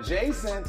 Adjacent. 0.00 0.66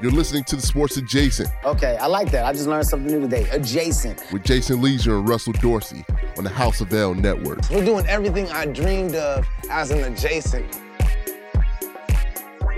You're 0.00 0.12
listening 0.12 0.44
to 0.44 0.56
the 0.56 0.62
Sports 0.62 0.96
Adjacent 0.96 1.50
Okay, 1.66 1.98
I 1.98 2.06
like 2.06 2.30
that. 2.30 2.46
I 2.46 2.52
just 2.54 2.66
learned 2.66 2.86
something 2.86 3.12
new 3.12 3.20
today. 3.20 3.46
Adjacent. 3.50 4.24
with 4.32 4.42
Jason 4.42 4.80
Lieser 4.80 5.18
and 5.18 5.28
Russell 5.28 5.52
Dorsey 5.52 6.06
on 6.38 6.44
the 6.44 6.50
House 6.50 6.80
of 6.80 6.90
L 6.94 7.14
Network. 7.14 7.58
We're 7.70 7.84
doing 7.84 8.06
everything 8.06 8.48
I 8.48 8.64
dreamed 8.64 9.14
of 9.14 9.46
as 9.70 9.90
an 9.90 10.10
adjacent. 10.10 10.80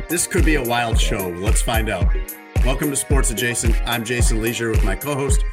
This 0.09 0.27
could 0.27 0.45
be 0.45 0.57
a 0.57 0.65
wild 0.65 0.99
show. 0.99 1.29
Let's 1.29 1.63
find 1.63 1.89
out. 1.89 2.13
Welcome 2.65 2.91
to 2.91 2.97
Sports 2.97 3.31
Adjacent. 3.31 3.77
I'm 3.87 4.05
Jason 4.05 4.43
Lieser 4.43 4.71
with 4.71 4.85
my 4.85 4.97
co-host 4.97 5.45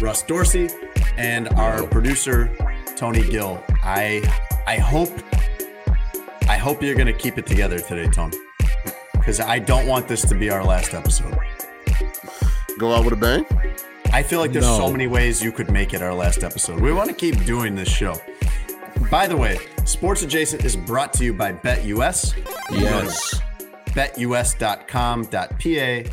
Russ 0.00 0.22
Dorsey 0.22 0.68
and 1.16 1.48
our 1.54 1.84
producer 1.88 2.56
Tony 2.94 3.28
Gill. 3.28 3.60
I 3.82 4.22
I 4.68 4.78
hope 4.78 5.10
I 6.48 6.56
hope 6.58 6.82
you're 6.82 6.94
gonna 6.94 7.12
keep 7.12 7.38
it 7.38 7.46
together 7.46 7.78
today, 7.78 8.08
Tony. 8.10 8.36
Because 9.12 9.40
I 9.40 9.58
don't 9.58 9.86
want 9.86 10.06
this 10.08 10.22
to 10.28 10.34
be 10.34 10.50
our 10.50 10.64
last 10.64 10.94
episode. 10.94 11.36
Go 12.78 12.94
out 12.94 13.04
with 13.04 13.14
a 13.14 13.16
bang. 13.16 13.44
I 14.12 14.22
feel 14.22 14.38
like 14.40 14.52
there's 14.52 14.64
No. 14.66 14.76
so 14.78 14.90
many 14.92 15.06
ways 15.08 15.42
you 15.42 15.50
could 15.52 15.70
make 15.70 15.92
it 15.94 16.02
our 16.02 16.14
last 16.14 16.44
episode. 16.44 16.80
We 16.80 16.92
want 16.92 17.08
to 17.08 17.14
keep 17.14 17.44
doing 17.44 17.74
this 17.74 17.88
show. 17.88 18.20
By 19.10 19.26
the 19.26 19.36
way, 19.36 19.58
Sports 19.84 20.22
Adjacent 20.22 20.64
is 20.64 20.76
brought 20.76 21.12
to 21.14 21.24
you 21.24 21.32
by 21.34 21.52
BetUS. 21.52 22.34
Yes. 22.70 23.40
betus.com.pa 24.86 26.10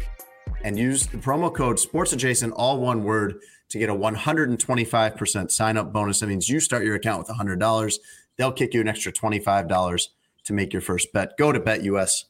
and 0.63 0.79
use 0.79 1.05
the 1.07 1.17
promo 1.17 1.53
code 1.53 1.75
sportsadjacent 1.77 2.53
all 2.55 2.79
one 2.79 3.03
word 3.03 3.39
to 3.69 3.77
get 3.77 3.89
a 3.89 3.93
125% 3.95 5.51
sign 5.51 5.75
up 5.77 5.91
bonus 5.91 6.19
that 6.21 6.27
means 6.27 6.47
you 6.47 6.59
start 6.61 6.85
your 6.85 6.95
account 6.95 7.19
with 7.19 7.27
$100 7.35 7.95
they'll 8.37 8.51
kick 8.53 8.73
you 8.73 8.79
an 8.79 8.87
extra 8.87 9.11
$25 9.11 10.07
to 10.45 10.53
make 10.53 10.73
your 10.73 10.81
first 10.81 11.11
bet 11.13 11.37
go 11.37 11.51
to 11.51 11.59
betus.com.pa 11.59 12.25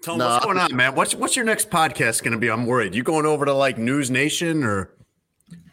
Tell 0.00 0.14
me 0.14 0.18
Nah, 0.18 0.34
what's 0.34 0.44
going 0.44 0.58
on 0.58 0.74
man 0.76 0.94
what's, 0.94 1.14
what's 1.14 1.36
your 1.36 1.44
next 1.44 1.70
podcast 1.70 2.22
going 2.22 2.32
to 2.32 2.38
be 2.38 2.50
i'm 2.50 2.66
worried 2.66 2.94
you 2.94 3.02
going 3.02 3.26
over 3.26 3.44
to 3.44 3.52
like 3.52 3.78
news 3.78 4.10
nation 4.10 4.62
or 4.64 4.90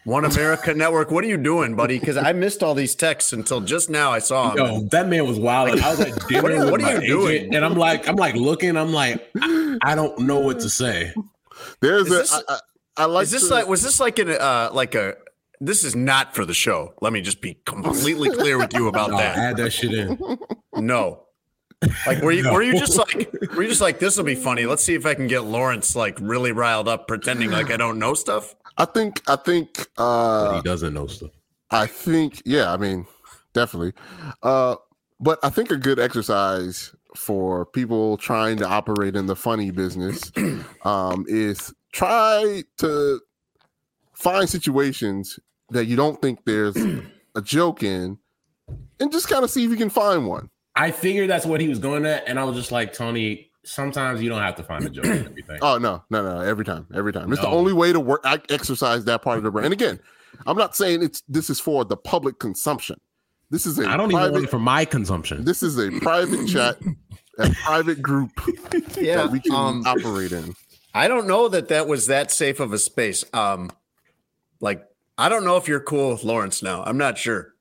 one 0.03 0.25
america 0.25 0.73
network 0.73 1.11
what 1.11 1.23
are 1.23 1.27
you 1.27 1.38
doing 1.38 1.75
buddy 1.75 2.00
because 2.00 2.17
i 2.17 2.33
missed 2.33 2.64
all 2.64 2.73
these 2.73 2.95
texts 2.95 3.33
until 3.33 3.61
just 3.61 3.89
now 3.89 4.11
i 4.11 4.19
saw 4.19 4.53
them 4.53 4.66
Yo, 4.66 4.81
that 4.92 5.08
man 5.08 5.27
was 5.27 5.39
wild. 5.39 5.80
I 5.80 5.92
was 5.92 6.00
at 6.00 6.27
dinner 6.27 6.42
What 6.42 6.52
are- 6.52 6.59
with 6.59 6.72
what 6.72 6.81
are 6.81 6.83
my 6.83 6.92
you 6.94 6.97
agent, 7.27 7.52
doing? 7.52 7.55
and 7.55 7.66
I'm 7.66 7.75
like, 7.75 8.08
I'm 8.08 8.16
like 8.16 8.36
looking. 8.36 8.77
I'm 8.77 8.94
like, 8.94 9.30
I, 9.42 9.77
I 9.83 9.95
don't 9.95 10.17
know 10.20 10.39
what 10.39 10.59
to 10.61 10.70
say. 10.70 11.14
There's 11.81 12.08
Is 12.08 12.11
a. 12.11 12.16
this- 12.16 12.33
I, 12.33 12.39
I, 12.49 12.59
I 12.97 13.05
like 13.05 13.23
Is 13.23 13.31
this 13.31 13.47
to- 13.47 13.53
like 13.53 13.67
was 13.67 13.83
this 13.83 13.99
like 13.99 14.20
an 14.20 14.30
uh 14.30 14.70
like 14.73 14.95
a 14.95 15.16
this 15.59 15.84
is 15.84 15.95
not 15.95 16.36
for 16.36 16.45
the 16.45 16.53
show. 16.53 16.94
Let 17.02 17.14
me 17.14 17.22
just 17.22 17.42
be 17.42 17.58
completely 17.66 18.30
clear 18.30 18.58
with 18.58 18.73
you 18.73 18.88
about 18.88 19.09
No, 19.11 19.17
that. 19.17 19.38
add 19.38 19.58
that 19.58 19.72
shit 19.72 19.94
in. 19.94 20.20
No. 20.75 21.22
Like 22.08 22.22
were 22.22 22.31
you 22.31 22.52
were 22.52 22.64
you 22.64 22.80
just 22.80 22.98
like 22.98 23.31
were 23.56 23.64
you 23.64 23.70
just 23.70 23.81
like 23.81 24.00
this 24.00 24.17
will 24.17 24.23
be 24.23 24.36
funny. 24.36 24.65
Let's 24.65 24.83
see 24.83 24.95
if 24.95 25.05
I 25.05 25.14
can 25.14 25.27
get 25.27 25.42
Lawrence 25.44 25.95
like 25.95 26.17
really 26.20 26.52
riled 26.52 26.88
up 26.88 27.08
pretending 27.08 27.52
like 27.52 27.70
I 27.70 27.77
don't 27.77 27.99
know 27.99 28.14
stuff. 28.14 28.55
I 28.77 28.86
think. 28.86 29.21
I 29.27 29.36
think. 29.36 29.88
But 29.95 30.02
uh 30.04 30.55
he 30.55 30.61
doesn't 30.61 30.94
know 30.94 31.08
stuff. 31.08 31.32
I 31.71 31.86
think. 31.88 32.42
Yeah. 32.45 32.71
I 32.73 32.77
mean, 32.77 33.05
definitely. 33.54 33.94
Uh, 34.42 34.76
but 35.20 35.39
I 35.44 35.49
think 35.49 35.71
a 35.71 35.77
good 35.77 35.99
exercise 35.99 36.94
for 37.15 37.65
people 37.65 38.17
trying 38.17 38.58
to 38.58 38.67
operate 38.67 39.15
in 39.15 39.26
the 39.26 39.36
funny 39.36 39.71
business 39.71 40.32
um, 40.83 41.26
is 41.27 41.73
try 41.94 42.64
to 42.77 43.20
find 44.14 44.49
situations 44.49 45.39
that 45.70 45.86
you 45.86 45.95
don't 45.95 46.21
think 46.21 46.45
there's 46.45 46.76
a 47.36 47.42
joke 47.42 47.83
in, 47.83 48.17
and 48.99 49.11
just 49.11 49.27
kind 49.27 49.43
of 49.43 49.49
see 49.49 49.64
if 49.64 49.71
you 49.71 49.77
can 49.77 49.89
find 49.89 50.27
one. 50.27 50.49
I 50.76 50.92
figured 50.92 51.30
that's 51.30 51.45
what 51.45 51.61
he 51.61 51.67
was 51.67 51.80
going 51.80 52.05
at, 52.05 52.27
and 52.27 52.39
I 52.39 52.43
was 52.43 52.55
just 52.55 52.71
like, 52.71 52.93
Tony. 52.93 53.52
Sometimes 53.67 54.21
you 54.21 54.30
don't 54.30 54.43
have 54.43 54.55
to 54.58 54.64
find 54.64 54.86
a 54.86 54.89
joke 54.92 55.05
in 55.05 55.26
everything. 55.26 55.58
Oh 55.59 55.80
no, 55.80 56.03
no, 56.11 56.21
no! 56.21 56.42
Every 56.42 56.64
time, 56.64 56.86
every 56.93 57.11
time. 57.11 57.31
It's 57.33 57.42
the 57.42 57.48
only 57.48 57.73
way 57.73 57.92
to 57.92 57.99
work. 57.99 58.21
I 58.23 58.39
exercise 58.52 59.05
that 59.05 59.23
part 59.23 59.39
of 59.39 59.43
the 59.43 59.49
brain. 59.49 59.65
And 59.65 59.73
again, 59.73 59.99
I'm 60.45 60.55
not 60.55 60.76
saying 60.76 61.02
it's 61.02 61.23
this 61.27 61.49
is 61.49 61.59
for 61.59 61.83
the 61.83 61.97
public 61.97 62.37
consumption. 62.37 62.99
This 63.49 63.65
is 63.65 63.80
a 63.80 63.87
I 63.87 63.97
don't 63.97 64.11
private, 64.11 64.27
even 64.27 64.33
want 64.33 64.45
it 64.45 64.49
for 64.52 64.59
my 64.59 64.86
consumption. 64.86 65.45
This 65.45 65.64
is 65.64 65.80
a 65.80 65.92
private 65.99 66.47
chat, 66.47 66.77
a 67.39 67.49
private 67.64 68.03
group 68.03 68.30
that 68.70 69.30
we 69.32 69.39
can 69.39 69.53
um, 69.53 69.83
operate 69.86 70.32
in. 70.32 70.53
I 70.93 71.08
don't 71.08 71.26
know 71.27 71.47
that 71.49 71.70
that 71.70 71.87
was 71.87 72.08
that 72.08 72.32
safe 72.32 72.59
of 72.59 72.71
a 72.73 72.77
space. 72.77 73.23
Um 73.33 73.71
like 74.61 74.86
I 75.17 75.30
don't 75.30 75.45
know 75.45 75.58
if 75.58 75.67
you're 75.67 75.80
cool 75.80 76.11
with 76.11 76.23
Lawrence 76.23 76.61
now. 76.61 76.83
I'm 76.83 76.98
not 76.98 77.17
sure. 77.17 77.53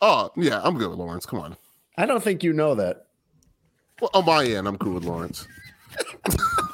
Oh 0.00 0.30
yeah, 0.36 0.60
I'm 0.62 0.76
good 0.78 0.90
with 0.90 0.98
Lawrence. 0.98 1.26
Come 1.26 1.40
on. 1.40 1.56
I 1.96 2.06
don't 2.06 2.22
think 2.22 2.42
you 2.42 2.52
know 2.52 2.74
that. 2.74 3.06
Well, 4.00 4.10
on 4.14 4.24
my 4.26 4.44
end, 4.44 4.68
I'm 4.68 4.78
cool 4.78 4.94
with 4.94 5.04
Lawrence. 5.04 5.46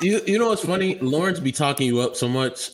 You, 0.03 0.21
you 0.27 0.39
know 0.39 0.49
what's 0.49 0.65
funny? 0.65 0.99
Lawrence 0.99 1.41
be 1.41 1.53
talking 1.53 1.87
you 1.87 2.01
up 2.01 2.17
so 2.17 2.29
much. 2.29 2.71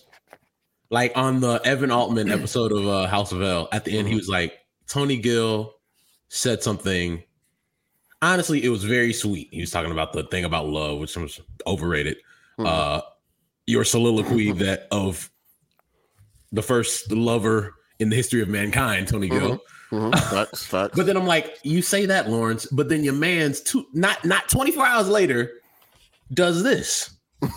Like 0.91 1.13
on 1.15 1.39
the 1.39 1.61
Evan 1.65 1.93
Altman 1.93 2.33
episode 2.33 2.73
of 2.73 2.89
uh, 2.89 3.07
House 3.07 3.31
of 3.31 3.43
L, 3.43 3.69
at 3.71 3.85
the 3.85 3.97
end, 3.97 4.09
he 4.09 4.17
was 4.17 4.29
like, 4.29 4.59
Tony 4.89 5.17
Gill 5.17 5.75
said 6.29 6.65
something. 6.65 7.23
Honestly, 8.23 8.65
it 8.65 8.71
was 8.71 8.83
very 8.83 9.13
sweet. 9.13 9.49
He 9.53 9.61
was 9.61 9.71
talking 9.71 9.93
about 9.93 10.13
the 10.13 10.25
thing 10.25 10.45
about 10.45 10.67
love, 10.67 10.99
which 10.99 11.15
was 11.17 11.41
overrated. 11.65 12.17
Uh, 12.59 13.01
your 13.67 13.85
soliloquy 13.85 14.51
that 14.65 14.89
of 14.91 15.31
the 16.53 16.63
first 16.63 17.11
lover 17.13 17.75
in 17.99 18.11
the 18.11 18.17
history 18.17 18.43
of 18.43 18.49
mankind, 18.49 19.09
Tony 19.09 19.29
Gill. 19.29 19.61
Mhm. 19.91 20.13
Facts, 20.31 20.65
facts. 20.67 20.97
But 20.97 21.07
then 21.07 21.17
I'm 21.17 21.27
like, 21.27 21.59
you 21.63 21.83
say 21.83 22.07
that, 22.07 22.31
Lawrence, 22.31 22.67
but 22.67 22.89
then 22.89 23.05
your 23.05 23.15
man's 23.15 23.61
two 23.61 23.87
not 23.93 24.25
not 24.25 24.49
24 24.49 24.87
hours 24.87 25.09
later 25.09 25.53
does 26.33 26.63
this. 26.63 27.11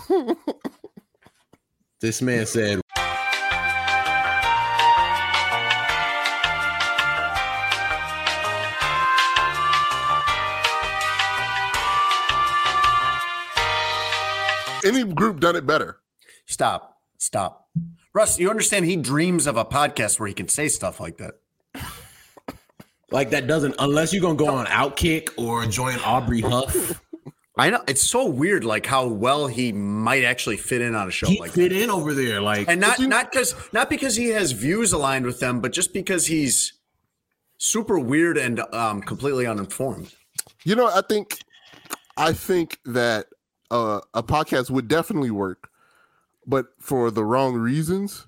this 2.00 2.20
man 2.20 2.46
said, 2.46 2.80
Any 14.84 15.02
group 15.02 15.40
done 15.40 15.56
it 15.56 15.66
better. 15.66 15.96
Stop. 16.46 16.93
Stop. 17.18 17.68
Russ, 18.12 18.38
you 18.38 18.50
understand 18.50 18.84
he 18.84 18.96
dreams 18.96 19.46
of 19.46 19.56
a 19.56 19.64
podcast 19.64 20.18
where 20.20 20.28
he 20.28 20.34
can 20.34 20.48
say 20.48 20.68
stuff 20.68 21.00
like 21.00 21.18
that. 21.18 21.34
like 23.10 23.30
that 23.30 23.46
doesn't 23.46 23.74
unless 23.78 24.12
you're 24.12 24.22
gonna 24.22 24.36
go 24.36 24.48
on 24.48 24.66
Outkick 24.66 25.30
or 25.36 25.66
join 25.66 25.98
Aubrey 26.00 26.40
Huff. 26.40 27.00
I 27.56 27.70
know 27.70 27.82
it's 27.86 28.02
so 28.02 28.26
weird, 28.28 28.64
like 28.64 28.84
how 28.84 29.06
well 29.06 29.46
he 29.46 29.72
might 29.72 30.24
actually 30.24 30.56
fit 30.56 30.80
in 30.80 30.94
on 30.96 31.06
a 31.06 31.10
show 31.12 31.28
He 31.28 31.38
like 31.38 31.52
fit 31.52 31.70
that, 31.70 31.80
in 31.82 31.88
over 31.90 32.12
there, 32.12 32.40
like 32.40 32.68
and 32.68 32.80
not 32.80 32.98
you- 32.98 33.06
not 33.06 33.30
because 33.30 33.54
not 33.72 33.88
because 33.88 34.16
he 34.16 34.28
has 34.30 34.52
views 34.52 34.92
aligned 34.92 35.24
with 35.24 35.38
them, 35.40 35.60
but 35.60 35.72
just 35.72 35.92
because 35.92 36.26
he's 36.26 36.72
super 37.58 37.98
weird 37.98 38.36
and 38.36 38.60
um, 38.74 39.00
completely 39.02 39.46
uninformed. 39.46 40.12
You 40.64 40.74
know, 40.74 40.86
I 40.88 41.02
think, 41.08 41.38
I 42.16 42.32
think 42.32 42.78
that 42.84 43.26
uh, 43.70 44.00
a 44.12 44.22
podcast 44.22 44.70
would 44.70 44.88
definitely 44.88 45.30
work, 45.30 45.68
but 46.46 46.66
for 46.80 47.10
the 47.10 47.24
wrong 47.24 47.54
reasons, 47.54 48.26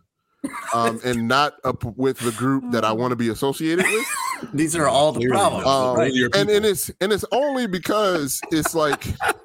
um, 0.75 1.01
and 1.05 1.29
not 1.29 1.55
up 1.65 1.85
with 1.97 2.19
the 2.19 2.33
group 2.33 2.71
that 2.73 2.85
I 2.85 2.93
want 2.93 3.13
to 3.13 3.17
be 3.17 3.29
associated 3.29 3.85
with. 3.85 4.07
These 4.53 4.77
are 4.77 4.87
all 4.87 5.13
the 5.13 5.27
problems. 5.29 5.67
Um, 5.67 5.97
Right. 5.97 6.13
And 6.35 6.51
and 6.51 6.65
it's 6.65 6.91
and 7.01 7.13
it's 7.13 7.25
only 7.33 7.67
because 7.67 8.41
it's 8.51 8.75
like 8.75 9.05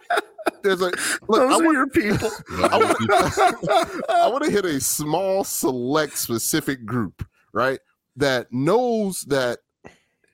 there's 0.63 0.81
like 0.81 0.95
look, 1.29 1.41
I 1.41 1.57
want 1.57 1.73
your 1.73 1.88
people. 1.88 2.29
I 2.69 2.77
want 2.77 4.09
I 4.09 4.27
want 4.27 4.44
to 4.44 4.51
hit 4.51 4.65
a 4.65 4.79
small 4.81 5.44
select 5.44 6.17
specific 6.17 6.85
group, 6.85 7.25
right? 7.53 7.79
That 8.17 8.51
knows 8.51 9.21
that 9.24 9.59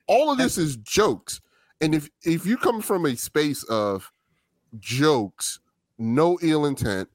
all 0.08 0.32
of 0.32 0.38
this 0.38 0.58
is 0.58 0.76
jokes. 0.78 1.40
And 1.80 1.94
if 1.94 2.10
if 2.24 2.44
you 2.44 2.56
come 2.56 2.80
from 2.80 3.06
a 3.06 3.16
space 3.16 3.62
of 3.64 4.10
jokes, 4.80 5.60
no 5.98 6.38
ill 6.42 6.66
intent, 6.66 7.08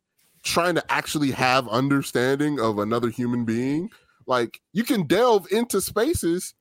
trying 0.43 0.75
to 0.75 0.91
actually 0.91 1.31
have 1.31 1.67
understanding 1.69 2.59
of 2.59 2.79
another 2.79 3.09
human 3.09 3.45
being, 3.45 3.89
Like 4.27 4.61
you 4.73 4.83
can 4.83 5.07
delve 5.07 5.51
into 5.51 5.81
spaces 5.81 6.53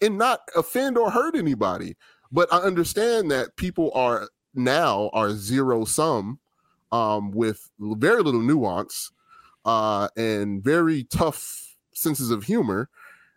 and 0.00 0.18
not 0.18 0.40
offend 0.56 0.98
or 0.98 1.10
hurt 1.10 1.36
anybody. 1.36 1.96
But 2.30 2.52
I 2.52 2.58
understand 2.58 3.30
that 3.30 3.56
people 3.56 3.90
are 3.94 4.28
now 4.54 5.10
are 5.12 5.32
zero 5.32 5.84
sum 5.84 6.38
um, 6.92 7.30
with 7.30 7.70
very 7.80 8.22
little 8.22 8.42
nuance 8.42 9.12
uh, 9.64 10.08
and 10.16 10.62
very 10.62 11.04
tough 11.04 11.76
senses 11.92 12.30
of 12.30 12.44
humor 12.44 12.88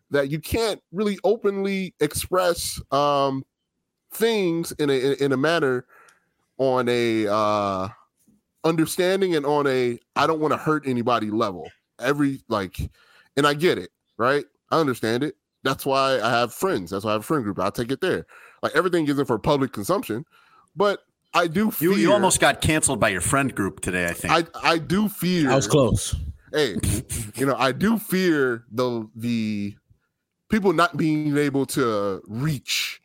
that 0.10 0.30
you 0.30 0.40
can't 0.40 0.82
really 0.92 1.18
openly 1.24 1.94
express 2.00 2.82
um, 2.92 3.46
things 4.12 4.72
in 4.74 4.90
a 4.90 5.14
in 5.24 5.32
a 5.32 5.38
manner 5.38 5.86
on 6.58 6.88
a 6.90 7.28
uh, 7.28 7.88
understanding 8.64 9.36
and 9.36 9.46
on 9.46 9.68
a 9.68 10.00
I 10.16 10.28
don't 10.28 10.40
want 10.40 10.54
to 10.54 10.58
hurt 10.58 10.88
anybody 10.88 11.30
level. 11.30 11.70
Every 12.00 12.42
like, 12.48 12.78
and 13.38 13.46
I 13.46 13.54
get 13.54 13.78
it, 13.78 13.92
right? 14.18 14.46
I 14.72 14.80
understand 14.80 15.24
it. 15.24 15.36
That's 15.64 15.86
why 15.86 16.20
I 16.22 16.30
have 16.30 16.54
friends. 16.54 16.92
That's 16.92 17.06
why 17.06 17.12
I 17.12 17.14
have 17.14 17.22
a 17.22 17.26
friend 17.26 17.44
group. 17.44 17.60
I'll 17.60 17.72
take 17.72 17.92
it 17.92 18.02
there. 18.02 18.26
Like 18.64 18.76
everything 18.76 19.08
isn't 19.08 19.26
for 19.26 19.38
public 19.38 19.74
consumption, 19.74 20.26
but 20.76 21.04
I 21.34 21.48
do 21.48 21.72
fear. 21.72 21.92
You, 21.92 21.98
you 21.98 22.14
almost 22.14 22.40
got 22.40 22.62
canceled 22.62 23.00
by 23.00 23.10
your 23.10 23.22
friend 23.22 23.54
group 23.54 23.82
today. 23.82 24.08
I 24.08 24.14
think. 24.14 24.34
I 24.34 24.72
I 24.74 24.78
do 24.78 25.08
fear. 25.08 25.52
I 25.52 25.56
was 25.56 25.68
close. 25.68 26.16
Hey, 26.52 26.76
you 27.36 27.46
know, 27.46 27.56
I 27.58 27.72
do 27.72 27.98
fear 27.98 28.66
the 28.72 29.08
the 29.16 29.76
people 30.50 30.74
not 30.74 30.98
being 30.98 31.38
able 31.38 31.66
to 31.68 32.22
reach 32.28 33.02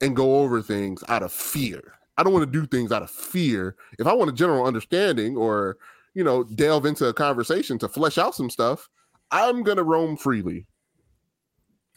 and 0.00 0.14
go 0.14 0.40
over 0.40 0.60
things 0.60 1.02
out 1.08 1.22
of 1.22 1.32
fear. 1.32 1.94
I 2.16 2.22
don't 2.22 2.32
want 2.32 2.50
to 2.50 2.60
do 2.60 2.66
things 2.66 2.92
out 2.92 3.02
of 3.02 3.10
fear. 3.10 3.76
If 3.98 4.06
I 4.06 4.12
want 4.12 4.30
a 4.30 4.34
general 4.34 4.66
understanding 4.66 5.36
or, 5.36 5.78
you 6.14 6.22
know, 6.22 6.44
delve 6.44 6.86
into 6.86 7.06
a 7.06 7.14
conversation 7.14 7.78
to 7.78 7.88
flesh 7.88 8.18
out 8.18 8.34
some 8.34 8.50
stuff, 8.50 8.88
I'm 9.30 9.62
going 9.62 9.78
to 9.78 9.82
roam 9.82 10.16
freely. 10.16 10.66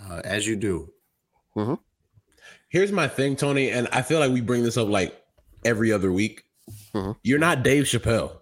Uh, 0.10 0.22
as 0.24 0.46
you 0.48 0.56
do. 0.56 0.92
Mm-hmm. 1.56 1.76
Here's 2.70 2.92
my 2.92 3.08
thing, 3.08 3.36
Tony, 3.36 3.72
and 3.72 3.88
I 3.92 4.02
feel 4.02 4.20
like 4.20 4.32
we 4.32 4.42
bring 4.42 4.64
this 4.64 4.78
up 4.78 4.88
like 4.88 5.20
every 5.66 5.92
other 5.92 6.12
week. 6.12 6.44
Mhm. 6.94 7.16
You're 7.24 7.40
not 7.40 7.64
Dave 7.64 7.86
Chappelle. 7.86 8.38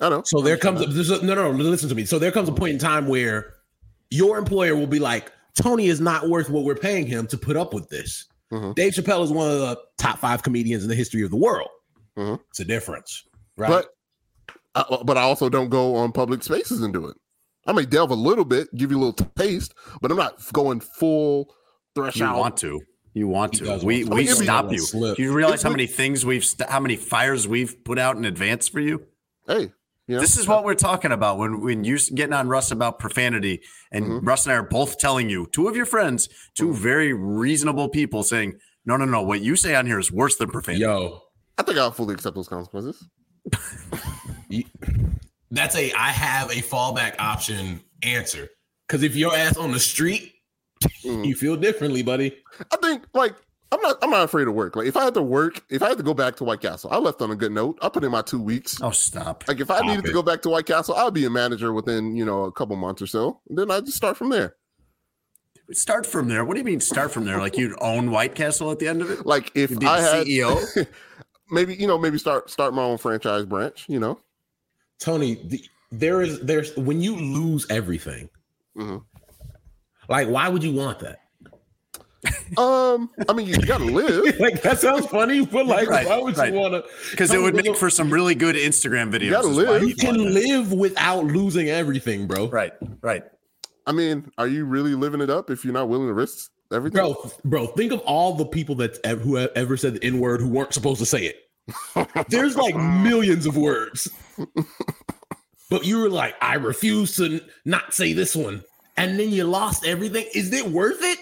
I 0.00 0.08
know. 0.08 0.22
So 0.24 0.40
there 0.40 0.56
comes 0.56 0.80
a, 0.80 1.24
no, 1.24 1.34
no, 1.34 1.50
no. 1.50 1.50
Listen 1.50 1.88
to 1.88 1.94
me. 1.94 2.04
So 2.04 2.18
there 2.18 2.32
comes 2.32 2.48
a 2.48 2.52
point 2.52 2.72
in 2.74 2.78
time 2.78 3.08
where 3.08 3.54
your 4.10 4.38
employer 4.38 4.74
will 4.76 4.86
be 4.86 4.98
like, 4.98 5.32
Tony 5.54 5.88
is 5.88 6.00
not 6.00 6.28
worth 6.28 6.50
what 6.50 6.64
we're 6.64 6.76
paying 6.76 7.06
him 7.06 7.26
to 7.26 7.36
put 7.36 7.56
up 7.56 7.74
with 7.74 7.88
this. 7.88 8.26
Mhm. 8.52 8.74
Dave 8.74 8.92
Chappelle 8.94 9.22
is 9.24 9.30
one 9.30 9.50
of 9.50 9.58
the 9.58 9.78
top 9.98 10.18
five 10.18 10.42
comedians 10.42 10.82
in 10.82 10.88
the 10.88 10.94
history 10.94 11.22
of 11.22 11.30
the 11.30 11.36
world. 11.36 11.68
Mhm. 12.18 12.40
It's 12.50 12.60
a 12.60 12.64
difference, 12.64 13.22
right? 13.56 13.68
But 13.68 13.88
I, 14.74 15.02
but 15.04 15.16
I 15.18 15.22
also 15.22 15.48
don't 15.48 15.68
go 15.68 15.94
on 15.96 16.12
public 16.12 16.42
spaces 16.42 16.80
and 16.82 16.92
do 16.92 17.06
it. 17.06 17.16
I 17.66 17.72
may 17.72 17.84
delve 17.84 18.10
a 18.10 18.14
little 18.14 18.44
bit, 18.44 18.68
give 18.74 18.90
you 18.90 18.96
a 18.98 19.02
little 19.04 19.26
taste, 19.36 19.74
but 20.00 20.10
I'm 20.10 20.16
not 20.16 20.40
going 20.52 20.80
full 20.80 21.54
threshold. 21.94 22.30
You 22.34 22.38
want 22.40 22.56
to. 22.58 22.80
You 23.14 23.28
want 23.28 23.52
to. 23.54 23.64
We 23.64 23.68
want 23.68 24.10
to. 24.10 24.14
we 24.16 24.24
Give 24.24 24.38
me- 24.38 24.44
stop 24.44 24.72
you. 24.72 24.78
Slip. 24.78 25.16
Do 25.16 25.22
you 25.22 25.32
realize 25.32 25.54
It's 25.56 25.62
how 25.64 25.70
many 25.70 25.86
things 25.86 26.24
we've 26.24 26.44
st- 26.44 26.68
how 26.70 26.80
many 26.80 26.96
fires 26.96 27.46
we've 27.48 27.74
put 27.84 27.98
out 27.98 28.16
in 28.16 28.24
advance 28.24 28.68
for 28.68 28.80
you? 28.80 29.02
Hey, 29.46 29.72
you 30.08 30.14
know, 30.16 30.20
This 30.20 30.36
is 30.38 30.48
what 30.48 30.64
we're 30.64 30.74
talking 30.74 31.12
about 31.12 31.38
when 31.38 31.60
when 31.60 31.84
you 31.84 31.94
s- 31.96 32.08
getting 32.10 32.32
on 32.32 32.48
Russ 32.48 32.70
about 32.72 32.98
profanity, 32.98 33.60
and 33.92 34.04
Mhm. 34.06 34.26
Russ 34.26 34.46
and 34.46 34.52
I 34.52 34.56
are 34.56 34.62
both 34.62 34.98
telling 34.98 35.28
you, 35.30 35.46
two 35.52 35.68
of 35.68 35.76
your 35.76 35.86
friends, 35.86 36.28
2 36.56 36.72
very 36.74 37.12
reasonable 37.12 37.88
people, 37.90 38.22
saying, 38.24 38.54
"No, 38.84 38.96
no, 38.96 39.04
no, 39.04 39.22
what 39.22 39.40
you 39.42 39.54
say 39.54 39.74
on 39.74 39.86
here 39.86 39.98
is 40.00 40.10
worse 40.10 40.36
than 40.36 40.50
profanity." 40.50 40.82
Yo, 40.82 41.20
I 41.58 41.62
think 41.62 41.78
I'll 41.78 41.92
fully 41.92 42.14
accept 42.14 42.34
those 42.34 42.48
consequences. 42.48 43.06
that's 45.50 45.76
a 45.76 45.92
I 45.92 46.08
have 46.10 46.50
a 46.50 46.54
fallback 46.62 47.14
option 47.18 47.80
answer. 48.02 48.48
Because 48.86 49.02
if 49.02 49.14
your 49.16 49.34
ass 49.34 49.56
on 49.56 49.72
the 49.72 49.80
street, 49.80 50.32
Mhm. 51.04 51.26
you 51.26 51.34
feel 51.34 51.56
differently, 51.56 52.02
buddy. 52.02 52.36
I 52.72 52.76
think 52.78 53.04
like 53.14 53.34
I'm 53.70 53.80
not 53.82 53.98
I'm 54.02 54.10
not 54.10 54.24
afraid 54.24 54.48
of 54.48 54.54
work. 54.54 54.76
Like 54.76 54.86
if 54.86 54.96
I 54.96 55.04
had 55.04 55.14
to 55.14 55.22
work, 55.22 55.62
if 55.68 55.82
I 55.82 55.88
had 55.90 55.98
to 55.98 56.02
go 56.02 56.14
back 56.14 56.36
to 56.36 56.44
White 56.44 56.60
Castle, 56.62 56.90
I 56.90 56.98
left 56.98 57.20
on 57.20 57.30
a 57.30 57.36
good 57.36 57.52
note. 57.52 57.78
I 57.82 57.88
put 57.90 58.02
in 58.02 58.10
my 58.10 58.22
two 58.22 58.40
weeks. 58.40 58.80
Oh, 58.80 58.90
stop. 58.90 59.44
Like 59.46 59.60
if 59.60 59.70
I 59.70 59.76
Stop 59.76 59.86
needed 59.88 60.04
to 60.06 60.12
go 60.12 60.22
back 60.22 60.40
to 60.42 60.48
White 60.48 60.64
Castle, 60.66 60.94
I'll 60.94 61.10
be 61.10 61.26
a 61.26 61.30
manager 61.30 61.72
within 61.74 62.16
you 62.16 62.24
know 62.24 62.44
a 62.44 62.52
couple 62.52 62.74
months 62.76 63.02
or 63.02 63.06
so. 63.06 63.40
Then 63.48 63.70
I 63.70 63.80
just 63.80 63.96
start 63.96 64.16
from 64.16 64.30
there. 64.30 64.56
Start 65.72 66.06
from 66.06 66.28
there. 66.28 66.46
What 66.46 66.54
do 66.54 66.60
you 66.60 66.64
mean 66.64 66.80
start 66.80 67.12
from 67.12 67.26
there? 67.26 67.38
Like 67.38 67.58
you'd 67.58 67.76
own 67.82 68.10
White 68.10 68.34
Castle 68.34 68.70
at 68.70 68.78
the 68.78 68.88
end 68.88 69.02
of 69.02 69.10
it? 69.10 69.26
Like 69.26 69.52
if 69.54 69.70
You'd 69.70 69.80
be 69.80 69.86
the 69.86 69.92
I 69.92 70.00
had 70.00 70.26
CEO? 70.26 70.86
maybe 71.50 71.74
you 71.74 71.86
know 71.86 71.98
maybe 71.98 72.16
start 72.16 72.48
start 72.48 72.72
my 72.72 72.82
own 72.82 72.96
franchise 72.96 73.44
branch. 73.44 73.84
You 73.86 74.00
know, 74.00 74.18
Tony, 74.98 75.34
the, 75.44 75.62
there 75.92 76.22
is 76.22 76.40
there's 76.40 76.74
when 76.78 77.02
you 77.02 77.16
lose 77.16 77.66
everything, 77.70 78.30
Mhm. 78.78 79.04
like 80.08 80.28
why 80.28 80.48
would 80.48 80.64
you 80.64 80.72
want 80.72 81.00
that? 81.00 81.20
Um, 82.56 83.10
I 83.28 83.32
mean 83.32 83.46
you 83.46 83.56
gotta 83.58 83.84
live. 83.84 84.38
like 84.40 84.62
that 84.62 84.78
sounds 84.80 85.06
funny, 85.06 85.46
but 85.46 85.66
like 85.66 85.88
Right, 85.88 86.06
why 86.06 86.18
would 86.18 86.36
right. 86.36 86.52
you 86.52 86.58
want 86.58 86.74
to? 86.74 86.84
Because 87.10 87.32
it 87.32 87.40
would 87.40 87.54
make 87.54 87.76
for 87.76 87.90
some 87.90 88.12
really 88.12 88.34
good 88.34 88.56
Instagram 88.56 89.12
videos. 89.12 89.30
gotta 89.30 89.46
live. 89.48 89.82
You 89.82 89.88
you'd 89.88 89.98
can 89.98 90.16
that. 90.18 90.24
live 90.24 90.72
without 90.72 91.24
losing 91.24 91.68
everything, 91.68 92.26
bro. 92.26 92.48
Right, 92.48 92.72
right. 93.02 93.22
I 93.86 93.92
mean, 93.92 94.30
are 94.36 94.48
you 94.48 94.64
really 94.64 94.94
living 94.94 95.20
it 95.20 95.30
up 95.30 95.48
if 95.50 95.64
you're 95.64 95.72
not 95.74 95.88
willing 95.88 96.08
to 96.08 96.12
risk 96.12 96.50
everything? 96.72 97.00
Bro, 97.00 97.30
bro, 97.44 97.66
think 97.68 97.92
of 97.92 98.00
all 98.00 98.34
the 98.34 98.44
people 98.46 98.74
that 98.76 98.98
ev- 99.04 99.20
who 99.22 99.36
have 99.36 99.50
ever 99.54 99.76
said 99.76 99.94
the 99.94 100.04
N 100.04 100.18
word 100.18 100.40
who 100.40 100.48
weren't 100.48 100.74
supposed 100.74 100.98
to 101.00 101.06
say 101.06 101.24
it. 101.24 101.36
There's 102.28 102.56
like 102.56 102.74
millions 102.74 103.46
of 103.46 103.56
words. 103.56 104.08
But 105.70 105.84
you 105.84 105.98
were 106.00 106.08
like, 106.08 106.34
I 106.40 106.54
refuse 106.54 107.16
to 107.16 107.26
n- 107.26 107.40
not 107.66 107.92
say 107.94 108.12
this 108.14 108.34
one. 108.34 108.62
And 108.96 109.18
then 109.20 109.30
you 109.30 109.44
lost 109.44 109.84
everything. 109.86 110.26
Is 110.34 110.52
it 110.52 110.66
worth 110.66 110.98
it? 111.02 111.18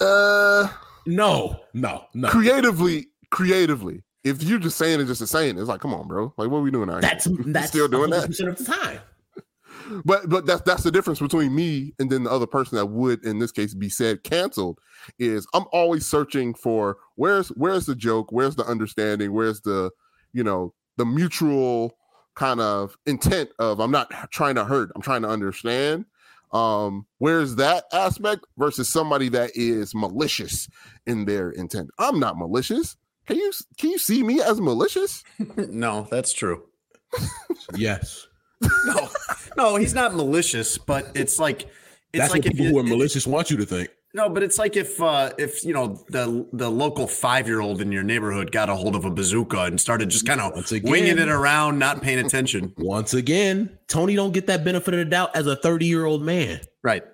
Uh, 0.00 0.68
No, 1.06 1.60
no, 1.74 2.04
no. 2.14 2.28
creatively, 2.28 3.08
creatively. 3.30 4.02
If 4.22 4.42
you're 4.42 4.58
just 4.58 4.76
saying 4.76 5.00
it 5.00 5.06
just 5.06 5.26
saying 5.26 5.56
it, 5.56 5.60
it's 5.60 5.68
like, 5.68 5.80
come 5.80 5.94
on, 5.94 6.06
bro. 6.06 6.34
Like, 6.36 6.50
what 6.50 6.58
are 6.58 6.62
we 6.62 6.70
doing 6.70 6.90
out 6.90 7.00
That's 7.00 7.24
here? 7.26 7.36
that's 7.46 7.68
still 7.68 7.88
doing 7.88 8.10
that? 8.10 8.28
100% 8.28 8.48
of 8.48 8.58
the 8.58 8.64
time. 8.64 9.00
But 10.04 10.28
but 10.28 10.46
that's 10.46 10.62
that's 10.62 10.84
the 10.84 10.92
difference 10.92 11.18
between 11.18 11.52
me 11.52 11.94
and 11.98 12.08
then 12.10 12.22
the 12.22 12.30
other 12.30 12.46
person 12.46 12.76
that 12.76 12.86
would 12.86 13.24
in 13.24 13.40
this 13.40 13.50
case 13.50 13.74
be 13.74 13.88
said 13.88 14.22
canceled 14.22 14.78
is 15.18 15.48
I'm 15.52 15.64
always 15.72 16.06
searching 16.06 16.54
for 16.54 16.98
where's 17.16 17.48
where's 17.48 17.86
the 17.86 17.96
joke, 17.96 18.30
where's 18.30 18.54
the 18.54 18.64
understanding, 18.64 19.32
where's 19.32 19.62
the 19.62 19.90
you 20.32 20.44
know 20.44 20.74
the 20.96 21.04
mutual 21.04 21.96
kind 22.36 22.60
of 22.60 22.96
intent 23.06 23.50
of 23.58 23.80
I'm 23.80 23.90
not 23.90 24.12
trying 24.30 24.54
to 24.56 24.64
hurt, 24.64 24.92
I'm 24.94 25.02
trying 25.02 25.22
to 25.22 25.28
understand. 25.28 26.04
Um, 26.52 27.06
where's 27.18 27.56
that 27.56 27.84
aspect 27.92 28.44
versus 28.58 28.88
somebody 28.88 29.28
that 29.30 29.52
is 29.54 29.94
malicious 29.94 30.68
in 31.06 31.24
their 31.24 31.50
intent? 31.50 31.90
I'm 31.98 32.18
not 32.18 32.36
malicious. 32.36 32.96
Can 33.26 33.36
you 33.36 33.52
can 33.78 33.90
you 33.90 33.98
see 33.98 34.22
me 34.22 34.40
as 34.40 34.60
malicious? 34.60 35.22
no, 35.56 36.08
that's 36.10 36.32
true. 36.32 36.64
Yes. 37.76 38.26
No, 38.84 39.08
no, 39.56 39.76
he's 39.76 39.94
not 39.94 40.14
malicious, 40.14 40.76
but 40.76 41.10
it's 41.14 41.38
like 41.38 41.62
it's 42.12 42.22
That's 42.22 42.32
like 42.32 42.44
what 42.44 42.46
if 42.46 42.52
people 42.52 42.66
you, 42.66 42.72
who 42.72 42.78
are 42.78 42.82
malicious 42.82 43.26
want 43.26 43.50
you 43.50 43.56
to 43.56 43.64
think. 43.64 43.90
No, 44.12 44.28
but 44.28 44.42
it's 44.42 44.58
like 44.58 44.76
if 44.76 45.00
uh 45.00 45.30
if 45.38 45.64
you 45.64 45.72
know 45.72 46.04
the 46.08 46.44
the 46.52 46.68
local 46.70 47.06
five 47.06 47.46
year 47.46 47.60
old 47.60 47.80
in 47.80 47.92
your 47.92 48.02
neighborhood 48.02 48.50
got 48.50 48.68
a 48.68 48.74
hold 48.74 48.96
of 48.96 49.04
a 49.04 49.10
bazooka 49.10 49.62
and 49.62 49.80
started 49.80 50.10
just 50.10 50.26
kind 50.26 50.40
of 50.40 50.52
winging 50.82 51.18
it 51.18 51.28
around, 51.28 51.78
not 51.78 52.02
paying 52.02 52.18
attention. 52.18 52.74
Once 52.76 53.14
again, 53.14 53.78
Tony 53.86 54.16
don't 54.16 54.32
get 54.32 54.48
that 54.48 54.64
benefit 54.64 54.94
of 54.94 54.98
the 54.98 55.04
doubt 55.04 55.36
as 55.36 55.46
a 55.46 55.54
30 55.54 55.86
year 55.86 56.04
old 56.06 56.22
man. 56.22 56.60
right. 56.82 57.04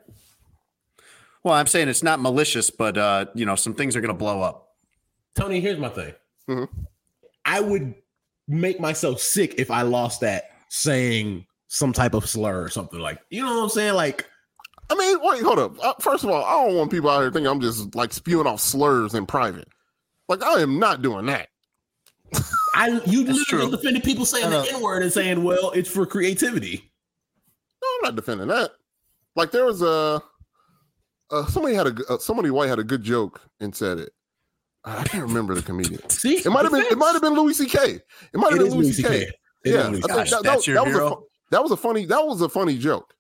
Well, 1.45 1.55
I'm 1.55 1.67
saying 1.69 1.89
it's 1.89 2.03
not 2.03 2.19
malicious, 2.19 2.71
but 2.71 2.97
uh, 2.99 3.27
you 3.35 3.45
know, 3.47 3.55
some 3.57 3.75
things 3.75 3.95
are 3.95 4.01
gonna 4.01 4.15
blow 4.15 4.41
up. 4.41 4.71
Tony, 5.37 5.61
here's 5.61 5.79
my 5.79 5.91
thing. 5.91 6.15
Mhm. 6.49 6.69
I 7.45 7.61
would 7.61 7.95
make 8.49 8.81
myself 8.81 9.21
sick 9.21 9.55
if 9.59 9.71
I 9.71 9.83
lost 9.83 10.23
that 10.23 10.51
saying 10.71 11.47
some 11.69 11.93
type 11.93 12.15
of 12.15 12.27
slur 12.29 12.63
or 12.65 12.69
something 12.71 12.99
like. 12.99 13.21
You 13.31 13.45
know 13.45 13.55
what 13.59 13.63
I'm 13.65 13.69
saying? 13.69 13.95
Like, 13.95 14.27
I 14.89 14.95
mean, 14.95 15.19
wait, 15.21 15.43
hold 15.43 15.59
up. 15.59 15.85
Uh, 15.85 15.95
first 16.01 16.23
of 16.25 16.31
all, 16.31 16.45
I 16.45 16.65
don't 16.67 16.77
want 16.77 16.91
people 16.91 17.11
out 17.11 17.21
here 17.21 17.31
thinking 17.31 17.49
I'm 17.49 17.61
just 17.61 17.95
like 17.95 18.13
spewing 18.13 18.47
off 18.47 18.61
slurs 18.61 19.15
in 19.15 19.27
private. 19.27 19.69
Like 20.29 20.43
I 20.43 20.61
am 20.61 20.79
not 20.79 21.03
doing 21.03 21.27
that. 21.27 21.49
I 22.75 23.01
you 23.07 23.25
That's 23.25 23.39
literally 23.39 23.67
true. 23.69 23.71
defended 23.71 24.05
people 24.05 24.25
saying 24.25 24.51
No, 24.51 24.63
the. 24.63 24.73
N 24.75 24.83
word 24.83 25.03
and 25.03 25.13
saying, 25.13 25.43
"Well, 25.43 25.71
it's 25.73 25.89
for 25.91 26.05
creativity." 26.07 26.93
No, 27.83 27.89
I'm 27.97 28.03
not 28.05 28.17
defending 28.17 28.49
that. 28.49 28.73
Like 29.35 29.51
there 29.51 29.65
was 29.65 29.83
a 29.83 30.23
uh, 31.31 31.47
somebody 31.47 31.75
had 31.75 31.87
a 31.87 31.93
g- 31.93 32.03
uh, 32.09 32.19
somebody 32.19 32.51
white 32.51 32.69
had 32.69 32.79
a 32.79 32.85
good 32.85 33.03
joke 33.03 33.41
and 33.61 33.75
said 33.75 33.99
it. 33.99 34.13
I 34.85 35.03
can't 35.05 35.25
remember 35.25 35.55
the 35.55 35.63
comedian. 35.63 36.01
See, 36.11 36.37
It 36.37 36.51
might 36.51 36.63
have 36.63 36.73
been 36.73 36.83
it 36.83 36.99
might 36.99 37.13
have 37.13 37.23
been 37.23 37.35
Louis 37.35 37.55
C.K. 37.55 37.79
It 37.79 38.03
might 38.35 38.51
have 38.51 38.59
been 38.59 38.69
is 38.69 38.75
Louis 38.75 38.85
Louis 38.85 38.93
C.K. 38.93 39.09
C.K. 39.09 39.33
It 39.65 39.69
is 39.71 39.75
Yeah, 39.75 39.81
I 39.81 39.89
Louis 39.89 40.01
think 40.03 40.07
Gosh, 40.09 40.31
that, 40.31 40.43
that's 40.45 40.65
that, 40.65 40.67
your 40.67 40.75
that 40.77 40.85
was 40.87 40.95
a 40.95 40.99
hero? 40.99 41.25
that 41.51 41.63
was 41.63 41.71
a 41.73 41.77
funny 41.77 42.05
that 42.07 42.25
was 42.27 42.41
a 42.43 42.49
funny 42.49 42.79
joke. 42.79 43.15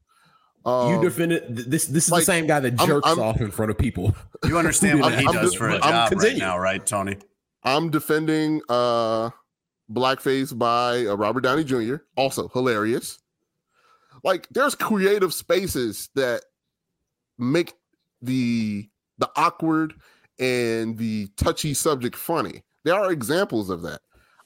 Um, 0.66 0.94
You 0.94 1.00
defended 1.00 1.56
th- 1.56 1.68
this. 1.68 1.86
This 1.86 2.06
is 2.06 2.10
like, 2.10 2.22
the 2.22 2.26
same 2.26 2.46
guy 2.46 2.60
that 2.60 2.78
I'm- 2.78 2.88
jerks 2.88 3.06
I'm- 3.06 3.20
off 3.20 3.40
in 3.40 3.50
front 3.52 3.70
of 3.70 3.78
people. 3.78 4.14
You 4.44 4.58
understand 4.58 5.00
what 5.00 5.14
he 5.18 5.24
I'm 5.26 5.32
does 5.32 5.42
just- 5.52 5.56
for 5.58 5.68
a 5.68 5.74
I'm 5.76 6.10
job 6.10 6.20
right 6.20 6.36
now, 6.36 6.58
right, 6.58 6.84
Tony? 6.84 7.16
I'm 7.62 7.90
defending 7.90 8.60
uh 8.68 9.30
blackface 9.90 10.56
by 10.56 11.06
uh, 11.06 11.14
Robert 11.16 11.42
Downey 11.42 11.62
Jr. 11.64 11.96
Also 12.16 12.48
hilarious. 12.48 13.18
Like 14.24 14.48
there's 14.50 14.74
creative 14.74 15.32
spaces 15.32 16.08
that 16.16 16.42
make 17.38 17.74
the 18.22 18.88
the 19.18 19.30
awkward 19.36 19.94
and 20.40 20.98
the 20.98 21.28
touchy 21.36 21.74
subject 21.74 22.16
funny. 22.16 22.62
There 22.84 22.94
are 22.94 23.12
examples 23.12 23.70
of 23.70 23.82
that. 23.82 24.00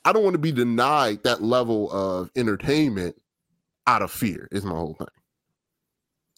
I 0.05 0.13
don't 0.13 0.23
want 0.25 0.35
to 0.35 0.39
be 0.39 0.53
denied 0.53 1.23
that 1.25 1.43
level 1.43 1.91
of 1.93 2.31
entertainment 2.37 3.17
out 3.87 4.03
of 4.03 4.11
fear, 4.11 4.49
is 4.53 4.65
my 4.65 4.75
whole 4.75 4.95
thing. 4.95 5.07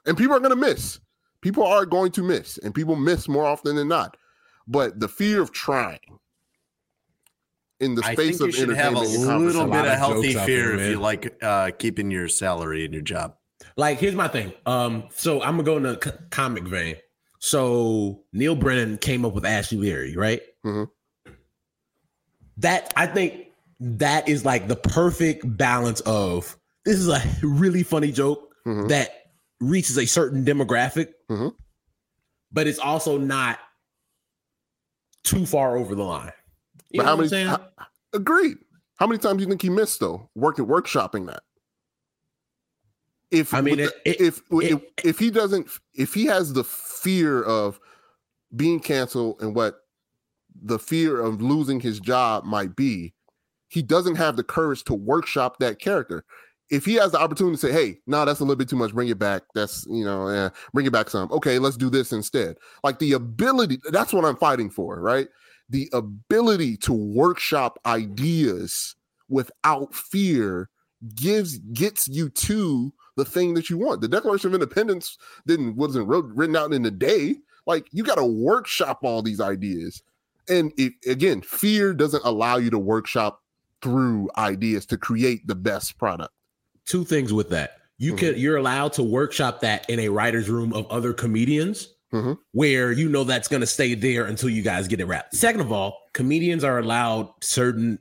And 0.07 0.17
people 0.17 0.35
are 0.37 0.41
going 0.41 0.51
to 0.51 0.57
miss. 0.57 0.99
People 1.41 1.67
are 1.67 1.85
going 1.87 2.13
to 2.13 2.23
miss, 2.23 2.59
and 2.59 2.75
people 2.75 2.97
miss 2.97 3.29
more 3.29 3.45
often 3.45 3.77
than 3.77 3.89
not. 3.89 4.17
But 4.69 5.01
the 5.01 5.09
fear 5.09 5.43
of 5.43 5.53
trying 5.53 5.99
in 7.81 7.97
the 7.97 8.03
I 8.05 8.13
space 8.15 8.39
think 8.39 8.41
of 8.41 8.47
you 8.47 8.53
should 8.53 8.77
have 8.77 8.95
a 8.95 9.01
little 9.01 9.65
bit 9.65 9.71
lot 9.73 9.87
of 9.87 9.93
of 9.93 9.99
healthy 9.99 10.35
fear 10.35 10.79
if 10.79 10.89
you 10.91 11.01
like 11.01 11.37
uh, 11.43 11.73
keeping 11.79 12.11
your 12.13 12.29
salary 12.29 12.85
and 12.85 12.95
your 12.95 13.03
job. 13.03 13.35
Like, 13.77 13.99
here's 13.99 14.15
my 14.15 14.29
thing. 14.29 14.53
Um, 14.67 15.09
so 15.15 15.43
I'm 15.43 15.57
gonna 15.57 15.63
go 15.65 15.77
in 15.79 15.83
the 15.85 15.99
c- 16.03 16.11
comic 16.31 16.65
vein. 16.65 16.97
So 17.41 18.23
Neal 18.33 18.55
Brennan 18.55 18.99
came 18.99 19.25
up 19.25 19.35
with 19.35 19.45
Ashy 19.45 19.77
Larry, 19.77 20.17
right? 20.17 20.43
Mhm. 20.65 20.89
That 22.59 22.93
I 22.97 23.07
think 23.07 23.47
that 23.81 24.29
is 24.29 24.45
like 24.45 24.69
the 24.69 24.77
perfect 24.77 25.57
balance 25.57 26.01
of 26.03 26.57
this 26.85 26.97
is 26.99 27.09
a 27.09 27.21
really 27.43 27.83
funny 27.83 28.13
joke 28.13 28.55
Mhm. 28.67 28.89
that 28.91 29.11
reaches 29.63 29.97
a 29.97 30.07
certain 30.07 30.45
demographic, 30.45 31.13
Mhm. 31.31 31.55
but 32.51 32.67
it's 32.67 32.79
also 32.79 33.17
not 33.19 33.59
too 35.23 35.47
far 35.47 35.77
over 35.77 35.95
the 35.95 36.03
line. 36.03 36.33
You 36.91 36.99
But 37.03 37.17
know 37.17 37.27
how 37.41 37.57
many? 37.57 37.65
agreed. 38.13 38.59
How 38.97 39.07
many 39.07 39.19
times 39.19 39.39
do 39.39 39.43
you 39.45 39.49
think 39.49 39.63
he 39.63 39.71
missed 39.71 40.01
though? 40.01 40.31
Working 40.35 40.67
workshopping 40.67 41.27
that. 41.27 41.43
If 43.31 43.55
I 43.55 43.61
mean, 43.63 43.79
with 43.79 43.89
it- 44.05 44.05
the- 44.05 44.27
if 44.27 44.39
it- 44.39 44.73
if 44.73 44.83
if 45.05 45.19
he 45.19 45.31
doesn't, 45.31 45.69
if 45.95 46.13
he 46.13 46.27
has 46.27 46.53
the 46.53 46.65
fear 46.65 47.43
of 47.43 47.81
being 48.55 48.81
canceled 48.81 49.41
and 49.41 49.55
what 49.55 49.87
the 50.55 50.79
fear 50.79 51.19
of 51.21 51.41
losing 51.41 51.81
his 51.81 51.99
job 51.99 52.45
might 52.45 52.77
be, 52.77 53.15
he 53.69 53.81
doesn't 53.81 54.17
have 54.17 54.37
the 54.37 54.45
courage 54.45 54.85
to 54.85 54.93
workshop 54.95 55.59
that 55.61 55.79
character. 55.79 56.25
If 56.73 56.85
he 56.85 56.95
has 56.95 57.13
the 57.13 57.21
opportunity 57.21 57.57
to 57.57 57.61
say, 57.61 57.73
"Hey, 57.73 58.01
no, 58.07 58.25
that's 58.25 58.41
a 58.41 58.43
little 58.43 58.57
bit 58.57 58.69
too 58.69 58.77
much. 58.77 58.93
Bring 58.93 59.09
it 59.09 59.19
back. 59.19 59.43
That's 59.55 59.87
you 59.89 60.05
know, 60.05 60.27
eh, 60.27 60.51
bring 60.73 60.87
it 60.87 60.93
back 60.93 61.11
some. 61.11 61.31
Okay, 61.31 61.61
let's 61.61 61.77
do 61.77 61.91
this 61.91 62.13
instead." 62.13 62.57
Like 62.83 62.99
the 62.99 63.13
ability. 63.13 63.79
That's 63.91 64.13
what 64.13 64.25
I'm 64.25 64.37
fighting 64.37 64.71
for, 64.71 65.01
right? 65.01 65.29
the 65.73 65.89
ability 65.93 66.77
to 66.77 66.93
workshop 66.93 67.79
ideas 67.87 68.95
without 69.29 69.95
fear 69.95 70.69
gives 71.15 71.59
gets 71.73 72.07
you 72.07 72.29
to 72.29 72.93
the 73.17 73.25
thing 73.25 73.55
that 73.55 73.71
you 73.71 73.79
want. 73.79 74.03
The 74.03 74.09
Declaration 74.09 74.49
of 74.49 74.55
Independence 74.55 75.17
didn't 75.47 75.77
wasn't 75.77 76.07
wrote, 76.07 76.27
written 76.27 76.57
out 76.57 76.73
in 76.73 76.85
a 76.85 76.91
day. 76.91 77.37
Like 77.67 77.87
you 77.91 78.05
got 78.05 78.17
to 78.17 78.25
workshop 78.25 79.01
all 79.03 79.23
these 79.23 79.41
ideas, 79.41 80.03
and 80.49 80.73
it, 80.77 80.93
again, 81.09 81.41
fear 81.41 81.95
doesn't 81.95 82.25
allow 82.25 82.57
you 82.57 82.71
to 82.71 82.79
workshop 82.79 83.41
through 83.81 84.31
ideas 84.37 84.85
to 84.87 84.99
create 84.99 85.47
the 85.47 85.55
best 85.55 85.99
product. 85.99 86.33
Two 86.87 87.05
things 87.05 87.33
with 87.33 87.51
that. 87.51 87.77
You 87.99 88.15
Mhm. 88.15 88.19
can 88.19 88.37
you're 88.39 88.57
allowed 88.57 88.93
to 88.95 89.03
workshop 89.03 89.61
that 89.61 89.89
in 89.89 90.01
a 90.01 90.09
writer's 90.09 90.49
room 90.49 90.73
of 90.73 90.87
other 90.89 91.13
comedians 91.13 91.89
Mhm. 92.13 92.37
where 92.53 92.91
you 92.93 93.09
know 93.09 93.25
that's 93.25 93.49
going 93.49 93.61
to 93.61 93.67
stay 93.67 93.95
there 93.95 94.25
until 94.25 94.49
you 94.49 94.63
guys 94.63 94.89
get 94.89 95.01
it 95.01 95.05
wrapped. 95.07 95.35
Second 95.37 95.61
of 95.61 95.71
all, 95.73 95.97
comedians 96.13 96.65
are 96.65 96.79
allowed 96.79 97.31
certain 97.43 97.99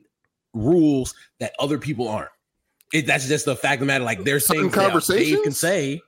rules 0.54 1.14
that 1.40 1.52
other 1.58 1.78
people 1.78 2.08
aren't. 2.08 2.30
It, 2.92 3.06
that's 3.06 3.26
just 3.26 3.44
the 3.46 3.56
fact 3.56 3.74
of 3.74 3.80
the 3.80 3.86
matter. 3.86 4.04
Like 4.04 4.24
they're 4.24 4.40
saying 4.40 4.70
Certain 4.72 5.00
Dave 5.16 5.42
can 5.42 5.52
say 5.52 6.00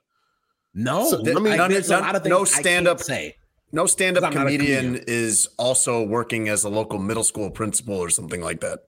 no. 0.74 1.08
So, 1.08 1.20
I 1.20 1.22
mean, 1.22 1.44
Like, 1.44 1.56
none- 1.56 1.70
there's 1.70 1.88
a 1.90 1.98
lot 1.98 2.14
of 2.16 2.22
things 2.22 2.30
no 2.30 2.44
stand-up- 2.44 3.00
say. 3.00 3.36
No 3.72 3.86
stand-up 3.86 4.22
'Cause 4.22 4.28
I'm 4.28 4.34
not 4.34 4.46
a 4.48 4.56
comedian 4.56 4.84
comedian. 4.94 5.04
is 5.08 5.48
also 5.58 6.02
working 6.02 6.48
as 6.48 6.62
a 6.64 6.68
local 6.68 6.98
middle 6.98 7.24
school 7.24 7.50
principal 7.50 7.94
or 7.94 8.10
something 8.10 8.40
like 8.40 8.60
that. 8.60 8.80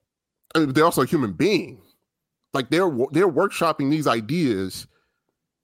I 0.55 0.59
mean, 0.61 0.73
they're 0.75 0.85
also 0.85 1.03
a 1.03 1.07
human 1.07 1.33
being. 1.33 1.81
Like 2.57 2.71
they're 2.71 2.89
they're 3.11 3.29
workshopping 3.29 3.91
these 3.91 4.07
ideas 4.07 4.87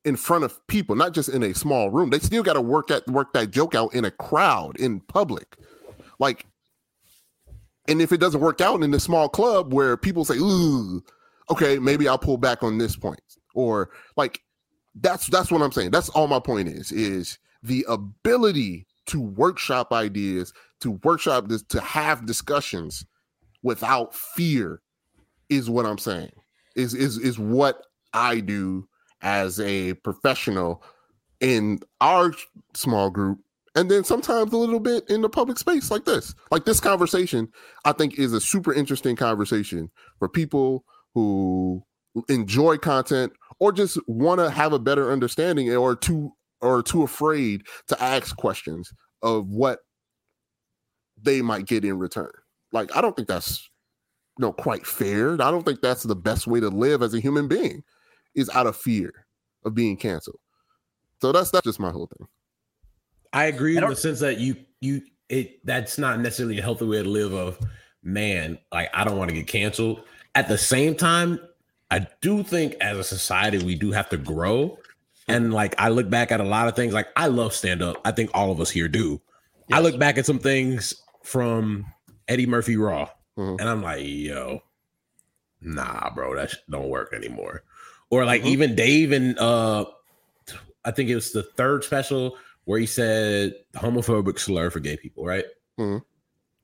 in 0.05 0.15
front 0.15 0.45
of 0.45 0.65
people, 0.67 0.95
not 0.95 1.15
just 1.15 1.31
in 1.31 1.43
a 1.43 1.55
small 1.55 1.89
room. 1.89 2.11
They 2.11 2.19
still 2.19 2.43
got 2.43 2.53
to 2.53 2.61
work 2.61 2.91
at 2.91 3.07
work 3.09 3.33
that 3.33 3.51
joke 3.51 3.75
out 3.75 3.95
in 3.95 4.05
a 4.05 4.11
crowd 4.11 4.77
in 4.77 5.01
public. 5.01 5.57
Like, 6.19 6.45
and 7.89 8.03
if 8.03 8.13
it 8.13 8.19
doesn't 8.19 8.43
work 8.43 8.61
out 8.61 8.83
in 8.83 8.91
the 8.91 9.01
small 9.01 9.31
club 9.31 9.73
where 9.73 9.97
people 9.97 10.27
say, 10.27 10.37
"Ooh, 10.37 11.03
okay, 11.51 11.79
maybe 11.79 12.07
I'll 12.07 12.19
pull 12.19 12.37
back 12.37 12.63
on 12.63 12.77
this 12.77 12.95
point," 12.95 13.23
or 13.55 13.89
like 14.19 14.43
that's 14.95 15.29
that's 15.29 15.51
what 15.51 15.63
I'm 15.63 15.73
saying. 15.73 15.93
That's 15.93 16.11
all 16.11 16.27
my 16.27 16.41
point 16.41 16.69
is 16.69 16.93
is 16.93 17.39
the 17.63 17.87
ability 17.89 18.87
to 19.07 19.19
workshop 19.19 19.95
ideas, 19.95 20.53
to 20.81 21.01
workshop 21.05 21.49
this, 21.49 21.63
to 21.71 21.81
have 21.81 22.27
discussions 22.27 23.07
without 23.63 24.15
fear 24.15 24.83
is 25.49 25.71
what 25.71 25.87
I'm 25.87 25.97
saying. 25.97 26.33
Is 26.77 26.95
is 26.95 27.19
is 27.19 27.39
what 27.39 27.85
I 28.13 28.41
do 28.41 28.89
as 29.23 29.61
a 29.61 29.95
professional 29.95 30.83
in 31.41 31.81
our 32.01 32.33
small 32.75 33.11
group 33.11 33.39
and 33.75 33.91
then 33.91 34.05
sometimes 34.05 34.53
a 34.53 34.57
little 34.57 34.81
bit 34.81 35.09
in 35.09 35.23
the 35.23 35.29
public 35.29 35.59
space 35.59 35.91
like 35.91 36.05
this. 36.05 36.35
Like 36.51 36.65
this 36.65 36.81
conversation 36.81 37.49
I 37.85 37.93
think 37.93 38.19
is 38.19 38.33
a 38.33 38.41
super 38.41 38.73
interesting 38.73 39.17
conversation 39.17 39.91
for 40.19 40.29
people 40.29 40.85
who 41.15 41.83
enjoy 42.29 42.77
content 42.79 43.33
or 43.59 43.73
just 43.73 43.99
want 44.07 44.41
to 44.41 44.51
have 44.51 44.73
a 44.73 44.79
better 44.79 45.11
understanding 45.11 45.75
or 45.75 45.97
too 45.97 46.33
or 46.61 46.83
too 46.83 47.03
afraid 47.03 47.63
to 47.89 48.03
ask 48.03 48.37
questions 48.37 48.93
of 49.23 49.49
what 49.49 49.81
they 51.21 51.43
might 51.43 51.67
get 51.67 51.85
in 51.85 51.99
return. 51.99 52.31
Like 52.73 52.95
I 52.97 53.01
don't 53.01 53.17
think 53.17 53.29
that's 53.29 53.69
you 54.43 54.49
know 54.49 54.53
quite 54.53 54.85
fair. 54.85 55.35
I 55.35 55.53
don't 55.53 55.65
think 55.65 55.81
that's 55.81 56.03
the 56.03 56.17
best 56.17 56.49
way 56.49 56.59
to 56.59 56.69
live 56.69 57.01
as 57.01 57.15
a 57.15 57.21
human 57.21 57.47
being 57.47 57.85
is 58.35 58.51
out 58.51 58.67
of 58.67 58.75
fear 58.75 59.13
of 59.65 59.73
being 59.73 59.97
canceled. 59.97 60.41
So 61.21 61.31
that's 61.31 61.53
that's 61.53 61.65
just 61.65 61.79
my 61.79 61.93
whole 61.93 62.09
thing. 62.19 62.27
I 63.33 63.45
agree 63.45 63.77
in 63.77 63.89
the 63.89 63.95
sense 63.95 64.19
that 64.19 64.39
you 64.39 64.57
you 64.81 65.03
it 65.29 65.65
that's 65.65 65.97
not 65.97 66.19
necessarily 66.19 66.59
a 66.59 66.63
healthy 66.63 66.87
way 66.87 67.05
to 67.05 67.09
live 67.09 67.33
of 67.33 67.57
man, 68.03 68.59
like 68.73 68.91
I 68.93 69.05
don't 69.05 69.17
want 69.17 69.29
to 69.31 69.37
get 69.37 69.47
canceled. 69.47 70.03
At 70.35 70.49
the 70.49 70.59
same 70.59 70.97
time, 70.97 71.39
I 71.93 72.05
do 72.21 72.43
think 72.43 72.75
as 72.81 72.99
a 72.99 73.05
society 73.05 73.65
we 73.65 73.77
do 73.77 73.93
have 73.93 74.09
to 74.09 74.17
grow. 74.17 74.77
And 75.29 75.55
like 75.55 75.77
I 75.79 75.91
look 75.91 76.11
back 76.11 76.33
at 76.33 76.41
a 76.41 76.45
lot 76.45 76.67
of 76.67 76.75
things, 76.75 76.93
like 76.93 77.07
I 77.17 77.29
love 77.29 77.55
stand 77.55 77.81
up. 77.81 78.01
I 78.05 78.11
think 78.11 78.31
all 78.35 78.51
of 78.51 78.61
us 78.61 78.71
here 78.71 78.89
do. 78.89 79.21
I 79.71 79.79
look 79.79 80.01
back 80.01 80.19
at 80.19 80.27
some 80.27 80.41
things 80.41 81.01
from 81.23 81.87
Eddie 82.27 82.47
Murphy 82.47 82.77
Raw, 82.77 83.09
Mhm. 83.43 83.61
and 83.61 83.69
I'm 83.69 83.83
like, 83.83 84.01
yo, 84.05 84.63
nah, 85.61 86.11
bro, 86.15 86.35
that 86.37 86.55
don't 86.71 86.89
work 86.89 87.13
anymore. 87.13 87.65
Or 88.11 88.25
like 88.25 88.43
Mhm. 88.43 88.47
even 88.47 88.75
Dave 88.75 89.13
and 89.13 89.39
uh 89.39 89.85
I 90.85 90.91
think 90.91 91.11
it 91.11 91.15
was 91.15 91.31
the 91.33 91.43
third 91.45 91.85
special 91.85 92.37
where 92.65 92.79
he 92.79 92.87
said 92.87 93.55
homophobic 93.75 94.39
slur 94.39 94.71
for 94.71 94.81
gay 94.81 94.97
people, 94.97 95.25
right? 95.25 95.45
Mhm. 95.79 96.03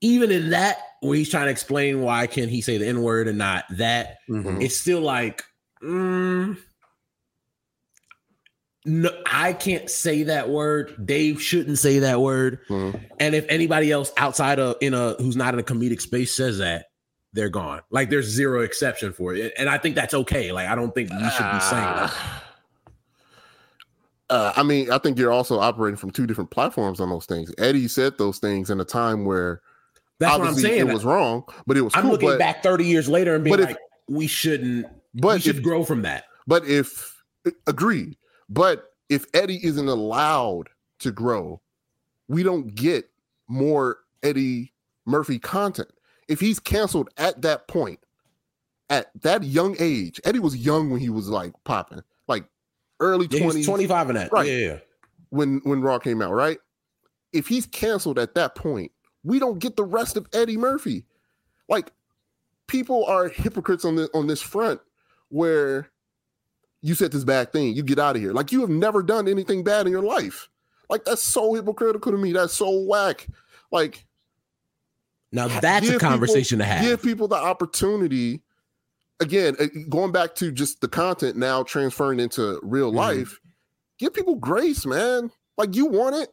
Even 0.01 0.31
in 0.31 0.51
that, 0.51 0.79
where 1.01 1.17
he's 1.17 1.29
trying 1.31 1.47
to 1.47 1.51
explain 1.51 2.03
why 2.03 2.27
can 2.27 2.49
he 2.49 2.61
say 2.61 2.79
the 2.79 2.87
N 2.87 3.03
word 3.03 3.29
and 3.29 3.39
not 3.39 3.65
that, 3.71 4.19
Mhm. 4.29 4.63
it's 4.63 4.77
still 4.77 5.01
like, 5.01 5.45
mm, 5.83 6.57
no, 8.89 9.11
I 9.31 9.53
can't 9.53 9.89
say 9.91 10.23
that 10.25 10.49
word. 10.49 11.07
Dave 11.07 11.41
shouldn't 11.43 11.79
say 11.79 11.99
that 12.01 12.21
word. 12.21 12.59
Mhm. 12.69 13.01
And 13.21 13.35
if 13.35 13.45
anybody 13.49 13.93
else 13.93 14.11
outside 14.17 14.59
of 14.59 14.77
in 14.81 14.95
a 14.95 15.15
who's 15.15 15.37
not 15.37 15.55
in 15.55 15.61
a 15.61 15.63
comedic 15.63 16.01
space 16.01 16.35
says 16.35 16.59
that, 16.59 16.87
they're 17.35 17.51
gone. 17.51 17.83
Like 17.91 18.09
there's 18.11 18.27
zero 18.27 18.63
exception 18.63 19.13
for 19.13 19.35
it, 19.35 19.53
and 19.59 19.69
I 19.69 19.77
think 19.79 19.95
that's 19.95 20.15
okay. 20.15 20.51
Like 20.53 20.69
I 20.69 20.75
don't 20.75 20.95
think 20.95 21.11
we 21.11 21.19
should 21.19 21.53
be 21.53 21.61
saying 21.61 21.85
that. 21.85 22.15
Uh, 24.31 24.53
I 24.57 24.63
mean, 24.63 24.91
I 24.91 24.99
think 24.99 25.19
you're 25.19 25.33
also 25.33 25.59
operating 25.59 25.97
from 25.97 26.11
two 26.11 26.27
different 26.27 26.51
platforms 26.51 27.01
on 27.01 27.09
those 27.09 27.25
things. 27.25 27.51
Eddie 27.57 27.89
said 27.89 28.19
those 28.19 28.39
things 28.39 28.69
in 28.69 28.79
a 28.79 28.85
time 28.85 29.25
where 29.25 29.63
That's 30.21 30.33
what 30.33 30.43
I'm 30.43 30.49
obviously 30.49 30.71
saying. 30.71 30.87
it 30.87 30.93
was 30.93 31.03
wrong, 31.05 31.45
but 31.67 31.79
it 31.79 31.81
was 31.81 31.95
I'm 31.97 32.03
cool. 32.03 32.11
looking 32.13 32.29
but, 32.29 32.39
back 32.39 32.63
30 32.63 32.85
years 32.85 33.09
later 33.09 33.35
and 33.37 33.43
being 33.45 33.59
if- 33.59 33.65
like, 33.65 33.79
we 34.07 34.27
shouldn't. 34.27 34.85
we 35.15 35.21
but 35.23 35.41
should 35.43 35.57
if, 35.57 35.63
grow 35.63 35.83
from 35.83 36.03
that. 36.03 36.25
but 36.47 36.67
if 36.67 37.17
agreed, 37.67 38.19
but 38.49 38.93
if 39.09 39.27
Eddie 39.35 39.65
isn't 39.65 39.89
allowed 39.89 40.69
to 41.01 41.11
grow, 41.11 41.61
we 42.29 42.43
don't 42.43 42.75
get 42.75 43.09
more 43.49 43.99
Eddie 44.23 44.73
Murphy 45.07 45.39
content. 45.39 45.89
If 46.29 46.41
he's 46.41 46.59
canceled 46.59 47.09
at 47.17 47.43
that 47.43 47.69
point, 47.69 48.01
at 48.91 49.11
that 49.23 49.43
young 49.43 49.77
age, 49.79 50.21
Eddie 50.25 50.39
was 50.39 50.57
young 50.57 50.91
when 50.91 51.01
he 51.01 51.09
was 51.09 51.29
like 51.29 51.53
popping, 51.65 52.03
like 52.27 52.45
early 53.01 53.27
Yeah, 53.31 53.41
he 53.41 53.45
20s, 53.45 53.65
25 53.65 54.11
in 54.11 54.17
that. 54.17 54.33
Right. 54.33 54.49
Yeah, 54.49 54.57
yeah. 54.57 54.79
when 55.31 55.61
when 55.65 55.81
Raw 55.81 55.99
came 55.99 56.23
out, 56.23 56.33
right? 56.33 56.59
If 57.33 57.47
he's 57.47 57.67
canceled 57.67 58.19
at 58.19 58.35
that 58.35 58.55
point, 58.55 58.93
we 59.23 59.39
don't 59.39 59.59
get 59.59 59.77
the 59.77 59.85
rest 59.85 60.17
of 60.17 60.27
Eddie 60.33 60.57
Murphy. 60.57 61.05
Like 61.69 61.93
people 62.67 63.05
are 63.07 63.29
hypocrites 63.29 63.85
on 63.85 63.97
this 63.97 64.09
on 64.15 64.27
this 64.27 64.41
front 64.41 64.81
where 65.29 65.91
you 66.83 66.95
said 66.95 67.13
this 67.13 67.25
bad 67.25 67.53
thing, 67.53 67.75
you 67.75 67.83
get 67.83 67.99
out 67.99 68.17
of 68.17 68.23
here. 68.23 68.33
Like 68.33 68.53
you 68.53 68.61
have 68.61 68.71
never 68.71 69.03
done 69.03 69.29
anything 69.29 69.65
bad 69.65 69.87
in 69.87 69.93
your 69.93 70.03
life. 70.03 70.49
Like 70.89 71.05
that's 71.05 71.23
so 71.23 71.55
hypocritical 71.55 72.13
to 72.13 72.19
me. 72.19 72.33
That's 72.33 72.55
so 72.55 72.81
whack. 72.83 73.27
Like 73.71 74.07
now 75.33 75.49
that's 75.49 75.89
a 75.89 75.99
conversation 75.99 76.59
people, 76.59 76.71
to 76.71 76.75
have. 76.75 76.85
Give 76.85 77.03
people 77.03 77.29
the 77.29 77.37
opportunity. 77.37 78.43
Again, 79.21 79.57
uh, 79.59 79.67
going 79.89 80.13
back 80.13 80.37
to 80.37 80.53
just 80.53 80.81
the 80.81 80.89
content 80.89 81.37
now 81.37 81.65
transferring 81.65 82.21
into 82.21 82.61
real 82.63 82.89
mm-hmm. 82.89 82.99
life. 82.99 83.41
Give 83.99 84.15
people 84.15 84.37
grace, 84.37 84.87
man. 84.87 85.31
Like 85.57 85.75
you 85.75 85.87
want 85.87 86.17
it. 86.17 86.33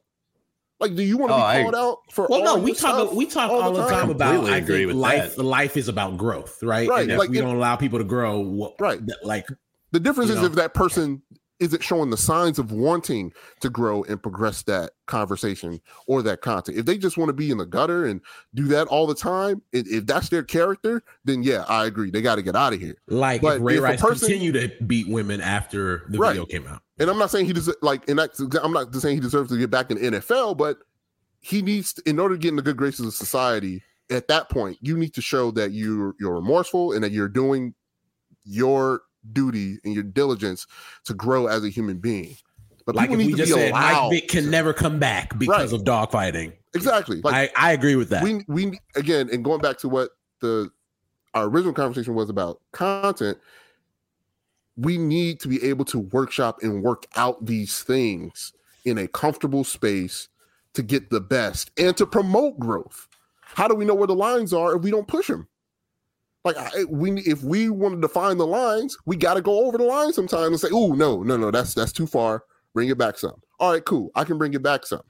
Like, 0.79 0.95
do 0.95 1.03
you 1.03 1.17
want 1.17 1.31
to 1.31 1.35
oh, 1.35 1.37
be 1.37 1.63
called 1.63 1.75
I, 1.75 1.79
out 1.79 1.97
for? 2.11 2.27
Well, 2.29 2.43
no, 2.43 2.57
we 2.57 2.73
talk. 2.73 3.13
We 3.13 3.25
talk 3.25 3.49
all, 3.49 3.61
all 3.61 3.71
the 3.71 3.87
time, 3.87 4.07
time 4.07 4.09
about. 4.09 4.45
I 4.45 4.57
agree 4.57 4.85
with 4.85 4.97
life. 4.97 5.37
That. 5.37 5.43
Life 5.43 5.77
is 5.77 5.87
about 5.87 6.17
growth, 6.17 6.61
right? 6.61 6.87
Right. 6.87 7.03
And 7.03 7.11
if 7.11 7.17
like, 7.17 7.29
we 7.29 7.39
it, 7.39 7.41
don't 7.41 7.55
allow 7.55 7.77
people 7.77 7.97
to 7.97 8.05
grow, 8.05 8.39
what, 8.39 8.75
right? 8.79 8.99
Like 9.23 9.47
the 9.95 9.99
difference 10.01 10.29
is 10.29 10.41
know, 10.41 10.45
if 10.45 10.53
that 10.55 10.73
person 10.73 11.21
isn't 11.59 11.81
showing 11.81 12.09
the 12.09 12.17
signs 12.17 12.59
of 12.59 12.73
wanting 12.73 13.31
to 13.61 13.69
grow 13.69 14.03
and 14.03 14.21
progress 14.21 14.63
that 14.63 14.91
conversation 15.05 15.79
or 16.05 16.21
that 16.21 16.41
content. 16.41 16.77
If 16.77 16.85
they 16.85 16.97
just 16.97 17.17
want 17.17 17.29
to 17.29 17.33
be 17.33 17.49
in 17.49 17.57
the 17.57 17.65
gutter 17.65 18.05
and 18.05 18.19
do 18.53 18.65
that 18.67 18.87
all 18.87 19.07
the 19.07 19.15
time, 19.15 19.61
if, 19.71 19.87
if 19.87 20.05
that's 20.05 20.27
their 20.27 20.43
character, 20.43 21.01
then 21.23 21.43
yeah, 21.43 21.63
I 21.69 21.85
agree. 21.85 22.11
They 22.11 22.21
got 22.21 22.35
to 22.35 22.41
get 22.41 22.57
out 22.57 22.73
of 22.73 22.81
here. 22.81 22.97
Like 23.07 23.41
but 23.41 23.55
if 23.55 23.61
Ray 23.61 23.77
if 23.77 23.83
Rice 23.83 24.01
person, 24.01 24.27
continue 24.27 24.51
to 24.51 24.69
beat 24.83 25.07
women 25.07 25.39
after 25.39 26.03
the 26.09 26.17
right. 26.17 26.31
video 26.31 26.45
came 26.45 26.67
out. 26.67 26.81
And 26.99 27.09
I'm 27.09 27.17
not 27.17 27.31
saying 27.31 27.45
he 27.45 27.53
does 27.53 27.73
like, 27.81 28.09
and 28.09 28.19
that's, 28.19 28.41
I'm 28.61 28.73
not 28.73 28.93
saying 28.93 29.15
he 29.15 29.21
deserves 29.21 29.49
to 29.51 29.57
get 29.57 29.71
back 29.71 29.91
in 29.91 30.01
the 30.01 30.19
NFL, 30.19 30.57
but 30.57 30.79
he 31.39 31.61
needs, 31.61 31.93
to, 31.93 32.09
in 32.09 32.19
order 32.19 32.35
to 32.35 32.39
get 32.39 32.49
in 32.49 32.57
the 32.57 32.63
good 32.63 32.77
graces 32.77 33.05
of 33.05 33.13
society, 33.13 33.81
at 34.09 34.27
that 34.27 34.49
point, 34.49 34.77
you 34.81 34.97
need 34.97 35.13
to 35.13 35.21
show 35.21 35.51
that 35.51 35.71
you're 35.71 36.15
you're 36.19 36.35
remorseful 36.35 36.91
and 36.91 37.03
that 37.03 37.11
you're 37.11 37.29
doing 37.29 37.73
your 38.43 39.01
duty 39.33 39.79
and 39.83 39.93
your 39.93 40.03
diligence 40.03 40.67
to 41.05 41.13
grow 41.13 41.47
as 41.47 41.63
a 41.63 41.69
human 41.69 41.97
being. 41.97 42.35
But 42.85 42.95
like 42.95 43.09
we 43.09 43.33
just 43.33 43.51
said, 43.51 43.71
Mike 43.71 44.11
Vick 44.11 44.27
can 44.27 44.51
never 44.51 44.71
come 44.71 44.99
back 44.99 45.37
because 45.39 45.71
right. 45.71 45.79
of 45.79 45.85
dogfighting. 45.85 46.53
Exactly. 46.75 47.21
Like 47.21 47.51
I, 47.57 47.69
I 47.69 47.71
agree 47.71 47.95
with 47.95 48.09
that. 48.09 48.23
We 48.23 48.43
we 48.47 48.79
again 48.95 49.29
and 49.31 49.43
going 49.43 49.59
back 49.59 49.79
to 49.79 49.89
what 49.89 50.11
the 50.39 50.69
our 51.33 51.45
original 51.45 51.73
conversation 51.73 52.13
was 52.13 52.29
about 52.29 52.61
content, 52.71 53.37
we 54.77 54.97
need 54.97 55.39
to 55.39 55.47
be 55.47 55.63
able 55.63 55.85
to 55.85 55.99
workshop 55.99 56.59
and 56.61 56.83
work 56.83 57.05
out 57.15 57.45
these 57.45 57.81
things 57.81 58.53
in 58.85 58.97
a 58.99 59.07
comfortable 59.07 59.63
space 59.63 60.29
to 60.73 60.83
get 60.83 61.09
the 61.09 61.21
best 61.21 61.71
and 61.77 61.97
to 61.97 62.05
promote 62.05 62.59
growth. 62.59 63.07
How 63.41 63.67
do 63.67 63.75
we 63.75 63.85
know 63.85 63.95
where 63.95 64.07
the 64.07 64.15
lines 64.15 64.53
are 64.53 64.75
if 64.75 64.81
we 64.81 64.91
don't 64.91 65.07
push 65.07 65.27
them? 65.27 65.47
Like 66.45 66.57
I, 66.57 66.83
we, 66.85 67.19
if 67.21 67.43
we 67.43 67.69
want 67.69 67.95
to 67.95 68.01
define 68.01 68.37
the 68.37 68.45
lines, 68.45 68.95
we 69.07 69.17
got 69.17 69.33
to 69.33 69.41
go 69.41 69.65
over 69.65 69.79
the 69.79 69.83
line 69.83 70.13
sometimes 70.13 70.45
and 70.45 70.59
say, 70.59 70.67
"Oh 70.71 70.93
no, 70.93 71.23
no, 71.23 71.35
no, 71.35 71.49
that's 71.49 71.73
that's 71.73 71.91
too 71.91 72.05
far. 72.05 72.43
Bring 72.73 72.87
it 72.89 72.99
back 72.99 73.17
some." 73.17 73.41
All 73.59 73.71
right, 73.71 73.83
cool. 73.83 74.11
I 74.15 74.23
can 74.23 74.37
bring 74.37 74.53
it 74.53 74.61
back 74.61 74.85
some. 74.85 75.01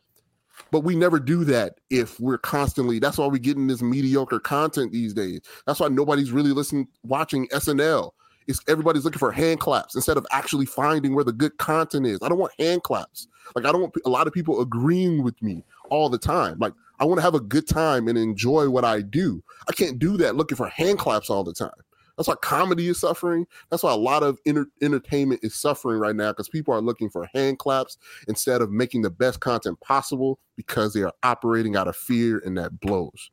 But 0.72 0.86
we 0.86 0.96
never 0.96 1.20
do 1.20 1.44
that 1.44 1.80
if 1.89 2.18
we're 2.22 2.38
constantly. 2.38 3.00
That's 3.00 3.18
why 3.18 3.27
we 3.27 3.39
get 3.39 3.58
in 3.58 3.68
this 3.68 3.82
mediocre 3.82 4.39
content 4.39 4.94
these 4.94 5.13
days. 5.13 5.42
That's 5.68 5.82
why 5.82 5.89
nobody's 5.89 6.32
really 6.32 6.51
listening, 6.51 6.88
watching 7.04 7.50
SNL. 7.50 8.12
It's 8.48 8.62
everybody's 8.70 9.04
looking 9.04 9.20
for 9.20 9.32
hand 9.32 9.60
claps 9.60 9.96
instead 9.96 10.18
of 10.18 10.25
actually 10.32 10.68
finding 10.68 11.15
where 11.15 11.24
the 11.25 11.34
good 11.34 11.58
content 11.58 12.08
is. 12.08 12.20
I 12.22 12.30
don't 12.30 12.38
want 12.38 12.54
hand 12.58 12.84
claps. 12.84 13.27
Like 13.56 13.65
I 13.65 13.74
don't 13.74 13.82
want 13.82 13.96
a 14.06 14.10
lot 14.10 14.27
of 14.27 14.34
people 14.34 14.62
agreeing 14.62 15.24
with 15.24 15.42
me 15.42 15.63
all 15.89 16.10
the 16.10 16.18
time. 16.18 16.58
Like 16.60 16.74
I 17.00 17.06
want 17.06 17.18
to 17.18 17.24
have 17.24 17.36
a 17.36 17.40
good 17.40 17.68
time 17.68 18.08
and 18.08 18.18
enjoy 18.18 18.70
what 18.70 18.86
I 18.86 19.02
do. 19.02 19.44
I 19.70 19.74
can't 19.74 20.00
do 20.00 20.18
that 20.18 20.36
looking 20.36 20.58
for 20.58 20.68
hand 20.68 21.00
claps 21.00 21.30
all 21.30 21.44
the 21.44 21.54
time. 21.54 21.70
That's 22.18 22.28
why 22.28 22.36
comedy 22.36 22.88
is 22.88 23.00
suffering. 23.00 23.46
That's 23.70 23.84
why 23.84 23.92
a 23.92 23.98
lot 23.98 24.24
of 24.24 24.40
inter- 24.46 24.68
entertainment 24.82 25.42
is 25.44 25.56
suffering 25.56 26.00
right 26.00 26.16
now 26.16 26.32
because 26.32 26.48
people 26.48 26.74
are 26.74 26.82
looking 26.82 27.10
for 27.10 27.30
hand 27.34 27.60
claps 27.60 27.98
instead 28.28 28.62
of 28.62 28.72
making 28.72 29.02
the 29.02 29.10
best 29.10 29.42
content 29.42 29.80
possible 29.82 30.40
because 30.56 30.94
they 30.94 31.02
are 31.02 31.14
operating 31.24 31.75
out 31.75 31.88
of 31.88 31.96
fear 31.96 32.42
and 32.46 32.58
that 32.58 32.80
blows. 32.80 33.32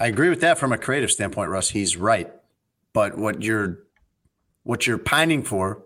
I 0.00 0.08
agree 0.08 0.28
with 0.28 0.40
that 0.40 0.58
from 0.58 0.72
a 0.72 0.78
creative 0.78 1.10
standpoint, 1.10 1.50
Russ. 1.50 1.70
He's 1.70 1.96
right. 1.96 2.32
But 2.92 3.16
what 3.18 3.42
you're 3.42 3.80
what 4.64 4.86
you're 4.86 4.98
pining 4.98 5.42
for, 5.42 5.84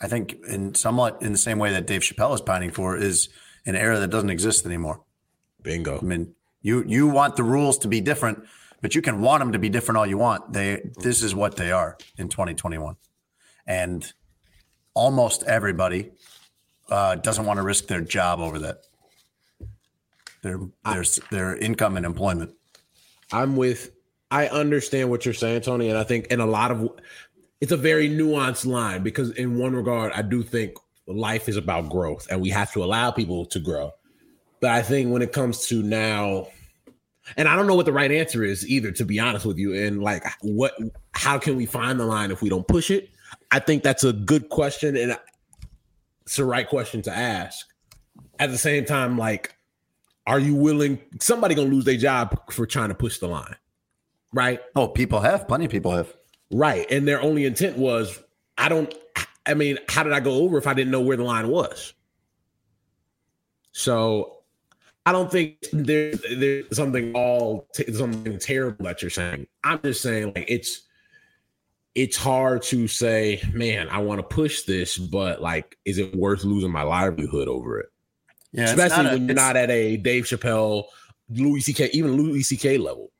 I 0.00 0.08
think 0.08 0.36
in 0.46 0.74
somewhat 0.74 1.20
in 1.22 1.32
the 1.32 1.38
same 1.38 1.58
way 1.58 1.72
that 1.72 1.86
Dave 1.86 2.02
Chappelle 2.02 2.34
is 2.34 2.40
pining 2.40 2.70
for, 2.70 2.96
is 2.96 3.28
an 3.68 3.76
era 3.76 4.00
that 4.00 4.08
doesn't 4.08 4.30
exist 4.30 4.66
anymore. 4.66 5.02
Bingo. 5.62 5.98
I 5.98 6.02
mean, 6.02 6.34
you 6.62 6.84
you 6.86 7.06
want 7.06 7.36
the 7.36 7.42
rules 7.42 7.78
to 7.78 7.88
be 7.88 8.00
different, 8.00 8.44
but 8.80 8.94
you 8.94 9.02
can 9.02 9.20
want 9.20 9.40
them 9.40 9.52
to 9.52 9.58
be 9.58 9.68
different 9.68 9.98
all 9.98 10.06
you 10.06 10.18
want. 10.18 10.52
They 10.52 10.90
this 10.96 11.22
is 11.22 11.34
what 11.34 11.56
they 11.56 11.70
are 11.70 11.96
in 12.16 12.28
2021, 12.28 12.96
and 13.66 14.12
almost 14.94 15.42
everybody 15.44 16.10
uh, 16.90 17.16
doesn't 17.16 17.44
want 17.44 17.58
to 17.58 17.62
risk 17.62 17.86
their 17.86 18.00
job 18.00 18.40
over 18.40 18.58
that. 18.60 18.78
Their 20.42 20.60
their 20.84 21.04
their 21.30 21.56
income 21.56 21.96
and 21.96 22.06
employment. 22.06 22.54
I'm 23.32 23.56
with. 23.56 23.92
I 24.30 24.48
understand 24.48 25.08
what 25.08 25.24
you're 25.24 25.34
saying, 25.34 25.62
Tony, 25.62 25.88
and 25.88 25.98
I 25.98 26.04
think 26.04 26.26
in 26.26 26.40
a 26.40 26.46
lot 26.46 26.70
of 26.70 26.90
it's 27.60 27.72
a 27.72 27.76
very 27.76 28.08
nuanced 28.08 28.66
line 28.66 29.02
because 29.02 29.30
in 29.32 29.58
one 29.58 29.74
regard, 29.74 30.12
I 30.12 30.22
do 30.22 30.42
think 30.42 30.74
life 31.08 31.48
is 31.48 31.56
about 31.56 31.88
growth 31.88 32.26
and 32.30 32.40
we 32.40 32.50
have 32.50 32.72
to 32.72 32.84
allow 32.84 33.10
people 33.10 33.46
to 33.46 33.58
grow. 33.58 33.92
But 34.60 34.70
I 34.70 34.82
think 34.82 35.10
when 35.12 35.22
it 35.22 35.32
comes 35.32 35.66
to 35.68 35.82
now, 35.82 36.48
and 37.36 37.48
I 37.48 37.56
don't 37.56 37.66
know 37.66 37.74
what 37.74 37.86
the 37.86 37.92
right 37.92 38.10
answer 38.10 38.44
is 38.44 38.68
either, 38.68 38.90
to 38.92 39.04
be 39.04 39.20
honest 39.20 39.46
with 39.46 39.58
you. 39.58 39.74
And 39.74 40.02
like, 40.02 40.24
what, 40.40 40.74
how 41.12 41.38
can 41.38 41.56
we 41.56 41.66
find 41.66 42.00
the 42.00 42.06
line 42.06 42.30
if 42.30 42.42
we 42.42 42.48
don't 42.48 42.66
push 42.66 42.90
it? 42.90 43.10
I 43.50 43.58
think 43.58 43.82
that's 43.82 44.04
a 44.04 44.12
good 44.12 44.48
question. 44.48 44.96
And 44.96 45.18
it's 46.24 46.36
the 46.36 46.44
right 46.44 46.68
question 46.68 47.02
to 47.02 47.10
ask. 47.10 47.66
At 48.38 48.50
the 48.50 48.58
same 48.58 48.84
time, 48.84 49.18
like, 49.18 49.54
are 50.26 50.38
you 50.38 50.54
willing? 50.54 51.00
Somebody 51.20 51.54
gonna 51.54 51.70
lose 51.70 51.84
their 51.84 51.96
job 51.96 52.38
for 52.52 52.66
trying 52.66 52.90
to 52.90 52.94
push 52.94 53.18
the 53.18 53.28
line, 53.28 53.56
right? 54.32 54.60
Oh, 54.76 54.88
people 54.88 55.20
have 55.20 55.48
plenty 55.48 55.64
of 55.64 55.70
people 55.70 55.92
have, 55.92 56.14
right? 56.50 56.86
And 56.90 57.08
their 57.08 57.20
only 57.20 57.46
intent 57.46 57.78
was, 57.78 58.22
I 58.56 58.68
don't. 58.68 58.94
I 59.48 59.54
mean, 59.54 59.78
how 59.88 60.02
did 60.02 60.12
I 60.12 60.20
go 60.20 60.34
over 60.34 60.58
if 60.58 60.66
I 60.66 60.74
didn't 60.74 60.90
know 60.90 61.00
where 61.00 61.16
the 61.16 61.24
line 61.24 61.48
was? 61.48 61.94
So 63.72 64.38
I 65.06 65.12
don't 65.12 65.30
think 65.30 65.66
there's 65.72 66.20
there's 66.36 66.76
something 66.76 67.14
all 67.14 67.66
t- 67.74 67.92
something 67.92 68.38
terrible 68.38 68.84
that 68.84 69.02
you're 69.02 69.10
saying. 69.10 69.46
I'm 69.64 69.80
just 69.82 70.02
saying 70.02 70.32
like 70.34 70.44
it's 70.48 70.82
it's 71.94 72.16
hard 72.16 72.62
to 72.62 72.86
say, 72.86 73.42
man, 73.52 73.88
I 73.88 73.98
want 73.98 74.20
to 74.20 74.22
push 74.22 74.62
this, 74.62 74.96
but 74.96 75.40
like, 75.40 75.76
is 75.84 75.98
it 75.98 76.14
worth 76.14 76.44
losing 76.44 76.70
my 76.70 76.82
livelihood 76.82 77.48
over 77.48 77.80
it? 77.80 77.86
Yeah, 78.52 78.64
especially 78.64 79.04
when 79.04 79.22
a, 79.22 79.26
you're 79.26 79.34
not 79.34 79.56
at 79.56 79.70
a 79.70 79.96
Dave 79.96 80.24
Chappelle, 80.24 80.84
Louis 81.30 81.60
C.K., 81.60 81.90
even 81.92 82.12
Louis 82.12 82.42
C.K. 82.42 82.78
level. 82.78 83.10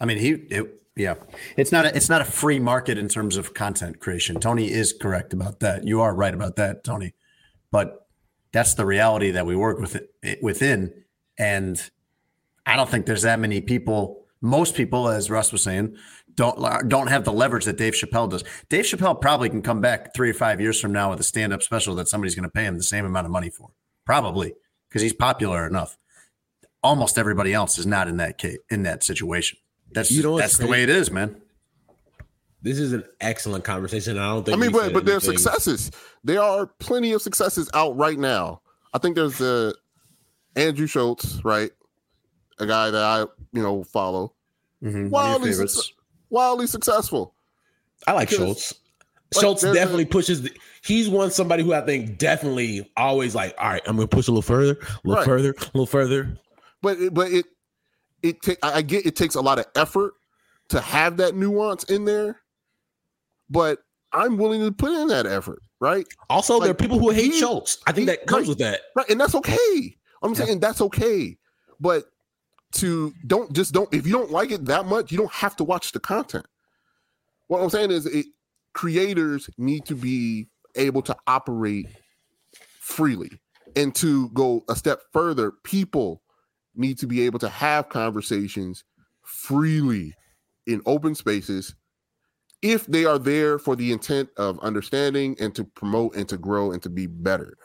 I 0.00 0.04
mean, 0.04 0.18
he 0.18 0.32
it, 0.32 0.79
yeah, 1.00 1.14
it's 1.56 1.72
not 1.72 1.86
a, 1.86 1.96
it's 1.96 2.08
not 2.08 2.20
a 2.20 2.24
free 2.26 2.58
market 2.58 2.98
in 2.98 3.08
terms 3.08 3.36
of 3.36 3.54
content 3.54 4.00
creation. 4.00 4.38
Tony 4.38 4.70
is 4.70 4.92
correct 4.92 5.32
about 5.32 5.60
that. 5.60 5.86
You 5.86 6.00
are 6.02 6.14
right 6.14 6.34
about 6.34 6.56
that, 6.56 6.84
Tony. 6.84 7.14
But 7.70 8.06
that's 8.52 8.74
the 8.74 8.84
reality 8.84 9.30
that 9.30 9.46
we 9.46 9.56
work 9.56 9.78
with 9.78 9.96
it, 10.22 10.42
within, 10.42 10.92
and 11.38 11.90
I 12.66 12.76
don't 12.76 12.88
think 12.88 13.06
there's 13.06 13.22
that 13.22 13.40
many 13.40 13.60
people. 13.60 14.26
Most 14.42 14.74
people, 14.74 15.08
as 15.08 15.30
Russ 15.30 15.52
was 15.52 15.62
saying, 15.62 15.96
don't 16.34 16.88
don't 16.88 17.08
have 17.08 17.24
the 17.24 17.32
leverage 17.32 17.64
that 17.64 17.78
Dave 17.78 17.94
Chappelle 17.94 18.28
does. 18.28 18.44
Dave 18.68 18.84
Chappelle 18.84 19.20
probably 19.20 19.48
can 19.48 19.62
come 19.62 19.80
back 19.80 20.14
three 20.14 20.30
or 20.30 20.34
five 20.34 20.60
years 20.60 20.80
from 20.80 20.92
now 20.92 21.10
with 21.10 21.20
a 21.20 21.24
stand 21.24 21.52
up 21.52 21.62
special 21.62 21.94
that 21.96 22.08
somebody's 22.08 22.34
going 22.34 22.44
to 22.44 22.50
pay 22.50 22.64
him 22.64 22.76
the 22.76 22.82
same 22.82 23.04
amount 23.04 23.26
of 23.26 23.32
money 23.32 23.50
for, 23.50 23.70
probably 24.04 24.54
because 24.88 25.02
he's 25.02 25.12
popular 25.12 25.66
enough. 25.66 25.96
Almost 26.82 27.18
everybody 27.18 27.52
else 27.52 27.78
is 27.78 27.86
not 27.86 28.08
in 28.08 28.16
that 28.18 28.38
case, 28.38 28.58
in 28.70 28.82
that 28.84 29.04
situation. 29.04 29.58
That's 29.92 30.10
you 30.10 30.22
know 30.22 30.38
that's 30.38 30.58
the 30.58 30.66
way 30.66 30.82
it 30.82 30.88
is, 30.88 31.10
man. 31.10 31.40
This 32.62 32.78
is 32.78 32.92
an 32.92 33.04
excellent 33.20 33.64
conversation. 33.64 34.18
I 34.18 34.28
don't 34.28 34.44
think. 34.44 34.56
I 34.56 34.60
mean, 34.60 34.72
but 34.72 34.92
but 34.92 35.04
there 35.04 35.16
are 35.16 35.20
successes. 35.20 35.90
There 36.24 36.42
are 36.42 36.66
plenty 36.66 37.12
of 37.12 37.22
successes 37.22 37.70
out 37.74 37.96
right 37.96 38.18
now. 38.18 38.60
I 38.92 38.98
think 38.98 39.16
there's 39.16 39.40
a 39.40 39.74
Andrew 40.56 40.86
Schulz, 40.86 41.42
right? 41.44 41.70
A 42.58 42.66
guy 42.66 42.90
that 42.90 43.02
I 43.02 43.20
you 43.52 43.62
know 43.62 43.82
follow. 43.84 44.34
Mm-hmm. 44.82 45.10
Wildly, 45.10 45.52
su- 45.52 45.92
wildly 46.28 46.66
successful. 46.66 47.34
I 48.06 48.12
like 48.12 48.30
Schultz. 48.30 48.74
Schulz. 49.32 49.62
Schulz 49.62 49.74
definitely 49.74 50.04
a, 50.04 50.06
pushes. 50.06 50.42
The, 50.42 50.52
he's 50.82 51.08
one 51.08 51.30
somebody 51.30 51.62
who 51.62 51.72
I 51.72 51.80
think 51.82 52.18
definitely 52.18 52.90
always 52.96 53.34
like. 53.34 53.54
All 53.58 53.68
right, 53.68 53.82
I'm 53.86 53.96
going 53.96 54.08
to 54.08 54.14
push 54.14 54.28
a 54.28 54.30
little 54.30 54.42
further, 54.42 54.72
a 54.72 55.00
little 55.04 55.16
right. 55.16 55.24
further, 55.24 55.50
a 55.50 55.64
little 55.74 55.86
further. 55.86 56.36
But 56.82 57.14
but 57.14 57.30
it 57.30 57.46
it 58.22 58.42
take 58.42 58.58
I 58.62 58.82
get 58.82 59.06
it 59.06 59.16
takes 59.16 59.34
a 59.34 59.40
lot 59.40 59.58
of 59.58 59.66
effort 59.74 60.14
to 60.68 60.80
have 60.80 61.16
that 61.18 61.34
nuance 61.34 61.84
in 61.84 62.04
there, 62.04 62.40
but 63.48 63.78
I'm 64.12 64.36
willing 64.36 64.60
to 64.60 64.72
put 64.72 64.92
in 64.92 65.08
that 65.08 65.26
effort, 65.26 65.62
right? 65.80 66.06
Also, 66.28 66.54
like, 66.54 66.62
there 66.64 66.70
are 66.70 66.74
people 66.74 66.98
who 66.98 67.10
hate 67.10 67.32
he, 67.32 67.40
Schulz. 67.40 67.78
I 67.86 67.92
think 67.92 68.08
he, 68.08 68.16
that 68.16 68.26
comes 68.26 68.42
right, 68.42 68.48
with 68.48 68.58
that, 68.58 68.80
right? 68.96 69.08
And 69.08 69.20
that's 69.20 69.34
okay. 69.34 69.96
I'm 70.22 70.34
yeah. 70.34 70.44
saying 70.44 70.60
that's 70.60 70.80
okay, 70.80 71.36
but 71.80 72.04
to 72.72 73.12
don't 73.26 73.52
just 73.52 73.72
don't 73.72 73.92
if 73.92 74.06
you 74.06 74.12
don't 74.12 74.30
like 74.30 74.50
it 74.50 74.64
that 74.66 74.86
much, 74.86 75.10
you 75.10 75.18
don't 75.18 75.32
have 75.32 75.56
to 75.56 75.64
watch 75.64 75.92
the 75.92 76.00
content. 76.00 76.46
What 77.48 77.62
I'm 77.62 77.70
saying 77.70 77.90
is, 77.90 78.06
it, 78.06 78.26
creators 78.72 79.50
need 79.58 79.84
to 79.86 79.94
be 79.94 80.48
able 80.76 81.02
to 81.02 81.16
operate 81.26 81.88
freely. 82.80 83.30
And 83.76 83.94
to 83.96 84.28
go 84.30 84.64
a 84.68 84.74
step 84.74 85.00
further, 85.12 85.52
people 85.62 86.22
need 86.74 86.98
to 86.98 87.06
be 87.06 87.22
able 87.22 87.38
to 87.40 87.48
have 87.48 87.88
conversations 87.88 88.84
freely 89.22 90.14
in 90.66 90.80
open 90.86 91.14
spaces 91.14 91.74
if 92.62 92.86
they 92.86 93.04
are 93.04 93.18
there 93.18 93.58
for 93.58 93.74
the 93.76 93.92
intent 93.92 94.28
of 94.36 94.58
understanding 94.60 95.34
and 95.40 95.54
to 95.54 95.64
promote 95.64 96.14
and 96.14 96.28
to 96.28 96.36
grow 96.36 96.72
and 96.72 96.82
to 96.82 96.90
be 96.90 97.06
better. 97.06 97.56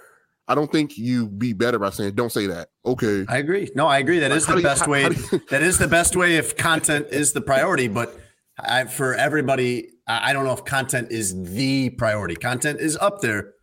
I 0.48 0.56
don't 0.56 0.72
think 0.72 0.98
you 0.98 1.28
be 1.28 1.54
better 1.54 1.80
by 1.80 1.90
saying 1.90 2.14
don't 2.16 2.32
say 2.32 2.48
that. 2.48 2.70
Okay. 2.86 3.26
I 3.28 3.38
agree. 3.40 3.70
No, 3.76 3.88
I 3.88 3.98
agree. 3.98 4.20
That 4.20 4.30
Like, 4.32 4.38
is 4.38 4.46
the 4.46 4.58
you- 4.58 4.62
best 4.64 4.86
how- 4.86 4.92
way. 4.92 5.04
how 5.04 5.10
you- 5.10 5.42
that 5.50 5.64
is 5.64 5.78
the 5.80 5.88
best 5.88 6.16
way 6.16 6.36
if 6.38 6.56
content 6.70 7.08
is 7.12 7.34
the 7.34 7.42
priority. 7.42 7.88
But 7.88 8.16
I, 8.60 8.86
for 8.86 9.16
everybody, 9.16 9.90
I 10.08 10.30
I 10.30 10.34
don't 10.34 10.46
know 10.46 10.54
if 10.54 10.64
content 10.64 11.12
is 11.12 11.34
the 11.54 11.90
priority. 11.92 12.36
Content 12.36 12.80
is 12.80 12.96
up 12.98 13.22
there, 13.22 13.54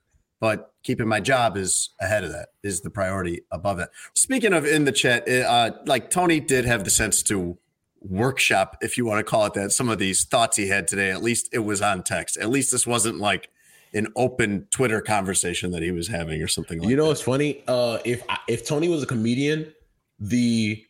but 0.40 0.71
keeping 0.82 1.08
my 1.08 1.20
job 1.20 1.56
is 1.56 1.90
ahead 2.00 2.24
of 2.24 2.32
that. 2.32 2.48
Is 2.62 2.80
the 2.80 2.90
priority 2.90 3.42
above 3.50 3.78
that? 3.78 3.90
Speaking 4.14 4.52
of 4.52 4.64
in 4.66 4.84
the 4.84 4.92
chat, 4.92 5.28
uh, 5.28 5.72
like 5.86 6.10
Tony 6.10 6.40
did 6.40 6.64
have 6.64 6.84
the 6.84 6.90
sense 6.90 7.22
to 7.24 7.58
workshop, 8.00 8.76
if 8.80 8.98
you 8.98 9.04
want 9.06 9.24
to 9.24 9.24
call 9.30 9.46
it 9.46 9.54
that, 9.54 9.72
some 9.72 9.88
of 9.88 9.98
these 9.98 10.24
thoughts 10.24 10.56
he 10.56 10.68
had 10.68 10.88
today. 10.88 11.10
At 11.10 11.22
least 11.22 11.48
it 11.52 11.60
was 11.60 11.80
on 11.80 12.02
text. 12.02 12.36
At 12.36 12.50
least 12.50 12.72
this 12.72 12.86
wasn't 12.86 13.18
like 13.18 13.48
an 13.94 14.08
open 14.16 14.66
Twitter 14.70 15.00
conversation 15.00 15.70
that 15.72 15.82
he 15.82 15.90
was 15.90 16.08
having 16.08 16.42
or 16.42 16.48
something 16.48 16.80
like 16.80 16.88
You 16.88 16.96
know 16.96 17.04
that. 17.04 17.08
what's 17.08 17.20
funny? 17.20 17.62
Uh, 17.68 17.98
if 18.04 18.22
if 18.48 18.66
Tony 18.66 18.88
was 18.88 19.02
a 19.02 19.06
comedian, 19.06 19.72
the 20.18 20.84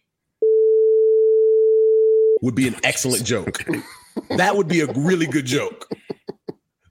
would 2.41 2.55
be 2.55 2.67
an 2.69 2.77
excellent 2.83 3.25
joke. 3.25 3.65
that 4.37 4.57
would 4.57 4.69
be 4.69 4.81
a 4.81 4.87
really 4.93 5.27
good 5.27 5.47
joke 5.47 5.89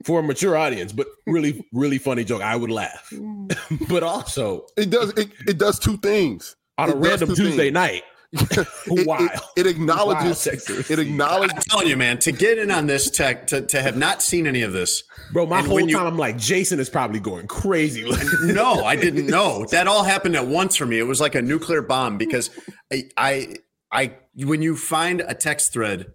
for 0.04 0.20
a 0.20 0.22
mature 0.22 0.56
audience, 0.56 0.92
but 0.92 1.06
really, 1.26 1.64
really 1.72 1.98
funny 1.98 2.24
joke. 2.24 2.42
I 2.42 2.56
would 2.56 2.70
laugh. 2.70 3.08
Mm. 3.12 3.88
but 3.88 4.02
also 4.02 4.66
It 4.76 4.90
does 4.90 5.10
it, 5.16 5.30
it 5.46 5.58
does 5.58 5.78
two 5.78 5.96
things. 5.98 6.56
on 6.78 6.90
a 6.90 6.92
It 6.92 6.98
random 6.98 7.28
Tuesday 7.34 7.70
things. 7.70 7.74
night. 7.74 8.02
It, 8.34 9.06
Wow. 9.06 9.18
it, 9.20 9.40
it 9.56 9.66
acknowledges 9.66 10.46
Wow, 10.46 10.74
it 10.88 10.98
acknowledges 10.98 11.54
I'm 11.54 11.62
telling 11.62 11.86
you, 11.88 11.96
man, 11.98 12.18
to 12.20 12.32
get 12.32 12.56
in 12.58 12.70
on 12.70 12.86
this 12.86 13.10
tech, 13.10 13.46
to, 13.48 13.60
to 13.66 13.82
have 13.82 13.96
not 13.98 14.22
seen 14.22 14.46
any 14.46 14.62
of 14.62 14.72
this. 14.72 15.04
Bro, 15.34 15.46
my 15.46 15.60
whole 15.60 15.74
when 15.74 15.88
you- 15.88 15.96
time 15.96 16.06
I'm 16.06 16.16
like, 16.16 16.38
Jason 16.38 16.80
is 16.80 16.88
probably 16.88 17.20
going 17.20 17.46
crazy. 17.46 18.04
Like, 18.04 18.26
No, 18.44 18.84
I 18.84 18.96
didn't 18.96 19.26
know. 19.26 19.66
That 19.70 19.86
all 19.86 20.02
happened 20.02 20.34
at 20.36 20.46
once 20.46 20.76
for 20.76 20.86
me. 20.86 20.98
It 20.98 21.02
was 21.06 21.20
like 21.20 21.34
a 21.34 21.42
nuclear 21.42 21.82
bomb 21.82 22.16
because 22.16 22.48
I, 22.90 23.02
I, 23.18 23.56
I, 23.92 24.14
when 24.36 24.62
you 24.62 24.76
find 24.76 25.20
a 25.20 25.34
text 25.34 25.74
thread 25.74 26.06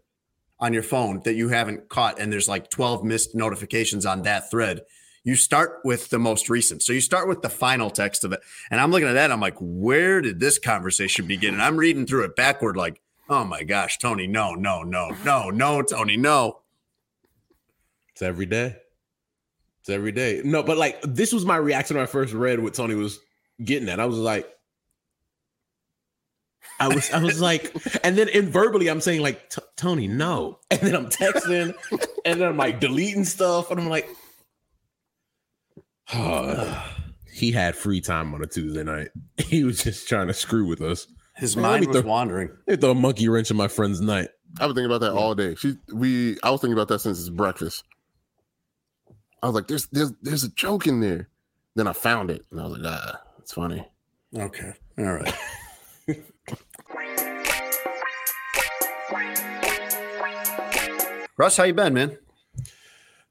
on 0.59 0.73
your 0.73 0.83
phone 0.83 1.21
that 1.23 1.35
you 1.35 1.49
haven't 1.49 1.89
caught 1.89 2.19
and 2.19 2.31
there's 2.31 2.47
like 2.47 2.69
12 2.69 3.03
missed 3.03 3.35
notifications 3.35 4.05
on 4.05 4.23
that 4.23 4.49
thread, 4.49 4.81
you 5.23 5.35
start 5.35 5.79
with 5.83 6.09
the 6.09 6.19
most 6.19 6.49
recent. 6.49 6.81
So 6.81 6.93
you 6.93 7.01
start 7.01 7.27
with 7.27 7.41
the 7.41 7.49
final 7.49 7.89
text 7.89 8.23
of 8.23 8.31
it. 8.31 8.39
And 8.71 8.79
I'm 8.79 8.91
looking 8.91 9.09
at 9.09 9.13
that. 9.13 9.31
I'm 9.31 9.41
like, 9.41 9.57
where 9.59 10.21
did 10.21 10.39
this 10.39 10.57
conversation 10.57 11.27
begin? 11.27 11.53
And 11.53 11.61
I'm 11.61 11.77
reading 11.77 12.05
through 12.05 12.23
it 12.23 12.35
backward, 12.35 12.77
like, 12.77 13.01
oh 13.29 13.43
my 13.43 13.63
gosh, 13.63 13.97
Tony, 13.97 14.25
no, 14.25 14.53
no, 14.53 14.83
no, 14.83 15.15
no, 15.25 15.49
no, 15.49 15.81
Tony, 15.81 16.17
no. 16.17 16.61
It's 18.13 18.21
every 18.21 18.45
day. 18.45 18.77
It's 19.81 19.89
every 19.89 20.11
day. 20.11 20.41
No, 20.43 20.63
but 20.63 20.77
like 20.77 21.01
this 21.01 21.33
was 21.33 21.45
my 21.45 21.57
reaction 21.57 21.97
when 21.97 22.03
I 22.03 22.07
first 22.07 22.33
read 22.33 22.59
what 22.59 22.73
Tony 22.73 22.95
was 22.95 23.19
getting 23.63 23.89
at. 23.89 23.99
I 23.99 24.05
was 24.05 24.17
like, 24.17 24.49
I 26.79 26.87
was, 26.89 27.11
I 27.11 27.21
was 27.23 27.41
like, 27.41 27.75
and 28.03 28.15
then 28.17 28.29
in 28.29 28.49
verbally, 28.49 28.87
I'm 28.89 29.01
saying 29.01 29.21
like, 29.21 29.51
Tony, 29.75 30.07
no, 30.07 30.59
and 30.71 30.79
then 30.81 30.95
I'm 30.95 31.09
texting, 31.09 31.73
and 32.25 32.39
then 32.41 32.47
I'm 32.49 32.57
like 32.57 32.79
deleting 32.79 33.25
stuff, 33.25 33.71
and 33.71 33.79
I'm 33.79 33.89
like, 33.89 34.07
he 37.33 37.51
had 37.51 37.75
free 37.75 38.01
time 38.01 38.33
on 38.33 38.41
a 38.43 38.47
Tuesday 38.47 38.83
night. 38.83 39.09
He 39.37 39.63
was 39.63 39.83
just 39.83 40.07
trying 40.09 40.27
to 40.27 40.33
screw 40.33 40.67
with 40.67 40.81
us. 40.81 41.07
His 41.35 41.55
Man, 41.55 41.63
mind 41.63 41.87
was 41.87 41.97
throw- 41.97 42.09
wandering. 42.09 42.49
They 42.65 42.75
throw 42.75 42.91
a 42.91 42.95
monkey 42.95 43.29
wrench 43.29 43.49
in 43.51 43.57
my 43.57 43.67
friend's 43.67 44.01
night. 44.01 44.29
I've 44.59 44.69
been 44.69 44.75
thinking 44.75 44.85
about 44.85 45.01
that 45.01 45.13
all 45.13 45.35
day. 45.35 45.55
She 45.55 45.75
we 45.93 46.37
I 46.41 46.49
was 46.49 46.61
thinking 46.61 46.73
about 46.73 46.87
that 46.89 46.99
since 46.99 47.19
it's 47.19 47.29
breakfast. 47.29 47.83
I 49.43 49.45
was 49.45 49.55
like, 49.55 49.67
there's 49.67 49.85
there's 49.87 50.11
there's 50.21 50.43
a 50.43 50.49
joke 50.49 50.87
in 50.87 50.99
there. 50.99 51.29
Then 51.75 51.87
I 51.87 51.93
found 51.93 52.31
it 52.31 52.45
and 52.51 52.59
I 52.59 52.63
was 52.65 52.77
like, 52.79 52.91
ah, 52.91 53.21
it's 53.39 53.53
funny. 53.53 53.87
Okay. 54.35 54.73
All 54.97 55.05
right. 55.05 55.33
Russ, 61.37 61.57
how 61.57 61.63
you 61.63 61.73
been, 61.73 61.93
man? 61.93 62.17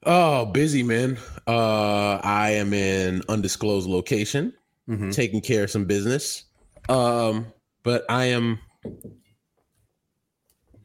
Oh, 0.04 0.46
busy 0.46 0.82
man. 0.82 1.18
Uh, 1.46 2.20
I 2.22 2.50
am 2.52 2.72
in 2.72 3.22
undisclosed 3.28 3.88
location. 3.88 4.52
Mhm. 4.88 5.12
taking 5.12 5.40
care 5.40 5.64
of 5.64 5.70
some 5.72 5.84
business. 5.84 6.44
Um, 6.88 7.46
but 7.82 8.04
I 8.08 8.26
am. 8.26 8.60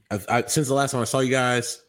I've, 0.10 0.26
I, 0.28 0.44
since 0.48 0.68
the 0.68 0.74
last 0.74 0.90
time 0.94 1.02
I 1.02 1.04
saw 1.04 1.20
you 1.20 1.30
guys, 1.30 1.80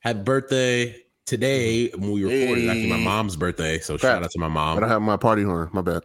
had 0.00 0.24
birthday 0.24 0.96
today 1.26 1.90
when 1.90 2.12
we 2.12 2.24
recorded. 2.24 2.70
Actually, 2.70 2.88
my 2.88 2.96
mom's 2.96 3.36
birthday, 3.36 3.80
so 3.80 3.98
shout 3.98 4.22
out 4.22 4.30
to 4.30 4.38
my 4.38 4.46
But 4.46 4.52
mom. 4.54 4.82
I 4.84 4.88
have 4.88 5.02
my 5.02 5.18
party 5.18 5.42
horn. 5.42 5.68
My 5.74 5.82
bad. 5.82 6.04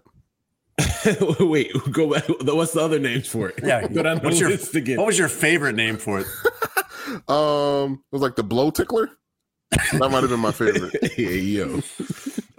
Wait, 1.39 1.71
go 1.93 2.11
back. 2.13 2.25
What's 2.41 2.73
the 2.73 2.81
other 2.81 2.99
names 2.99 3.29
for 3.29 3.47
it? 3.47 3.59
Yeah. 3.63 3.87
go 3.87 4.03
down 4.03 4.17
the 4.17 4.23
What's 4.23 4.39
your, 4.41 4.49
list 4.49 4.75
again. 4.75 4.97
what 4.97 5.05
was 5.07 5.17
your 5.17 5.29
favorite 5.29 5.75
name 5.77 5.95
for 5.95 6.19
it? 6.19 6.27
Um, 7.27 8.03
it 8.11 8.15
was 8.15 8.21
like 8.21 8.35
the 8.35 8.43
blow 8.43 8.71
tickler. 8.71 9.09
That 9.93 10.09
might 10.11 10.21
have 10.21 10.29
been 10.29 10.39
my 10.39 10.51
favorite. 10.51 10.93
yeah, 11.17 11.29
yo. 11.29 11.81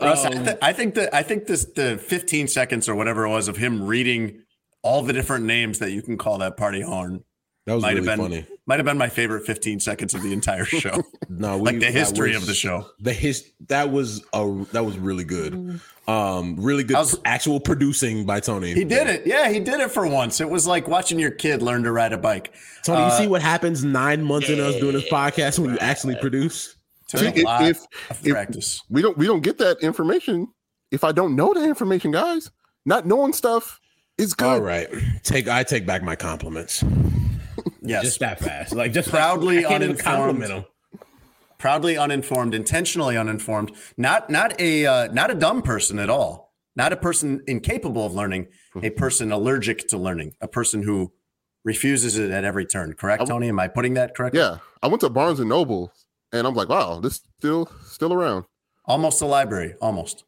Russ, 0.01 0.25
I, 0.25 0.29
Um, 0.31 0.45
th- 0.45 0.59
I 0.61 0.73
think 0.73 0.95
that 0.97 1.15
I 1.15 1.23
think 1.23 1.47
this 1.47 1.65
the 1.65 1.97
15 1.99 2.49
seconds 2.49 2.89
or 2.89 2.95
whatever 2.95 3.25
it 3.25 3.31
was 3.31 3.47
of 3.49 3.57
him 3.57 3.83
reading 3.85 4.43
all 4.83 5.03
the 5.03 5.13
different 5.13 5.45
names 5.45 5.79
that 5.79 5.93
you 5.93 6.03
can 6.03 6.19
call 6.19 6.39
that 6.39 6.57
party 6.57 6.81
horn 6.83 7.25
that 7.67 7.75
was 7.75 7.83
might 7.83 7.95
really 7.97 8.07
have 8.09 8.19
been 8.19 8.25
funny. 8.25 8.47
might 8.67 8.79
have 8.79 8.85
been 8.87 8.99
my 8.99 9.09
favorite 9.09 9.47
15 9.47 9.81
seconds 9.81 10.13
of 10.15 10.23
the 10.23 10.33
entire 10.33 10.65
show. 10.67 11.03
No, 11.29 11.57
we, 11.59 11.65
like 11.71 11.81
the 11.81 11.91
history 11.91 12.31
was- 12.31 12.39
of 12.43 12.47
the 12.47 12.55
show. 12.55 12.87
The 13.01 13.13
his 13.13 13.51
that 13.69 13.91
was 13.91 14.23
a 14.33 14.65
that 14.73 14.85
was 14.85 14.99
really 14.99 15.25
good. 15.25 15.81
Um, 16.07 16.57
really 16.57 16.85
good 16.85 16.97
I 16.97 17.01
was- 17.01 17.19
actual 17.25 17.61
producing 17.61 18.27
by 18.27 18.41
Tony. 18.41 18.75
He 18.75 18.85
did 18.85 19.07
it. 19.07 19.27
Yeah, 19.27 19.49
he 19.51 19.61
did 19.61 19.81
it 19.81 19.91
for 19.91 20.07
once. 20.07 20.41
It 20.41 20.51
was 20.51 20.67
like 20.67 20.87
watching 20.89 21.19
your 21.19 21.31
kid 21.31 21.63
learn 21.63 21.83
to 21.85 21.93
ride 21.93 22.13
a 22.13 22.19
bike. 22.19 22.53
Tony, 22.83 23.01
you 23.01 23.07
Uh, 23.07 23.19
see 23.19 23.27
what 23.27 23.41
happens 23.41 23.83
nine 23.85 24.23
months 24.23 24.51
in 24.51 24.61
us 24.61 24.77
doing 24.77 24.93
this 24.93 25.09
podcast 25.09 25.59
when 25.59 25.71
you 25.73 25.79
actually 25.79 26.17
produce? 26.17 26.77
See, 27.09 27.25
a 27.27 27.31
if- 27.31 27.45
lot 27.45 27.63
if- 27.65 27.87
of 28.11 28.27
if- 28.27 28.33
practice. 28.33 28.83
We 28.91 29.01
don't 29.01 29.17
we 29.17 29.27
don't 29.27 29.41
get 29.43 29.57
that 29.59 29.79
information 29.81 30.49
if 30.91 31.03
I 31.05 31.13
don't 31.13 31.35
know 31.37 31.55
the 31.55 31.65
information, 31.65 32.11
guys. 32.11 32.51
Not 32.85 33.07
knowing 33.07 33.33
stuff 33.33 33.81
is 34.19 34.35
good. 34.35 34.47
All 34.47 34.61
right, 34.61 34.89
take 35.23 35.49
I 35.49 35.63
take 35.63 35.87
back 35.87 36.03
my 36.03 36.17
compliments. 36.17 36.85
Yes. 37.83 38.03
Just 38.05 38.21
that 38.21 38.41
fast, 38.41 38.75
like 38.75 38.93
just 38.93 39.09
Proudly 39.11 39.65
I 39.65 39.75
uninformed. 39.75 40.65
proudly 41.59 41.97
uninformed, 41.97 42.55
intentionally 42.55 43.17
uninformed, 43.17 43.73
not 43.97 44.31
not 44.31 44.59
a 44.61 44.87
uh, 44.87 45.13
not 45.13 45.31
a 45.31 45.35
dumb 45.35 45.63
person 45.63 45.99
at 45.99 46.11
all, 46.11 46.53
not 46.77 46.93
a 46.93 46.97
person 46.97 47.43
incapable 47.47 48.05
of 48.05 48.15
learning, 48.15 48.49
a 48.83 48.91
person 48.91 49.33
allergic 49.33 49.89
to 49.89 49.99
learning, 49.99 50.33
a 50.41 50.49
person 50.49 50.83
who 50.83 51.13
refuses 51.65 52.19
it 52.19 52.31
at 52.31 52.45
every 52.45 52.67
turn. 52.67 52.93
Correct, 52.95 53.23
I- 53.23 53.27
Tony? 53.27 53.49
Am 53.49 53.59
I 53.61 53.69
putting 53.69 53.95
that 53.95 54.15
correctly? 54.15 54.41
Yeah. 54.41 54.59
I 54.83 54.89
went 54.89 55.01
to 55.01 55.09
Barnes 55.11 55.41
and 55.41 55.49
Noble 55.49 55.93
and 56.33 56.47
I'm 56.47 56.55
like, 56.55 56.69
wow, 56.69 57.01
this 57.01 57.23
still 57.39 57.71
still 57.87 58.13
around. 58.13 58.45
Almost 58.85 59.23
a 59.23 59.27
library, 59.27 59.75
almost. 59.81 60.25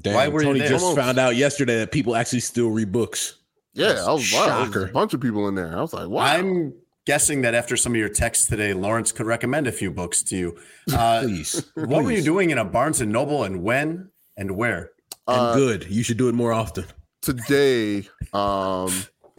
Damn, 0.00 0.14
Why 0.14 0.28
were 0.28 0.40
you 0.40 0.46
Tony 0.48 0.58
there? 0.60 0.68
just 0.70 0.94
found 0.96 1.18
out 1.18 1.36
yesterday 1.36 1.78
that 1.80 1.90
people 1.92 2.14
actually 2.16 2.40
still 2.40 2.70
read 2.70 2.92
books. 2.92 3.34
Yeah, 3.80 4.04
I 4.06 4.12
was 4.12 4.32
wow. 4.32 4.64
there 4.66 4.80
was 4.82 4.90
a 4.90 4.92
bunch 4.92 5.14
of 5.14 5.20
people 5.20 5.48
in 5.48 5.54
there. 5.54 5.76
I 5.76 5.80
was 5.80 5.92
like, 5.92 6.08
wow. 6.08 6.22
I'm 6.24 6.74
guessing 7.06 7.42
that 7.42 7.54
after 7.54 7.76
some 7.76 7.92
of 7.92 7.96
your 7.96 8.08
texts 8.08 8.46
today, 8.46 8.72
Lawrence 8.74 9.10
could 9.12 9.26
recommend 9.26 9.66
a 9.66 9.72
few 9.72 9.90
books 9.90 10.22
to 10.24 10.36
you. 10.36 10.58
Uh, 10.92 11.22
Please, 11.22 11.70
what 11.74 12.02
were 12.04 12.10
you 12.12 12.22
doing 12.22 12.50
in 12.50 12.58
a 12.58 12.64
Barnes 12.64 13.00
and 13.00 13.10
Noble, 13.12 13.44
and 13.44 13.62
when 13.62 14.10
and 14.36 14.50
where? 14.56 14.90
And 15.28 15.40
Uh, 15.40 15.54
good. 15.54 15.86
You 15.88 16.02
should 16.02 16.18
do 16.18 16.28
it 16.28 16.34
more 16.34 16.52
often. 16.52 16.84
today 17.22 18.08
um 18.32 18.90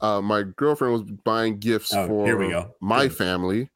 uh 0.00 0.20
my 0.22 0.42
girlfriend 0.56 0.92
was 0.92 1.02
buying 1.24 1.58
gifts 1.58 1.92
Oh, 1.94 2.06
for 2.06 2.26
here 2.26 2.36
we 2.36 2.48
go. 2.50 2.74
my 2.80 3.06
Good. 3.08 3.16
family 3.16 3.70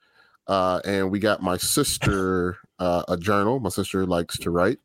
uh 0.47 0.81
and 0.85 1.11
we 1.11 1.19
got 1.19 1.43
my 1.43 1.57
sister 1.57 2.59
uh 2.79 3.03
a 3.09 3.17
journal 3.17 3.61
my 3.61 3.69
sister 3.71 4.07
likes 4.07 4.37
to 4.39 4.51
write 4.51 4.79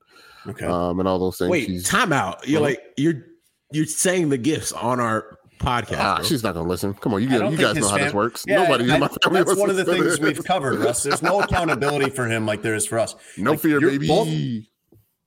Okay. 0.47 0.65
um 0.65 0.99
and 0.99 1.07
all 1.07 1.19
those 1.19 1.37
things 1.37 1.49
Wait, 1.51 1.65
she's 1.67 1.83
time 1.87 2.13
out. 2.13 2.47
You're 2.47 2.59
Uh-huh. 2.61 2.69
like 2.69 2.81
you're 2.97 3.25
you're 3.71 3.85
saying 3.85 4.29
the 4.29 4.37
gifts 4.37 4.71
on 4.71 4.99
our 4.99 5.37
podcast. 5.59 5.97
ah, 5.99 6.21
she's 6.23 6.43
not 6.43 6.53
gonna 6.53 6.67
listen 6.69 6.93
come 6.93 7.13
on 7.15 7.21
you, 7.23 7.27
get, 7.29 7.51
you 7.51 7.57
guys 7.57 7.75
his 7.75 7.83
know 7.85 7.89
how 7.91 7.97
this 7.97 8.13
works 8.13 8.45
Yeah, 8.47 8.63
nobody 8.63 8.91
I- 8.91 8.95
in 8.95 8.99
my 9.01 9.07
family 9.07 9.43
That's 9.43 9.55
one 9.57 9.69
of 9.71 9.75
the 9.75 9.85
things 9.85 10.19
we've 10.19 10.43
covered, 10.43 10.79
Russ. 10.79 11.03
There's 11.03 11.21
no 11.23 11.41
accountability 11.41 12.11
for 12.11 12.27
him 12.27 12.45
like 12.45 12.61
there 12.61 12.75
is 12.75 12.85
for 12.85 12.99
us. 12.99 13.15
no 13.37 13.51
Like, 13.51 13.59
fear 13.61 13.79
baby 13.81 14.07
both- 14.07 14.29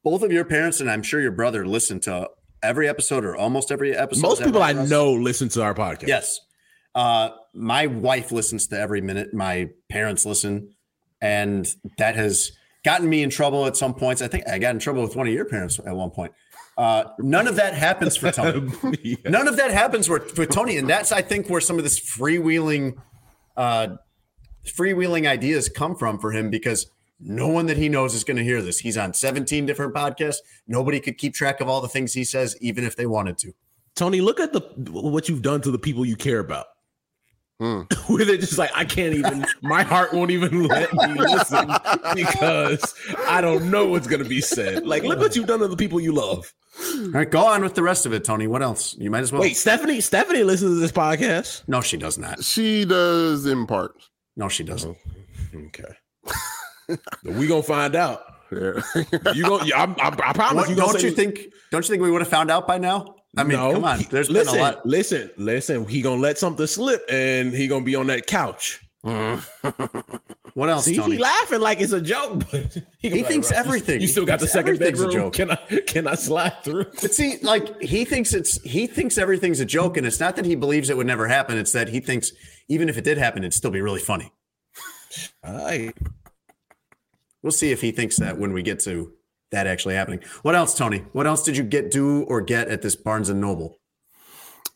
Both 0.04 0.22
of 0.22 0.32
your 0.32 0.44
parents 0.44 0.80
and 0.80 0.90
I'm 0.90 1.02
sure 1.02 1.20
your 1.20 1.32
brother 1.32 1.66
listen 1.66 2.00
to 2.00 2.28
every 2.62 2.88
episode 2.88 3.24
or 3.24 3.36
almost 3.36 3.70
every 3.72 3.94
episode. 3.96 4.22
Most 4.22 4.42
people 4.42 4.62
I 4.62 4.72
know 4.72 5.12
listen 5.12 5.48
to 5.50 5.62
our 5.62 5.74
podcast. 5.74 6.06
Yes. 6.08 6.40
Uh, 6.94 7.30
my 7.54 7.86
wife 7.86 8.32
listens 8.32 8.66
to 8.68 8.78
every 8.78 9.00
minute. 9.00 9.34
My 9.34 9.68
parents 9.90 10.24
listen, 10.26 10.70
and 11.20 11.68
that 11.98 12.16
has 12.16 12.52
gotten 12.84 13.08
me 13.08 13.22
in 13.22 13.30
trouble 13.30 13.66
at 13.66 13.76
some 13.76 13.94
points. 13.94 14.22
I 14.22 14.28
think 14.28 14.48
I 14.48 14.58
got 14.58 14.70
in 14.70 14.78
trouble 14.78 15.02
with 15.02 15.16
one 15.16 15.26
of 15.28 15.32
your 15.34 15.44
parents 15.44 15.78
at 15.84 15.94
one 15.94 16.10
point. 16.10 16.32
Uh, 16.80 17.12
none 17.18 17.46
of 17.46 17.56
that 17.56 17.74
happens 17.74 18.16
for 18.16 18.32
Tony. 18.32 18.72
Yeah. 19.02 19.16
None 19.26 19.46
of 19.48 19.58
that 19.58 19.70
happens 19.70 20.06
for, 20.06 20.18
for 20.20 20.46
Tony, 20.46 20.78
and 20.78 20.88
that's 20.88 21.12
I 21.12 21.20
think 21.20 21.50
where 21.50 21.60
some 21.60 21.76
of 21.76 21.84
this 21.84 22.00
freewheeling, 22.00 22.94
uh, 23.54 23.96
freewheeling 24.66 25.28
ideas 25.28 25.68
come 25.68 25.94
from 25.94 26.18
for 26.18 26.32
him 26.32 26.48
because 26.48 26.90
no 27.20 27.48
one 27.48 27.66
that 27.66 27.76
he 27.76 27.90
knows 27.90 28.14
is 28.14 28.24
going 28.24 28.38
to 28.38 28.42
hear 28.42 28.62
this. 28.62 28.78
He's 28.78 28.96
on 28.96 29.12
17 29.12 29.66
different 29.66 29.94
podcasts. 29.94 30.38
Nobody 30.66 31.00
could 31.00 31.18
keep 31.18 31.34
track 31.34 31.60
of 31.60 31.68
all 31.68 31.82
the 31.82 31.88
things 31.88 32.14
he 32.14 32.24
says, 32.24 32.56
even 32.62 32.84
if 32.84 32.96
they 32.96 33.04
wanted 33.04 33.36
to. 33.38 33.52
Tony, 33.94 34.22
look 34.22 34.40
at 34.40 34.54
the 34.54 34.60
what 34.90 35.28
you've 35.28 35.42
done 35.42 35.60
to 35.60 35.70
the 35.70 35.78
people 35.78 36.06
you 36.06 36.16
care 36.16 36.38
about. 36.38 36.64
Hmm. 37.60 37.82
Where 38.06 38.24
they're 38.24 38.38
just 38.38 38.56
like, 38.56 38.70
I 38.74 38.86
can't 38.86 39.14
even, 39.14 39.44
my 39.60 39.82
heart 39.82 40.14
won't 40.14 40.30
even 40.30 40.64
let 40.64 40.90
me 40.94 41.12
listen 41.12 41.70
because 42.14 42.94
I 43.28 43.42
don't 43.42 43.70
know 43.70 43.84
what's 43.86 44.06
gonna 44.06 44.24
be 44.24 44.40
said. 44.40 44.86
Like, 44.86 45.02
look 45.02 45.18
what 45.18 45.36
you've 45.36 45.46
done 45.46 45.60
to 45.60 45.68
the 45.68 45.76
people 45.76 46.00
you 46.00 46.12
love. 46.12 46.54
All 46.82 47.08
right, 47.10 47.30
go 47.30 47.44
on 47.46 47.62
with 47.62 47.74
the 47.74 47.82
rest 47.82 48.06
of 48.06 48.14
it, 48.14 48.24
Tony. 48.24 48.46
What 48.46 48.62
else? 48.62 48.96
You 48.98 49.10
might 49.10 49.20
as 49.20 49.30
well. 49.30 49.42
Wait, 49.42 49.58
Stephanie, 49.58 50.00
Stephanie 50.00 50.42
listens 50.42 50.76
to 50.76 50.80
this 50.80 50.90
podcast. 50.90 51.62
No, 51.68 51.82
she 51.82 51.98
does 51.98 52.16
not. 52.16 52.42
She 52.42 52.86
does 52.86 53.44
in 53.44 53.66
part. 53.66 53.92
No, 54.36 54.48
she 54.48 54.64
doesn't. 54.64 54.96
Okay. 55.54 55.94
we 57.24 57.46
gonna 57.46 57.62
find 57.62 57.94
out. 57.94 58.22
Yeah. 58.50 58.80
You 59.34 59.44
gonna? 59.44 59.70
I, 59.74 59.84
I, 59.98 60.30
I 60.30 60.32
promise 60.32 60.62
What, 60.62 60.70
you. 60.70 60.76
Don't 60.76 60.98
say- 60.98 61.08
you 61.08 61.14
think? 61.14 61.40
Don't 61.70 61.84
you 61.84 61.92
think 61.92 62.02
we 62.02 62.10
would 62.10 62.22
have 62.22 62.28
found 62.30 62.50
out 62.50 62.66
by 62.66 62.78
now? 62.78 63.16
I 63.36 63.44
mean, 63.44 63.58
No, 63.58 63.72
come 63.74 63.84
on. 63.84 63.98
he- 64.00 64.04
There's 64.06 64.28
listen, 64.30 64.54
been 64.54 64.60
a 64.60 64.64
lot. 64.64 64.86
Listen, 64.86 65.30
listen. 65.36 65.86
He 65.86 66.02
gonna 66.02 66.20
let 66.20 66.36
something 66.38 66.66
slip, 66.66 67.02
and 67.08 67.52
he 67.54 67.68
gonna 67.68 67.84
be 67.84 67.94
on 67.96 68.06
that 68.08 68.26
couch. 68.26 68.80
What 70.54 70.68
else, 70.68 70.84
See, 70.86 70.96
Tony? 70.96 71.12
he 71.14 71.18
laughing 71.22 71.60
like 71.60 71.80
it's 71.80 71.92
a 71.92 72.00
joke, 72.00 72.42
but 72.50 72.76
He 72.98 73.08
gonna 73.08 73.22
thinks 73.22 73.50
"Russ, 73.52 73.58
everything. 73.60 74.00
You 74.00 74.08
still 74.08 74.26
got 74.26 74.40
the 74.40 74.46
He 74.46 74.50
second 74.50 74.74
everything's 74.74 75.00
a 75.00 75.08
joke. 75.08 75.32
Can 75.34 75.52
I 75.52 75.56
can 75.86 76.08
I 76.08 76.16
slide 76.16 76.64
through? 76.64 76.86
But 77.00 77.14
see, 77.14 77.38
like 77.42 77.80
he 77.80 78.04
thinks 78.04 78.34
it's 78.34 78.60
he 78.62 78.88
thinks 78.88 79.16
everything's 79.16 79.60
a 79.60 79.64
joke, 79.64 79.96
and 79.96 80.04
it's 80.04 80.18
not 80.18 80.34
that 80.36 80.44
he 80.44 80.56
believes 80.56 80.90
it 80.90 80.96
would 80.96 81.06
never 81.06 81.28
happen. 81.28 81.56
It's 81.56 81.70
that 81.72 81.88
he 81.88 82.00
thinks 82.00 82.32
even 82.68 82.88
if 82.88 82.98
it 82.98 83.04
did 83.04 83.16
happen, 83.16 83.44
it'd 83.44 83.54
still 83.54 83.70
be 83.70 83.80
really 83.80 84.00
funny. 84.00 84.32
All 85.44 85.54
right. 85.54 85.94
We'll 87.42 87.52
see 87.52 87.70
if 87.70 87.80
he 87.80 87.92
thinks 87.92 88.16
that 88.16 88.38
when 88.38 88.52
we 88.52 88.62
get 88.62 88.80
to 88.80 89.12
that 89.52 89.66
actually 89.66 89.94
happening. 89.94 90.20
What 90.42 90.54
else, 90.54 90.76
Tony? 90.76 90.98
What 91.12 91.26
else 91.26 91.42
did 91.42 91.56
you 91.56 91.62
get 91.64 91.90
do 91.90 92.22
or 92.24 92.40
get 92.40 92.68
at 92.68 92.82
this 92.82 92.94
Barnes 92.96 93.28
and 93.28 93.40
Noble? 93.40 93.78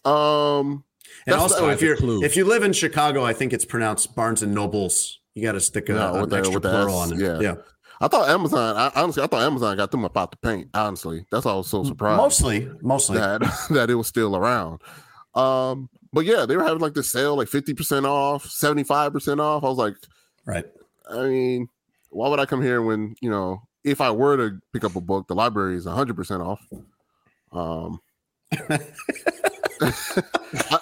Um, 0.04 0.84
And 1.26 1.36
also, 1.36 1.68
if 1.70 1.80
you're 1.80 1.96
clue. 1.96 2.22
if 2.22 2.36
you 2.36 2.44
live 2.44 2.62
in 2.62 2.72
Chicago, 2.72 3.24
I 3.24 3.32
think 3.32 3.52
it's 3.52 3.64
pronounced 3.64 4.14
Barnes 4.14 4.42
and 4.42 4.54
Nobles. 4.54 5.20
You 5.34 5.42
got 5.42 5.52
to 5.52 5.60
stick 5.60 5.88
a, 5.88 5.92
No, 5.92 6.14
an 6.22 6.28
the- 6.28 6.36
extra 6.36 6.54
with 6.54 6.62
plural 6.62 6.96
on 6.96 7.12
it. 7.12 7.18
yeah. 7.18 7.40
yeah. 7.40 7.54
I 8.00 8.08
thought 8.08 8.28
Amazon. 8.28 8.76
I, 8.76 8.90
honestly, 9.00 9.22
I 9.22 9.26
thought 9.28 9.42
Amazon 9.42 9.76
got 9.76 9.90
them 9.92 10.04
up 10.04 10.16
out 10.16 10.30
the 10.32 10.36
paint. 10.36 10.68
Honestly, 10.74 11.24
that's 11.30 11.44
why 11.44 11.52
I 11.52 11.56
was 11.56 11.68
so 11.68 11.84
surprised 11.84 12.16
Mostly, 12.18 12.68
mostly. 12.82 13.18
that 13.18 13.40
that 13.70 13.88
it 13.88 13.94
was 13.94 14.08
still 14.08 14.36
around. 14.36 14.82
Um, 15.34 15.88
but 16.12 16.24
yeah, 16.24 16.44
they 16.44 16.56
were 16.56 16.64
having 16.64 16.80
like 16.80 16.94
this 16.94 17.10
sale, 17.10 17.36
like 17.36 17.48
fifty 17.48 17.72
percent 17.72 18.04
off, 18.04 18.46
seventy 18.46 18.82
five 18.82 19.12
percent 19.12 19.40
off. 19.40 19.62
I 19.64 19.68
was 19.68 19.78
like, 19.78 19.94
Right. 20.44 20.64
I 21.08 21.22
mean, 21.28 21.68
why 22.10 22.28
would 22.28 22.40
I 22.40 22.46
come 22.46 22.62
here 22.62 22.82
when 22.82 23.14
you 23.20 23.30
know 23.30 23.62
if 23.84 24.00
I 24.00 24.10
were 24.10 24.36
to 24.36 24.60
pick 24.72 24.84
up 24.84 24.96
a 24.96 25.00
book, 25.00 25.28
the 25.28 25.34
library 25.34 25.76
is 25.76 25.86
hundred 25.86 26.16
percent 26.16 26.42
off. 26.42 26.60
Um, 27.52 28.00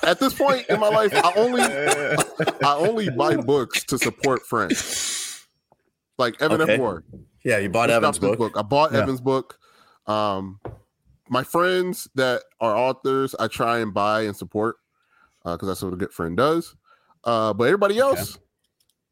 at 0.03 0.19
this 0.21 0.35
point 0.35 0.67
in 0.69 0.79
my 0.81 0.89
life, 0.89 1.13
I 1.15 1.33
only 1.37 1.63
I 2.65 2.77
only 2.77 3.11
buy 3.11 3.37
books 3.37 3.85
to 3.85 3.99
support 3.99 4.47
friends, 4.47 5.47
like 6.19 6.41
Evan 6.41 6.61
Okay. 6.63 6.75
F. 6.75 6.81
Ward. 6.81 7.05
Yeah, 7.45 7.59
you 7.59 7.69
bought 7.69 7.91
Evan's 7.91 8.19
dropped 8.19 8.33
his 8.33 8.39
book. 8.39 8.57
I 8.57 8.63
bought 8.63 8.93
Yeah. 8.93 9.01
Evan's 9.03 9.21
book. 9.21 9.59
Um, 10.07 10.61
my 11.29 11.43
friends 11.43 12.09
that 12.15 12.43
are 12.61 12.77
authors, 12.77 13.35
I 13.39 13.49
try 13.49 13.79
and 13.79 13.93
buy 13.95 14.23
and 14.23 14.37
support 14.37 14.77
because 15.45 15.67
that's 15.67 15.83
what 15.83 15.93
a 15.93 15.97
good 15.97 16.13
friend 16.13 16.37
does. 16.37 16.77
Uh, 17.25 17.53
but 17.53 17.65
everybody 17.65 17.99
else, 17.99 18.39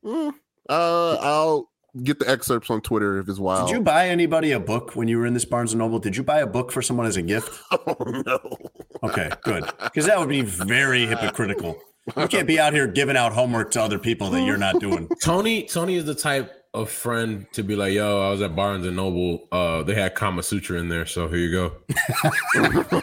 mm, 0.05 0.33
uh, 0.69 1.15
I'll 1.21 1.71
get 2.03 2.19
the 2.19 2.29
excerpts 2.29 2.71
on 2.71 2.81
Twitter 2.81 3.19
if 3.19 3.29
it's 3.29 3.39
wild. 3.39 3.69
Did 3.69 3.75
you 3.75 3.81
buy 3.81 4.09
anybody 4.09 4.53
a 4.53 4.61
book 4.61 4.97
when 4.97 5.09
you 5.09 5.19
were 5.19 5.27
in 5.27 5.35
this 5.35 5.45
Barnes 5.45 5.73
and 5.73 5.79
Noble? 5.79 5.99
Did 5.99 6.17
you 6.17 6.23
buy 6.23 6.41
a 6.41 6.47
book 6.47 6.73
for 6.73 6.83
someone 6.83 7.07
as 7.07 7.17
a 7.17 7.23
gift? 7.23 7.61
oh 7.73 8.23
no! 8.27 8.57
Okay, 9.03 9.31
good. 9.43 9.65
Because 9.83 10.07
that 10.07 10.19
would 10.19 10.29
be 10.29 10.43
very 10.43 11.07
hypocritical. 11.07 11.79
You 12.17 12.29
can't 12.29 12.47
be 12.47 12.59
out 12.59 12.73
here 12.73 12.87
giving 12.87 13.17
out 13.17 13.33
homework 13.33 13.71
to 13.73 13.83
other 13.83 13.99
people 13.99 14.31
that 14.31 14.43
you're 14.43 14.57
not 14.57 14.81
doing. 14.81 15.09
Tony 15.23 15.65
Tony 15.65 15.97
is 15.97 16.05
the 16.05 16.15
type 16.15 16.53
of 16.73 16.89
friend 16.91 17.47
to 17.53 17.63
be 17.65 17.75
like, 17.77 17.93
"Yo, 17.93 18.21
I 18.21 18.31
was 18.31 18.41
at 18.43 18.55
Barnes 18.55 18.87
and 18.87 18.97
Noble. 18.97 19.49
Uh, 19.51 19.83
they 19.83 19.95
had 19.95 20.15
Kama 20.15 20.43
Sutra 20.43 20.79
in 20.79 20.89
there, 20.89 21.05
so 21.07 21.27
here 21.29 21.39
you 21.39 21.51
go." 21.51 21.73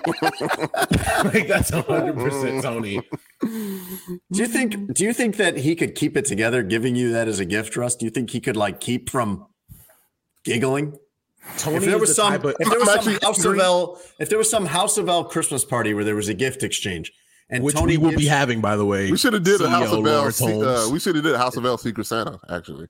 like 1.33 1.47
that's 1.47 1.69
hundred 1.71 2.15
percent 2.15 2.63
Tony. 2.63 3.01
Do 3.41 4.19
you 4.31 4.47
think? 4.47 4.93
Do 4.93 5.03
you 5.03 5.13
think 5.13 5.37
that 5.37 5.57
he 5.57 5.75
could 5.75 5.95
keep 5.95 6.15
it 6.17 6.25
together, 6.25 6.63
giving 6.63 6.95
you 6.95 7.11
that 7.13 7.27
as 7.27 7.39
a 7.39 7.45
gift, 7.45 7.75
Russ? 7.75 7.95
Do 7.95 8.05
you 8.05 8.09
think 8.11 8.29
he 8.31 8.39
could 8.39 8.57
like 8.57 8.79
keep 8.79 9.09
from 9.09 9.45
giggling? 10.43 10.97
Tony 11.57 11.77
If 11.77 11.85
there 11.85 11.95
is 11.95 12.01
was 12.01 12.09
the 12.09 12.15
some, 12.15 12.33
of- 12.33 12.45
if 12.59 12.69
there 12.69 12.79
was 12.79 12.89
I'm 12.89 12.95
some 12.95 12.97
actually 13.13 13.19
House 13.27 13.45
of. 13.45 13.59
L, 13.59 14.01
if 14.19 14.29
there 14.29 14.37
was 14.37 14.49
some 14.49 14.65
House 14.65 14.97
of 14.97 15.07
L 15.07 15.23
Christmas 15.23 15.63
party 15.63 15.93
where 15.93 16.03
there 16.03 16.15
was 16.15 16.27
a 16.27 16.33
gift 16.33 16.61
exchange, 16.63 17.11
and 17.49 17.63
which 17.63 17.75
Tony 17.75 17.97
we 17.97 18.03
will 18.03 18.09
gives- 18.11 18.23
be 18.23 18.27
having, 18.27 18.59
by 18.59 18.75
the 18.75 18.85
way. 18.85 19.09
We 19.11 19.17
should 19.17 19.33
have 19.33 19.43
did 19.43 19.61
a 19.61 19.69
House 19.69 19.91
of 19.93 20.05
L. 20.05 20.25
Uh, 20.67 20.89
we 20.89 20.99
should 20.99 21.15
have 21.15 21.23
did 21.23 21.33
a 21.33 21.37
House 21.37 21.55
of 21.55 21.65
L 21.65 21.77
Secret 21.77 22.05
Santa. 22.05 22.37
Actually, 22.49 22.87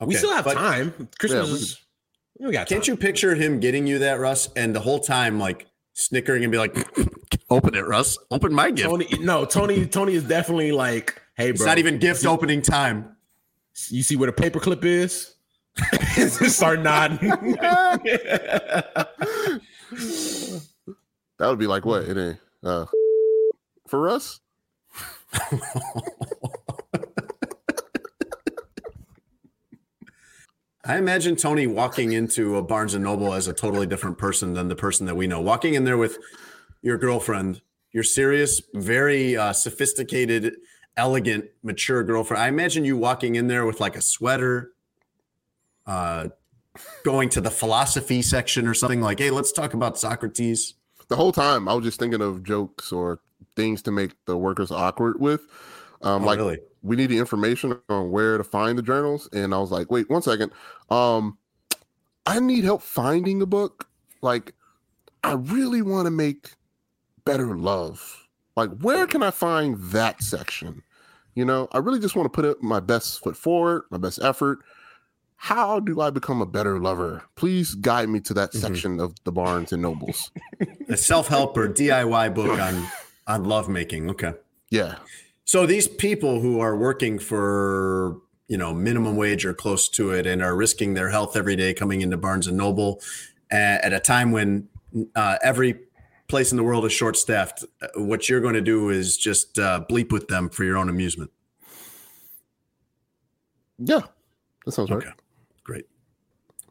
we 0.00 0.14
still 0.14 0.32
have 0.34 0.44
but 0.44 0.54
time. 0.54 1.08
Christmas 1.18 1.46
Yeah, 1.48 1.52
we- 1.52 1.58
is. 1.58 1.80
We 2.38 2.52
got 2.52 2.68
Can't 2.68 2.84
time. 2.84 2.92
you 2.92 2.96
picture 2.98 3.34
him 3.34 3.60
getting 3.60 3.86
you 3.86 4.00
that, 4.00 4.20
Russ, 4.20 4.50
and 4.56 4.74
the 4.76 4.80
whole 4.80 5.00
time 5.00 5.38
like 5.38 5.66
snickering 5.94 6.42
and 6.44 6.52
be 6.52 6.58
like, 6.58 6.76
"Open 7.50 7.74
it, 7.74 7.86
Russ. 7.86 8.18
Open 8.30 8.52
my 8.52 8.70
gift." 8.70 8.90
Tony, 8.90 9.08
no, 9.20 9.46
Tony. 9.46 9.86
Tony 9.86 10.12
is 10.14 10.24
definitely 10.24 10.70
like, 10.72 11.22
"Hey, 11.36 11.48
it's 11.48 11.60
bro, 11.60 11.68
not 11.68 11.78
even 11.78 11.98
gift 11.98 12.26
opening 12.26 12.60
time. 12.60 13.16
You 13.88 14.02
see 14.02 14.16
where 14.16 14.30
the 14.30 14.34
paperclip 14.34 14.84
is? 14.84 15.34
Start 16.54 16.80
nodding. 16.80 17.18
that 17.28 19.08
would 21.40 21.58
be 21.58 21.66
like 21.66 21.84
what 21.86 22.02
it 22.04 22.16
ain't 22.18 22.38
uh, 22.62 22.84
for 23.88 24.08
us. 24.10 24.40
I 30.88 30.98
imagine 30.98 31.34
Tony 31.34 31.66
walking 31.66 32.12
into 32.12 32.56
a 32.56 32.62
Barnes 32.62 32.94
and 32.94 33.02
Noble 33.02 33.34
as 33.34 33.48
a 33.48 33.52
totally 33.52 33.88
different 33.88 34.18
person 34.18 34.54
than 34.54 34.68
the 34.68 34.76
person 34.76 35.06
that 35.06 35.16
we 35.16 35.26
know. 35.26 35.40
Walking 35.40 35.74
in 35.74 35.82
there 35.84 35.98
with 35.98 36.18
your 36.80 36.96
girlfriend, 36.96 37.60
your 37.90 38.04
serious, 38.04 38.62
very 38.72 39.36
uh, 39.36 39.52
sophisticated, 39.52 40.54
elegant, 40.96 41.46
mature 41.64 42.04
girlfriend. 42.04 42.40
I 42.40 42.46
imagine 42.46 42.84
you 42.84 42.96
walking 42.96 43.34
in 43.34 43.48
there 43.48 43.66
with 43.66 43.80
like 43.80 43.96
a 43.96 44.00
sweater, 44.00 44.74
uh, 45.86 46.28
going 47.04 47.30
to 47.30 47.40
the 47.40 47.50
philosophy 47.50 48.22
section 48.22 48.68
or 48.68 48.74
something 48.74 49.00
like, 49.00 49.18
"Hey, 49.18 49.30
let's 49.30 49.50
talk 49.50 49.74
about 49.74 49.98
Socrates." 49.98 50.74
the 51.08 51.16
whole 51.16 51.32
time 51.32 51.68
I 51.68 51.74
was 51.74 51.84
just 51.84 51.98
thinking 51.98 52.20
of 52.20 52.42
jokes 52.42 52.92
or 52.92 53.20
things 53.54 53.82
to 53.82 53.92
make 53.92 54.12
the 54.26 54.36
workers 54.36 54.70
awkward 54.70 55.20
with. 55.20 55.42
Um, 56.02 56.22
Oh, 56.22 56.26
like 56.26 56.38
really? 56.38 56.58
We 56.86 56.96
need 56.96 57.06
the 57.08 57.18
information 57.18 57.78
on 57.88 58.10
where 58.10 58.38
to 58.38 58.44
find 58.44 58.78
the 58.78 58.82
journals, 58.82 59.28
and 59.32 59.54
I 59.54 59.58
was 59.58 59.70
like, 59.70 59.90
wait 59.90 60.08
one 60.08 60.22
second. 60.22 60.52
Um, 60.90 61.38
I 62.26 62.40
need 62.40 62.64
help 62.64 62.82
finding 62.82 63.38
the 63.38 63.46
book. 63.46 63.88
Like, 64.22 64.54
I 65.22 65.32
really 65.34 65.82
want 65.82 66.06
to 66.06 66.10
make 66.10 66.50
better 67.24 67.56
love. 67.56 68.26
Like, 68.56 68.70
where 68.80 69.06
can 69.06 69.22
I 69.22 69.30
find 69.30 69.76
that 69.90 70.22
section? 70.22 70.82
You 71.34 71.44
know, 71.44 71.68
I 71.72 71.78
really 71.78 72.00
just 72.00 72.16
want 72.16 72.26
to 72.26 72.30
put 72.34 72.44
it 72.44 72.62
my 72.62 72.80
best 72.80 73.22
foot 73.22 73.36
forward, 73.36 73.82
my 73.90 73.98
best 73.98 74.18
effort. 74.22 74.60
How 75.38 75.80
do 75.80 76.00
I 76.00 76.08
become 76.08 76.40
a 76.40 76.46
better 76.46 76.78
lover? 76.80 77.22
Please 77.34 77.74
guide 77.74 78.08
me 78.08 78.20
to 78.20 78.34
that 78.34 78.52
Mm-hmm. 78.52 78.58
section 78.66 79.00
of 79.00 79.14
the 79.24 79.32
Barnes 79.32 79.72
and 79.72 79.82
Nobles. 79.82 80.30
A 80.88 80.96
self-help 80.96 81.56
or 81.58 81.68
DIY 81.68 82.34
book 82.34 82.58
on 82.58 82.86
on 83.26 83.44
lovemaking. 83.44 84.08
Okay. 84.10 84.32
Yeah. 84.70 84.94
So 85.46 85.64
these 85.64 85.88
people 85.88 86.40
who 86.40 86.60
are 86.60 86.76
working 86.76 87.18
for 87.18 88.20
you 88.48 88.58
know 88.58 88.74
minimum 88.74 89.16
wage 89.16 89.46
or 89.46 89.54
close 89.54 89.88
to 89.90 90.10
it 90.10 90.26
and 90.26 90.42
are 90.42 90.54
risking 90.54 90.94
their 90.94 91.08
health 91.08 91.36
every 91.36 91.56
day 91.56 91.72
coming 91.72 92.02
into 92.02 92.16
Barnes 92.16 92.46
and 92.46 92.56
Noble 92.56 93.00
a- 93.50 93.54
at 93.84 93.92
a 93.92 94.00
time 94.00 94.32
when 94.32 94.68
uh, 95.14 95.38
every 95.42 95.78
place 96.28 96.50
in 96.50 96.56
the 96.56 96.62
world 96.62 96.84
is 96.84 96.92
short 96.92 97.16
staffed, 97.16 97.64
what 97.94 98.28
you're 98.28 98.40
going 98.40 98.54
to 98.54 98.60
do 98.60 98.90
is 98.90 99.16
just 99.16 99.58
uh, 99.58 99.84
bleep 99.88 100.10
with 100.12 100.28
them 100.28 100.48
for 100.48 100.64
your 100.64 100.76
own 100.76 100.88
amusement. 100.88 101.30
Yeah. 103.78 104.00
That 104.64 104.72
sounds 104.72 104.90
right. 104.90 104.98
Okay, 104.98 105.10
great. 105.62 105.86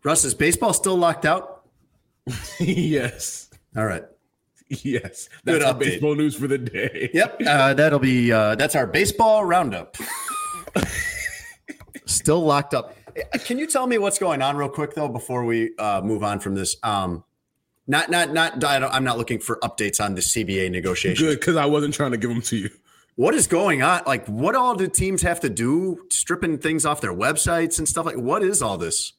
Russ, 0.03 0.25
is 0.25 0.33
baseball 0.33 0.73
still 0.73 0.97
locked 0.97 1.25
out? 1.25 1.65
yes, 2.59 3.49
All 3.77 3.85
right. 3.85 4.03
yes. 4.83 5.29
Good 5.45 5.61
That's 5.61 5.65
our 5.65 5.73
update. 5.73 5.79
baseball 5.79 6.15
news 6.15 6.35
for 6.35 6.47
the 6.47 6.57
day. 6.57 7.09
Yep, 7.13 7.41
uh, 7.45 7.73
that'll 7.75 7.99
be 7.99 8.31
uh, 8.31 8.55
that's 8.55 8.75
our 8.75 8.87
baseball 8.87 9.45
roundup. 9.45 9.95
Still 12.05 12.43
locked 12.43 12.73
up. 12.73 12.95
Uh, 13.17 13.37
Can 13.39 13.57
you 13.57 13.67
tell 13.67 13.87
me 13.87 13.97
what's 13.97 14.19
going 14.19 14.41
on 14.41 14.57
real 14.57 14.69
quick 14.69 14.93
though 14.93 15.07
before 15.07 15.45
we 15.45 15.75
uh, 15.77 16.01
move 16.03 16.23
on 16.23 16.39
from 16.39 16.55
this? 16.55 16.77
Um, 16.83 17.23
Not, 17.87 18.09
not, 18.09 18.33
not. 18.33 18.63
I'm 18.63 19.03
not 19.03 19.17
looking 19.17 19.39
for 19.39 19.57
updates 19.63 20.03
on 20.03 20.15
the 20.15 20.21
CBA 20.21 20.71
negotiation. 20.71 21.25
Good, 21.25 21.39
because 21.39 21.55
I 21.55 21.65
wasn't 21.65 21.93
trying 21.93 22.11
to 22.11 22.17
give 22.17 22.29
them 22.29 22.41
to 22.43 22.57
you. 22.57 22.69
What 23.15 23.33
is 23.33 23.47
going 23.47 23.81
on? 23.81 24.01
Like, 24.05 24.25
what 24.27 24.55
all 24.55 24.75
do 24.75 24.87
teams 24.87 25.21
have 25.21 25.39
to 25.41 25.49
do? 25.49 26.05
Stripping 26.11 26.57
things 26.57 26.85
off 26.85 26.99
their 26.99 27.13
websites 27.13 27.77
and 27.79 27.87
stuff 27.87 28.05
like. 28.05 28.17
What 28.17 28.43
is 28.43 28.61
all 28.61 28.77
this? 28.77 29.13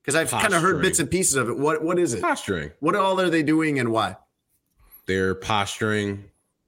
Because 0.00 0.14
I've 0.14 0.30
kind 0.30 0.54
of 0.54 0.62
heard 0.62 0.80
bits 0.80 0.98
and 0.98 1.10
pieces 1.10 1.34
of 1.34 1.50
it. 1.50 1.58
What, 1.58 1.84
what 1.84 1.98
is 1.98 2.14
it? 2.14 2.22
Posturing. 2.22 2.70
What 2.80 2.96
all 2.96 3.20
are 3.20 3.28
they 3.28 3.42
doing 3.42 3.78
and 3.78 3.90
why? 3.92 4.16
They're 5.08 5.34
posturing 5.34 6.22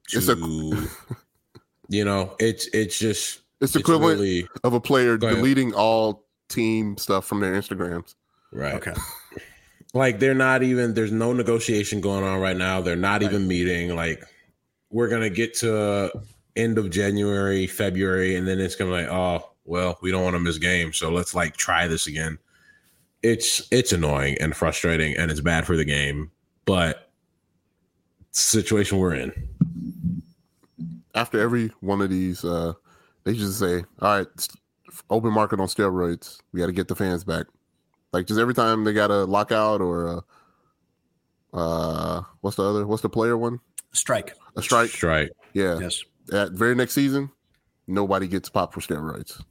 to, 0.09 0.19
It's 0.19 0.29
a- 0.29 0.37
you 1.89 2.05
know, 2.05 2.35
it's 2.41 2.67
it's 2.73 2.99
just 2.99 3.43
It's 3.61 3.77
equivalent 3.77 4.19
really- 4.19 4.49
of 4.65 4.73
a 4.73 4.81
player 4.81 5.17
deleting 5.17 5.73
all 5.75 6.25
team 6.49 6.97
stuff 6.97 7.25
from 7.27 7.39
their 7.41 7.53
Instagrams. 7.53 8.17
right. 8.53 8.75
Okay. 8.75 8.95
Like 9.93 10.21
they're 10.21 10.35
not 10.35 10.63
even. 10.63 10.95
There's 10.95 11.11
no 11.11 11.33
negotiation 11.33 12.01
going 12.01 12.23
on 12.23 12.39
right 12.41 12.57
now. 12.57 12.81
They're 12.81 12.95
not 12.95 13.25
even 13.25 13.49
meeting. 13.49 13.97
Like 13.97 14.23
we're 14.91 15.09
gonna 15.09 15.31
get 15.31 15.53
to 15.55 16.13
end 16.55 16.79
of 16.79 16.91
January, 16.91 17.67
February, 17.67 18.37
and 18.37 18.47
then 18.47 18.61
it's 18.61 18.77
gonna 18.77 18.93
be 18.93 18.99
like, 19.03 19.09
oh 19.13 19.51
well, 19.65 19.99
we 20.01 20.13
don't 20.13 20.23
want 20.23 20.35
to 20.35 20.41
miss 20.41 20.59
games, 20.59 20.97
so 20.97 21.11
let's 21.11 21.35
like 21.35 21.57
try 21.57 21.89
this 21.89 22.07
again. 22.07 22.39
It's 23.25 23.67
it's 23.73 23.91
annoying 23.93 24.37
and 24.41 24.55
frustrating, 24.55 25.17
and 25.17 25.29
it's 25.29 25.41
bad 25.41 25.67
for 25.67 25.77
the 25.77 25.85
game, 25.85 26.31
but 26.67 27.10
it's 27.10 27.10
the 27.10 27.10
situation 28.33 28.99
we're 28.99 29.15
in. 29.15 30.23
After 31.15 31.41
every 31.41 31.69
one 31.81 32.01
of 32.01 32.11
these, 32.11 32.45
uh, 32.45 32.75
they 33.25 33.35
just 33.35 33.59
say, 33.59 33.85
"All 34.01 34.19
right, 34.19 34.49
open 35.09 35.33
market 35.33 35.61
on 35.61 35.67
steroids. 35.67 36.39
We 36.53 36.61
got 36.61 36.67
to 36.67 36.73
get 36.73 36.89
the 36.89 36.97
fans 36.97 37.25
back." 37.25 37.47
Like 38.13 38.27
just 38.27 38.41
every 38.41 38.55
time 38.55 38.85
they 38.85 38.93
got 38.93 39.11
a 39.11 39.25
lockout 39.25 39.81
or 39.81 40.07
a, 41.53 41.57
uh, 41.57 42.23
what's 42.41 42.57
the 42.57 42.65
other? 42.65 42.87
What's 42.87 43.03
the 43.03 43.09
player 43.09 43.37
one? 43.37 43.61
Strike. 43.93 44.35
A 44.57 44.63
strike. 44.63 44.91
Strike. 44.91 45.31
Yeah. 45.53 45.79
Yes. 45.79 46.05
At 46.33 46.53
very 46.53 46.75
next 46.75 46.93
season, 46.93 47.31
nobody 47.87 48.29
gets 48.29 48.49
popped 48.49 48.75
for 48.75 48.81
steroids. 48.81 49.43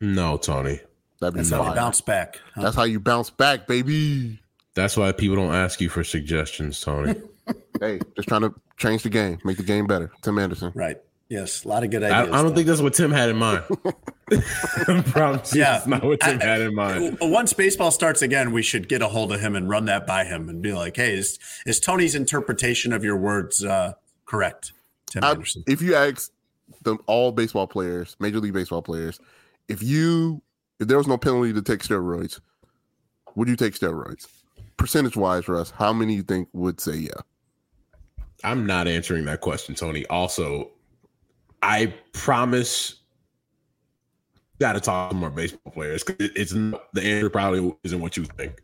No, 0.00 0.36
Tony. 0.36 0.80
That'd 1.20 1.34
be 1.34 1.40
That's 1.40 1.50
how 1.50 1.68
you 1.68 1.74
bounce 1.74 2.00
back. 2.00 2.40
huh? 2.54 2.62
That's 2.62 2.76
how 2.76 2.82
you 2.84 2.98
bounce 3.00 3.30
back, 3.30 3.66
baby. 3.68 4.40
That's 4.74 4.96
why 4.96 5.12
people 5.12 5.36
don't 5.36 5.54
ask 5.54 5.80
you 5.80 5.88
for 5.88 6.02
suggestions, 6.02 6.80
Tony. 6.80 7.14
Hey, 7.80 7.98
just 8.16 8.28
trying 8.28 8.42
to 8.42 8.54
change 8.76 9.02
the 9.02 9.08
game, 9.10 9.38
make 9.44 9.56
the 9.56 9.62
game 9.62 9.86
better. 9.86 10.10
Tim 10.22 10.38
Anderson. 10.38 10.72
Right. 10.74 10.98
Yes. 11.28 11.64
A 11.64 11.68
lot 11.68 11.82
of 11.82 11.90
good 11.90 12.02
I, 12.04 12.20
ideas. 12.22 12.34
I 12.34 12.42
don't 12.42 12.50
though. 12.50 12.54
think 12.54 12.66
that's 12.68 12.80
what 12.80 12.94
Tim 12.94 13.10
had 13.10 13.30
in 13.30 13.36
mind. 13.36 13.64
I 14.30 15.02
promise 15.06 15.54
you, 15.54 15.60
Yeah. 15.62 15.72
that's 15.72 15.86
not 15.86 16.04
what 16.04 16.20
Tim 16.20 16.40
I- 16.40 16.44
had 16.44 16.60
in 16.60 16.74
mind. 16.74 17.18
Once 17.20 17.52
baseball 17.52 17.90
starts 17.90 18.22
again, 18.22 18.52
we 18.52 18.62
should 18.62 18.88
get 18.88 19.02
a 19.02 19.08
hold 19.08 19.32
of 19.32 19.40
him 19.40 19.56
and 19.56 19.68
run 19.68 19.86
that 19.86 20.06
by 20.06 20.24
him 20.24 20.48
and 20.48 20.62
be 20.62 20.72
like, 20.72 20.96
"Hey, 20.96 21.14
is 21.14 21.38
is 21.66 21.80
Tony's 21.80 22.14
interpretation 22.14 22.92
of 22.92 23.02
your 23.02 23.16
words 23.16 23.64
uh, 23.64 23.94
correct?" 24.26 24.72
Tim 25.06 25.24
I- 25.24 25.30
Anderson. 25.30 25.64
if 25.66 25.82
you 25.82 25.94
ask 25.94 26.30
them 26.82 26.98
all 27.06 27.32
baseball 27.32 27.66
players, 27.66 28.16
Major 28.20 28.38
League 28.40 28.52
Baseball 28.54 28.82
players, 28.82 29.18
if 29.68 29.82
you 29.82 30.42
if 30.80 30.86
there 30.88 30.98
was 30.98 31.06
no 31.08 31.16
penalty 31.18 31.52
to 31.52 31.62
take 31.62 31.80
steroids, 31.80 32.40
would 33.34 33.48
you 33.48 33.56
take 33.56 33.74
steroids? 33.74 34.26
Percentage 34.76 35.16
wise, 35.16 35.48
Russ, 35.48 35.70
how 35.70 35.92
many 35.92 36.14
you 36.14 36.22
think 36.22 36.48
would 36.52 36.80
say 36.80 36.94
yeah? 36.96 37.10
I'm 38.44 38.66
not 38.66 38.88
answering 38.88 39.24
that 39.26 39.40
question, 39.40 39.74
Tony. 39.74 40.04
Also, 40.06 40.70
I 41.62 41.94
promise. 42.12 42.96
Got 44.60 44.72
to 44.74 44.80
talk 44.80 45.10
to 45.10 45.16
more 45.16 45.30
baseball 45.30 45.72
players. 45.72 46.02
'cause 46.04 46.16
it- 46.20 46.32
It's 46.36 46.52
not, 46.52 46.92
the 46.94 47.02
answer 47.02 47.30
probably 47.30 47.74
isn't 47.84 48.00
what 48.00 48.16
you 48.16 48.24
think. 48.24 48.62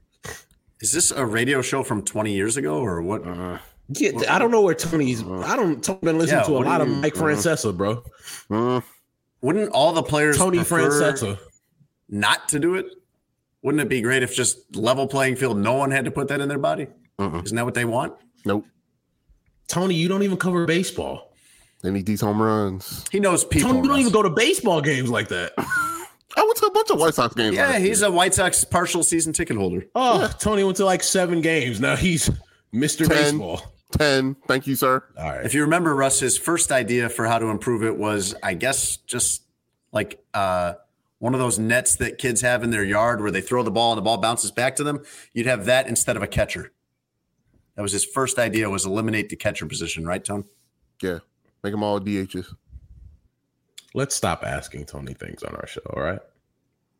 Is 0.80 0.92
this 0.92 1.10
a 1.10 1.24
radio 1.26 1.60
show 1.60 1.82
from 1.82 2.02
20 2.02 2.32
years 2.34 2.56
ago 2.56 2.78
or 2.78 3.02
what? 3.02 3.26
Uh-huh. 3.26 3.58
Yeah, 3.90 4.10
I 4.28 4.38
don't 4.38 4.50
know 4.50 4.60
where 4.60 4.74
Tony's. 4.74 5.22
Uh-huh. 5.22 5.40
I 5.40 5.56
don't. 5.56 5.82
Tony 5.82 5.98
been 6.02 6.18
listening 6.18 6.40
Yeah, 6.40 6.44
to 6.46 6.50
a 6.52 6.54
what 6.58 6.64
do 6.64 6.68
lot 6.68 6.80
of 6.82 6.88
you- 6.88 6.94
Mike 6.96 7.16
uh-huh. 7.16 7.24
Francesa, 7.26 7.76
bro. 7.76 8.04
Mm, 8.50 8.82
Wouldn't 9.40 9.70
all 9.72 9.92
the 9.92 10.02
players 10.02 10.36
Tony 10.36 10.58
Francesa. 10.58 11.38
not 12.08 12.48
to 12.50 12.58
do 12.60 12.74
it? 12.74 12.86
Wouldn't 13.62 13.80
it 13.80 13.88
be 13.88 14.00
great 14.02 14.22
if 14.22 14.34
just 14.34 14.76
level 14.76 15.06
playing 15.08 15.36
field, 15.36 15.58
no 15.58 15.72
one 15.74 15.90
had 15.90 16.04
to 16.04 16.10
put 16.10 16.28
that 16.28 16.40
in 16.40 16.48
their 16.48 16.58
body? 16.58 16.86
Mm-mm. 17.18 17.44
Isn't 17.44 17.56
that 17.56 17.64
what 17.64 17.74
they 17.74 17.84
want? 17.84 18.14
nope. 18.44 18.64
Tony, 19.68 19.94
you 19.94 20.08
don't 20.08 20.22
even 20.22 20.36
cover 20.36 20.66
baseball. 20.66 21.32
They 21.82 21.90
need 21.90 22.06
these 22.06 22.20
home 22.20 22.42
runs. 22.42 23.04
He 23.12 23.20
knows 23.20 23.44
people. 23.44 23.70
Tony, 23.70 23.82
you 23.82 23.88
don't 23.88 24.00
even 24.00 24.12
go 24.12 24.22
to 24.22 24.30
baseball 24.30 24.80
games 24.80 25.10
like 25.10 25.28
that. 25.28 25.52
I 25.58 26.42
went 26.42 26.56
to 26.56 26.66
a 26.66 26.70
bunch 26.70 26.90
of 26.90 26.98
White 26.98 27.14
Sox 27.14 27.34
games. 27.34 27.54
Yeah, 27.54 27.78
he's 27.78 28.00
year. 28.00 28.08
a 28.08 28.12
White 28.12 28.34
Sox 28.34 28.64
partial 28.64 29.02
season 29.02 29.32
ticket 29.32 29.56
holder. 29.56 29.86
Oh, 29.94 30.30
Tony 30.38 30.64
went 30.64 30.76
to 30.78 30.84
like 30.84 31.02
seven 31.02 31.40
games. 31.40 31.80
Now 31.80 31.96
he's 31.96 32.30
Mr. 32.72 33.06
Ten. 33.06 33.08
Baseball. 33.08 33.62
ten. 33.92 34.36
Thank 34.46 34.66
you, 34.66 34.74
sir. 34.74 35.04
All 35.16 35.30
right. 35.30 35.44
If 35.44 35.54
you 35.54 35.62
remember, 35.62 35.94
Russ, 35.94 36.20
his 36.20 36.36
first 36.36 36.72
idea 36.72 37.08
for 37.08 37.26
how 37.26 37.38
to 37.38 37.46
improve 37.46 37.82
it 37.82 37.96
was, 37.96 38.34
I 38.42 38.54
guess, 38.54 38.96
just 38.98 39.42
like 39.92 40.22
uh, 40.34 40.74
one 41.18 41.34
of 41.34 41.40
those 41.40 41.58
nets 41.58 41.96
that 41.96 42.18
kids 42.18 42.40
have 42.40 42.62
in 42.62 42.70
their 42.70 42.84
yard 42.84 43.20
where 43.20 43.30
they 43.30 43.40
throw 43.40 43.62
the 43.62 43.70
ball 43.70 43.92
and 43.92 43.98
the 43.98 44.02
ball 44.02 44.18
bounces 44.18 44.50
back 44.50 44.76
to 44.76 44.84
them. 44.84 45.04
You'd 45.32 45.46
have 45.46 45.64
that 45.66 45.88
instead 45.88 46.16
of 46.16 46.22
a 46.22 46.28
catcher. 46.28 46.72
That 47.78 47.82
was 47.82 47.92
his 47.92 48.04
first 48.04 48.40
idea 48.40 48.68
was 48.68 48.84
eliminate 48.84 49.28
the 49.28 49.36
catcher 49.36 49.64
position, 49.64 50.04
right, 50.04 50.24
Tone? 50.24 50.44
Yeah, 51.00 51.20
make 51.62 51.72
them 51.72 51.84
all 51.84 52.00
DHs. 52.00 52.52
Let's 53.94 54.16
stop 54.16 54.42
asking 54.42 54.86
Tony 54.86 55.14
things 55.14 55.44
on 55.44 55.54
our 55.54 55.66
show. 55.68 55.82
All 55.94 56.02
right. 56.02 56.18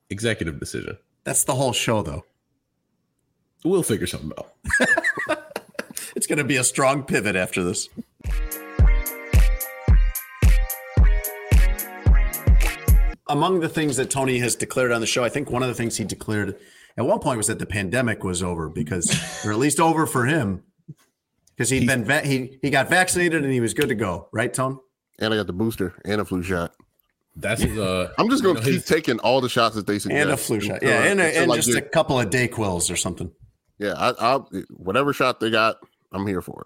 Executive 0.09 0.61
decision. 0.61 0.97
That's 1.25 1.43
the 1.43 1.57
whole 1.57 1.73
show, 1.73 2.03
though. 2.03 2.25
We'll 3.65 3.83
figure 3.83 4.07
something 4.07 4.31
out. 4.39 4.55
It's 6.17 6.27
going 6.27 6.39
to 6.39 6.45
be 6.45 6.57
a 6.57 6.65
strong 6.65 7.05
pivot 7.05 7.37
after 7.37 7.63
this. 7.63 7.89
Among 13.29 13.61
the 13.61 13.69
things 13.69 13.97
that 13.99 14.11
Tony 14.11 14.39
has 14.39 14.57
declared 14.57 14.91
on 14.91 15.01
the 15.01 15.07
show, 15.07 15.23
I 15.23 15.29
think 15.29 15.51
one 15.51 15.63
of 15.63 15.69
the 15.69 15.75
things 15.75 15.97
he 15.97 16.05
declared 16.05 16.59
at 16.97 17.07
one 17.07 17.21
point 17.21 17.37
was 17.37 17.47
that 17.47 17.61
the 17.61 17.67
pandemic 17.67 18.25
was 18.25 18.43
over 18.43 18.69
because, 18.69 19.15
or 19.45 19.53
at 19.53 19.59
least 19.59 19.79
over 19.79 20.07
for 20.07 20.27
him, 20.27 20.65
because 21.59 21.71
he'd 21.71 21.87
been 21.89 22.05
va- 22.05 22.21
he 22.25 22.59
he 22.63 22.71
got 22.71 22.89
vaccinated 22.89 23.43
and 23.45 23.53
he 23.53 23.61
was 23.61 23.75
good 23.75 23.89
to 23.89 23.97
go, 23.97 24.29
right, 24.33 24.55
Tone? 24.55 24.79
And 25.19 25.35
I 25.35 25.37
got 25.37 25.49
the 25.49 25.53
booster 25.53 25.95
and 26.05 26.21
a 26.21 26.25
flu 26.25 26.43
shot. 26.45 26.73
That's 27.35 27.61
his, 27.63 27.77
uh. 27.77 28.13
I'm 28.19 28.31
just 28.31 28.43
gonna 28.45 28.61
you 28.61 28.65
know, 28.65 28.71
keep 28.71 28.75
his- 28.77 28.85
taking 28.87 29.19
all 29.21 29.41
the 29.41 29.49
shots 29.49 29.75
that 29.75 29.87
they 29.87 29.99
suggest. 29.99 30.21
And 30.23 30.31
a 30.31 30.37
flu 30.37 30.61
shot, 30.61 30.75
until- 30.77 30.89
yeah, 30.91 31.03
and, 31.05 31.21
a, 31.21 31.25
and 31.39 31.53
I 31.53 31.57
just 31.57 31.75
a 31.77 31.83
couple 31.83 32.19
of 32.21 32.31
DayQuils 32.31 32.91
or 32.91 32.97
something. 32.97 33.31
yeah. 33.79 33.95
I, 33.97 34.13
I'll 34.21 34.49
whatever 34.71 35.13
shot 35.13 35.41
they 35.41 35.51
got, 35.51 35.77
I'm 36.13 36.27
here 36.27 36.41
for 36.41 36.65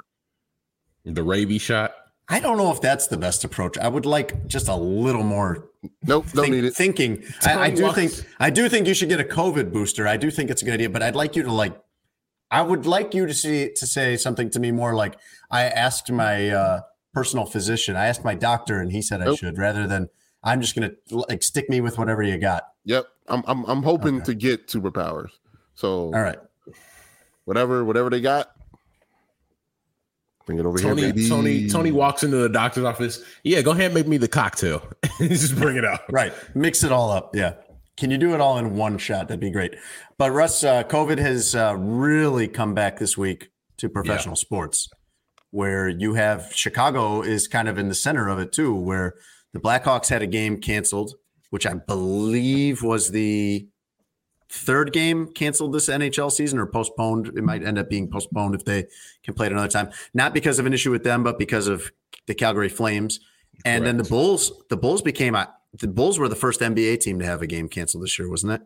it. 1.06 1.14
the 1.14 1.22
rabies 1.22 1.62
shot. 1.62 1.94
I 2.28 2.38
don't 2.40 2.56
know 2.56 2.70
if 2.70 2.80
that's 2.80 3.08
the 3.08 3.16
best 3.18 3.44
approach. 3.44 3.76
I 3.76 3.88
would 3.88 4.06
like 4.06 4.46
just 4.46 4.68
a 4.68 4.76
little 4.76 5.24
more 5.24 5.68
Nope, 6.04 6.26
don't 6.32 6.44
think- 6.44 6.54
need 6.54 6.64
it. 6.64 6.74
thinking. 6.76 7.24
I, 7.42 7.58
I 7.64 7.70
do 7.70 7.90
think 7.92 8.12
I 8.38 8.48
do 8.50 8.68
think 8.68 8.86
you 8.86 8.94
should 8.94 9.08
get 9.08 9.20
a 9.20 9.24
COVID 9.24 9.72
booster. 9.72 10.06
I 10.06 10.16
do 10.16 10.30
think 10.30 10.48
it's 10.50 10.62
a 10.62 10.64
good 10.64 10.74
idea, 10.74 10.88
but 10.90 11.02
I'd 11.02 11.16
like 11.16 11.34
you 11.36 11.42
to 11.42 11.52
like. 11.52 11.76
I 12.52 12.62
would 12.62 12.84
like 12.86 13.14
you 13.14 13.26
to 13.26 13.34
see 13.34 13.72
to 13.76 13.86
say 13.86 14.16
something 14.16 14.50
to 14.50 14.60
me 14.60 14.70
more 14.70 14.94
like 14.94 15.16
I 15.50 15.62
asked 15.64 16.12
my 16.12 16.50
uh, 16.50 16.80
personal 17.14 17.46
physician. 17.46 17.96
I 17.96 18.06
asked 18.06 18.24
my 18.24 18.34
doctor, 18.34 18.78
and 18.80 18.92
he 18.92 19.00
said 19.02 19.22
I 19.22 19.34
should, 19.34 19.56
rather 19.58 19.86
than 19.86 20.08
I'm 20.44 20.60
just 20.60 20.74
gonna 20.74 20.92
like 21.10 21.42
stick 21.42 21.68
me 21.70 21.80
with 21.80 21.98
whatever 21.98 22.22
you 22.22 22.36
got. 22.38 22.64
Yep, 22.84 23.06
I'm 23.26 23.42
I'm 23.46 23.64
I'm 23.64 23.82
hoping 23.82 24.16
Okay. 24.16 24.24
to 24.26 24.34
get 24.34 24.68
superpowers. 24.68 25.30
So 25.74 26.12
All 26.14 26.20
right. 26.22 26.38
whatever 27.46 27.84
whatever 27.84 28.10
they 28.10 28.20
got, 28.20 28.50
bring 30.46 30.58
it 30.58 30.66
over 30.66 30.78
Tony, 30.78 31.02
here, 31.02 31.12
baby. 31.14 31.28
Tony, 31.28 31.68
Tony 31.68 31.92
walks 31.92 32.22
into 32.22 32.36
the 32.36 32.48
doctor's 32.48 32.84
office. 32.84 33.24
Yeah, 33.44 33.62
go 33.62 33.70
ahead 33.70 33.86
and 33.86 33.94
make 33.94 34.06
me 34.08 34.18
the 34.18 34.28
cocktail. 34.28 34.86
Just 35.18 35.56
bring 35.56 35.76
it 35.76 35.84
out. 35.84 36.00
Right. 36.12 36.32
Mix 36.54 36.84
it 36.84 36.92
all 36.92 37.10
up. 37.10 37.34
Yeah. 37.34 37.54
Can 37.96 38.10
you 38.10 38.18
do 38.18 38.34
it 38.34 38.40
all 38.40 38.58
in 38.58 38.74
one 38.74 38.98
shot? 38.98 39.28
That'd 39.28 39.40
be 39.40 39.50
great. 39.50 39.74
But 40.18 40.32
Russ, 40.32 40.64
uh, 40.64 40.82
COVID 40.84 41.18
has 41.18 41.54
uh, 41.54 41.76
really 41.76 42.48
come 42.48 42.74
back 42.74 42.98
this 42.98 43.18
week 43.18 43.50
to 43.78 43.88
professional 43.88 44.36
sports, 44.36 44.88
where 45.50 45.88
you 45.88 46.14
have 46.14 46.50
Chicago 46.54 47.22
is 47.22 47.48
kind 47.48 47.68
of 47.68 47.78
in 47.78 47.88
the 47.88 47.94
center 47.94 48.28
of 48.28 48.38
it 48.38 48.52
too, 48.52 48.74
where 48.74 49.14
the 49.52 49.60
Blackhawks 49.60 50.08
had 50.08 50.22
a 50.22 50.26
game 50.26 50.60
canceled, 50.60 51.14
which 51.50 51.66
I 51.66 51.74
believe 51.74 52.82
was 52.82 53.10
the 53.10 53.68
third 54.48 54.92
game 54.92 55.26
canceled 55.32 55.72
this 55.72 55.88
NHL 55.88 56.30
season 56.30 56.58
or 56.58 56.66
postponed. 56.66 57.28
It 57.36 57.44
might 57.44 57.62
end 57.62 57.78
up 57.78 57.90
being 57.90 58.08
postponed 58.08 58.54
if 58.54 58.64
they 58.64 58.86
can 59.22 59.34
play 59.34 59.46
it 59.46 59.52
another 59.52 59.68
time, 59.68 59.90
not 60.14 60.34
because 60.34 60.58
of 60.58 60.66
an 60.66 60.72
issue 60.72 60.90
with 60.90 61.04
them, 61.04 61.22
but 61.22 61.38
because 61.38 61.68
of 61.68 61.90
the 62.26 62.34
Calgary 62.34 62.68
Flames. 62.68 63.20
And 63.64 63.86
then 63.86 63.96
the 63.96 64.04
Bulls, 64.04 64.52
the 64.70 64.76
Bulls 64.76 65.02
became 65.02 65.34
a, 65.34 65.52
the 65.78 65.88
Bulls 65.88 66.18
were 66.18 66.28
the 66.28 66.36
first 66.36 66.60
NBA 66.60 67.00
team 67.00 67.18
to 67.18 67.24
have 67.24 67.42
a 67.42 67.46
game 67.46 67.68
canceled 67.68 68.04
this 68.04 68.18
year, 68.18 68.28
wasn't 68.28 68.52
it? 68.52 68.62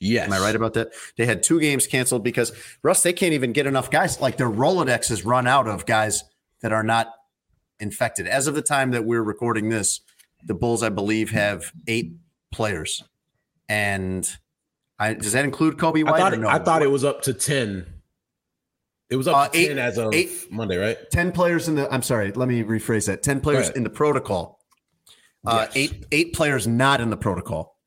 Yes. 0.00 0.26
Am 0.26 0.32
I 0.32 0.38
right 0.38 0.54
about 0.54 0.74
that? 0.74 0.92
They 1.16 1.26
had 1.26 1.42
two 1.42 1.60
games 1.60 1.86
canceled 1.86 2.22
because 2.22 2.52
Russ, 2.82 3.02
they 3.02 3.12
can't 3.12 3.32
even 3.34 3.52
get 3.52 3.66
enough 3.66 3.90
guys. 3.90 4.20
Like 4.20 4.36
their 4.36 4.48
Rolodex 4.50 5.08
has 5.08 5.24
run 5.24 5.46
out 5.46 5.66
of 5.68 5.86
guys 5.86 6.22
that 6.62 6.72
are 6.72 6.84
not 6.84 7.08
infected. 7.80 8.26
As 8.28 8.46
of 8.46 8.54
the 8.54 8.62
time 8.62 8.92
that 8.92 9.04
we're 9.04 9.22
recording 9.22 9.68
this, 9.68 10.00
the 10.44 10.54
Bulls, 10.54 10.82
I 10.84 10.88
believe, 10.88 11.30
have 11.32 11.72
eight 11.88 12.12
players. 12.52 13.02
And 13.68 14.28
I, 14.98 15.14
does 15.14 15.32
that 15.32 15.44
include 15.44 15.76
Coby 15.78 16.06
I 16.06 16.10
White? 16.12 16.18
thought, 16.20 16.32
or 16.34 16.36
no? 16.38 16.48
I 16.48 16.58
thought 16.60 16.82
it 16.82 16.90
was 16.90 17.04
up 17.04 17.22
to 17.22 17.34
10. 17.34 17.86
It 19.10 19.16
was 19.16 19.26
up 19.26 19.36
Uh, 19.36 19.48
to 19.48 19.58
eight- 19.58 19.68
10 19.68 19.78
as 19.78 19.98
of 19.98 20.14
eight- 20.14 20.50
Monday, 20.52 20.76
right? 20.76 20.96
10 21.10 21.32
players 21.32 21.66
in 21.68 21.74
the 21.74 21.92
I'm 21.92 22.02
sorry, 22.02 22.30
let 22.32 22.48
me 22.48 22.62
rephrase 22.62 23.06
that. 23.06 23.22
10 23.22 23.40
players 23.40 23.68
in 23.70 23.82
the 23.82 23.90
protocol. 23.90 24.57
Uh, 25.46 25.66
Yes. 25.66 25.72
eight 25.76 26.06
eight 26.12 26.32
players 26.34 26.66
not 26.66 27.00
in 27.00 27.10
the 27.10 27.16
protocol. 27.16 27.78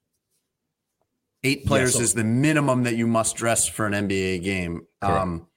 Eight 1.44 1.66
players 1.66 1.94
so- 1.94 2.02
is 2.02 2.14
the 2.14 2.24
minimum 2.24 2.84
that 2.84 2.96
you 2.96 3.08
must 3.08 3.36
dress 3.36 3.68
for 3.68 3.86
an 3.88 3.94
NBA 3.94 4.44
game. 4.44 4.82
Um, 5.02 5.48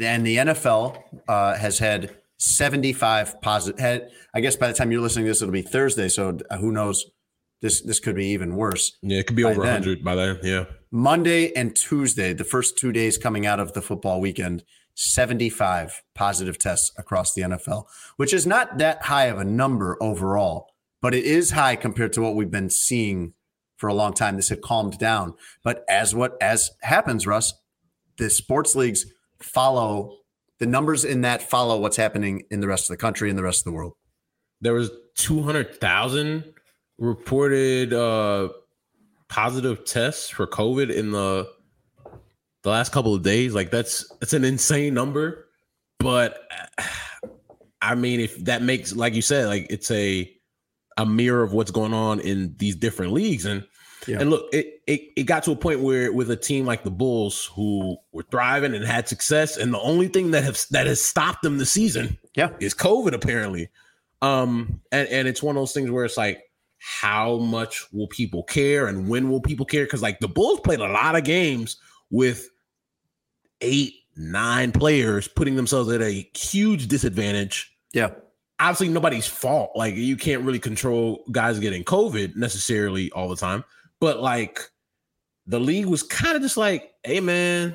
and 0.00 0.24
the 0.24 0.36
NFL 0.38 1.02
uh, 1.28 1.56
has 1.56 1.78
had 1.80 2.16
75 2.38 3.40
positive. 3.42 3.80
Had, 3.80 4.10
I 4.32 4.40
guess 4.40 4.54
by 4.54 4.68
the 4.68 4.74
time 4.74 4.92
you're 4.92 5.00
listening 5.00 5.24
to 5.24 5.30
this, 5.30 5.42
it'll 5.42 5.50
be 5.52 5.62
Thursday. 5.62 6.08
So 6.08 6.38
who 6.60 6.70
knows? 6.70 7.04
This 7.60 7.80
this 7.80 7.98
could 7.98 8.14
be 8.14 8.26
even 8.28 8.54
worse. 8.54 8.96
Yeah, 9.02 9.18
it 9.18 9.26
could 9.26 9.34
be 9.34 9.42
over 9.42 9.60
then. 9.62 9.82
100 9.82 10.04
by 10.04 10.14
then. 10.14 10.38
Yeah. 10.44 10.66
Monday 10.92 11.52
and 11.54 11.74
Tuesday, 11.74 12.32
the 12.32 12.44
first 12.44 12.78
two 12.78 12.92
days 12.92 13.18
coming 13.18 13.44
out 13.46 13.58
of 13.58 13.72
the 13.72 13.82
football 13.82 14.20
weekend, 14.20 14.62
75 14.94 16.02
positive 16.14 16.56
tests 16.58 16.92
across 16.96 17.34
the 17.34 17.42
NFL, 17.42 17.86
which 18.16 18.32
is 18.32 18.46
not 18.46 18.78
that 18.78 19.02
high 19.06 19.24
of 19.26 19.38
a 19.40 19.44
number 19.44 19.96
overall, 20.00 20.68
but 21.00 21.14
it 21.14 21.24
is 21.24 21.52
high 21.52 21.76
compared 21.76 22.12
to 22.14 22.20
what 22.20 22.34
we've 22.34 22.50
been 22.50 22.70
seeing 22.70 23.34
for 23.76 23.88
a 23.88 23.94
long 23.94 24.12
time. 24.12 24.36
This 24.36 24.48
had 24.48 24.60
calmed 24.60 24.98
down. 24.98 25.34
But 25.62 25.84
as 25.88 26.14
what 26.14 26.36
as 26.40 26.70
happens, 26.82 27.26
Russ, 27.26 27.54
the 28.18 28.28
sports 28.30 28.74
leagues 28.74 29.06
follow 29.40 30.16
the 30.58 30.66
numbers 30.66 31.04
in 31.04 31.20
that 31.20 31.42
follow 31.42 31.78
what's 31.78 31.96
happening 31.96 32.42
in 32.50 32.60
the 32.60 32.66
rest 32.66 32.90
of 32.90 32.94
the 32.94 33.00
country 33.00 33.30
and 33.30 33.38
the 33.38 33.44
rest 33.44 33.60
of 33.60 33.64
the 33.64 33.72
world. 33.72 33.94
There 34.60 34.74
was 34.74 34.90
200,000 35.14 36.52
reported 36.98 37.92
uh 37.92 38.48
positive 39.28 39.84
tests 39.84 40.28
for 40.28 40.46
COVID 40.46 40.92
in 40.92 41.12
the 41.12 41.48
the 42.64 42.70
last 42.70 42.92
couple 42.92 43.14
of 43.14 43.22
days. 43.22 43.54
Like 43.54 43.70
that's 43.70 44.08
that's 44.18 44.32
an 44.32 44.44
insane 44.44 44.94
number. 44.94 45.46
But 45.98 46.40
I 47.80 47.94
mean, 47.94 48.18
if 48.18 48.44
that 48.44 48.62
makes 48.62 48.94
like 48.94 49.14
you 49.14 49.22
said, 49.22 49.46
like 49.46 49.68
it's 49.70 49.90
a 49.90 50.30
a 50.98 51.06
mirror 51.06 51.42
of 51.42 51.52
what's 51.54 51.70
going 51.70 51.94
on 51.94 52.20
in 52.20 52.54
these 52.58 52.76
different 52.76 53.12
leagues. 53.12 53.46
And 53.46 53.66
Yeah. 54.06 54.20
and 54.20 54.28
look, 54.30 54.52
it, 54.52 54.82
it 54.86 55.00
it 55.16 55.22
got 55.24 55.44
to 55.44 55.52
a 55.52 55.56
point 55.56 55.80
where 55.80 56.12
with 56.12 56.30
a 56.30 56.36
team 56.36 56.66
like 56.66 56.82
the 56.84 56.90
Bulls 56.90 57.50
who 57.54 57.96
were 58.12 58.24
thriving 58.30 58.74
and 58.74 58.84
had 58.84 59.08
success, 59.08 59.56
and 59.56 59.72
the 59.72 59.80
only 59.80 60.08
thing 60.08 60.32
that 60.32 60.44
has 60.44 60.66
that 60.70 60.86
has 60.86 61.00
stopped 61.00 61.42
them 61.42 61.56
this 61.58 61.70
season 61.72 62.18
Yeah. 62.36 62.50
is 62.60 62.74
COVID 62.74 63.12
apparently. 63.14 63.68
Um, 64.20 64.80
and, 64.92 65.08
and 65.08 65.28
it's 65.28 65.42
one 65.42 65.56
of 65.56 65.60
those 65.60 65.72
things 65.72 65.90
where 65.90 66.04
it's 66.04 66.16
like, 66.16 66.42
how 66.78 67.36
much 67.38 67.86
will 67.92 68.08
people 68.08 68.42
care 68.42 68.86
and 68.88 69.08
when 69.08 69.30
will 69.30 69.40
people 69.40 69.64
care? 69.66 69.84
Because 69.84 70.02
like 70.02 70.18
the 70.20 70.28
Bulls 70.28 70.60
played 70.60 70.80
a 70.80 70.88
lot 70.88 71.14
of 71.16 71.22
games 71.24 71.76
with 72.10 72.48
eight, 73.60 73.94
nine 74.16 74.72
players 74.72 75.28
putting 75.28 75.54
themselves 75.56 75.90
at 75.92 76.02
a 76.02 76.28
huge 76.36 76.88
disadvantage. 76.88 77.72
Yeah. 77.92 78.10
Obviously, 78.60 78.88
nobody's 78.88 79.26
fault. 79.26 79.72
Like 79.74 79.94
you 79.94 80.16
can't 80.16 80.42
really 80.42 80.58
control 80.58 81.24
guys 81.30 81.58
getting 81.60 81.84
COVID 81.84 82.36
necessarily 82.36 83.10
all 83.12 83.28
the 83.28 83.36
time, 83.36 83.64
but 84.00 84.20
like 84.20 84.60
the 85.46 85.60
league 85.60 85.86
was 85.86 86.02
kind 86.02 86.36
of 86.36 86.42
just 86.42 86.56
like, 86.56 86.92
hey 87.04 87.20
man, 87.20 87.74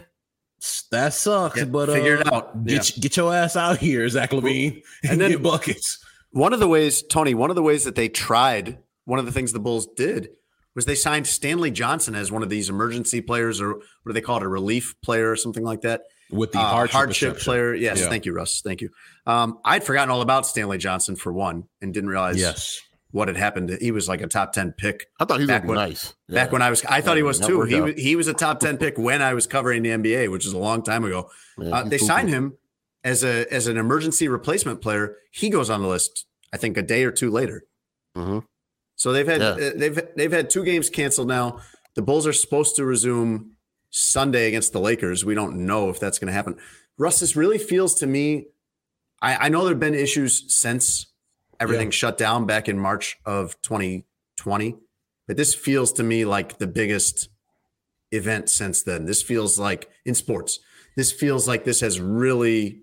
that 0.91 1.13
sucks, 1.13 1.57
Yeah, 1.57 1.65
but 1.65 1.89
figure 1.89 2.17
uh, 2.17 2.21
it 2.21 2.33
out. 2.33 2.65
Get 2.65 2.91
get 2.99 3.17
your 3.17 3.33
ass 3.33 3.55
out 3.55 3.77
here, 3.77 4.07
Zach 4.09 4.31
LaVine, 4.31 4.81
and, 5.03 5.11
And 5.13 5.21
then- 5.21 5.31
get 5.31 5.43
buckets. 5.43 6.03
One 6.31 6.51
of 6.51 6.59
the 6.59 6.67
ways, 6.67 7.03
Tony, 7.03 7.35
one 7.35 7.51
of 7.51 7.55
the 7.55 7.61
ways 7.61 7.83
that 7.83 7.93
they 7.93 8.09
tried, 8.09 8.79
one 9.05 9.19
of 9.19 9.25
the 9.25 9.31
things 9.31 9.53
the 9.53 9.59
Bulls 9.59 9.85
did 9.95 10.29
was 10.73 10.85
they 10.85 10.95
signed 10.95 11.27
Stanley 11.27 11.69
Johnson 11.69 12.15
as 12.15 12.31
one 12.31 12.41
of 12.41 12.49
these 12.49 12.69
emergency 12.69 13.21
players, 13.21 13.61
or 13.61 13.73
what 13.75 13.83
do 14.07 14.13
they 14.13 14.21
call 14.21 14.37
it, 14.37 14.43
a 14.43 14.47
relief 14.47 14.95
player 15.03 15.29
or 15.29 15.35
something 15.35 15.63
like 15.63 15.81
that? 15.81 16.01
With 16.33 16.51
the 16.51 16.59
Uh, 16.59 16.63
hardship, 16.87 17.09
exception. 17.09 17.35
player. 17.43 17.73
Yes, 17.75 17.99
Yeah. 18.01 18.09
thank 18.09 18.25
you, 18.25 18.33
Russ. 18.33 18.61
Thank 18.63 18.81
you. 18.81 18.89
Um, 19.25 19.59
I'd 19.63 19.83
forgotten 19.83 20.09
all 20.09 20.21
about 20.21 20.45
Stanley 20.47 20.77
Johnson 20.77 21.15
for 21.15 21.31
one, 21.31 21.65
and 21.81 21.93
didn't 21.93 22.09
realize 22.09 22.37
Yes. 22.37 22.79
what 23.11 23.27
had 23.27 23.37
happened. 23.37 23.77
He 23.79 23.91
was 23.91 24.07
like 24.09 24.21
a 24.21 24.27
top 24.27 24.53
ten 24.53 24.73
pick 24.73 25.07
I 25.19 25.25
thought 25.25 25.37
he 25.39 25.43
was 25.43 25.47
Back 25.47 25.61
gonna 25.63 25.77
when- 25.79 25.89
nice. 25.89 26.13
back 26.29 26.51
when 26.51 26.61
I 26.61 26.69
was. 26.69 26.83
I 26.85 27.01
thought 27.01 27.17
he 27.17 27.23
was 27.23 27.39
too. 27.39 27.61
He 27.61 27.79
was, 27.79 27.93
he 27.95 28.15
was 28.15 28.27
a 28.27 28.33
top 28.33 28.59
ten 28.59 28.77
pick 28.77 28.97
when 28.97 29.21
I 29.21 29.33
was 29.33 29.47
covering 29.47 29.83
the 29.83 29.91
NBA, 29.91 30.27
which 30.29 30.45
is 30.45 30.53
a 30.53 30.57
long 30.57 30.83
time 30.83 31.05
ago. 31.05 31.29
Yeah, 31.57 31.77
Uh, 31.77 31.83
they 31.83 31.97
cool, 31.99 32.07
signed 32.07 32.27
cool. 32.29 32.35
him 32.37 32.57
as 33.03 33.23
a 33.23 33.45
as 33.53 33.67
an 33.67 33.77
emergency 33.77 34.27
replacement 34.27 34.81
player. 34.81 35.15
He 35.31 35.49
goes 35.49 35.69
on 35.69 35.81
the 35.81 35.87
list. 35.87 36.25
I 36.51 36.57
think 36.57 36.77
a 36.77 36.81
day 36.81 37.03
or 37.03 37.11
two 37.11 37.29
later. 37.31 37.63
Mhm. 38.17 38.43
So 38.95 39.11
they've 39.11 39.27
had 39.27 39.41
Yeah. 39.41 39.47
uh, 39.49 39.71
they've 39.75 39.99
they've 40.15 40.31
had 40.31 40.49
two 40.49 40.63
games 40.63 40.89
canceled 40.89 41.27
now. 41.27 41.59
The 41.95 42.01
Bulls 42.01 42.25
are 42.27 42.33
supposed 42.33 42.75
to 42.77 42.85
resume 42.85 43.51
Sunday 43.93 44.47
against 44.47 44.73
the 44.73 44.79
Lakers. 44.79 45.23
We 45.23 45.35
don't 45.35 45.67
know 45.67 45.89
if 45.89 45.99
that's 45.99 46.17
going 46.17 46.27
to 46.27 46.33
happen. 46.33 46.57
Russ, 46.97 47.19
this 47.19 47.35
really 47.35 47.59
feels 47.59 47.93
to 47.95 48.07
me. 48.07 48.47
I, 49.21 49.45
I 49.45 49.49
know 49.49 49.61
there 49.61 49.73
have 49.73 49.79
been 49.79 49.93
issues 49.93 50.51
since 50.51 51.05
everything 51.59 51.91
shut 51.91 52.17
down 52.17 52.47
back 52.47 52.67
in 52.67 52.79
March 52.79 53.19
of 53.23 53.61
2020, 53.61 54.75
but 55.27 55.37
this 55.37 55.53
feels 55.53 55.93
to 55.93 56.03
me 56.03 56.25
like 56.25 56.57
the 56.57 56.65
biggest 56.65 57.29
event 58.11 58.49
since 58.49 58.81
then. 58.81 59.05
This 59.05 59.21
feels 59.21 59.59
like 59.59 59.89
in 60.05 60.15
sports. 60.15 60.59
This 60.97 61.11
feels 61.11 61.47
like 61.47 61.63
this 61.63 61.81
has 61.81 61.99
really 61.99 62.81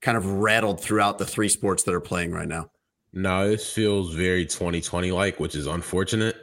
kind 0.00 0.16
of 0.16 0.24
rattled 0.24 0.80
throughout 0.80 1.18
the 1.18 1.26
three 1.26 1.50
sports 1.50 1.82
that 1.82 1.94
are 1.94 2.00
playing 2.00 2.32
right 2.32 2.48
now. 2.48 2.70
No, 3.12 3.50
this 3.50 3.70
feels 3.70 4.14
very 4.14 4.46
2020 4.46 5.12
like, 5.12 5.38
which 5.38 5.54
is 5.54 5.66
unfortunate. 5.66 6.36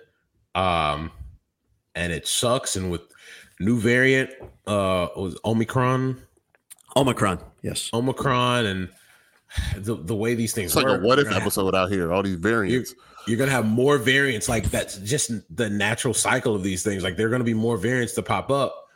Um, 0.53 1.11
and 1.95 2.13
it 2.13 2.27
sucks. 2.27 2.75
And 2.75 2.91
with 2.91 3.01
new 3.59 3.79
variant, 3.79 4.29
uh, 4.67 5.07
was 5.15 5.37
Omicron, 5.45 6.21
Omicron, 6.95 7.39
yes. 7.61 7.89
Omicron, 7.93 8.65
and 8.65 8.89
the 9.77 9.95
the 9.95 10.15
way 10.15 10.35
these 10.35 10.53
things 10.53 10.67
It's 10.71 10.75
like 10.75 10.85
work, 10.85 11.01
a 11.01 11.05
what 11.05 11.19
if 11.19 11.25
you're 11.25 11.33
have- 11.33 11.41
episode 11.43 11.75
out 11.75 11.91
here. 11.91 12.11
All 12.11 12.23
these 12.23 12.33
You're, 12.33 12.39
variants. 12.41 12.93
you're 13.27 13.37
gonna 13.37 13.51
have 13.51 13.65
more 13.65 13.97
variants. 13.97 14.49
Like 14.49 14.69
that's 14.71 14.97
just 14.99 15.31
the 15.55 15.69
natural 15.69 16.13
cycle 16.13 16.55
of 16.55 16.63
these 16.63 16.83
things. 16.83 17.03
Like 17.03 17.17
there 17.17 17.27
are 17.27 17.29
gonna 17.29 17.43
be 17.43 17.53
more 17.53 17.77
variants 17.77 18.13
to 18.13 18.21
pop 18.23 18.49
up, 18.51 18.87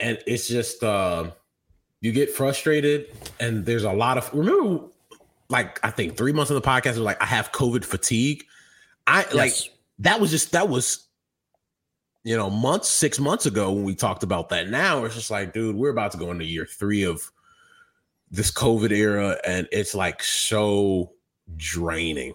and 0.00 0.18
it's 0.26 0.46
just 0.48 0.82
uh, 0.82 1.30
you 2.00 2.12
get 2.12 2.30
frustrated, 2.30 3.06
and 3.40 3.64
there's 3.64 3.84
a 3.84 3.92
lot 3.92 4.18
of 4.18 4.32
remember, 4.34 4.84
like 5.48 5.80
I 5.84 5.90
think 5.90 6.16
three 6.16 6.32
months 6.32 6.50
in 6.50 6.54
the 6.54 6.60
podcast 6.62 6.90
was 6.90 6.98
like 6.98 7.20
I 7.22 7.26
have 7.26 7.52
COVID 7.52 7.84
fatigue. 7.84 8.44
I 9.06 9.26
like 9.32 9.52
that 10.00 10.20
was 10.20 10.30
just 10.30 10.52
that 10.52 10.68
was 10.68 11.06
you 12.24 12.36
know 12.36 12.48
months 12.50 12.88
six 12.88 13.20
months 13.20 13.46
ago 13.46 13.70
when 13.70 13.84
we 13.84 13.94
talked 13.94 14.22
about 14.22 14.48
that 14.48 14.68
now 14.68 15.04
it's 15.04 15.14
just 15.14 15.30
like 15.30 15.52
dude 15.52 15.76
we're 15.76 15.90
about 15.90 16.10
to 16.10 16.18
go 16.18 16.30
into 16.30 16.44
year 16.44 16.66
three 16.66 17.04
of 17.04 17.30
this 18.30 18.50
covid 18.50 18.90
era 18.90 19.36
and 19.46 19.68
it's 19.70 19.94
like 19.94 20.22
so 20.22 21.12
draining 21.56 22.32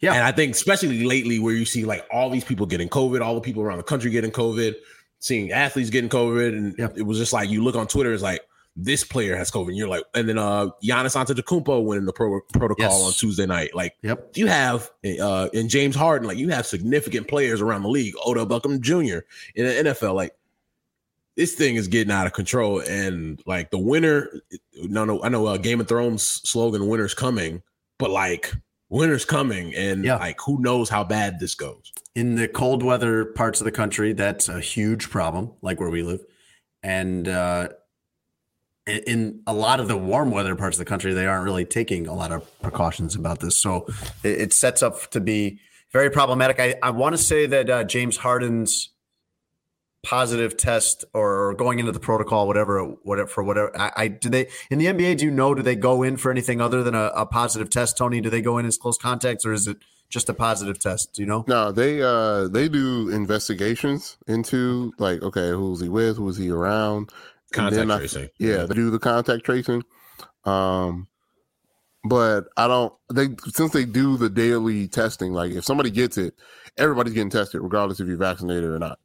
Yeah. 0.00 0.12
and 0.14 0.22
i 0.24 0.30
think 0.32 0.54
especially 0.54 1.04
lately 1.04 1.38
where 1.38 1.54
you 1.54 1.64
see 1.64 1.84
like 1.84 2.06
all 2.12 2.28
these 2.30 2.44
people 2.44 2.66
getting 2.66 2.88
covid 2.88 3.22
all 3.22 3.34
the 3.34 3.40
people 3.40 3.62
around 3.62 3.78
the 3.78 3.84
country 3.84 4.10
getting 4.10 4.30
covid 4.30 4.74
seeing 5.18 5.50
athletes 5.50 5.90
getting 5.90 6.10
covid 6.10 6.48
and 6.56 6.74
Yeah. 6.78 6.88
it 6.94 7.02
was 7.02 7.18
just 7.18 7.32
like 7.32 7.48
you 7.48 7.64
look 7.64 7.74
on 7.74 7.86
twitter 7.86 8.12
it's 8.12 8.22
like 8.22 8.42
this 8.74 9.04
player 9.04 9.36
has 9.36 9.50
covid 9.50 9.68
and 9.68 9.76
you're 9.76 9.88
like 9.88 10.04
and 10.14 10.26
then 10.28 10.38
uh 10.38 10.66
Giannis 10.82 11.14
Antetokounmpo 11.14 11.84
went 11.84 11.98
in 11.98 12.06
the 12.06 12.12
pro- 12.12 12.40
protocol 12.54 12.86
Yes. 12.88 13.02
on 13.06 13.12
tuesday 13.12 13.44
night 13.44 13.74
like 13.74 13.96
Yep. 14.02 14.30
you 14.36 14.46
have 14.46 14.90
uh 15.20 15.48
in 15.52 15.68
James 15.68 15.94
Harden, 15.94 16.26
like 16.26 16.38
you 16.38 16.48
have 16.48 16.66
significant 16.66 17.28
players 17.28 17.60
around 17.60 17.82
the 17.82 17.90
league, 17.90 18.14
Odell 18.26 18.46
Beckham 18.46 18.80
Jr. 18.80 19.26
in 19.54 19.66
the 19.66 19.90
NFL. 19.90 20.14
Like 20.14 20.34
this 21.36 21.54
thing 21.54 21.76
is 21.76 21.88
getting 21.88 22.10
out 22.12 22.26
of 22.26 22.32
control, 22.34 22.80
and 22.80 23.42
like 23.46 23.70
the 23.70 23.78
winner, 23.78 24.28
No, 24.82 25.04
no, 25.04 25.22
I 25.22 25.28
know 25.30 25.46
uh, 25.46 25.56
Game 25.56 25.80
of 25.80 25.88
Thrones 25.88 26.22
slogan 26.22 26.86
"Winner's 26.88 27.14
coming," 27.14 27.62
but 27.98 28.10
like 28.10 28.52
winter's 28.90 29.24
coming, 29.24 29.74
and 29.74 30.04
Yeah. 30.04 30.16
like 30.16 30.38
who 30.44 30.60
knows 30.60 30.88
how 30.90 31.04
bad 31.04 31.40
this 31.40 31.54
goes. 31.54 31.90
In 32.14 32.34
the 32.36 32.48
cold 32.48 32.82
weather 32.82 33.24
parts 33.24 33.60
of 33.60 33.64
the 33.64 33.70
country, 33.72 34.12
that's 34.12 34.48
a 34.50 34.60
huge 34.60 35.08
problem, 35.08 35.52
like 35.62 35.80
where 35.80 35.88
we 35.90 36.02
live. 36.02 36.22
And 36.82 37.26
uh, 37.28 37.68
in, 38.86 39.42
a 39.46 39.52
lot 39.52 39.80
of 39.80 39.88
the 39.88 39.96
warm 39.96 40.30
weather 40.30 40.56
parts 40.56 40.76
of 40.76 40.78
the 40.78 40.88
country, 40.88 41.12
they 41.12 41.26
aren't 41.26 41.44
really 41.44 41.64
taking 41.64 42.06
a 42.06 42.14
lot 42.14 42.32
of 42.32 42.60
precautions 42.60 43.14
about 43.14 43.40
this. 43.40 43.60
So 43.60 43.86
it, 44.22 44.40
it 44.40 44.52
sets 44.52 44.82
up 44.82 45.10
to 45.10 45.20
be 45.20 45.60
very 45.92 46.10
problematic. 46.10 46.58
I, 46.58 46.74
I 46.82 46.90
want 46.90 47.14
to 47.14 47.18
say 47.18 47.46
that 47.46 47.70
uh, 47.70 47.84
James 47.84 48.16
Harden's 48.18 48.90
positive 50.02 50.56
test 50.56 51.04
or 51.14 51.54
going 51.54 51.78
into 51.78 51.92
the 51.92 52.00
protocol, 52.00 52.46
whatever, 52.46 52.82
whatever 53.02 53.28
for 53.28 53.44
whatever. 53.44 53.70
I, 53.78 53.92
I 53.96 54.08
do 54.08 54.28
they 54.28 54.48
in 54.70 54.78
the 54.78 54.86
NBA? 54.86 55.18
Do 55.18 55.26
you 55.26 55.30
know? 55.30 55.54
Do 55.54 55.62
they 55.62 55.76
go 55.76 56.02
in 56.02 56.16
for 56.16 56.30
anything 56.30 56.60
other 56.60 56.82
than 56.82 56.94
a, 56.94 57.12
a 57.14 57.26
positive 57.26 57.70
test, 57.70 57.96
Tony? 57.96 58.20
Do 58.20 58.30
they 58.30 58.42
go 58.42 58.58
in 58.58 58.66
as 58.66 58.76
close 58.76 58.98
contacts, 58.98 59.46
or 59.46 59.52
is 59.52 59.68
it 59.68 59.78
just 60.08 60.28
a 60.28 60.34
positive 60.34 60.78
test? 60.78 61.14
Do 61.14 61.22
you 61.22 61.26
know? 61.26 61.44
No, 61.46 61.72
they 61.72 62.02
uh 62.02 62.48
they 62.48 62.68
do 62.68 63.08
investigations 63.10 64.16
into 64.26 64.92
like 64.98 65.22
okay, 65.22 65.50
who's 65.50 65.80
he 65.80 65.88
with, 65.88 66.16
who's 66.16 66.36
he 66.36 66.50
around, 66.50 67.10
Contact 67.52 67.90
I- 67.90 67.98
tracing. 67.98 68.28
yeah, 68.38 68.64
they 68.64 68.74
do 68.74 68.90
the 68.90 68.98
contact 68.98 69.44
tracing. 69.44 69.82
Um, 70.44 71.06
but 72.04 72.46
I 72.56 72.66
don't. 72.66 72.92
They 73.12 73.28
since 73.48 73.72
they 73.72 73.84
do 73.84 74.16
the 74.16 74.28
daily 74.28 74.88
testing, 74.88 75.32
like 75.32 75.52
if 75.52 75.64
somebody 75.64 75.90
gets 75.90 76.18
it, 76.18 76.34
everybody's 76.76 77.14
getting 77.14 77.30
tested, 77.30 77.60
regardless 77.60 78.00
if 78.00 78.08
you're 78.08 78.16
vaccinated 78.16 78.64
or 78.64 78.78
not. 78.78 78.98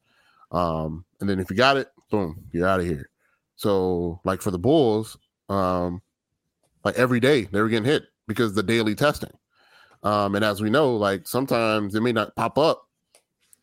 Um, 0.51 1.05
and 1.19 1.29
then 1.29 1.39
if 1.39 1.49
you 1.51 1.55
got 1.57 1.77
it, 1.77 1.89
boom, 2.09 2.45
you're 2.51 2.67
out 2.67 2.79
of 2.79 2.85
here. 2.87 3.09
So, 3.55 4.19
like 4.23 4.41
for 4.41 4.49
the 4.51 4.57
Bulls, 4.59 5.17
um, 5.49 6.01
like 6.83 6.95
every 6.95 7.19
day 7.19 7.43
they 7.43 7.61
were 7.61 7.69
getting 7.69 7.85
hit 7.85 8.03
because 8.27 8.53
the 8.53 8.63
daily 8.63 8.95
testing. 8.95 9.31
Um, 10.03 10.35
and 10.35 10.45
as 10.45 10.61
we 10.61 10.69
know, 10.69 10.95
like 10.95 11.27
sometimes 11.27 11.93
it 11.95 12.01
may 12.01 12.13
not 12.13 12.35
pop 12.35 12.57
up, 12.57 12.87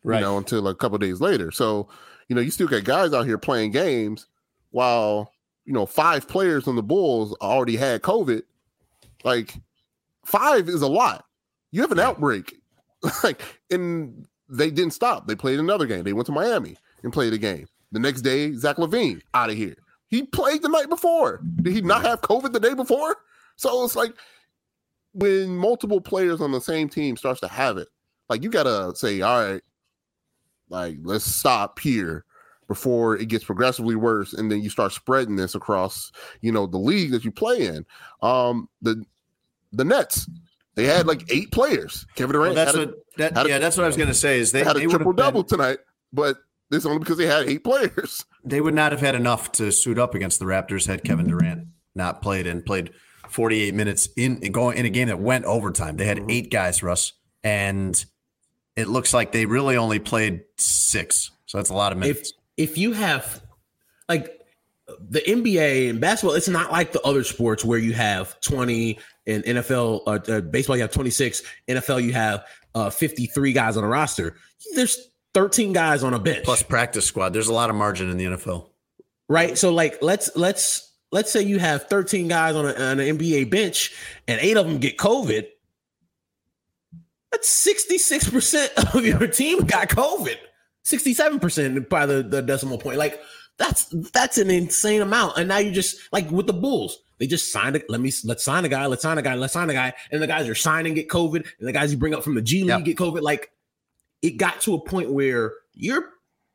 Right. 0.03 0.17
you 0.19 0.21
know, 0.25 0.37
until 0.37 0.67
a 0.67 0.75
couple 0.75 0.97
days 0.97 1.19
later. 1.21 1.49
So, 1.51 1.87
you 2.27 2.35
know, 2.35 2.41
you 2.41 2.51
still 2.51 2.67
got 2.67 2.83
guys 2.83 3.13
out 3.13 3.25
here 3.25 3.37
playing 3.37 3.71
games 3.71 4.27
while 4.75 5.31
you 5.63 5.71
know 5.71 5.85
five 5.85 6.27
players 6.27 6.67
on 6.67 6.75
the 6.75 6.83
Bulls 6.83 7.33
already 7.41 7.77
had 7.77 8.01
COVID. 8.01 8.41
Like 9.23 9.55
five 10.25 10.67
is 10.67 10.81
a 10.81 10.87
lot. 10.87 11.25
You 11.71 11.81
have 11.81 11.93
an 11.93 11.99
outbreak, 11.99 12.57
like, 13.23 13.41
and 13.71 14.27
they 14.49 14.69
didn't 14.69 14.93
stop. 14.93 15.27
They 15.27 15.35
played 15.35 15.59
another 15.59 15.85
game. 15.85 16.03
They 16.03 16.11
went 16.11 16.25
to 16.25 16.33
Miami 16.33 16.75
and 17.03 17.13
played 17.13 17.33
a 17.33 17.37
game. 17.37 17.67
The 17.93 17.99
next 17.99 18.21
day, 18.21 18.51
Zach 18.53 18.75
LaVine 18.75 19.21
out 19.33 19.49
of 19.49 19.55
here. 19.55 19.75
He 20.07 20.23
played 20.23 20.61
the 20.61 20.69
night 20.69 20.89
before. 20.89 21.41
Did 21.61 21.73
he 21.73 21.81
not 21.81 22.03
have 22.03 22.21
COVID 22.21 22.51
the 22.51 22.59
day 22.59 22.73
before? 22.73 23.15
So 23.55 23.85
it's 23.85 23.95
like 23.95 24.13
when 25.13 25.55
multiple 25.55 26.01
players 26.01 26.41
on 26.41 26.51
the 26.51 26.59
same 26.59 26.89
team 26.89 27.15
starts 27.15 27.39
to 27.39 27.47
have 27.47 27.77
it, 27.77 27.87
like 28.27 28.43
you 28.43 28.49
gotta 28.49 28.93
say, 28.95 29.21
all 29.21 29.41
right, 29.41 29.61
like 30.67 30.97
let's 31.01 31.25
stop 31.25 31.79
here 31.79 32.25
before 32.67 33.15
it 33.17 33.27
gets 33.27 33.43
progressively 33.43 33.95
worse, 33.95 34.33
and 34.33 34.51
then 34.51 34.61
you 34.61 34.69
start 34.69 34.91
spreading 34.91 35.35
this 35.35 35.55
across, 35.55 36.11
you 36.41 36.51
know, 36.51 36.65
the 36.67 36.77
league 36.77 37.11
that 37.11 37.23
you 37.25 37.31
play 37.31 37.65
in. 37.67 37.85
Um, 38.21 38.69
the 38.81 39.03
the 39.71 39.83
Nets, 39.85 40.29
they 40.75 40.85
had 40.85 41.05
like 41.07 41.31
eight 41.31 41.51
players. 41.51 42.05
Kevin 42.15 42.33
Well, 42.39 42.53
Durant 42.53 42.55
that's 42.55 42.75
had 42.77 42.83
a, 42.83 42.87
what 42.87 42.95
that, 43.17 43.37
had 43.37 43.45
a- 43.45 43.49
yeah, 43.49 43.57
that's 43.59 43.77
what 43.77 43.83
I 43.83 43.87
was 43.87 43.97
going 43.97 44.07
to 44.09 44.13
say 44.15 44.39
is 44.39 44.51
they, 44.51 44.59
they 44.61 44.65
had 44.65 44.75
a 44.77 44.79
they 44.79 44.87
would 44.87 44.95
triple 44.95 45.13
double 45.13 45.43
been- 45.43 45.49
tonight, 45.49 45.79
but 46.13 46.37
this 46.69 46.85
only 46.85 46.99
because 46.99 47.17
they 47.17 47.27
had 47.27 47.47
eight 47.47 47.63
players. 47.63 48.25
they 48.43 48.59
would 48.61 48.73
not 48.73 48.91
have 48.91 49.01
had 49.01 49.15
enough 49.15 49.51
to 49.53 49.71
suit 49.71 49.99
up 49.99 50.15
against 50.15 50.39
the 50.39 50.45
Raptors 50.45 50.87
had 50.87 51.03
Kevin 51.03 51.27
Durant 51.27 51.67
not 51.93 52.21
played 52.21 52.47
and 52.47 52.65
played 52.65 52.91
48 53.29 53.73
minutes 53.75 54.09
in 54.17 54.39
going 54.51 54.77
in 54.77 54.85
a 54.85 54.89
game 54.89 55.07
that 55.09 55.19
went 55.19 55.45
overtime. 55.45 55.97
They 55.97 56.05
had 56.05 56.17
Mm-hmm. 56.17 56.29
eight 56.31 56.51
guys, 56.51 56.81
Russ, 56.81 57.13
and 57.43 58.03
it 58.75 58.87
looks 58.87 59.13
like 59.13 59.31
they 59.31 59.45
really 59.45 59.77
only 59.77 59.99
played 59.99 60.41
six. 60.57 61.31
So 61.45 61.57
that's 61.59 61.69
a 61.69 61.73
lot 61.73 61.91
of 61.91 61.97
minutes. 61.97 62.31
if 62.31 62.35
you 62.77 62.93
have 62.93 63.41
like 64.07 64.39
the 65.09 65.21
NBA 65.21 65.89
and 65.89 65.99
basketball, 65.99 66.35
it's 66.35 66.47
not 66.47 66.71
like 66.71 66.91
the 66.91 67.01
other 67.01 67.23
sports 67.23 67.65
where 67.65 67.79
you 67.79 67.93
have 67.93 68.39
20 68.41 68.99
in 69.25 69.41
NFL, 69.41 70.01
uh, 70.05 70.31
uh, 70.31 70.41
baseball, 70.41 70.75
you 70.75 70.83
have 70.83 70.91
26, 70.91 71.41
NFL, 71.67 72.03
you 72.03 72.13
have 72.13 72.45
uh, 72.75 72.89
53 72.89 73.53
guys 73.53 73.77
on 73.77 73.83
a 73.83 73.87
roster. 73.87 74.35
There's 74.75 75.09
13 75.33 75.73
guys 75.73 76.03
on 76.03 76.13
a 76.13 76.19
bench. 76.19 76.45
Plus 76.45 76.63
practice 76.63 77.05
squad. 77.05 77.29
There's 77.29 77.47
a 77.47 77.53
lot 77.53 77.69
of 77.69 77.75
margin 77.75 78.09
in 78.09 78.17
the 78.17 78.25
NFL. 78.25 78.69
right? 79.27 79.57
So 79.57 79.73
like 79.73 79.97
let's 80.01 80.35
let's 80.35 80.93
let's 81.11 81.31
say 81.31 81.41
you 81.41 81.59
have 81.59 81.87
13 81.87 82.27
guys 82.27 82.55
on, 82.55 82.65
a, 82.65 82.73
on 82.73 82.99
an 82.99 83.17
NBA 83.17 83.49
bench 83.49 83.93
and 84.27 84.39
eight 84.39 84.57
of 84.57 84.67
them 84.67 84.77
get 84.77 84.97
COVID. 84.97 85.47
That's 87.31 87.67
66% 87.67 88.95
of 88.95 89.05
your 89.05 89.27
team 89.27 89.65
got 89.65 89.89
COVID. 89.89 90.37
67% 90.85 91.89
by 91.89 92.05
the, 92.05 92.23
the 92.23 92.41
decimal 92.41 92.77
point. 92.77 92.97
Like 92.97 93.21
that's 93.57 93.85
that's 94.13 94.37
an 94.37 94.49
insane 94.49 95.01
amount. 95.01 95.37
And 95.37 95.47
now 95.49 95.57
you 95.57 95.71
just 95.71 95.97
like 96.11 96.29
with 96.29 96.47
the 96.47 96.53
Bulls, 96.53 96.99
they 97.17 97.27
just 97.27 97.51
signed 97.51 97.75
it. 97.75 97.89
Let 97.89 98.01
me 98.01 98.11
let's 98.23 98.43
sign 98.43 98.65
a 98.65 98.69
guy, 98.69 98.85
let's 98.85 99.01
sign 99.01 99.17
a 99.17 99.21
guy, 99.21 99.35
let's 99.35 99.53
sign 99.53 99.69
a 99.69 99.73
guy. 99.73 99.93
And 100.11 100.21
the 100.21 100.27
guys 100.27 100.47
are 100.47 100.55
signing 100.55 100.93
get 100.93 101.09
COVID, 101.09 101.45
and 101.59 101.67
the 101.67 101.71
guys 101.71 101.91
you 101.91 101.97
bring 101.97 102.13
up 102.13 102.23
from 102.23 102.35
the 102.35 102.41
G 102.41 102.61
League 102.61 102.69
Yeah. 102.69 102.81
get 102.81 102.97
COVID. 102.97 103.21
Like 103.21 103.51
it 104.21 104.31
got 104.37 104.61
to 104.61 104.73
a 104.75 104.79
point 104.79 105.11
where 105.11 105.53
you're 105.73 106.11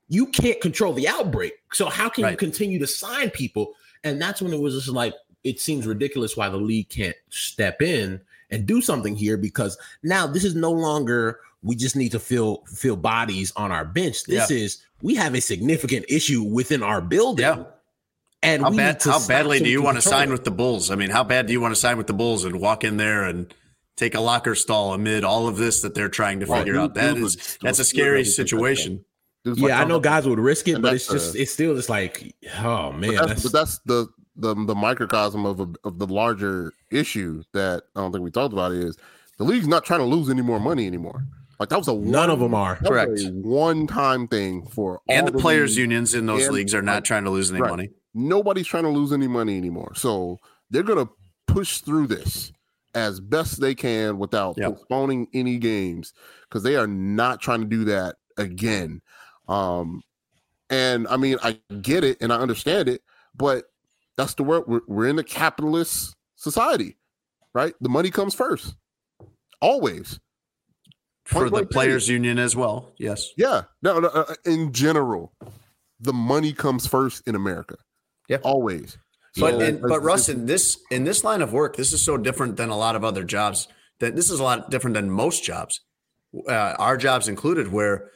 you 0.08 0.26
can't 0.26 0.60
control 0.60 0.92
the 0.92 1.08
outbreak. 1.08 1.54
So 1.72 1.86
how 1.88 2.08
can 2.08 2.28
you 2.30 2.36
continue 2.36 2.78
to 2.80 2.86
sign 2.86 3.30
people? 3.30 3.74
And 4.04 4.20
that's 4.20 4.42
when 4.42 4.52
it 4.52 4.60
was 4.60 4.74
just 4.74 4.88
like 4.88 5.14
it 5.44 5.60
seems 5.60 5.86
ridiculous 5.86 6.36
why 6.36 6.48
the 6.48 6.56
league 6.58 6.88
can't 6.90 7.16
step 7.30 7.80
in 7.80 8.20
and 8.50 8.66
do 8.66 8.82
something 8.82 9.14
here 9.16 9.36
because 9.36 9.78
now 10.02 10.26
this 10.26 10.44
is 10.44 10.54
no 10.54 10.70
longer 10.70 11.40
we 11.62 11.76
just 11.76 11.96
need 11.96 12.12
to 12.12 12.18
fill 12.18 12.62
fill 12.66 12.96
bodies 12.96 13.52
on 13.56 13.70
our 13.72 13.84
bench. 13.84 14.24
This 14.24 14.50
is 14.50 14.82
we 15.02 15.14
have 15.16 15.34
a 15.34 15.40
significant 15.40 16.06
issue 16.08 16.42
within 16.42 16.82
our 16.82 17.00
building. 17.00 17.44
Yeah. 17.44 17.64
And 18.42 18.62
How 18.62 18.70
bad? 18.70 19.02
How 19.02 19.26
badly 19.26 19.58
do 19.58 19.68
you 19.68 19.82
want 19.82 19.96
to 19.98 20.02
sign 20.02 20.30
with 20.30 20.44
the 20.44 20.50
Bulls? 20.50 20.90
I 20.90 20.94
mean, 20.94 21.10
how 21.10 21.22
bad 21.24 21.46
do 21.46 21.52
you 21.52 21.60
want 21.60 21.72
to 21.74 21.80
sign 21.80 21.98
with 21.98 22.06
the 22.06 22.14
Bulls 22.14 22.44
and 22.44 22.58
walk 22.60 22.84
in 22.84 22.96
there 22.96 23.24
and 23.24 23.52
take 23.96 24.14
a 24.14 24.20
locker 24.20 24.54
stall 24.54 24.94
amid 24.94 25.24
all 25.24 25.46
of 25.46 25.58
this 25.58 25.82
that 25.82 25.94
they're 25.94 26.08
trying 26.08 26.40
to 26.40 26.46
Right. 26.46 26.60
figure 26.60 26.78
out? 26.80 26.94
That 26.94 27.14
Dude 27.16 27.24
is 27.24 27.36
would- 27.36 27.44
that's 27.60 27.78
a 27.78 27.84
scary 27.84 28.20
never 28.20 28.24
situation. 28.30 29.04
It 29.44 29.48
was 29.50 29.60
like, 29.60 29.68
Yeah, 29.68 29.80
I 29.80 29.84
know 29.84 30.00
guys 30.00 30.26
would 30.26 30.38
risk 30.38 30.68
it, 30.68 30.80
but 30.80 30.94
it's 30.94 31.06
just 31.08 31.34
uh, 31.36 31.38
it's 31.38 31.52
still 31.52 31.74
just 31.74 31.90
like 31.90 32.34
oh 32.62 32.92
man, 32.92 33.14
But 33.16 33.28
that's, 33.28 33.42
that's, 33.42 33.42
but 33.42 33.52
that's 33.52 33.78
the, 33.84 34.08
the 34.36 34.54
the 34.66 34.74
microcosm 34.74 35.44
of 35.44 35.60
a, 35.60 35.66
of 35.84 35.98
the 35.98 36.06
larger 36.06 36.72
issue 36.90 37.42
that 37.52 37.82
I 37.94 38.00
don't 38.00 38.10
think 38.12 38.24
we 38.24 38.30
talked 38.30 38.54
about 38.54 38.72
is 38.72 38.96
the 39.36 39.44
league's 39.44 39.68
not 39.68 39.84
trying 39.84 40.00
to 40.00 40.06
lose 40.06 40.30
any 40.30 40.42
more 40.42 40.60
money 40.60 40.86
anymore. 40.86 41.26
Like 41.60 41.68
that 41.68 41.78
was 41.78 41.88
a 41.88 41.94
none 41.94 42.12
one, 42.12 42.30
of 42.30 42.40
them 42.40 42.54
are. 42.54 42.78
that 42.80 42.90
was 43.10 43.22
Correct. 43.22 43.34
one 43.44 43.86
time 43.86 44.26
thing 44.26 44.66
for 44.66 45.00
And 45.08 45.26
all 45.26 45.32
the 45.32 45.38
players' 45.38 45.72
leagues. 45.72 45.76
unions 45.78 46.14
in 46.14 46.24
those 46.26 46.46
and- 46.46 46.54
leagues 46.54 46.74
are 46.74 46.80
not 46.82 47.04
trying 47.04 47.24
to 47.24 47.30
lose 47.30 47.50
any 47.52 47.60
Right. 47.60 47.70
money. 47.70 47.90
Nobody's 48.14 48.66
trying 48.66 48.84
to 48.84 48.88
lose 48.88 49.12
any 49.12 49.28
money 49.28 49.56
anymore. 49.58 49.92
So 49.94 50.38
they're 50.70 50.82
gonna 50.82 51.08
push 51.46 51.78
through 51.82 52.06
this 52.06 52.50
as 52.94 53.20
best 53.20 53.60
they 53.60 53.74
can 53.74 54.18
without 54.18 54.56
Yep. 54.56 54.78
postponing 54.78 55.28
any 55.34 55.58
games 55.58 56.14
because 56.48 56.62
they 56.62 56.76
are 56.76 56.86
not 56.86 57.40
trying 57.42 57.60
to 57.60 57.66
do 57.66 57.84
that 57.84 58.16
again. 58.38 59.02
Um, 59.46 60.02
and 60.70 61.06
I 61.08 61.18
mean, 61.18 61.36
I 61.42 61.60
get 61.82 62.04
it 62.04 62.16
and 62.22 62.32
I 62.32 62.36
understand 62.38 62.88
it, 62.88 63.02
but 63.36 63.66
that's 64.16 64.32
the 64.34 64.44
word. 64.44 64.64
We're, 64.66 64.80
we're 64.88 65.08
in 65.08 65.18
a 65.18 65.24
capitalist 65.24 66.16
society, 66.36 66.96
right? 67.52 67.74
The 67.82 67.88
money 67.90 68.10
comes 68.10 68.34
first, 68.34 68.74
always. 69.60 70.18
For 71.30 71.50
the 71.50 71.66
players' 71.66 72.08
union 72.08 72.38
as 72.38 72.54
well. 72.56 72.92
Yes. 72.98 73.28
Yeah, 73.36 73.62
no, 73.82 74.00
no. 74.00 74.08
Uh, 74.08 74.34
in 74.44 74.72
general, 74.72 75.32
the 76.00 76.12
money 76.12 76.52
comes 76.52 76.86
first 76.86 77.22
in 77.26 77.34
America. 77.34 77.76
Yeah. 78.28 78.38
always. 78.42 78.96
But 79.36 79.52
So, 79.54 79.60
it's- 79.60 79.82
but 79.88 80.02
Russ, 80.02 80.28
in 80.28 80.46
this 80.46 80.78
in 80.90 81.04
this 81.04 81.22
line 81.24 81.42
of 81.42 81.52
work, 81.52 81.76
this 81.76 81.92
is 81.92 82.00
so 82.02 82.16
different 82.16 82.56
than 82.56 82.68
a 82.68 82.76
lot 82.76 82.94
of 82.96 83.04
other 83.04 83.24
jobs. 83.24 83.68
That 84.00 84.16
this 84.16 84.30
is 84.30 84.40
a 84.40 84.42
lot 84.42 84.70
different 84.70 84.94
than 84.94 85.10
most 85.10 85.44
jobs, 85.44 85.80
uh, 86.48 86.74
our 86.78 86.96
jobs 86.96 87.28
included, 87.28 87.70
where 87.72 88.08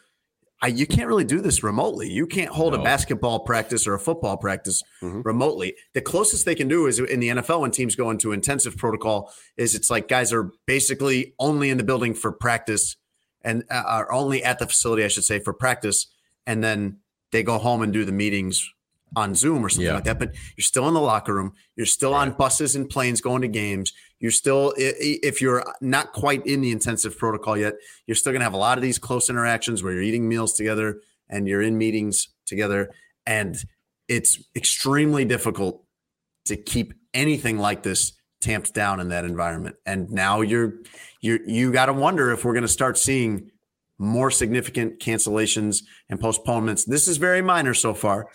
I, 0.62 0.68
you 0.68 0.86
can't 0.86 1.08
really 1.08 1.24
do 1.24 1.40
this 1.40 1.62
remotely. 1.62 2.08
You 2.10 2.26
can't 2.26 2.50
hold 2.50 2.74
a 2.74 2.78
basketball 2.82 3.40
practice 3.40 3.86
or 3.86 3.94
a 3.94 3.98
football 3.98 4.36
practice 4.38 4.82
Mhm. 5.02 5.22
remotely. 5.24 5.74
The 5.94 6.00
closest 6.00 6.46
they 6.46 6.54
can 6.54 6.68
do 6.68 6.86
is 6.86 6.98
in 6.98 7.20
the 7.20 7.28
NFL 7.28 7.60
when 7.60 7.70
teams 7.70 7.96
go 7.96 8.08
into 8.10 8.32
intensive 8.32 8.76
protocol 8.76 9.30
is 9.58 9.74
it's 9.74 9.90
like 9.90 10.08
guys 10.08 10.32
are 10.32 10.50
basically 10.66 11.34
only 11.38 11.68
in 11.70 11.76
the 11.76 11.84
building 11.84 12.14
for 12.14 12.32
practice 12.32 12.96
and 13.44 13.64
uh, 13.70 13.82
are 13.86 14.10
only 14.12 14.42
at 14.42 14.58
the 14.58 14.66
facility, 14.66 15.04
I 15.04 15.08
should 15.08 15.24
say, 15.24 15.38
for 15.38 15.52
practice, 15.52 16.06
and 16.46 16.64
then 16.64 16.98
they 17.30 17.42
go 17.42 17.58
home 17.58 17.82
and 17.82 17.92
do 17.92 18.04
the 18.04 18.12
meetings 18.12 18.68
on 19.16 19.34
Zoom 19.34 19.64
or 19.64 19.68
something 19.68 19.86
Yeah. 19.86 19.94
like 19.94 20.04
that. 20.04 20.18
But 20.18 20.34
you're 20.56 20.62
still 20.64 20.88
in 20.88 20.94
the 20.94 21.00
locker 21.00 21.34
room. 21.34 21.52
You're 21.76 21.86
still 21.86 22.14
on 22.14 22.32
buses 22.32 22.74
and 22.74 22.88
planes 22.88 23.20
going 23.20 23.42
to 23.42 23.48
games. 23.48 23.92
You're 24.18 24.32
still, 24.32 24.72
if 24.76 25.40
you're 25.40 25.64
not 25.80 26.12
quite 26.12 26.44
in 26.46 26.62
the 26.62 26.72
intensive 26.72 27.16
protocol 27.16 27.56
yet, 27.56 27.74
you're 28.06 28.14
still 28.16 28.32
going 28.32 28.40
to 28.40 28.44
have 28.44 28.54
a 28.54 28.58
lot 28.58 28.78
of 28.78 28.82
these 28.82 28.98
close 28.98 29.30
interactions 29.30 29.82
where 29.82 29.92
you're 29.92 30.02
eating 30.02 30.28
meals 30.28 30.54
together 30.54 31.00
and 31.28 31.46
you're 31.46 31.62
in 31.62 31.78
meetings 31.78 32.28
together. 32.46 32.90
And 33.26 33.56
it's 34.08 34.42
extremely 34.56 35.24
difficult 35.24 35.84
to 36.46 36.56
keep 36.56 36.94
anything 37.12 37.58
like 37.58 37.82
this 37.84 38.12
tamped 38.44 38.74
down 38.74 39.00
in 39.00 39.08
that 39.08 39.24
environment. 39.24 39.76
And 39.86 40.10
now 40.10 40.42
you're, 40.42 40.74
you're, 41.20 41.42
you 41.48 41.72
got 41.72 41.86
to 41.86 41.92
wonder 41.94 42.30
if 42.30 42.44
we're 42.44 42.52
going 42.52 42.62
to 42.62 42.68
start 42.68 42.98
seeing 42.98 43.50
more 43.98 44.30
significant 44.30 45.00
cancellations 45.00 45.82
and 46.10 46.20
postponements. 46.20 46.84
This 46.84 47.08
is 47.08 47.16
very 47.16 47.40
minor 47.40 47.72
so 47.72 47.94
far, 47.94 48.28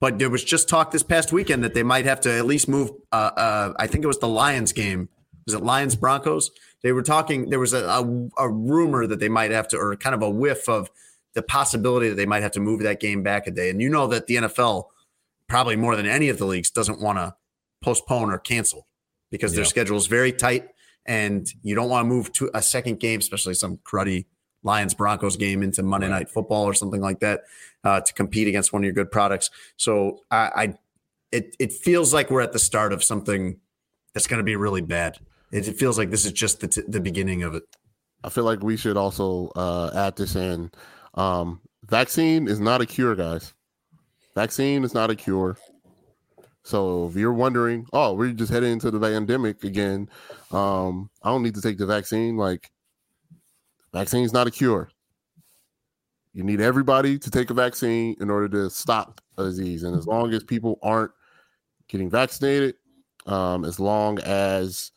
but 0.00 0.18
there 0.18 0.30
was 0.30 0.44
just 0.44 0.68
talk 0.68 0.92
this 0.92 1.02
past 1.02 1.32
weekend 1.32 1.64
that 1.64 1.74
they 1.74 1.82
might 1.82 2.04
have 2.04 2.20
to 2.20 2.32
at 2.32 2.46
least 2.46 2.68
move. 2.68 2.92
Uh, 3.10 3.30
uh, 3.36 3.72
I 3.76 3.88
think 3.88 4.04
it 4.04 4.08
was 4.08 4.20
the 4.20 4.28
Lions 4.28 4.72
game. 4.72 5.08
Was 5.46 5.54
it 5.54 5.62
Lions 5.62 5.96
Broncos? 5.96 6.50
They 6.82 6.92
were 6.92 7.02
talking. 7.02 7.50
There 7.50 7.58
was 7.58 7.72
a, 7.72 7.84
a, 7.84 8.28
a 8.38 8.48
rumor 8.48 9.06
that 9.06 9.18
they 9.18 9.28
might 9.28 9.50
have 9.50 9.66
to, 9.68 9.78
or 9.78 9.96
kind 9.96 10.14
of 10.14 10.22
a 10.22 10.30
whiff 10.30 10.68
of 10.68 10.90
the 11.34 11.42
possibility 11.42 12.08
that 12.08 12.14
they 12.14 12.26
might 12.26 12.42
have 12.42 12.52
to 12.52 12.60
move 12.60 12.80
that 12.82 13.00
game 13.00 13.22
back 13.22 13.46
a 13.46 13.50
day. 13.50 13.68
And 13.68 13.82
you 13.82 13.88
know 13.88 14.06
that 14.06 14.26
the 14.26 14.36
NFL, 14.36 14.84
probably 15.48 15.76
more 15.76 15.96
than 15.96 16.06
any 16.06 16.28
of 16.28 16.38
the 16.38 16.46
leagues, 16.46 16.70
doesn't 16.70 17.00
want 17.00 17.18
to 17.18 17.34
postpone 17.82 18.30
or 18.30 18.38
cancel 18.38 18.86
because 19.30 19.54
their 19.54 19.64
schedule 19.64 19.96
is 19.96 20.06
very 20.06 20.32
tight, 20.32 20.68
and 21.06 21.46
you 21.62 21.74
don't 21.74 21.88
want 21.88 22.04
to 22.04 22.08
move 22.08 22.32
to 22.34 22.50
a 22.54 22.62
second 22.62 23.00
game, 23.00 23.20
especially 23.20 23.54
some 23.54 23.78
cruddy 23.78 24.26
Lions 24.62 24.94
Broncos 24.94 25.36
game 25.36 25.62
into 25.62 25.82
Monday 25.82 26.08
Night 26.08 26.30
Football 26.30 26.64
or 26.64 26.74
something 26.74 27.00
like 27.00 27.20
that 27.20 27.42
uh, 27.84 28.00
to 28.00 28.12
compete 28.14 28.48
against 28.48 28.72
one 28.72 28.82
of 28.82 28.84
your 28.84 28.94
good 28.94 29.10
products. 29.10 29.50
So 29.76 30.20
I, 30.30 30.50
I 30.56 30.74
it 31.30 31.54
it 31.58 31.72
feels 31.72 32.14
like 32.14 32.30
we're 32.30 32.40
at 32.40 32.52
the 32.52 32.58
start 32.58 32.92
of 32.92 33.04
something 33.04 33.58
that's 34.14 34.26
going 34.26 34.38
to 34.38 34.44
be 34.44 34.56
really 34.56 34.80
bad. 34.80 35.18
It, 35.52 35.68
it 35.68 35.76
feels 35.76 35.98
like 35.98 36.10
this 36.10 36.24
is 36.24 36.32
just 36.32 36.60
the 36.60 36.68
t- 36.68 36.82
the 36.88 37.00
beginning 37.00 37.42
of 37.42 37.54
it. 37.54 37.64
I 38.24 38.30
feel 38.30 38.44
like 38.44 38.62
we 38.62 38.76
should 38.76 38.96
also 38.96 39.52
uh, 39.54 39.90
add 39.94 40.16
this 40.16 40.34
in. 40.34 40.70
Um, 41.12 41.60
vaccine 41.86 42.48
is 42.48 42.58
not 42.58 42.80
a 42.80 42.86
cure, 42.86 43.14
guys. 43.14 43.52
Vaccine 44.34 44.82
is 44.82 44.94
not 44.94 45.10
a 45.10 45.14
cure. 45.14 45.58
So 46.64 47.08
if 47.08 47.14
you're 47.14 47.32
wondering, 47.34 47.86
oh, 47.92 48.14
we're 48.14 48.32
just 48.32 48.50
heading 48.50 48.72
into 48.72 48.90
the 48.90 48.98
pandemic 48.98 49.64
again, 49.64 50.08
um, 50.50 51.10
I 51.22 51.28
don't 51.28 51.42
need 51.42 51.54
to 51.56 51.60
take 51.60 51.76
the 51.76 51.84
vaccine. 51.86 52.38
Like, 52.38 52.70
vaccine's 53.92 54.32
not 54.32 54.46
a 54.46 54.50
cure. 54.50 54.88
You 56.32 56.42
need 56.42 56.62
everybody 56.62 57.18
to 57.18 57.30
take 57.30 57.50
a 57.50 57.54
vaccine 57.54 58.16
in 58.18 58.30
order 58.30 58.48
to 58.48 58.70
stop 58.70 59.20
a 59.36 59.44
disease. 59.44 59.82
And 59.82 59.94
as 59.96 60.06
long 60.06 60.32
as 60.32 60.42
people 60.42 60.78
aren't 60.82 61.12
getting 61.88 62.08
vaccinated, 62.08 62.76
um, 63.26 63.64
as 63.64 63.78
long 63.78 64.18
as 64.20 64.90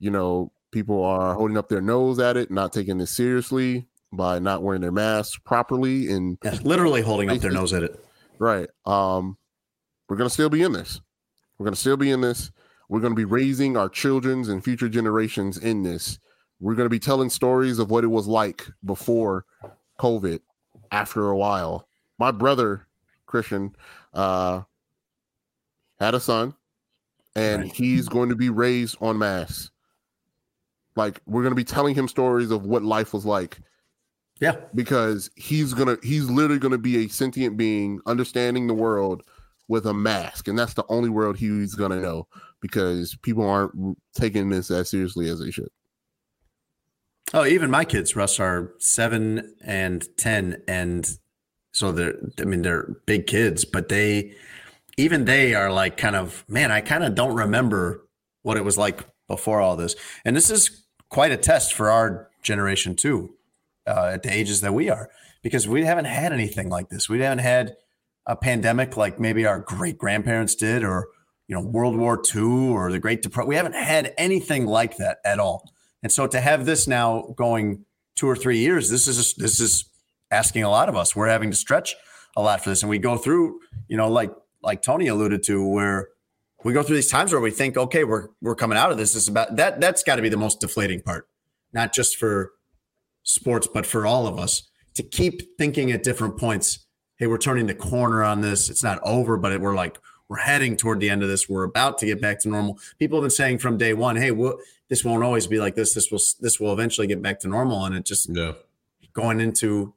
you 0.00 0.10
know 0.10 0.52
people 0.72 1.04
are 1.04 1.34
holding 1.34 1.56
up 1.56 1.68
their 1.68 1.80
nose 1.80 2.18
at 2.18 2.36
it, 2.36 2.50
not 2.50 2.72
taking 2.72 2.98
this 2.98 3.10
seriously 3.10 3.86
by 4.12 4.38
not 4.38 4.62
wearing 4.62 4.80
their 4.82 4.92
masks 4.92 5.38
properly, 5.38 6.10
and 6.12 6.36
Yeah, 6.44 6.58
literally 6.62 7.00
holding 7.00 7.30
up 7.30 7.38
their 7.38 7.50
nose 7.52 7.72
at 7.72 7.84
it. 7.84 8.04
right, 8.38 8.68
um, 8.84 9.38
we're 10.08 10.16
gonna 10.16 10.28
still 10.30 10.50
be 10.50 10.62
in 10.62 10.72
this. 10.72 11.00
We're 11.58 11.64
gonna 11.64 11.76
still 11.76 11.96
be 11.96 12.10
in 12.10 12.20
this. 12.20 12.50
We're 12.88 13.00
gonna 13.00 13.14
be 13.14 13.24
raising 13.24 13.76
our 13.76 13.88
children's 13.88 14.48
and 14.48 14.62
future 14.62 14.88
generations 14.88 15.58
in 15.58 15.82
this. 15.82 16.18
We're 16.60 16.74
gonna 16.74 16.88
be 16.88 16.98
telling 16.98 17.30
stories 17.30 17.78
of 17.78 17.90
what 17.90 18.04
it 18.04 18.08
was 18.08 18.26
like 18.26 18.66
before 18.84 19.44
COVID. 19.98 20.40
After 20.90 21.28
a 21.28 21.36
while, 21.36 21.88
my 22.18 22.30
brother 22.30 22.86
Christian 23.26 23.74
uh, 24.12 24.62
had 25.98 26.14
a 26.14 26.20
son, 26.20 26.54
and 27.34 27.62
Right. 27.62 27.72
he's 27.72 28.08
going 28.08 28.28
to 28.28 28.36
be 28.36 28.50
raised 28.50 28.96
on 29.00 29.16
mass. 29.18 29.70
Like 30.96 31.20
we're 31.26 31.40
going 31.42 31.52
to 31.52 31.56
be 31.56 31.64
telling 31.64 31.94
him 31.94 32.08
stories 32.08 32.50
of 32.50 32.66
what 32.66 32.82
life 32.82 33.14
was 33.14 33.24
like 33.24 33.58
Yeah. 34.38 34.56
because 34.74 35.30
he's 35.36 35.72
gonna 35.72 35.96
he's 36.02 36.28
literally 36.28 36.58
gonna 36.58 36.76
be 36.76 37.04
a 37.04 37.08
sentient 37.08 37.56
being 37.56 38.00
understanding 38.04 38.66
the 38.66 38.74
world 38.74 39.22
with 39.68 39.86
a 39.86 39.94
mask, 39.94 40.48
and 40.48 40.58
that's 40.58 40.74
the 40.74 40.84
only 40.88 41.08
world 41.08 41.36
he's 41.36 41.74
gonna 41.74 42.00
know 42.00 42.26
because 42.60 43.16
people 43.22 43.48
aren't 43.48 43.98
taking 44.14 44.48
this 44.48 44.70
as 44.70 44.90
seriously 44.90 45.28
as 45.28 45.40
they 45.40 45.50
should. 45.50 45.68
Oh, 47.34 47.46
even 47.46 47.70
my 47.70 47.84
kids, 47.84 48.14
Russ, 48.14 48.38
are 48.38 48.72
seven 48.78 49.54
and 49.64 50.06
ten, 50.16 50.62
and 50.68 51.08
so 51.72 51.90
they're. 51.92 52.14
I 52.38 52.44
mean, 52.44 52.62
they're 52.62 52.96
big 53.06 53.26
kids, 53.26 53.64
but 53.64 53.88
they, 53.88 54.34
even 54.98 55.24
they 55.24 55.54
are 55.54 55.72
like 55.72 55.96
kind 55.96 56.16
of 56.16 56.44
man. 56.48 56.70
I 56.70 56.82
kind 56.82 57.04
of 57.04 57.14
don't 57.14 57.34
remember 57.34 58.06
what 58.42 58.58
it 58.58 58.64
was 58.64 58.76
like 58.76 59.06
before 59.28 59.60
all 59.60 59.76
this, 59.76 59.96
and 60.24 60.36
this 60.36 60.50
is 60.50 60.84
quite 61.08 61.32
a 61.32 61.36
test 61.38 61.72
for 61.72 61.90
our 61.90 62.28
generation 62.42 62.96
too, 62.96 63.34
uh, 63.86 64.10
at 64.12 64.22
the 64.22 64.32
ages 64.32 64.60
that 64.60 64.74
we 64.74 64.90
are, 64.90 65.08
because 65.42 65.66
we 65.66 65.84
haven't 65.84 66.04
had 66.04 66.32
anything 66.32 66.68
like 66.68 66.90
this. 66.90 67.08
We 67.08 67.20
haven't 67.20 67.38
had 67.38 67.76
a 68.26 68.36
pandemic 68.36 68.96
like 68.96 69.18
maybe 69.18 69.46
our 69.46 69.60
great 69.60 69.98
grandparents 69.98 70.54
did, 70.54 70.84
or 70.84 71.08
you 71.48 71.54
know, 71.54 71.62
World 71.62 71.96
War 71.96 72.22
II 72.34 72.70
or 72.70 72.90
the 72.90 72.98
Great 72.98 73.22
Depression. 73.22 73.48
We 73.48 73.56
haven't 73.56 73.74
had 73.74 74.14
anything 74.16 74.66
like 74.66 74.96
that 74.96 75.18
at 75.24 75.38
all. 75.38 75.72
And 76.02 76.10
so 76.10 76.26
to 76.26 76.40
have 76.40 76.64
this 76.66 76.86
now 76.86 77.34
going 77.36 77.84
two 78.16 78.28
or 78.28 78.36
three 78.36 78.58
years, 78.58 78.90
this 78.90 79.06
is 79.06 79.34
this 79.34 79.60
is 79.60 79.84
asking 80.30 80.64
a 80.64 80.70
lot 80.70 80.88
of 80.88 80.96
us. 80.96 81.14
We're 81.14 81.28
having 81.28 81.50
to 81.50 81.56
stretch 81.56 81.94
a 82.36 82.42
lot 82.42 82.62
for 82.62 82.70
this, 82.70 82.82
and 82.82 82.90
we 82.90 82.98
go 82.98 83.16
through, 83.16 83.60
you 83.88 83.96
know, 83.96 84.08
like 84.08 84.32
like 84.62 84.82
Tony 84.82 85.08
alluded 85.08 85.42
to, 85.44 85.66
where 85.66 86.08
we 86.64 86.72
go 86.72 86.82
through 86.82 86.96
these 86.96 87.10
times 87.10 87.32
where 87.32 87.40
we 87.40 87.50
think, 87.50 87.76
okay, 87.76 88.04
we're 88.04 88.28
we're 88.40 88.54
coming 88.54 88.78
out 88.78 88.90
of 88.90 88.98
this. 88.98 89.14
This 89.14 89.24
is 89.24 89.28
about 89.28 89.56
that. 89.56 89.80
That's 89.80 90.02
got 90.02 90.16
to 90.16 90.22
be 90.22 90.28
the 90.28 90.36
most 90.36 90.60
deflating 90.60 91.02
part, 91.02 91.28
not 91.72 91.92
just 91.92 92.16
for 92.16 92.52
sports, 93.22 93.68
but 93.72 93.86
for 93.86 94.06
all 94.06 94.26
of 94.26 94.38
us 94.38 94.68
to 94.94 95.02
keep 95.02 95.56
thinking 95.58 95.90
at 95.92 96.02
different 96.02 96.38
points. 96.38 96.86
Hey, 97.22 97.28
we're 97.28 97.38
turning 97.38 97.68
the 97.68 97.74
corner 97.76 98.24
on 98.24 98.40
this. 98.40 98.68
It's 98.68 98.82
not 98.82 98.98
over, 99.04 99.36
but 99.36 99.52
it, 99.52 99.60
we're 99.60 99.76
like 99.76 99.96
we're 100.28 100.38
heading 100.38 100.76
toward 100.76 100.98
the 100.98 101.08
end 101.08 101.22
of 101.22 101.28
this. 101.28 101.48
We're 101.48 101.62
about 101.62 101.98
to 101.98 102.06
get 102.06 102.20
back 102.20 102.40
to 102.40 102.48
normal. 102.48 102.80
People 102.98 103.18
have 103.18 103.22
been 103.22 103.30
saying 103.30 103.58
from 103.58 103.78
day 103.78 103.94
one, 103.94 104.16
hey, 104.16 104.32
we'll, 104.32 104.58
this 104.88 105.04
won't 105.04 105.22
always 105.22 105.46
be 105.46 105.60
like 105.60 105.76
this. 105.76 105.94
This 105.94 106.10
will 106.10 106.18
this 106.40 106.58
will 106.58 106.72
eventually 106.72 107.06
get 107.06 107.22
back 107.22 107.38
to 107.38 107.48
normal. 107.48 107.84
And 107.84 107.94
it 107.94 108.04
just 108.04 108.28
Yeah. 108.28 108.54
going 109.12 109.40
into, 109.40 109.94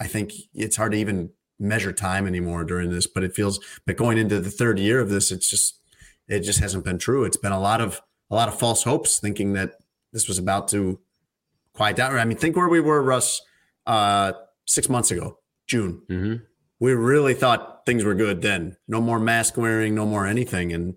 I 0.00 0.08
think 0.08 0.32
it's 0.52 0.74
hard 0.74 0.90
to 0.90 0.98
even 0.98 1.30
measure 1.60 1.92
time 1.92 2.26
anymore 2.26 2.64
during 2.64 2.90
this. 2.90 3.06
But 3.06 3.22
it 3.22 3.36
feels, 3.36 3.60
but 3.86 3.96
going 3.96 4.18
into 4.18 4.40
the 4.40 4.50
third 4.50 4.80
year 4.80 4.98
of 4.98 5.10
this, 5.10 5.30
it's 5.30 5.48
just 5.48 5.78
it 6.26 6.40
just 6.40 6.58
hasn't 6.58 6.84
been 6.84 6.98
true. 6.98 7.22
It's 7.22 7.36
been 7.36 7.52
a 7.52 7.60
lot 7.60 7.80
of 7.82 8.00
a 8.32 8.34
lot 8.34 8.48
of 8.48 8.58
false 8.58 8.82
hopes, 8.82 9.20
thinking 9.20 9.52
that 9.52 9.74
this 10.12 10.26
was 10.26 10.38
about 10.38 10.66
to 10.70 10.98
quiet 11.72 11.94
down. 11.94 12.18
I 12.18 12.24
mean, 12.24 12.36
think 12.36 12.56
where 12.56 12.68
we 12.68 12.80
were, 12.80 13.00
Russ, 13.00 13.42
uh, 13.86 14.32
six 14.64 14.88
months 14.88 15.12
ago, 15.12 15.38
June 15.68 16.02
hmm 16.08 16.34
we 16.84 16.92
really 16.92 17.32
thought 17.32 17.86
things 17.86 18.04
were 18.04 18.14
good 18.14 18.42
then. 18.42 18.76
No 18.86 19.00
more 19.00 19.18
mask 19.18 19.56
wearing, 19.56 19.94
no 19.94 20.04
more 20.04 20.26
anything, 20.26 20.70
and 20.74 20.94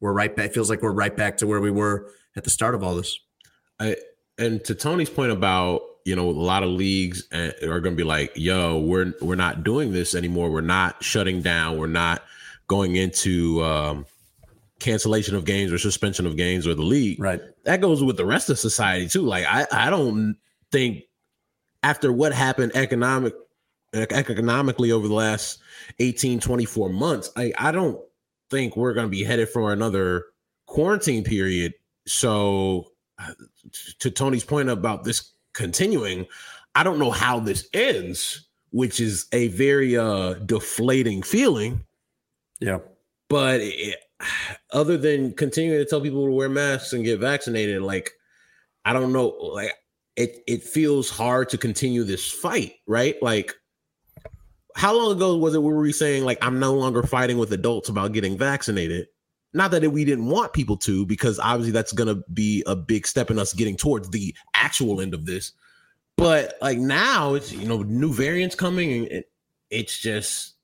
we're 0.00 0.14
right 0.14 0.34
back. 0.34 0.46
It 0.46 0.54
feels 0.54 0.70
like 0.70 0.80
we're 0.80 0.92
right 0.92 1.14
back 1.14 1.36
to 1.38 1.46
where 1.46 1.60
we 1.60 1.70
were 1.70 2.10
at 2.34 2.44
the 2.44 2.50
start 2.50 2.74
of 2.74 2.82
all 2.82 2.94
this. 2.94 3.20
I, 3.78 3.96
and 4.38 4.64
to 4.64 4.74
Tony's 4.74 5.10
point 5.10 5.30
about 5.30 5.82
you 6.06 6.16
know 6.16 6.30
a 6.30 6.32
lot 6.32 6.62
of 6.62 6.70
leagues 6.70 7.30
uh, 7.30 7.50
are 7.64 7.80
going 7.80 7.94
to 7.94 8.02
be 8.02 8.04
like, 8.04 8.32
"Yo, 8.36 8.78
we're 8.78 9.12
we're 9.20 9.34
not 9.34 9.64
doing 9.64 9.92
this 9.92 10.14
anymore. 10.14 10.50
We're 10.50 10.62
not 10.62 11.04
shutting 11.04 11.42
down. 11.42 11.76
We're 11.76 11.88
not 11.88 12.22
going 12.66 12.96
into 12.96 13.62
um, 13.62 14.06
cancellation 14.80 15.36
of 15.36 15.44
games 15.44 15.72
or 15.72 15.78
suspension 15.78 16.24
of 16.24 16.38
games 16.38 16.66
or 16.66 16.74
the 16.74 16.80
league." 16.80 17.20
Right. 17.20 17.42
That 17.64 17.82
goes 17.82 18.02
with 18.02 18.16
the 18.16 18.24
rest 18.24 18.48
of 18.48 18.58
society 18.58 19.06
too. 19.06 19.26
Like 19.26 19.44
I 19.46 19.66
I 19.70 19.90
don't 19.90 20.36
think 20.72 21.02
after 21.82 22.10
what 22.10 22.32
happened 22.32 22.72
economic 22.74 23.34
economically 23.94 24.92
over 24.92 25.08
the 25.08 25.14
last 25.14 25.60
18 25.98 26.40
24 26.40 26.90
months 26.90 27.30
i 27.36 27.52
i 27.58 27.72
don't 27.72 27.98
think 28.50 28.76
we're 28.76 28.94
going 28.94 29.06
to 29.06 29.10
be 29.10 29.24
headed 29.24 29.48
for 29.48 29.72
another 29.72 30.24
quarantine 30.66 31.24
period. 31.24 31.74
So 32.06 32.92
uh, 33.18 33.32
to 33.98 34.10
tony's 34.10 34.44
point 34.44 34.68
about 34.68 35.04
this 35.04 35.32
continuing 35.52 36.24
i 36.76 36.84
don't 36.84 37.00
know 37.00 37.10
how 37.10 37.40
this 37.40 37.68
ends 37.74 38.46
which 38.70 39.00
is 39.00 39.26
a 39.32 39.48
very 39.48 39.96
uh 39.96 40.34
deflating 40.34 41.22
feeling. 41.22 41.84
Yeah. 42.60 42.78
but 43.28 43.60
it, 43.60 43.96
other 44.72 44.96
than 44.96 45.32
continuing 45.34 45.78
to 45.78 45.84
tell 45.84 46.00
people 46.00 46.24
to 46.24 46.32
wear 46.32 46.48
masks 46.48 46.92
and 46.92 47.04
get 47.04 47.18
vaccinated 47.18 47.82
like 47.82 48.12
i 48.84 48.92
don't 48.92 49.12
know 49.12 49.28
like 49.28 49.72
it 50.16 50.42
it 50.46 50.62
feels 50.62 51.10
hard 51.10 51.48
to 51.48 51.58
continue 51.58 52.04
this 52.04 52.30
fight 52.30 52.74
right? 52.86 53.20
Like 53.22 53.54
how 54.78 54.96
long 54.96 55.10
ago 55.10 55.36
was 55.36 55.54
it 55.54 55.62
were 55.62 55.72
we 55.72 55.88
were 55.88 55.92
saying 55.92 56.24
like 56.24 56.38
i'm 56.40 56.58
no 56.60 56.72
longer 56.72 57.02
fighting 57.02 57.36
with 57.36 57.52
adults 57.52 57.88
about 57.88 58.12
getting 58.12 58.38
vaccinated 58.38 59.08
not 59.52 59.70
that 59.72 59.82
we 59.90 60.04
didn't 60.04 60.26
want 60.26 60.52
people 60.52 60.76
to 60.76 61.04
because 61.04 61.38
obviously 61.40 61.72
that's 61.72 61.92
going 61.92 62.06
to 62.06 62.22
be 62.32 62.62
a 62.66 62.76
big 62.76 63.06
step 63.06 63.30
in 63.30 63.38
us 63.38 63.52
getting 63.52 63.76
towards 63.76 64.08
the 64.10 64.34
actual 64.54 65.00
end 65.00 65.14
of 65.14 65.26
this 65.26 65.52
but 66.16 66.54
like 66.62 66.78
now 66.78 67.34
it's 67.34 67.52
you 67.52 67.66
know 67.66 67.82
new 67.82 68.12
variants 68.12 68.54
coming 68.54 68.92
and 68.92 69.06
it, 69.08 69.30
it's 69.70 69.98
just 69.98 70.54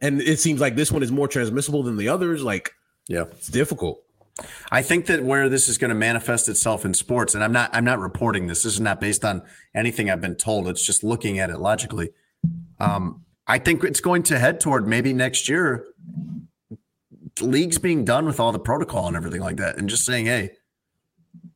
and 0.00 0.20
it 0.22 0.40
seems 0.40 0.60
like 0.60 0.74
this 0.74 0.90
one 0.90 1.02
is 1.02 1.12
more 1.12 1.28
transmissible 1.28 1.82
than 1.82 1.96
the 1.98 2.08
others 2.08 2.42
like 2.42 2.72
Yeah. 3.06 3.24
it's 3.32 3.48
difficult 3.48 4.02
I 4.70 4.80
think 4.80 5.06
that 5.06 5.22
where 5.22 5.50
this 5.50 5.68
is 5.68 5.76
going 5.76 5.90
to 5.90 5.94
manifest 5.94 6.48
itself 6.48 6.86
in 6.86 6.94
sports, 6.94 7.34
and 7.34 7.44
I'm 7.44 7.52
not 7.52 7.68
I'm 7.74 7.84
not 7.84 7.98
reporting 7.98 8.46
this. 8.46 8.62
This 8.62 8.72
is 8.72 8.80
not 8.80 8.98
based 8.98 9.26
on 9.26 9.42
anything 9.74 10.08
I've 10.08 10.22
been 10.22 10.36
told. 10.36 10.68
It's 10.68 10.84
just 10.84 11.04
looking 11.04 11.38
at 11.38 11.50
it 11.50 11.58
logically. 11.58 12.10
Um, 12.80 13.24
I 13.46 13.58
think 13.58 13.84
it's 13.84 14.00
going 14.00 14.22
to 14.24 14.38
head 14.38 14.60
toward 14.60 14.86
maybe 14.86 15.12
next 15.12 15.48
year 15.48 15.86
leagues 17.40 17.78
being 17.78 18.04
done 18.04 18.26
with 18.26 18.38
all 18.38 18.52
the 18.52 18.58
protocol 18.58 19.06
and 19.06 19.16
everything 19.16 19.40
like 19.40 19.56
that, 19.56 19.78
and 19.78 19.88
just 19.88 20.04
saying, 20.04 20.26
hey, 20.26 20.50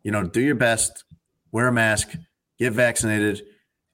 you 0.02 0.10
know, 0.10 0.22
do 0.22 0.40
your 0.40 0.54
best, 0.54 1.04
wear 1.52 1.68
a 1.68 1.72
mask, 1.72 2.14
get 2.58 2.72
vaccinated. 2.72 3.42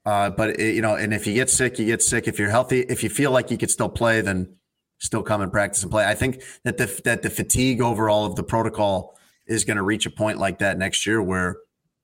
Uh, 0.05 0.29
but 0.29 0.59
it, 0.59 0.75
you 0.75 0.81
know, 0.81 0.95
and 0.95 1.13
if 1.13 1.25
you 1.25 1.33
get 1.33 1.49
sick, 1.49 1.79
you 1.79 1.85
get 1.85 2.01
sick. 2.01 2.27
If 2.27 2.39
you're 2.39 2.49
healthy, 2.49 2.81
if 2.81 3.03
you 3.03 3.09
feel 3.09 3.31
like 3.31 3.51
you 3.51 3.57
could 3.57 3.71
still 3.71 3.89
play, 3.89 4.21
then 4.21 4.55
still 4.99 5.23
come 5.23 5.41
and 5.41 5.51
practice 5.51 5.81
and 5.83 5.91
play. 5.91 6.05
I 6.05 6.15
think 6.15 6.41
that 6.63 6.77
the 6.77 7.01
that 7.05 7.21
the 7.21 7.29
fatigue 7.29 7.81
overall 7.81 8.25
of 8.25 8.35
the 8.35 8.43
protocol 8.43 9.17
is 9.47 9.65
going 9.65 9.77
to 9.77 9.83
reach 9.83 10.05
a 10.05 10.09
point 10.09 10.39
like 10.39 10.59
that 10.59 10.77
next 10.77 11.05
year 11.05 11.21
where 11.21 11.57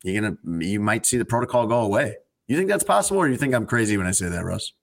you're 0.03 0.21
gonna 0.21 0.63
you 0.63 0.79
might 0.79 1.05
see 1.05 1.17
the 1.17 1.25
protocol 1.25 1.67
go 1.67 1.81
away. 1.81 2.15
You 2.47 2.57
think 2.57 2.69
that's 2.69 2.83
possible, 2.83 3.19
or 3.19 3.27
you 3.27 3.37
think 3.37 3.53
I'm 3.53 3.65
crazy 3.65 3.97
when 3.97 4.07
I 4.07 4.11
say 4.11 4.29
that, 4.29 4.43
Russ? 4.43 4.73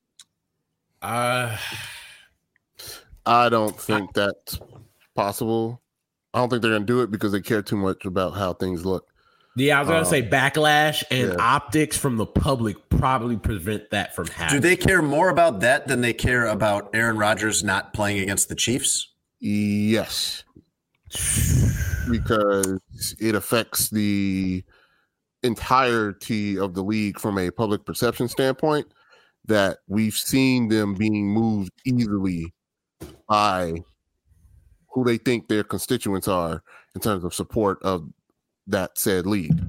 Uh 1.03 1.57
I 3.24 3.49
don't 3.49 3.78
think 3.78 4.12
that's 4.14 4.59
possible. 5.14 5.82
I 6.32 6.38
don't 6.38 6.49
think 6.51 6.62
they're 6.62 6.72
gonna 6.72 6.84
do 6.84 7.01
it 7.03 7.11
because 7.11 7.32
they 7.32 7.40
care 7.40 7.62
too 7.62 7.76
much 7.76 8.05
about 8.05 8.34
how 8.34 8.53
things 8.53 8.84
look. 8.84 9.09
yeah 9.57 9.76
i 9.78 9.80
was 9.80 9.88
gonna 9.88 10.01
Uh, 10.03 10.05
say 10.05 10.22
backlash 10.22 11.03
and 11.11 11.32
yeah. 11.32 11.36
optics 11.40 11.97
from 11.97 12.16
the 12.18 12.26
public 12.26 12.76
probably 12.90 13.36
prevent 13.36 13.90
that 13.90 14.14
from 14.14 14.26
happening. 14.28 14.61
Do 14.61 14.68
they 14.68 14.76
care 14.76 15.03
more 15.03 15.28
about 15.30 15.61
that 15.61 15.88
than 15.88 16.01
they 16.03 16.12
care 16.12 16.47
about 16.47 16.90
Aaron 16.94 17.16
Rodgers 17.16 17.64
not 17.64 17.92
playing 17.94 18.18
against 18.20 18.49
the 18.49 18.55
Chiefs? 18.55 19.12
Yes, 19.40 20.44
because 22.11 22.78
it 23.20 23.34
affects 23.34 23.90
the 23.90 24.64
entirety 25.42 26.59
of 26.59 26.74
the 26.74 26.82
league 26.82 27.18
from 27.18 27.38
a 27.38 27.51
public 27.51 27.84
perception 27.84 28.28
standpoint. 28.28 28.86
That 29.47 29.78
we've 29.86 30.16
seen 30.16 30.68
them 30.68 30.94
being 30.94 31.28
moved 31.28 31.72
easily 31.84 32.53
by 33.28 33.74
who 34.90 35.05
they 35.05 35.18
think 35.18 35.49
their 35.49 35.62
constituents 35.62 36.26
are 36.26 36.62
in 36.94 37.01
terms 37.01 37.22
of 37.22 37.34
support 37.34 37.78
of 37.82 38.09
that 38.66 38.99
said 38.99 39.26
league. 39.26 39.61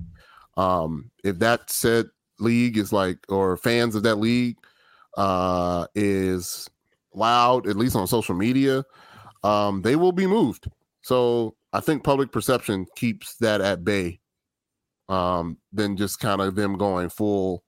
Um, 0.55 1.11
if 1.23 1.37
that 1.39 1.69
said 1.69 2.07
league 2.39 2.77
is 2.77 2.91
like, 2.91 3.19
or 3.29 3.57
fans 3.57 3.95
of 3.95 4.03
that 4.03 4.15
league 4.15 4.57
uh, 5.17 5.85
is 5.93 6.69
loud, 7.13 7.67
at 7.67 7.75
least 7.75 7.95
on 7.95 8.07
social 8.07 8.35
media, 8.35 8.83
um, 9.43 9.81
they 9.81 9.95
will 9.95 10.11
be 10.11 10.27
moved. 10.27 10.67
So 11.01 11.55
I 11.73 11.79
think 11.79 12.03
public 12.03 12.31
perception 12.31 12.85
keeps 12.95 13.35
that 13.35 13.61
at 13.61 13.83
bay 13.83 14.19
um, 15.09 15.57
than 15.71 15.97
just 15.97 16.19
kind 16.19 16.41
of 16.41 16.55
them 16.55 16.77
going 16.77 17.09
full 17.09 17.63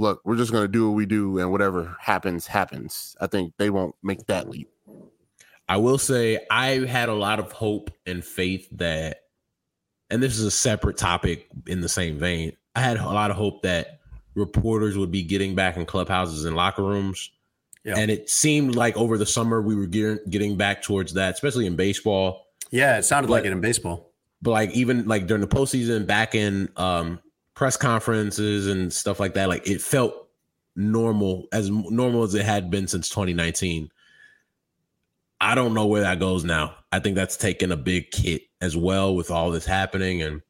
look, 0.00 0.22
we're 0.24 0.36
just 0.36 0.50
going 0.50 0.64
to 0.64 0.68
do 0.68 0.88
what 0.88 0.96
we 0.96 1.04
do 1.04 1.38
and 1.38 1.52
whatever 1.52 1.94
happens, 2.00 2.46
happens. 2.46 3.14
I 3.20 3.26
think 3.26 3.52
they 3.58 3.68
won't 3.68 3.94
make 4.02 4.26
that 4.26 4.48
leap. 4.48 4.70
I 5.68 5.76
will 5.76 5.98
say 5.98 6.40
I 6.50 6.86
had 6.86 7.10
a 7.10 7.14
lot 7.14 7.38
of 7.38 7.52
hope 7.52 7.90
and 8.06 8.24
faith 8.24 8.66
that, 8.72 9.18
and 10.08 10.22
this 10.22 10.38
is 10.38 10.44
a 10.44 10.50
separate 10.50 10.96
topic 10.96 11.48
in 11.66 11.82
the 11.82 11.88
same 11.88 12.18
vein. 12.18 12.56
I 12.74 12.80
had 12.80 12.96
a 12.96 13.04
lot 13.04 13.30
of 13.30 13.36
hope 13.36 13.62
that 13.62 14.00
reporters 14.34 14.96
would 14.96 15.12
be 15.12 15.22
getting 15.22 15.54
back 15.54 15.76
in 15.76 15.84
clubhouses 15.84 16.46
and 16.46 16.56
locker 16.56 16.82
rooms. 16.82 17.30
Yeah. 17.84 17.98
And 17.98 18.10
it 18.10 18.30
seemed 18.30 18.74
like 18.74 18.96
over 18.96 19.18
the 19.18 19.26
summer 19.26 19.60
we 19.60 19.74
were 19.74 19.86
getting, 19.86 20.18
getting 20.30 20.56
back 20.56 20.82
towards 20.82 21.12
that, 21.12 21.34
especially 21.34 21.66
in 21.66 21.76
baseball. 21.76 22.46
Yeah, 22.70 22.98
it 22.98 23.02
sounded 23.04 23.28
but, 23.28 23.34
like 23.34 23.44
it 23.44 23.52
in 23.52 23.60
baseball. 23.60 24.12
But 24.40 24.52
like 24.52 24.70
even 24.70 25.06
like 25.06 25.26
during 25.26 25.42
the 25.42 25.46
postseason, 25.46 26.06
back 26.06 26.34
in 26.34 26.70
um, 26.76 27.20
press 27.60 27.76
conferences 27.76 28.66
and 28.68 28.90
stuff 28.90 29.20
like 29.20 29.34
that, 29.34 29.50
like 29.50 29.68
it 29.68 29.82
felt 29.82 30.28
normal 30.76 31.46
as 31.52 31.68
normal 31.68 32.22
as 32.22 32.34
it 32.34 32.42
had 32.42 32.70
been 32.70 32.88
since 32.88 33.10
2019. 33.10 33.90
I 35.42 35.54
don't 35.54 35.74
know 35.74 35.84
where 35.84 36.00
that 36.00 36.18
goes 36.20 36.42
now. 36.42 36.74
I 36.90 37.00
think 37.00 37.16
that's 37.16 37.36
taken 37.36 37.70
a 37.70 37.76
big 37.76 38.14
hit 38.14 38.44
as 38.62 38.78
well 38.78 39.14
with 39.14 39.30
all 39.30 39.50
this 39.50 39.66
happening, 39.66 40.22
and 40.22 40.40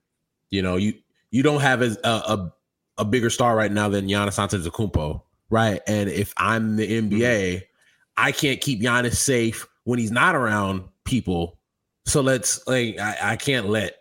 you 0.50 0.62
know, 0.62 0.76
you 0.76 0.94
you 1.32 1.42
don't 1.42 1.60
have 1.60 1.82
as 1.82 1.98
a, 2.04 2.08
a, 2.08 2.54
a 2.98 3.04
bigger 3.04 3.28
star 3.28 3.56
right 3.56 3.72
now 3.72 3.88
than 3.88 4.06
Giannis 4.06 4.38
Antetokounmpo, 4.38 5.20
right? 5.50 5.80
And 5.88 6.08
if 6.08 6.32
I'm 6.36 6.76
the 6.76 6.86
NBA, 6.86 7.10
mm-hmm. 7.10 7.64
I 8.18 8.30
can't 8.30 8.60
keep 8.60 8.82
Giannis 8.82 9.16
safe 9.16 9.66
when 9.82 9.98
he's 9.98 10.12
not 10.12 10.36
around 10.36 10.84
people. 11.04 11.58
So 12.04 12.20
let's 12.20 12.64
like 12.68 13.00
I, 13.00 13.32
I 13.32 13.36
can't 13.36 13.68
let 13.68 13.96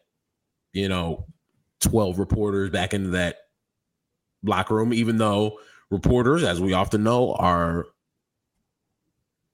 you 0.74 0.88
know 0.88 1.26
12 1.82 2.19
reporters 2.19 2.69
back 2.69 2.93
into 2.93 3.09
that 3.09 3.38
locker 4.43 4.75
room, 4.75 4.93
even 4.93 5.17
though 5.17 5.59
reporters, 5.89 6.43
as 6.43 6.61
we 6.61 6.73
often 6.73 7.03
know, 7.03 7.34
are 7.34 7.86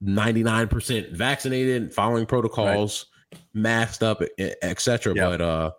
99% 0.03 1.11
vaccinated, 1.13 1.93
following 1.93 2.25
protocols, 2.25 3.05
right. 3.31 3.41
masked 3.53 4.03
up, 4.03 4.21
etc. 4.61 5.15
But 5.15 5.41
uh 5.41 5.71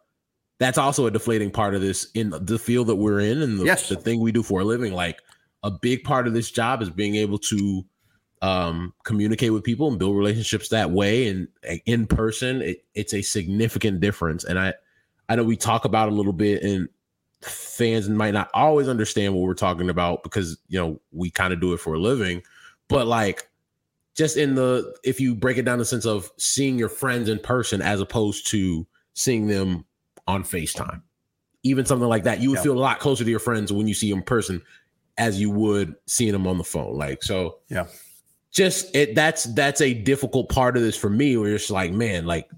that's 0.59 0.79
also 0.79 1.07
a 1.07 1.11
deflating 1.11 1.51
part 1.51 1.75
of 1.75 1.81
this 1.81 2.11
in 2.15 2.31
the 2.41 2.59
field 2.59 2.87
that 2.87 2.97
we're 2.97 3.21
in 3.21 3.43
and 3.43 3.61
the, 3.61 3.65
yes. 3.65 3.89
the 3.89 3.97
thing 3.97 4.21
we 4.21 4.33
do 4.33 4.43
for 4.43 4.61
a 4.61 4.65
living. 4.65 4.95
Like 4.95 5.21
a 5.63 5.71
big 5.71 6.03
part 6.03 6.27
of 6.27 6.33
this 6.33 6.51
job 6.51 6.81
is 6.81 6.89
being 6.89 7.15
able 7.17 7.39
to 7.39 7.85
um, 8.41 8.95
communicate 9.05 9.53
with 9.53 9.65
people 9.65 9.89
and 9.89 9.99
build 9.99 10.17
relationships 10.17 10.69
that 10.71 10.91
way 10.91 11.29
and 11.29 11.49
in 11.85 12.07
person. 12.07 12.63
It, 12.63 12.85
it's 12.95 13.13
a 13.13 13.21
significant 13.21 14.01
difference. 14.01 14.45
And 14.45 14.59
I, 14.59 14.75
I 15.29 15.37
know 15.37 15.45
we 15.45 15.57
talk 15.57 15.85
about 15.85 16.09
a 16.09 16.13
little 16.13 16.33
bit 16.33 16.63
and 16.63 16.89
fans 17.43 18.09
might 18.09 18.35
not 18.35 18.49
always 18.55 18.89
understand 18.89 19.35
what 19.35 19.43
we're 19.43 19.55
talking 19.55 19.91
about 19.91 20.23
because, 20.23 20.59
you 20.69 20.79
know, 20.79 21.01
we 21.13 21.31
kind 21.31 21.53
of 21.53 21.61
do 21.61 21.73
it 21.73 21.81
for 21.81 21.95
a 21.95 21.99
living, 21.99 22.43
but 22.89 23.07
like 23.07 23.49
just 24.15 24.37
in 24.37 24.55
the, 24.55 24.95
if 25.05 25.21
you 25.21 25.35
break 25.35 25.59
it 25.59 25.65
down 25.65 25.79
the 25.79 25.85
sense 25.85 26.07
of 26.07 26.31
seeing 26.39 26.79
your 26.79 26.89
friends 26.89 27.29
in 27.29 27.39
person 27.39 27.83
as 27.83 28.01
opposed 28.01 28.47
to 28.49 28.87
seeing 29.15 29.47
them 29.47 29.85
on 30.27 30.43
FaceTime. 30.45 31.03
Even 31.63 31.85
something 31.85 32.09
like 32.09 32.25
that, 32.25 32.41
you 32.41 32.51
would 32.51 32.57
yeah. 32.57 32.63
feel 32.63 32.79
a 32.79 32.79
lot 32.79 33.01
closer 33.01 33.25
to 33.25 33.31
your 33.31 33.41
friends 33.41 33.73
when 33.73 33.89
you 33.89 33.95
see 33.95 34.09
them 34.09 34.21
in 34.21 34.25
person 34.25 34.63
as 35.19 35.41
you 35.41 35.51
would 35.51 35.95
seeing 36.07 36.33
them 36.33 36.47
on 36.47 36.59
the 36.59 36.65
phone. 36.65 36.97
Like 36.97 37.23
so, 37.23 37.59
yeah. 37.69 37.87
Just 38.53 38.95
it 38.95 39.15
that's 39.15 39.45
that's 39.55 39.81
a 39.81 39.93
difficult 39.93 40.49
part 40.49 40.77
of 40.77 40.83
this 40.83 40.97
for 40.97 41.11
me 41.11 41.37
where 41.37 41.55
it's 41.55 41.71
like, 41.71 41.93
man, 41.93 42.25
like 42.25 42.49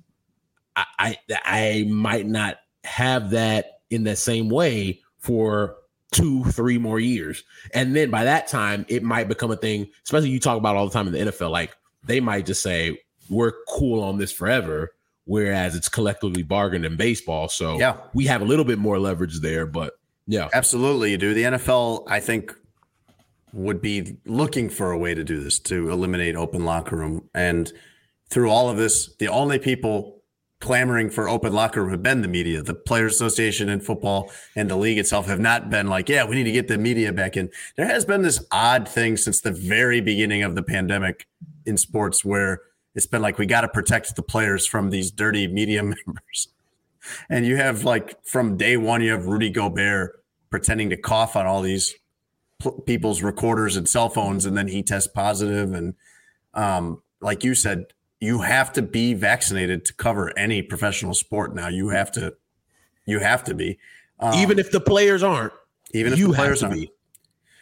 I 0.99 1.17
I, 1.29 1.39
I 1.45 1.85
might 1.89 2.27
not 2.27 2.59
have 2.85 3.31
that 3.31 3.81
in 3.91 4.05
the 4.05 4.17
same 4.17 4.49
way 4.49 5.01
for 5.19 5.77
two, 6.13 6.45
three 6.45 6.79
more 6.79 6.99
years. 6.99 7.45
And 7.75 7.95
then 7.95 8.11
by 8.11 8.25
that 8.25 8.49
time, 8.49 8.87
it 8.89 9.03
might 9.03 9.29
become 9.29 9.51
a 9.51 9.57
thing, 9.57 9.89
especially 10.05 10.31
you 10.31 10.41
talk 10.41 10.57
about 10.57 10.77
all 10.77 10.87
the 10.87 10.93
time 10.93 11.07
in 11.07 11.13
the 11.13 11.33
NFL. 11.33 11.51
Like 11.51 11.77
they 12.05 12.21
might 12.21 12.47
just 12.47 12.63
say, 12.63 13.01
We're 13.29 13.53
cool 13.69 14.03
on 14.03 14.19
this 14.19 14.33
forever 14.33 14.93
whereas 15.29 15.77
it's 15.77 15.91
collectively 15.91 16.43
bargained 16.43 16.87
in 16.87 16.97
baseball. 16.97 17.49
So 17.49 17.79
yeah. 17.79 17.99
we 18.15 18.25
have 18.25 18.41
a 18.41 18.47
little 18.47 18.65
bit 18.65 18.79
more 18.79 18.99
leverage 18.99 19.41
there, 19.41 19.67
but 19.67 19.93
yeah. 20.27 20.49
Absolutely, 20.55 21.11
you 21.11 21.19
do. 21.19 21.35
The 21.35 21.43
NFL, 21.43 22.05
I 22.09 22.19
think, 22.19 22.55
would 23.53 23.83
be 23.83 24.17
looking 24.25 24.71
for 24.71 24.91
a 24.91 24.99
way 24.99 25.15
to 25.15 25.23
do 25.23 25.39
this 25.41 25.59
to 25.61 25.91
eliminate 25.91 26.35
open 26.35 26.65
locker 26.65 26.97
room. 26.97 27.29
And 27.35 27.71
through 28.31 28.51
all 28.51 28.71
of 28.71 28.79
this, 28.79 29.15
the 29.17 29.29
only 29.29 29.59
people 29.59 30.18
clamoring 30.61 31.09
for 31.11 31.29
open 31.29 31.53
locker 31.53 31.83
room 31.83 31.91
have 31.91 32.03
been 32.03 32.23
the 32.23 32.29
media. 32.29 32.63
The 32.63 32.75
Players 32.75 33.15
Association 33.15 33.69
and 33.69 33.83
football 33.83 34.31
and 34.57 34.69
the 34.69 34.77
league 34.77 34.99
itself 34.99 35.27
have 35.27 35.41
not 35.41 35.71
been 35.71 35.87
like, 35.87 36.09
yeah, 36.09 36.25
we 36.25 36.37
need 36.37 36.45
to 36.45 36.53
get 36.53 36.69
the 36.69 36.79
media 36.79 37.13
back 37.13 37.37
in. 37.37 37.51
There 37.77 37.87
has 37.87 38.05
been 38.05 38.23
this 38.23 38.45
odd 38.51 38.89
thing 38.89 39.17
since 39.17 39.41
the 39.41 39.53
very 39.53 40.01
beginning 40.01 40.43
of 40.43 40.55
the 40.55 40.63
pandemic 40.63 41.29
in 41.65 41.77
sports 41.77 42.25
where 42.25 42.63
it's 42.95 43.07
been 43.07 43.23
like 43.23 43.39
we 43.39 43.47
got 43.47 43.61
to 43.61 43.69
protect 43.69 44.17
the 44.17 44.23
players 44.23 44.67
from 44.67 44.91
these 44.91 45.11
dirty 45.11 45.47
media 45.47 45.83
members. 46.07 46.49
And 47.31 47.47
you 47.47 47.57
have 47.57 47.85
like 47.85 48.23
from 48.25 48.57
day 48.57 48.77
one, 48.77 49.03
you 49.03 49.13
have 49.13 49.27
Rudy 49.27 49.51
Gobert 49.51 50.25
pretending 50.51 50.91
to 50.91 50.97
cough 50.97 51.37
on 51.37 51.47
all 51.47 51.63
these 51.63 51.95
people's 52.87 53.23
recorders 53.23 53.77
and 53.77 53.89
cell 53.89 54.09
phones, 54.09 54.45
and 54.45 54.57
then 54.57 54.69
he 54.69 54.83
tests 54.83 55.09
positive. 55.13 55.73
And 55.73 55.95
um, 56.55 57.03
like 57.21 57.45
you 57.45 57.55
said, 57.55 57.87
you 58.21 58.41
have 58.41 58.73
to 58.75 58.83
be 58.83 59.15
vaccinated 59.15 59.85
to 59.87 59.95
cover 59.95 60.37
any 60.37 60.63
professional 60.63 61.15
sport 61.15 61.55
now. 61.55 61.69
You 61.69 61.91
have 61.91 62.11
to, 62.13 62.35
you 63.07 63.21
have 63.21 63.45
to 63.45 63.55
be, 63.55 63.79
um, 64.21 64.35
even 64.35 64.59
if 64.59 64.71
the 64.71 64.81
players 64.81 65.23
aren't. 65.23 65.53
Even 65.93 66.13
if 66.13 66.19
the 66.19 66.33
players 66.33 66.63
aren't. 66.63 66.89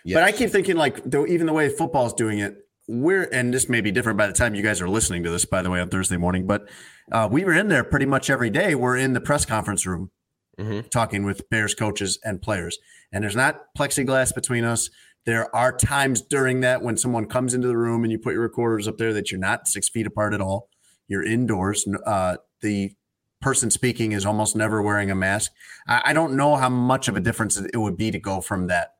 Yes. 0.04 0.14
But 0.14 0.22
I 0.22 0.32
keep 0.32 0.50
thinking 0.50 0.76
like, 0.76 1.02
though, 1.04 1.26
even 1.26 1.46
the 1.46 1.52
way 1.52 1.68
football 1.68 2.06
is 2.06 2.12
doing 2.12 2.38
it, 2.38 2.66
we're 2.88 3.24
and 3.32 3.52
this 3.52 3.68
may 3.68 3.80
be 3.80 3.90
different 3.90 4.16
by 4.16 4.26
the 4.26 4.32
time 4.32 4.54
you 4.54 4.62
guys 4.62 4.80
are 4.80 4.88
listening 4.88 5.24
to 5.24 5.30
this 5.30 5.44
by 5.44 5.60
the 5.60 5.70
way 5.70 5.80
on 5.80 5.88
thursday 5.88 6.16
morning 6.16 6.46
but 6.46 6.68
uh, 7.12 7.28
we 7.30 7.44
were 7.44 7.52
in 7.52 7.68
there 7.68 7.82
pretty 7.82 8.06
much 8.06 8.30
every 8.30 8.50
day 8.50 8.74
we're 8.74 8.96
in 8.96 9.12
the 9.12 9.20
press 9.20 9.44
conference 9.44 9.86
room 9.86 10.10
mm-hmm. 10.58 10.86
talking 10.88 11.24
with 11.24 11.48
bears 11.50 11.74
coaches 11.74 12.18
and 12.24 12.40
players 12.40 12.78
and 13.12 13.24
there's 13.24 13.36
not 13.36 13.62
plexiglass 13.76 14.34
between 14.34 14.64
us 14.64 14.88
there 15.26 15.54
are 15.54 15.76
times 15.76 16.22
during 16.22 16.60
that 16.60 16.82
when 16.82 16.96
someone 16.96 17.26
comes 17.26 17.52
into 17.52 17.66
the 17.66 17.76
room 17.76 18.04
and 18.04 18.12
you 18.12 18.18
put 18.18 18.32
your 18.32 18.42
recorders 18.42 18.86
up 18.86 18.96
there 18.96 19.12
that 19.12 19.30
you're 19.30 19.40
not 19.40 19.66
six 19.66 19.88
feet 19.88 20.06
apart 20.06 20.32
at 20.32 20.40
all. 20.40 20.70
You're 21.08 21.24
indoors. 21.24 21.86
Uh, 22.06 22.36
the 22.60 22.92
person 23.40 23.70
speaking 23.70 24.12
is 24.12 24.24
almost 24.24 24.54
never 24.56 24.80
wearing 24.80 25.10
a 25.10 25.14
mask. 25.16 25.52
I, 25.88 26.02
I 26.06 26.12
don't 26.12 26.36
know 26.36 26.56
how 26.56 26.68
much 26.68 27.08
of 27.08 27.16
a 27.16 27.20
difference 27.20 27.56
it 27.56 27.76
would 27.76 27.96
be 27.96 28.12
to 28.12 28.20
go 28.20 28.40
from 28.40 28.68
that 28.68 28.94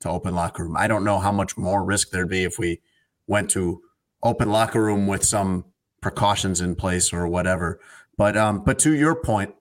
to 0.00 0.10
open 0.10 0.34
locker 0.34 0.64
room. 0.64 0.76
I 0.76 0.88
don't 0.88 1.04
know 1.04 1.18
how 1.18 1.32
much 1.32 1.56
more 1.56 1.82
risk 1.82 2.10
there'd 2.10 2.28
be 2.28 2.44
if 2.44 2.58
we 2.58 2.80
went 3.26 3.50
to 3.50 3.80
open 4.22 4.50
locker 4.50 4.82
room 4.82 5.06
with 5.06 5.24
some 5.24 5.64
precautions 6.02 6.60
in 6.60 6.74
place 6.74 7.14
or 7.14 7.26
whatever. 7.26 7.80
But 8.18 8.36
um, 8.36 8.62
but 8.62 8.78
to 8.80 8.94
your 8.94 9.14
point, 9.14 9.54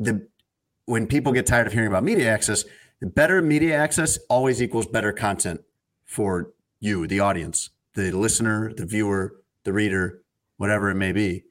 the 0.00 0.26
when 0.86 1.06
people 1.06 1.32
get 1.32 1.46
tired 1.46 1.68
of 1.68 1.72
hearing 1.72 1.88
about 1.88 2.02
media 2.02 2.28
access, 2.28 2.64
better 3.06 3.40
media 3.40 3.76
access 3.76 4.18
always 4.28 4.62
equals 4.62 4.86
better 4.86 5.12
content 5.12 5.62
for 6.04 6.52
you, 6.80 7.06
the 7.06 7.20
audience, 7.20 7.70
the 7.94 8.12
listener, 8.12 8.72
the 8.74 8.86
viewer, 8.86 9.36
the 9.64 9.72
reader, 9.72 10.22
whatever 10.56 10.90
it 10.90 10.96
may 10.96 11.12
be. 11.12 11.44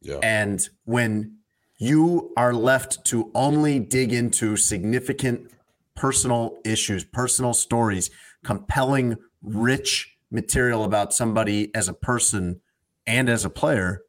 Yeah. 0.00 0.18
And 0.22 0.66
when 0.84 1.38
you 1.78 2.32
are 2.36 2.52
left 2.52 3.04
to 3.06 3.30
only 3.34 3.80
dig 3.80 4.12
into 4.12 4.56
significant 4.56 5.50
personal 5.94 6.58
issues, 6.64 7.04
personal 7.04 7.54
stories, 7.54 8.10
compelling, 8.44 9.16
rich 9.42 10.16
material 10.30 10.84
about 10.84 11.12
somebody 11.12 11.74
as 11.74 11.88
a 11.88 11.94
person 11.94 12.60
and 13.06 13.28
as 13.28 13.44
a 13.44 13.50
player, 13.50 14.02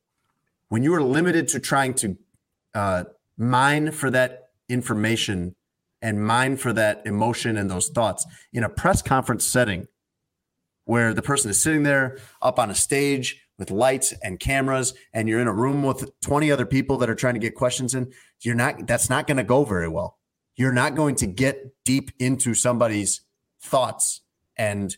when 0.70 0.84
you 0.84 0.93
are 0.93 1.02
limited 1.02 1.48
to 1.50 1.60
trying 1.60 1.93
to 1.93 2.18
uh, 2.74 3.04
mine 3.38 3.91
for 3.91 4.10
that 4.10 4.50
information 4.68 5.55
and 6.06 6.24
mine 6.24 6.56
for 6.56 6.72
that 6.72 7.01
emotion 7.06 7.58
and 7.58 7.70
those 7.70 7.89
thoughts 7.89 8.26
in 8.53 8.64
a 8.64 8.70
press 8.70 9.01
conference 9.01 9.43
setting 9.43 9.88
where 10.86 11.16
the 11.16 11.22
person 11.22 11.49
is 11.49 11.64
sitting 11.64 11.82
there 11.82 12.20
up 12.43 12.60
on 12.60 12.70
a 12.70 12.76
stage 12.76 13.41
with 13.58 13.72
lights 13.72 14.14
and 14.24 14.39
cameras 14.39 14.93
and 15.14 15.28
you're 15.28 15.39
in 15.39 15.47
a 15.47 15.53
room 15.53 15.82
with 15.82 16.12
20 16.22 16.51
other 16.51 16.66
people 16.66 16.97
that 16.99 17.10
are 17.10 17.16
trying 17.16 17.34
to 17.34 17.39
get 17.39 17.56
questions 17.56 17.95
in 17.95 18.12
you're 18.41 18.53
not 18.53 18.86
that's 18.86 19.10
not 19.10 19.26
going 19.26 19.38
to 19.38 19.43
go 19.43 19.66
very 19.66 19.88
well. 19.88 20.20
You're 20.56 20.72
not 20.72 20.95
going 20.95 21.16
to 21.16 21.26
get 21.26 21.74
deep 21.84 22.12
into 22.20 22.53
somebody's 22.53 23.22
thoughts. 23.62 24.22
And 24.56 24.95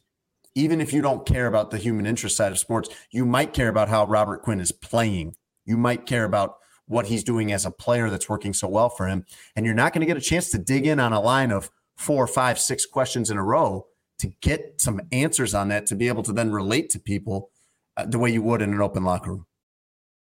even 0.54 0.82
if 0.82 0.92
you 0.92 1.02
don't 1.02 1.26
care 1.26 1.48
about 1.48 1.72
the 1.72 1.78
human 1.78 2.06
interest 2.06 2.36
side 2.36 2.52
of 2.52 2.60
sports, 2.60 2.90
you 3.12 3.26
might 3.26 3.54
care 3.54 3.70
about 3.70 3.90
how 3.90 4.06
Robert 4.06 4.42
Quinn 4.44 4.60
is 4.60 4.72
playing. 4.72 5.36
You 5.66 5.78
might 5.78 6.06
care 6.06 6.26
about 6.26 6.58
what 6.88 7.08
he's 7.08 7.24
doing 7.24 7.52
as 7.52 7.66
a 7.66 7.72
player 7.72 8.10
that's 8.10 8.30
working 8.30 8.54
so 8.54 8.68
well 8.68 8.90
for 8.90 9.08
him. 9.08 9.26
And 9.56 9.66
you're 9.66 9.76
not 9.76 9.94
going 9.94 10.02
to 10.02 10.08
get 10.08 10.18
a 10.18 10.22
chance 10.22 10.50
to 10.52 10.58
dig 10.58 10.88
in 10.88 11.00
on 11.00 11.14
a 11.14 11.22
line 11.22 11.52
of 11.52 11.70
four, 11.96 12.28
five, 12.28 12.60
six 12.60 12.86
questions 12.86 13.30
in 13.30 13.38
a 13.38 13.44
row 13.44 13.88
to 14.20 14.28
get 14.42 14.82
some 14.82 15.02
answers 15.12 15.54
on 15.54 15.68
that 15.68 15.86
to 15.88 15.96
be 15.96 16.08
able 16.08 16.24
to 16.24 16.34
then 16.34 16.52
relate 16.52 16.90
to 16.92 17.00
people 17.00 17.50
uh, 17.98 18.06
the 18.06 18.20
way 18.20 18.32
you 18.32 18.42
would 18.42 18.62
in 18.62 18.74
an 18.74 18.82
open 18.82 19.04
locker 19.04 19.32
room. 19.32 19.46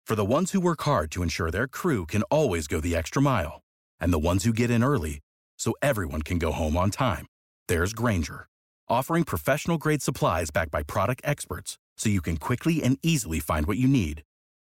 For 0.06 0.14
the 0.14 0.24
ones 0.24 0.52
who 0.52 0.60
work 0.60 0.82
hard 0.82 1.10
to 1.12 1.22
ensure 1.22 1.50
their 1.50 1.68
crew 1.68 2.04
can 2.04 2.22
always 2.24 2.66
go 2.66 2.80
the 2.80 2.96
extra 2.96 3.22
mile, 3.22 3.62
and 4.00 4.12
the 4.12 4.18
ones 4.18 4.44
who 4.44 4.52
get 4.52 4.70
in 4.70 4.82
early 4.82 5.20
so 5.56 5.72
everyone 5.80 6.22
can 6.22 6.38
go 6.38 6.52
home 6.52 6.76
on 6.76 6.90
time, 6.90 7.26
there's 7.68 7.92
Grainger, 7.92 8.48
offering 8.88 9.24
professional 9.24 9.78
grade 9.78 10.02
supplies 10.02 10.50
backed 10.50 10.72
by 10.72 10.82
product 10.82 11.20
experts 11.24 11.78
so 11.96 12.08
you 12.08 12.20
can 12.20 12.38
quickly 12.38 12.82
and 12.82 12.98
easily 13.02 13.38
find 13.38 13.66
what 13.66 13.76
you 13.76 13.86
need. 13.86 14.22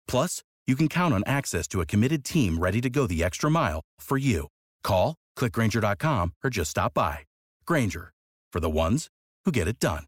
Plus, 0.09 0.43
you 0.67 0.75
can 0.75 0.89
count 0.89 1.15
on 1.15 1.23
access 1.27 1.69
to 1.69 1.81
a 1.81 1.87
committed 1.87 2.25
team 2.25 2.59
ready 2.59 2.81
to 2.81 2.91
go 2.91 3.07
the 3.07 3.23
extra 3.23 3.49
mile 3.49 3.83
for 4.01 4.19
you. 4.19 4.49
Call, 4.83 5.15
clickgrainger.com, 5.39 6.33
or 6.43 6.51
just 6.51 6.73
stop 6.73 6.95
by. 6.95 7.21
Grainger, 7.65 8.13
for 8.53 8.59
the 8.59 8.71
ones 8.71 9.09
who 9.45 9.53
get 9.53 9.69
it 9.69 9.79
done. 9.79 10.05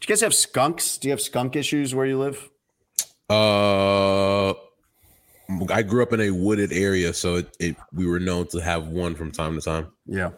Do 0.00 0.12
you 0.12 0.14
guys 0.14 0.22
have 0.22 0.34
skunks? 0.34 0.96
Do 0.96 1.08
you 1.08 1.12
have 1.12 1.20
skunk 1.20 1.54
issues 1.54 1.94
where 1.94 2.06
you 2.06 2.18
live? 2.18 2.48
Uh, 3.28 4.54
I 5.70 5.82
grew 5.82 6.02
up 6.02 6.14
in 6.14 6.20
a 6.20 6.30
wooded 6.30 6.72
area, 6.72 7.12
so 7.12 7.36
it, 7.36 7.56
it 7.60 7.76
we 7.92 8.06
were 8.06 8.18
known 8.18 8.46
to 8.48 8.58
have 8.60 8.88
one 8.88 9.14
from 9.14 9.30
time 9.30 9.54
to 9.54 9.60
time. 9.60 9.92
Yeah. 10.06 10.30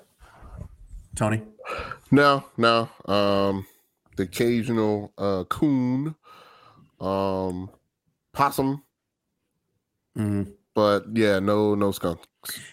Tony? 1.20 1.42
No, 2.10 2.44
no. 2.56 2.88
Um, 3.04 3.66
the 4.16 4.22
occasional 4.22 5.12
uh, 5.18 5.44
coon, 5.44 6.14
um, 6.98 7.68
possum, 8.32 8.82
Mm. 10.16 10.54
but 10.74 11.04
yeah, 11.12 11.38
no, 11.38 11.74
no 11.74 11.92
skunk. 11.92 12.20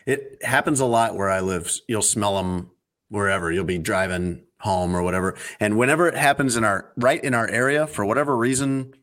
It 0.05 0.37
happens 0.43 0.79
a 0.79 0.85
lot 0.85 1.15
where 1.15 1.29
I 1.29 1.41
live. 1.41 1.69
You'll 1.89 2.01
smell 2.01 2.37
them 2.37 2.71
wherever. 3.09 3.51
You'll 3.51 3.65
be 3.65 3.77
driving 3.79 4.43
home 4.61 4.95
or 4.95 5.03
whatever. 5.03 5.35
And 5.59 5.77
whenever 5.77 6.07
it 6.07 6.15
happens 6.15 6.55
in 6.55 6.63
our 6.63 6.93
right 6.95 7.21
in 7.21 7.33
our 7.33 7.49
area, 7.49 7.85
for 7.85 8.05
whatever 8.05 8.35
reason, 8.37 8.93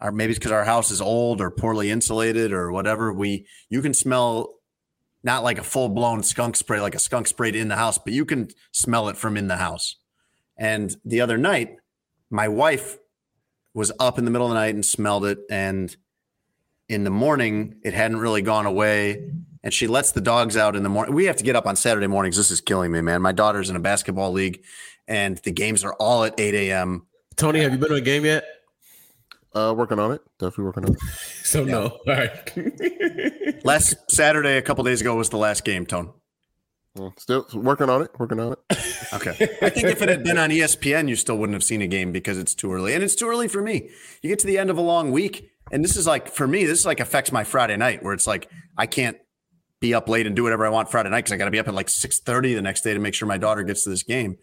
or 0.00 0.12
maybe 0.12 0.30
it's 0.30 0.38
because 0.38 0.52
our 0.52 0.64
house 0.64 0.92
is 0.92 1.00
old 1.00 1.40
or 1.40 1.50
poorly 1.50 1.90
insulated 1.90 2.52
or 2.52 2.70
whatever, 2.70 3.12
we 3.12 3.46
you 3.68 3.82
can 3.82 3.92
smell 3.92 4.55
not 5.26 5.42
like 5.42 5.58
a 5.58 5.62
full 5.62 5.90
blown 5.90 6.22
skunk 6.22 6.56
spray, 6.56 6.80
like 6.80 6.94
a 6.94 7.00
skunk 7.00 7.26
sprayed 7.26 7.56
in 7.56 7.68
the 7.68 7.76
house, 7.76 7.98
but 7.98 8.14
you 8.14 8.24
can 8.24 8.48
smell 8.72 9.08
it 9.08 9.16
from 9.16 9.36
in 9.36 9.48
the 9.48 9.56
house. 9.56 9.96
And 10.56 10.96
the 11.04 11.20
other 11.20 11.36
night, 11.36 11.76
my 12.30 12.48
wife 12.48 12.96
was 13.74 13.92
up 13.98 14.18
in 14.18 14.24
the 14.24 14.30
middle 14.30 14.46
of 14.46 14.52
the 14.52 14.58
night 14.58 14.74
and 14.74 14.86
smelled 14.86 15.26
it. 15.26 15.40
And 15.50 15.94
in 16.88 17.04
the 17.04 17.10
morning, 17.10 17.74
it 17.82 17.92
hadn't 17.92 18.18
really 18.18 18.40
gone 18.40 18.66
away. 18.66 19.30
And 19.64 19.74
she 19.74 19.88
lets 19.88 20.12
the 20.12 20.20
dogs 20.20 20.56
out 20.56 20.76
in 20.76 20.84
the 20.84 20.88
morning. 20.88 21.12
We 21.12 21.24
have 21.24 21.36
to 21.36 21.44
get 21.44 21.56
up 21.56 21.66
on 21.66 21.74
Saturday 21.74 22.06
mornings. 22.06 22.36
This 22.36 22.52
is 22.52 22.60
killing 22.60 22.92
me, 22.92 23.00
man. 23.00 23.20
My 23.20 23.32
daughter's 23.32 23.68
in 23.68 23.74
a 23.74 23.80
basketball 23.80 24.30
league, 24.30 24.62
and 25.08 25.38
the 25.38 25.50
games 25.50 25.82
are 25.84 25.94
all 25.94 26.22
at 26.22 26.38
8 26.38 26.54
a.m. 26.54 27.04
Tony, 27.34 27.60
have 27.60 27.72
you 27.72 27.78
been 27.78 27.88
to 27.88 27.96
a 27.96 28.00
game 28.00 28.24
yet? 28.24 28.44
Uh, 29.56 29.72
working 29.72 29.98
on 29.98 30.12
it. 30.12 30.20
Definitely 30.38 30.64
working 30.64 30.84
on 30.84 30.92
it. 30.92 30.98
So 31.46 31.64
no. 31.64 31.86
All 31.86 32.00
right. 32.06 33.64
Last 33.64 33.94
Saturday, 34.10 34.58
a 34.58 34.62
couple 34.62 34.84
days 34.84 35.00
ago, 35.00 35.14
was 35.14 35.30
the 35.30 35.38
last 35.38 35.64
game, 35.64 35.86
Tone. 35.86 36.12
Well, 36.96 37.14
Still 37.18 37.46
working 37.54 37.88
on 37.88 38.02
it. 38.02 38.10
Working 38.18 38.40
on 38.40 38.52
it. 38.52 38.58
Okay. 39.14 39.30
I 39.62 39.70
think 39.70 39.86
if 39.86 40.02
it 40.02 40.08
had 40.08 40.24
been 40.24 40.38
on 40.38 40.50
ESPN, 40.50 41.08
you 41.08 41.14
still 41.14 41.38
wouldn't 41.38 41.54
have 41.54 41.62
seen 41.62 41.82
a 41.82 41.86
game 41.86 42.10
because 42.10 42.36
it's 42.36 42.54
too 42.54 42.72
early. 42.72 42.94
And 42.94 43.02
it's 43.04 43.14
too 43.14 43.28
early 43.28 43.48
for 43.48 43.62
me. 43.62 43.90
You 44.22 44.28
get 44.28 44.40
to 44.40 44.46
the 44.46 44.58
end 44.58 44.70
of 44.70 44.76
a 44.76 44.80
long 44.80 45.12
week, 45.12 45.50
and 45.70 45.84
this 45.84 45.96
is 45.96 46.06
like, 46.06 46.28
for 46.28 46.48
me, 46.48 46.64
this 46.64 46.84
like 46.84 47.00
affects 47.00 47.30
my 47.30 47.44
Friday 47.44 47.76
night 47.76 48.02
where 48.02 48.12
it's 48.12 48.26
like, 48.26 48.50
I 48.76 48.86
can't 48.86 49.16
be 49.80 49.94
up 49.94 50.08
late 50.08 50.26
and 50.26 50.34
do 50.34 50.42
whatever 50.42 50.66
I 50.66 50.70
want 50.70 50.90
Friday 50.90 51.10
night 51.10 51.18
because 51.18 51.32
I 51.32 51.36
got 51.36 51.44
to 51.46 51.50
be 51.50 51.60
up 51.60 51.68
at 51.68 51.74
like 51.74 51.86
6.30 51.86 52.56
the 52.56 52.62
next 52.62 52.82
day 52.82 52.92
to 52.92 52.98
make 53.00 53.14
sure 53.14 53.28
my 53.28 53.38
daughter 53.38 53.62
gets 53.62 53.84
to 53.84 53.90
this 53.90 54.02
game. 54.02 54.36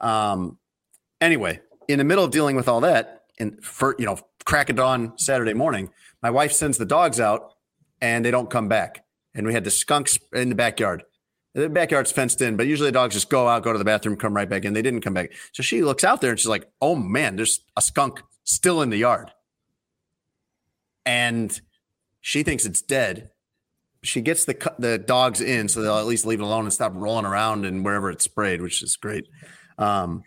Um, 0.00 0.58
anyway, 1.20 1.60
in 1.88 1.98
the 1.98 2.04
middle 2.04 2.24
of 2.24 2.30
dealing 2.30 2.54
with 2.54 2.68
all 2.68 2.80
that, 2.82 3.24
and 3.40 3.62
for, 3.64 3.94
you 3.98 4.06
know, 4.06 4.18
crack 4.48 4.70
of 4.70 4.76
dawn 4.76 5.12
Saturday 5.18 5.52
morning, 5.52 5.90
my 6.22 6.30
wife 6.30 6.52
sends 6.52 6.78
the 6.78 6.86
dogs 6.86 7.20
out 7.20 7.52
and 8.00 8.24
they 8.24 8.30
don't 8.30 8.48
come 8.48 8.66
back. 8.66 9.04
And 9.34 9.46
we 9.46 9.52
had 9.52 9.62
the 9.62 9.70
skunks 9.70 10.18
in 10.32 10.48
the 10.48 10.54
backyard. 10.54 11.04
The 11.54 11.68
backyard's 11.68 12.12
fenced 12.12 12.40
in, 12.40 12.56
but 12.56 12.66
usually 12.66 12.88
the 12.88 12.92
dogs 12.92 13.14
just 13.14 13.28
go 13.28 13.46
out, 13.46 13.62
go 13.62 13.72
to 13.72 13.78
the 13.78 13.84
bathroom, 13.84 14.16
come 14.16 14.34
right 14.34 14.48
back 14.48 14.64
in. 14.64 14.72
They 14.72 14.80
didn't 14.80 15.02
come 15.02 15.12
back. 15.12 15.32
So 15.52 15.62
she 15.62 15.82
looks 15.82 16.02
out 16.02 16.22
there 16.22 16.30
and 16.30 16.40
she's 16.40 16.48
like, 16.48 16.66
oh 16.80 16.94
man, 16.96 17.36
there's 17.36 17.60
a 17.76 17.82
skunk 17.82 18.22
still 18.44 18.80
in 18.80 18.88
the 18.88 18.96
yard. 18.96 19.30
And 21.04 21.60
she 22.22 22.42
thinks 22.42 22.64
it's 22.64 22.80
dead. 22.80 23.30
She 24.02 24.22
gets 24.22 24.46
the 24.46 24.72
the 24.78 24.96
dogs 24.96 25.40
in 25.40 25.68
so 25.68 25.82
they'll 25.82 25.98
at 25.98 26.06
least 26.06 26.24
leave 26.24 26.40
it 26.40 26.44
alone 26.44 26.64
and 26.64 26.72
stop 26.72 26.92
rolling 26.94 27.26
around 27.26 27.66
and 27.66 27.84
wherever 27.84 28.10
it's 28.10 28.24
sprayed, 28.24 28.62
which 28.62 28.82
is 28.82 28.96
great. 28.96 29.26
Um, 29.76 30.22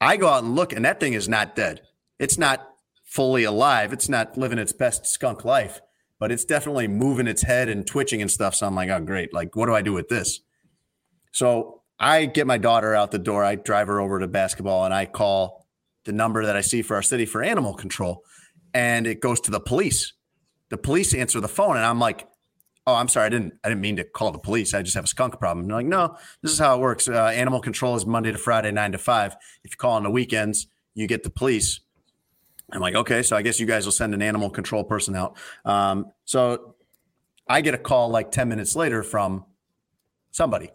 I 0.00 0.16
go 0.16 0.28
out 0.28 0.42
and 0.42 0.56
look, 0.56 0.72
and 0.72 0.84
that 0.86 0.98
thing 0.98 1.12
is 1.12 1.28
not 1.28 1.54
dead. 1.54 1.82
It's 2.18 2.38
not 2.38 2.69
fully 3.10 3.42
alive. 3.42 3.92
It's 3.92 4.08
not 4.08 4.38
living 4.38 4.58
its 4.58 4.72
best 4.72 5.04
skunk 5.04 5.44
life, 5.44 5.80
but 6.20 6.30
it's 6.30 6.44
definitely 6.44 6.86
moving 6.86 7.26
its 7.26 7.42
head 7.42 7.68
and 7.68 7.84
twitching 7.84 8.22
and 8.22 8.30
stuff. 8.30 8.54
So 8.54 8.66
I'm 8.68 8.76
like, 8.76 8.88
oh, 8.88 9.00
great. 9.00 9.34
Like, 9.34 9.56
what 9.56 9.66
do 9.66 9.74
I 9.74 9.82
do 9.82 9.92
with 9.92 10.08
this? 10.08 10.40
So 11.32 11.82
I 11.98 12.26
get 12.26 12.46
my 12.46 12.56
daughter 12.56 12.94
out 12.94 13.10
the 13.10 13.18
door. 13.18 13.44
I 13.44 13.56
drive 13.56 13.88
her 13.88 14.00
over 14.00 14.20
to 14.20 14.28
basketball 14.28 14.84
and 14.84 14.94
I 14.94 15.06
call 15.06 15.66
the 16.04 16.12
number 16.12 16.46
that 16.46 16.56
I 16.56 16.60
see 16.60 16.82
for 16.82 16.94
our 16.94 17.02
city 17.02 17.26
for 17.26 17.42
animal 17.42 17.74
control. 17.74 18.24
And 18.72 19.08
it 19.08 19.20
goes 19.20 19.40
to 19.42 19.50
the 19.50 19.60
police. 19.60 20.12
The 20.68 20.78
police 20.78 21.12
answer 21.12 21.40
the 21.40 21.48
phone. 21.48 21.76
And 21.76 21.84
I'm 21.84 21.98
like, 21.98 22.28
oh, 22.86 22.94
I'm 22.94 23.08
sorry. 23.08 23.26
I 23.26 23.28
didn't, 23.30 23.54
I 23.64 23.68
didn't 23.68 23.80
mean 23.80 23.96
to 23.96 24.04
call 24.04 24.30
the 24.30 24.38
police. 24.38 24.72
I 24.72 24.82
just 24.82 24.94
have 24.94 25.04
a 25.04 25.08
skunk 25.08 25.40
problem. 25.40 25.64
And 25.64 25.70
they're 25.70 25.78
like, 25.78 25.86
no, 25.86 26.16
this 26.42 26.52
is 26.52 26.60
how 26.60 26.76
it 26.76 26.80
works. 26.80 27.08
Uh, 27.08 27.26
animal 27.26 27.60
control 27.60 27.96
is 27.96 28.06
Monday 28.06 28.30
to 28.30 28.38
Friday, 28.38 28.70
nine 28.70 28.92
to 28.92 28.98
five. 28.98 29.34
If 29.64 29.72
you 29.72 29.76
call 29.76 29.94
on 29.94 30.04
the 30.04 30.10
weekends, 30.10 30.68
you 30.94 31.08
get 31.08 31.24
the 31.24 31.30
police. 31.30 31.80
I'm 32.72 32.80
like, 32.80 32.94
okay, 32.94 33.22
so 33.22 33.36
I 33.36 33.42
guess 33.42 33.58
you 33.60 33.66
guys 33.66 33.84
will 33.84 33.92
send 33.92 34.14
an 34.14 34.22
animal 34.22 34.50
control 34.50 34.84
person 34.84 35.16
out. 35.16 35.36
Um, 35.64 36.06
so 36.24 36.74
I 37.48 37.60
get 37.62 37.74
a 37.74 37.78
call 37.78 38.10
like 38.10 38.30
10 38.30 38.48
minutes 38.48 38.76
later 38.76 39.02
from 39.02 39.44
somebody 40.30 40.70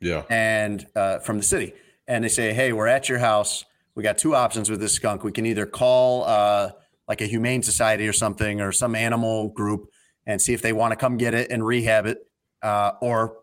Yeah. 0.00 0.22
and 0.30 0.86
uh, 0.96 1.18
from 1.18 1.36
the 1.36 1.42
city. 1.42 1.74
And 2.08 2.24
they 2.24 2.28
say, 2.28 2.52
hey, 2.52 2.72
we're 2.72 2.86
at 2.86 3.08
your 3.08 3.18
house. 3.18 3.64
We 3.94 4.02
got 4.02 4.18
two 4.18 4.34
options 4.34 4.70
with 4.70 4.80
this 4.80 4.92
skunk. 4.92 5.22
We 5.24 5.32
can 5.32 5.46
either 5.46 5.66
call 5.66 6.24
uh, 6.24 6.70
like 7.08 7.20
a 7.20 7.26
humane 7.26 7.62
society 7.62 8.08
or 8.08 8.12
something 8.12 8.60
or 8.60 8.72
some 8.72 8.94
animal 8.94 9.48
group 9.50 9.88
and 10.26 10.40
see 10.40 10.54
if 10.54 10.62
they 10.62 10.72
want 10.72 10.92
to 10.92 10.96
come 10.96 11.16
get 11.18 11.34
it 11.34 11.50
and 11.50 11.64
rehab 11.64 12.06
it, 12.06 12.18
uh, 12.62 12.92
or 13.02 13.36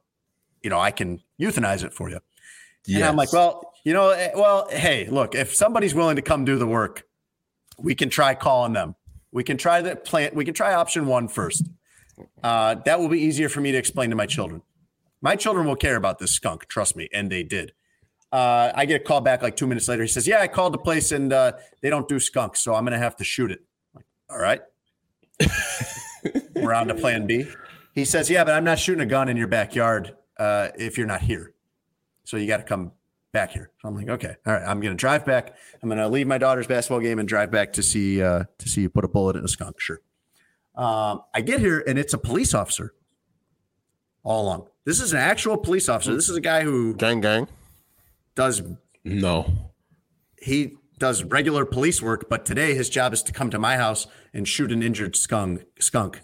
you 0.64 0.70
know, 0.70 0.80
I 0.80 0.89
can 0.91 1.22
euthanize 1.39 1.84
it 1.84 1.93
for 1.93 2.10
you. 2.10 2.20
And 2.88 3.04
I'm 3.04 3.16
like, 3.16 3.32
well, 3.32 3.72
you 3.84 3.93
know, 3.93 4.10
eh, 4.10 4.32
well, 4.36 4.68
hey, 4.72 5.08
look, 5.08 5.36
if 5.36 5.54
somebody's 5.56 5.93
willing 5.93 6.16
to 6.16 6.22
come 6.24 6.45
do 6.45 6.58
the 6.58 6.66
work, 6.68 7.04
we 7.82 7.95
can 7.95 8.09
try 8.09 8.36
calling 8.36 8.73
them. 8.73 8.95
We 9.32 9.43
can 9.43 9.57
try 9.57 9.82
the 9.82 9.95
plant. 9.95 10.36
We 10.36 10.45
can 10.45 10.53
try 10.53 10.73
option 10.73 11.05
one 11.05 11.27
first. 11.27 11.69
Uh, 12.43 12.75
that 12.86 12.99
will 12.99 13.09
be 13.09 13.19
easier 13.19 13.49
for 13.49 13.61
me 13.61 13.71
to 13.71 13.77
explain 13.77 14.09
to 14.09 14.15
my 14.15 14.25
children. 14.25 14.61
My 15.21 15.36
children 15.36 15.67
will 15.67 15.75
care 15.75 15.95
about 15.95 16.19
this 16.19 16.32
skunk, 16.32 16.67
trust 16.67 16.95
me, 16.95 17.07
and 17.13 17.32
they 17.32 17.43
did. 17.43 17.73
Uh, 18.32 18.71
I 18.73 18.86
get 18.86 19.01
a 19.01 19.03
call 19.03 19.21
back 19.21 19.41
like 19.41 19.55
two 19.55 19.67
minutes 19.67 19.88
later. 19.88 20.03
He 20.03 20.07
says, 20.07 20.27
"Yeah, 20.27 20.41
I 20.41 20.47
called 20.47 20.73
the 20.73 20.79
place 20.79 21.11
and 21.11 21.32
uh, 21.34 21.53
they 21.82 21.89
don't 21.89 22.07
do 22.07 22.19
skunks, 22.19 22.61
so 22.61 22.73
I'm 22.73 22.84
going 22.84 22.93
to 22.93 22.99
have 22.99 23.15
to 23.17 23.23
shoot 23.23 23.51
it." 23.51 23.61
Like, 23.93 24.05
All 24.29 24.39
right. 24.39 24.61
We're 26.55 26.73
on 26.73 26.88
to 26.88 26.95
Plan 26.95 27.25
B. 27.25 27.45
He 27.93 28.05
says, 28.05 28.29
"Yeah, 28.29 28.43
but 28.43 28.53
I'm 28.53 28.63
not 28.63 28.79
shooting 28.79 29.01
a 29.01 29.05
gun 29.05 29.27
in 29.27 29.38
your 29.38 29.47
backyard 29.47 30.15
uh, 30.38 30.69
if 30.77 30.97
you're 30.97 31.07
not 31.07 31.21
here. 31.21 31.53
So 32.23 32.38
you 32.38 32.47
got 32.47 32.57
to 32.57 32.63
come 32.63 32.93
back 33.32 33.51
here." 33.51 33.71
So 33.82 33.88
I'm 33.88 33.95
like, 33.95 34.09
"Okay, 34.09 34.36
all 34.45 34.53
right. 34.53 34.63
I'm 34.63 34.79
going 34.79 34.91
to 34.93 34.97
drive 34.97 35.25
back. 35.25 35.55
I'm 35.82 35.89
going 35.89 35.99
to 35.99 36.07
leave 36.07 36.27
my 36.27 36.38
daughter's 36.38 36.67
basketball 36.67 36.99
game 36.99 37.19
and 37.19 37.27
drive 37.27 37.51
back 37.51 37.73
to 37.73 37.84
see 37.84 38.21
uh, 38.21 38.43
to 38.59 38.69
see 38.69 38.82
you 38.82 38.89
put 38.89 39.05
a 39.05 39.07
bullet 39.07 39.36
in 39.36 39.43
a 39.43 39.47
skunk." 39.47 39.79
Sure. 39.79 39.99
Um, 40.75 41.21
I 41.34 41.41
get 41.41 41.59
here 41.59 41.84
and 41.86 41.99
it's 41.99 42.13
a 42.13 42.17
police 42.17 42.53
officer 42.53 42.93
all 44.23 44.43
along. 44.43 44.67
This 44.86 45.01
is 45.01 45.11
an 45.11 45.19
actual 45.19 45.57
police 45.57 45.89
officer. 45.89 46.13
This 46.15 46.29
is 46.29 46.38
a 46.38 46.41
guy 46.41 46.63
who 46.63 46.95
Gang, 46.95 47.19
gang. 47.21 47.47
does 48.36 48.61
No. 49.03 49.51
he 50.41 50.77
does 50.97 51.23
regular 51.23 51.65
police 51.65 52.01
work, 52.01 52.29
but 52.29 52.45
today 52.45 52.73
his 52.73 52.88
job 52.89 53.11
is 53.11 53.21
to 53.23 53.34
come 53.34 53.49
to 53.49 53.59
my 53.59 53.75
house 53.75 54.07
and 54.34 54.47
shoot 54.47 54.71
an 54.71 54.82
injured 54.82 55.15
skunk 55.15 55.65
skunk 55.79 56.21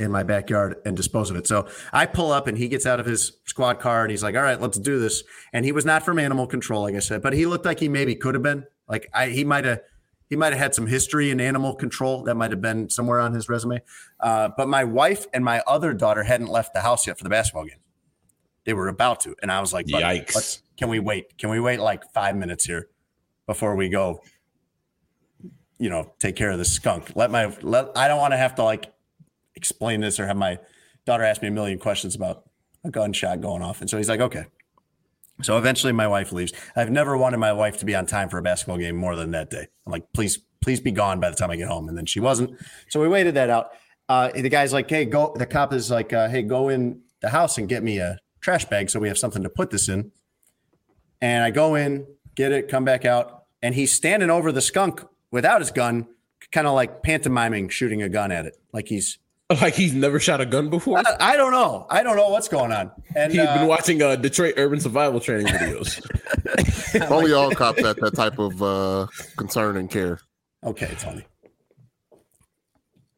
in 0.00 0.10
my 0.10 0.22
backyard 0.22 0.76
and 0.84 0.96
dispose 0.96 1.30
of 1.30 1.36
it. 1.36 1.46
So 1.46 1.68
I 1.92 2.06
pull 2.06 2.32
up 2.32 2.46
and 2.46 2.56
he 2.56 2.68
gets 2.68 2.86
out 2.86 2.98
of 2.98 3.06
his 3.06 3.32
squad 3.44 3.78
car 3.78 4.02
and 4.02 4.10
he's 4.10 4.22
like, 4.22 4.34
"All 4.34 4.42
right, 4.42 4.60
let's 4.60 4.78
do 4.78 4.98
this." 4.98 5.22
And 5.52 5.64
he 5.64 5.72
was 5.72 5.84
not 5.84 6.02
from 6.04 6.18
animal 6.18 6.46
control, 6.46 6.82
like 6.82 6.94
I 6.94 7.00
said, 7.00 7.22
but 7.22 7.34
he 7.34 7.46
looked 7.46 7.66
like 7.66 7.78
he 7.78 7.88
maybe 7.88 8.14
could 8.16 8.34
have 8.34 8.42
been. 8.42 8.64
Like 8.88 9.08
I, 9.12 9.28
he 9.28 9.44
might 9.44 9.64
have 9.66 9.80
he 10.30 10.36
might 10.36 10.52
have 10.52 10.58
had 10.58 10.74
some 10.74 10.86
history 10.86 11.30
in 11.30 11.40
animal 11.40 11.74
control 11.74 12.22
that 12.22 12.36
might 12.36 12.52
have 12.52 12.62
been 12.62 12.88
somewhere 12.88 13.20
on 13.20 13.34
his 13.34 13.48
resume. 13.48 13.82
Uh, 14.20 14.48
but 14.56 14.68
my 14.68 14.84
wife 14.84 15.26
and 15.34 15.44
my 15.44 15.60
other 15.66 15.92
daughter 15.92 16.22
hadn't 16.22 16.46
left 16.46 16.72
the 16.72 16.80
house 16.80 17.06
yet 17.06 17.18
for 17.18 17.24
the 17.24 17.30
basketball 17.30 17.64
game. 17.64 17.78
They 18.64 18.72
were 18.72 18.88
about 18.88 19.20
to, 19.20 19.34
and 19.42 19.50
I 19.50 19.60
was 19.60 19.72
like, 19.72 19.86
Yikes. 19.86 20.62
can 20.76 20.88
we 20.88 21.00
wait? 21.00 21.36
Can 21.36 21.50
we 21.50 21.60
wait 21.60 21.80
like 21.80 22.04
five 22.12 22.36
minutes 22.36 22.64
here 22.64 22.88
before 23.46 23.74
we 23.74 23.88
go? 23.88 24.22
You 25.78 25.90
know, 25.90 26.12
take 26.18 26.36
care 26.36 26.50
of 26.50 26.58
the 26.58 26.64
skunk. 26.64 27.12
Let 27.14 27.30
my 27.30 27.54
let. 27.62 27.88
I 27.96 28.06
don't 28.06 28.18
want 28.18 28.32
to 28.32 28.36
have 28.36 28.54
to 28.56 28.62
like 28.62 28.92
explain 29.54 30.00
this 30.00 30.18
or 30.18 30.26
have 30.26 30.36
my 30.36 30.58
daughter 31.06 31.24
ask 31.24 31.42
me 31.42 31.48
a 31.48 31.50
million 31.50 31.78
questions 31.78 32.14
about 32.14 32.44
a 32.84 32.90
gunshot 32.90 33.40
going 33.40 33.62
off. 33.62 33.80
And 33.80 33.90
so 33.90 33.96
he's 33.96 34.08
like, 34.08 34.20
okay. 34.20 34.44
So 35.42 35.56
eventually 35.56 35.92
my 35.92 36.06
wife 36.06 36.32
leaves. 36.32 36.52
I've 36.76 36.90
never 36.90 37.16
wanted 37.16 37.38
my 37.38 37.52
wife 37.52 37.78
to 37.78 37.84
be 37.84 37.94
on 37.94 38.06
time 38.06 38.28
for 38.28 38.38
a 38.38 38.42
basketball 38.42 38.78
game 38.78 38.96
more 38.96 39.16
than 39.16 39.30
that 39.30 39.50
day. 39.50 39.68
I'm 39.86 39.92
like, 39.92 40.12
please, 40.12 40.38
please 40.60 40.80
be 40.80 40.90
gone 40.90 41.20
by 41.20 41.30
the 41.30 41.36
time 41.36 41.50
I 41.50 41.56
get 41.56 41.68
home. 41.68 41.88
And 41.88 41.96
then 41.96 42.06
she 42.06 42.20
wasn't. 42.20 42.58
So 42.88 43.00
we 43.00 43.08
waited 43.08 43.34
that 43.34 43.48
out. 43.48 43.70
Uh, 44.08 44.30
the 44.32 44.48
guy's 44.48 44.72
like, 44.72 44.90
hey, 44.90 45.04
go. 45.04 45.34
The 45.36 45.46
cop 45.46 45.72
is 45.72 45.90
like, 45.90 46.12
uh, 46.12 46.28
hey, 46.28 46.42
go 46.42 46.68
in 46.68 47.00
the 47.20 47.30
house 47.30 47.58
and 47.58 47.68
get 47.68 47.82
me 47.82 47.98
a 47.98 48.18
trash 48.40 48.64
bag 48.64 48.90
so 48.90 49.00
we 49.00 49.08
have 49.08 49.18
something 49.18 49.42
to 49.42 49.50
put 49.50 49.70
this 49.70 49.88
in. 49.88 50.10
And 51.20 51.44
I 51.44 51.50
go 51.50 51.74
in, 51.74 52.06
get 52.34 52.52
it, 52.52 52.68
come 52.68 52.84
back 52.84 53.04
out, 53.04 53.44
and 53.62 53.74
he's 53.74 53.92
standing 53.92 54.30
over 54.30 54.52
the 54.52 54.60
skunk 54.60 55.04
without 55.30 55.60
his 55.60 55.70
gun, 55.70 56.06
kind 56.50 56.66
of 56.66 56.74
like 56.74 57.02
pantomiming 57.02 57.68
shooting 57.68 58.02
a 58.02 58.08
gun 58.08 58.32
at 58.32 58.46
it, 58.46 58.56
like 58.72 58.88
he's 58.88 59.18
Like 59.60 59.74
he's 59.74 59.92
never 59.92 60.20
shot 60.20 60.40
a 60.40 60.46
gun 60.46 60.70
before. 60.70 60.98
I, 60.98 61.32
I 61.32 61.36
don't 61.36 61.50
know. 61.50 61.84
I 61.90 62.04
don't 62.04 62.14
know 62.14 62.28
what's 62.28 62.46
going 62.46 62.70
on. 62.70 62.92
And 63.16 63.32
He's 63.32 63.40
uh, 63.40 63.58
been 63.58 63.66
watching 63.66 64.00
uh, 64.00 64.14
Detroit 64.14 64.54
urban 64.56 64.78
survival 64.78 65.18
training 65.18 65.48
videos. 65.48 66.00
Only 67.10 67.32
all 67.32 67.50
cops 67.50 67.82
have 67.82 67.96
that 67.96 68.14
type 68.14 68.38
of 68.38 68.62
uh, 68.62 69.08
concern 69.36 69.76
and 69.76 69.90
care. 69.90 70.20
Okay, 70.62 70.94
Tony. 71.00 71.26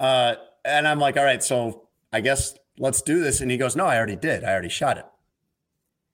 Uh, 0.00 0.36
and 0.64 0.88
I'm 0.88 0.98
like, 0.98 1.18
all 1.18 1.24
right, 1.24 1.42
so 1.42 1.88
I 2.14 2.22
guess 2.22 2.54
let's 2.78 3.02
do 3.02 3.20
this. 3.22 3.42
And 3.42 3.50
he 3.50 3.58
goes, 3.58 3.76
no, 3.76 3.84
I 3.84 3.98
already 3.98 4.16
did. 4.16 4.42
I 4.42 4.52
already 4.52 4.70
shot 4.70 4.96
it. 4.96 5.04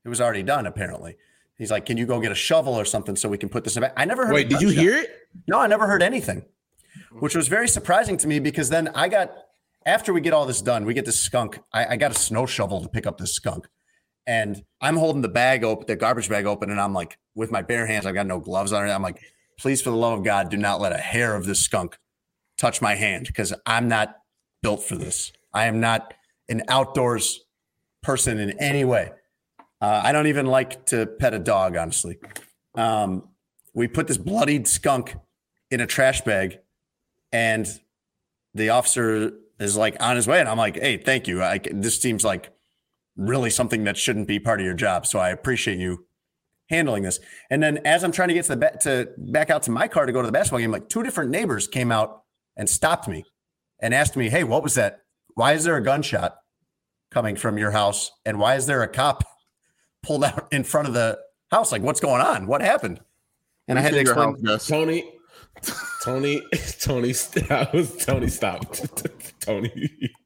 It 0.04 0.08
was 0.08 0.20
already 0.20 0.42
done, 0.42 0.66
apparently. 0.66 1.16
He's 1.56 1.70
like, 1.70 1.86
can 1.86 1.96
you 1.96 2.06
go 2.06 2.20
get 2.20 2.32
a 2.32 2.36
shovel 2.36 2.74
or 2.74 2.84
something 2.84 3.14
so 3.14 3.28
we 3.28 3.38
can 3.38 3.48
put 3.48 3.62
this 3.62 3.76
in 3.76 3.82
back? 3.82 3.92
I 3.96 4.04
never 4.04 4.26
heard. 4.26 4.34
Wait, 4.34 4.48
did 4.48 4.60
you 4.60 4.68
gunshot. 4.68 4.82
hear 4.82 4.96
it? 4.96 5.10
No, 5.46 5.60
I 5.60 5.68
never 5.68 5.86
heard 5.86 6.02
anything, 6.02 6.44
which 7.20 7.36
was 7.36 7.46
very 7.46 7.68
surprising 7.68 8.16
to 8.18 8.26
me 8.26 8.40
because 8.40 8.68
then 8.68 8.88
I 8.88 9.08
got, 9.08 9.32
after 9.89 10.12
we 10.12 10.20
get 10.20 10.34
all 10.34 10.45
this 10.45 10.61
done, 10.61 10.84
we 10.84 10.93
get 10.93 11.07
this 11.07 11.18
skunk. 11.18 11.59
I, 11.72 11.86
I 11.86 11.97
got 11.97 12.11
a 12.11 12.14
snow 12.14 12.45
shovel 12.45 12.82
to 12.82 12.89
pick 12.91 13.07
up 13.07 13.16
this 13.16 13.32
skunk. 13.32 13.66
And 14.26 14.62
I'm 14.82 14.99
holding 14.99 15.22
the 15.22 15.30
bag 15.30 15.64
open, 15.64 15.86
the 15.86 15.97
garbage 15.97 16.28
bag 16.28 16.45
open, 16.45 16.70
and 16.70 16.78
I'm 16.78 16.93
like, 16.93 17.16
with 17.34 17.51
my 17.51 17.62
bare 17.62 17.86
hands, 17.86 18.05
I've 18.05 18.14
got 18.14 18.26
no 18.26 18.39
gloves 18.39 18.74
on 18.74 18.86
it. 18.86 18.91
I'm 18.91 19.03
like, 19.03 19.18
please, 19.59 19.80
for 19.80 19.89
the 19.89 19.97
love 19.97 20.18
of 20.18 20.24
God, 20.26 20.51
do 20.51 20.59
not 20.59 20.82
let 20.82 20.93
a 20.93 20.99
hair 20.99 21.34
of 21.34 21.47
this 21.47 21.62
skunk 21.62 21.99
touch 22.59 22.82
my 22.82 22.97
hand 22.97 23.26
because 23.26 23.55
I'm 23.64 23.89
not 23.89 24.16
built 24.62 24.82
for 24.82 24.97
this. 24.97 25.32
I 25.55 25.64
am 25.64 25.80
not 25.80 26.12
an 26.51 26.64
outdoors 26.68 27.41
person 28.03 28.39
in 28.39 28.51
any 28.61 28.84
way. 28.84 29.12
Uh, 29.80 30.03
I 30.05 30.12
don't 30.12 30.26
even 30.26 30.45
like 30.45 30.84
to 30.86 31.07
pet 31.07 31.32
a 31.32 31.39
dog, 31.39 31.76
honestly. 31.76 32.18
Um, 32.74 33.30
we 33.72 33.89
put 33.89 34.07
this 34.07 34.18
bloodied 34.18 34.68
skunk 34.68 35.16
in 35.70 35.80
a 35.80 35.86
trash 35.86 36.20
bag, 36.20 36.59
and 37.32 37.66
the 38.55 38.68
officer 38.68 39.32
is 39.59 39.76
like 39.76 39.96
on 40.00 40.16
his 40.16 40.26
way, 40.26 40.40
and 40.40 40.48
I'm 40.48 40.59
like, 40.59 40.76
"Hey, 40.76 40.96
thank 40.96 41.26
you. 41.26 41.42
I, 41.42 41.61
this 41.70 42.00
seems 42.00 42.24
like 42.24 42.50
really 43.16 43.50
something 43.50 43.84
that 43.84 43.96
shouldn't 43.96 44.28
be 44.28 44.38
part 44.38 44.61
of 44.61 44.66
your 44.66 44.74
job, 44.74 45.06
so 45.06 45.18
I 45.18 45.30
appreciate 45.30 45.78
you 45.78 46.06
handling 46.70 47.02
this." 47.02 47.20
And 47.50 47.62
then, 47.62 47.78
as 47.84 48.04
I'm 48.04 48.12
trying 48.12 48.28
to 48.28 48.34
get 48.34 48.44
to 48.44 48.50
the 48.50 48.56
ba- 48.56 48.78
to 48.82 49.09
back 49.18 49.50
out 49.50 49.62
to 49.64 49.70
my 49.70 49.88
car 49.88 50.06
to 50.06 50.12
go 50.12 50.20
to 50.20 50.26
the 50.26 50.32
basketball 50.32 50.61
game, 50.61 50.70
like 50.70 50.88
two 50.88 51.02
different 51.02 51.30
neighbors 51.30 51.66
came 51.66 51.90
out 51.90 52.22
and 52.56 52.68
stopped 52.68 53.09
me 53.09 53.24
and 53.80 53.94
asked 53.94 54.16
me, 54.16 54.28
"Hey, 54.28 54.44
what 54.44 54.62
was 54.62 54.74
that? 54.74 55.00
Why 55.34 55.52
is 55.52 55.64
there 55.64 55.76
a 55.76 55.82
gunshot 55.82 56.36
coming 57.11 57.36
from 57.36 57.59
your 57.59 57.70
house? 57.70 58.11
And 58.24 58.38
why 58.38 58.56
is 58.56 58.66
there 58.66 58.82
a 58.82 58.88
cop 58.88 59.24
pulled 60.02 60.24
out 60.24 60.48
in 60.52 60.64
front 60.64 60.88
of 60.88 60.94
the 60.94 61.18
house? 61.50 61.72
Like, 61.72 61.82
what's 61.82 62.00
going 62.00 62.22
on? 62.22 62.46
What 62.46 62.61
happened?" 62.61 63.00
And 63.66 63.78
I 63.78 63.82
had 63.82 63.92
to 63.92 64.00
explain. 64.00 64.30
house, 64.30 64.38
yes. 64.40 64.66
Tony, 64.66 65.12
Tony, 66.14 66.40
Tony, 66.80 67.12
that 67.12 67.70
was 67.74 67.96
Tony. 68.04 68.28
Stop, 68.28 68.74
Tony, 69.40 69.70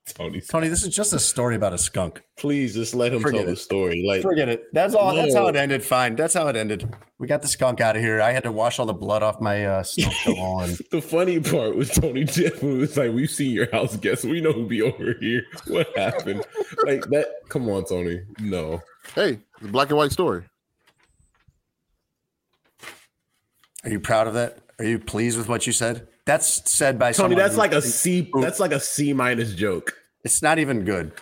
Tony. 0.06 0.40
Tony, 0.40 0.68
this 0.68 0.84
is 0.84 0.94
just 0.94 1.12
a 1.12 1.18
story 1.18 1.56
about 1.56 1.72
a 1.72 1.78
skunk. 1.78 2.22
Please 2.36 2.74
just 2.74 2.94
let 2.94 3.12
him 3.12 3.20
Forget 3.20 3.40
tell 3.40 3.50
the 3.50 3.56
story. 3.56 4.04
Like 4.06 4.22
Forget 4.22 4.48
it. 4.48 4.72
That's 4.72 4.94
all. 4.94 5.14
That's 5.14 5.34
how 5.34 5.48
it 5.48 5.56
ended. 5.56 5.82
Fine. 5.82 6.16
That's 6.16 6.34
how 6.34 6.46
it 6.48 6.56
ended. 6.56 6.88
We 7.18 7.26
got 7.26 7.42
the 7.42 7.48
skunk 7.48 7.80
out 7.80 7.96
of 7.96 8.02
here. 8.02 8.20
I 8.20 8.30
had 8.32 8.44
to 8.44 8.52
wash 8.52 8.78
all 8.78 8.86
the 8.86 8.92
blood 8.92 9.22
off 9.22 9.40
my 9.40 9.66
uh, 9.66 9.82
snow 9.82 10.10
shovel. 10.10 10.60
And 10.60 10.78
the 10.90 11.02
funny 11.02 11.40
part 11.40 11.74
was 11.74 11.90
Tony 11.90 12.24
Jeff 12.24 12.62
was 12.62 12.96
like, 12.96 13.12
"We've 13.12 13.30
seen 13.30 13.52
your 13.52 13.70
house 13.72 13.96
guests. 13.96 14.24
We 14.24 14.40
know 14.40 14.52
who 14.52 14.66
be 14.66 14.82
over 14.82 15.14
here. 15.20 15.44
What 15.66 15.96
happened? 15.96 16.44
like 16.86 17.06
that? 17.06 17.26
Come 17.48 17.68
on, 17.68 17.84
Tony. 17.84 18.22
No, 18.40 18.82
Hey, 19.14 19.40
it's 19.56 19.66
a 19.66 19.68
black 19.68 19.88
and 19.88 19.96
white 19.98 20.12
story. 20.12 20.44
are 23.84 23.90
you 23.90 24.00
proud 24.00 24.28
of 24.28 24.34
that? 24.34 24.61
Are 24.78 24.84
you 24.84 24.98
pleased 24.98 25.38
with 25.38 25.48
what 25.48 25.66
you 25.66 25.72
said? 25.72 26.08
That's 26.24 26.70
said 26.70 26.98
by 26.98 27.12
Tony. 27.12 27.14
someone 27.14 27.38
That's 27.38 27.56
like 27.56 27.72
a 27.72 27.82
C. 27.82 28.30
That's 28.34 28.60
like 28.60 28.72
a 28.72 28.80
C 28.80 29.12
minus 29.12 29.54
joke. 29.54 29.96
It's 30.24 30.40
not 30.42 30.58
even 30.58 30.84
good, 30.84 31.12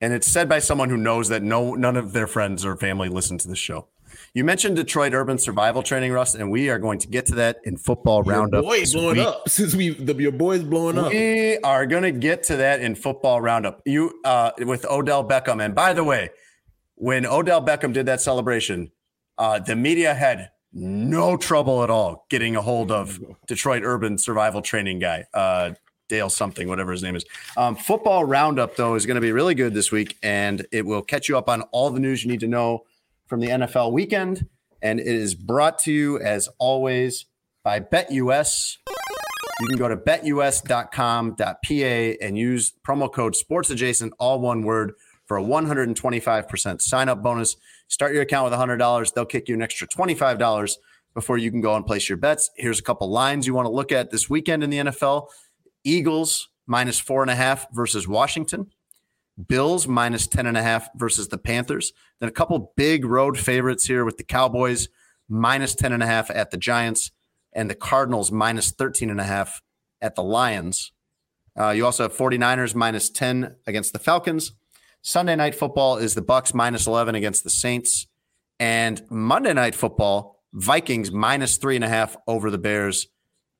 and 0.00 0.12
it's 0.12 0.26
said 0.26 0.48
by 0.48 0.60
someone 0.60 0.88
who 0.88 0.96
knows 0.96 1.28
that 1.28 1.42
no 1.42 1.74
none 1.74 1.96
of 1.96 2.12
their 2.12 2.26
friends 2.26 2.64
or 2.64 2.76
family 2.76 3.08
listen 3.08 3.38
to 3.38 3.48
this 3.48 3.58
show. 3.58 3.88
You 4.34 4.44
mentioned 4.44 4.76
Detroit 4.76 5.14
urban 5.14 5.38
survival 5.38 5.82
training, 5.82 6.12
Russ, 6.12 6.34
and 6.34 6.50
we 6.50 6.70
are 6.70 6.78
going 6.78 6.98
to 7.00 7.08
get 7.08 7.26
to 7.26 7.34
that 7.36 7.58
in 7.64 7.76
football 7.76 8.22
roundup. 8.22 8.62
Your 8.62 8.70
boy 8.70 8.80
this 8.80 8.92
blowing 8.92 9.18
week. 9.18 9.26
up 9.26 9.48
since 9.48 9.74
we 9.74 9.90
the 9.90 10.14
your 10.14 10.32
boy's 10.32 10.62
blowing 10.62 10.98
up. 10.98 11.10
We 11.10 11.58
are 11.58 11.86
going 11.86 12.02
to 12.02 12.12
get 12.12 12.42
to 12.44 12.56
that 12.56 12.80
in 12.80 12.94
football 12.94 13.40
roundup. 13.40 13.82
You 13.84 14.20
uh, 14.24 14.52
with 14.58 14.84
Odell 14.86 15.26
Beckham, 15.26 15.64
and 15.64 15.74
by 15.74 15.92
the 15.92 16.04
way, 16.04 16.30
when 16.94 17.26
Odell 17.26 17.64
Beckham 17.64 17.92
did 17.92 18.06
that 18.06 18.20
celebration, 18.20 18.90
uh, 19.36 19.58
the 19.58 19.76
media 19.76 20.14
had 20.14 20.50
no 20.72 21.36
trouble 21.36 21.82
at 21.82 21.90
all 21.90 22.26
getting 22.30 22.56
a 22.56 22.62
hold 22.62 22.90
of 22.90 23.18
Detroit 23.46 23.82
Urban 23.84 24.18
Survival 24.18 24.62
Training 24.62 24.98
guy, 24.98 25.24
uh, 25.34 25.72
Dale 26.08 26.30
something, 26.30 26.68
whatever 26.68 26.92
his 26.92 27.02
name 27.02 27.16
is. 27.16 27.24
Um, 27.56 27.76
football 27.76 28.24
roundup 28.24 28.76
though 28.76 28.94
is 28.94 29.04
going 29.06 29.16
to 29.16 29.20
be 29.20 29.32
really 29.32 29.54
good 29.54 29.74
this 29.74 29.92
week, 29.92 30.16
and 30.22 30.66
it 30.72 30.86
will 30.86 31.02
catch 31.02 31.28
you 31.28 31.36
up 31.36 31.48
on 31.48 31.62
all 31.72 31.90
the 31.90 32.00
news 32.00 32.24
you 32.24 32.30
need 32.30 32.40
to 32.40 32.48
know 32.48 32.84
from 33.26 33.40
the 33.40 33.48
NFL 33.48 33.92
weekend. 33.92 34.46
And 34.80 35.00
it 35.00 35.06
is 35.06 35.34
brought 35.34 35.78
to 35.80 35.92
you 35.92 36.18
as 36.20 36.48
always 36.58 37.26
by 37.64 37.80
BetUS. 37.80 38.78
You 39.60 39.66
can 39.66 39.76
go 39.76 39.88
to 39.88 39.96
betus.com.pa 39.96 41.44
and 42.24 42.38
use 42.38 42.72
promo 42.86 43.12
code 43.12 43.34
SportsAdjacent, 43.34 44.12
all 44.18 44.40
one 44.40 44.62
word, 44.62 44.92
for 45.26 45.36
a 45.36 45.42
125% 45.42 46.80
sign 46.80 47.08
up 47.08 47.22
bonus. 47.22 47.56
Start 47.88 48.12
your 48.12 48.22
account 48.22 48.50
with 48.50 48.58
$100. 48.58 49.14
They'll 49.14 49.26
kick 49.26 49.48
you 49.48 49.54
an 49.54 49.62
extra 49.62 49.88
$25 49.88 50.72
before 51.14 51.38
you 51.38 51.50
can 51.50 51.60
go 51.60 51.74
and 51.74 51.84
place 51.84 52.08
your 52.08 52.18
bets. 52.18 52.50
Here's 52.56 52.78
a 52.78 52.82
couple 52.82 53.10
lines 53.10 53.46
you 53.46 53.54
want 53.54 53.66
to 53.66 53.72
look 53.72 53.90
at 53.90 54.10
this 54.10 54.30
weekend 54.30 54.62
in 54.62 54.70
the 54.70 54.78
NFL 54.78 55.28
Eagles 55.84 56.48
minus 56.66 56.98
four 56.98 57.22
and 57.22 57.30
a 57.30 57.34
half 57.34 57.66
versus 57.72 58.06
Washington. 58.06 58.70
Bills 59.46 59.86
minus 59.86 60.26
10 60.26 60.46
and 60.46 60.56
a 60.56 60.62
half 60.62 60.88
versus 60.96 61.28
the 61.28 61.38
Panthers. 61.38 61.92
Then 62.20 62.28
a 62.28 62.32
couple 62.32 62.72
big 62.76 63.04
road 63.04 63.38
favorites 63.38 63.86
here 63.86 64.04
with 64.04 64.16
the 64.16 64.24
Cowboys 64.24 64.88
minus 65.28 65.74
10 65.74 65.92
and 65.92 66.02
a 66.02 66.06
half 66.06 66.30
at 66.30 66.50
the 66.50 66.56
Giants 66.56 67.12
and 67.52 67.70
the 67.70 67.74
Cardinals 67.74 68.32
minus 68.32 68.70
13 68.70 69.10
and 69.10 69.20
a 69.20 69.24
half 69.24 69.62
at 70.00 70.14
the 70.14 70.22
Lions. 70.22 70.92
Uh, 71.58 71.70
you 71.70 71.84
also 71.84 72.04
have 72.04 72.16
49ers 72.16 72.74
minus 72.74 73.10
10 73.10 73.56
against 73.66 73.92
the 73.92 73.98
Falcons. 73.98 74.52
Sunday 75.02 75.36
night 75.36 75.54
football 75.54 75.96
is 75.96 76.14
the 76.14 76.22
Bucs 76.22 76.52
minus 76.54 76.86
11 76.86 77.14
against 77.14 77.44
the 77.44 77.50
Saints. 77.50 78.06
And 78.60 79.02
Monday 79.10 79.52
night 79.52 79.74
football, 79.74 80.42
Vikings 80.52 81.12
minus 81.12 81.56
three 81.56 81.76
and 81.76 81.84
a 81.84 81.88
half 81.88 82.16
over 82.26 82.50
the 82.50 82.58
Bears 82.58 83.06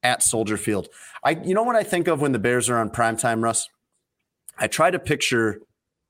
at 0.02 0.22
Soldier 0.22 0.56
Field. 0.56 0.88
I 1.24 1.30
you 1.44 1.54
know 1.54 1.62
what 1.62 1.76
I 1.76 1.82
think 1.82 2.08
of 2.08 2.20
when 2.20 2.32
the 2.32 2.38
Bears 2.38 2.68
are 2.68 2.78
on 2.78 2.90
primetime, 2.90 3.42
Russ? 3.42 3.68
I 4.58 4.66
try 4.66 4.90
to 4.90 4.98
picture 4.98 5.60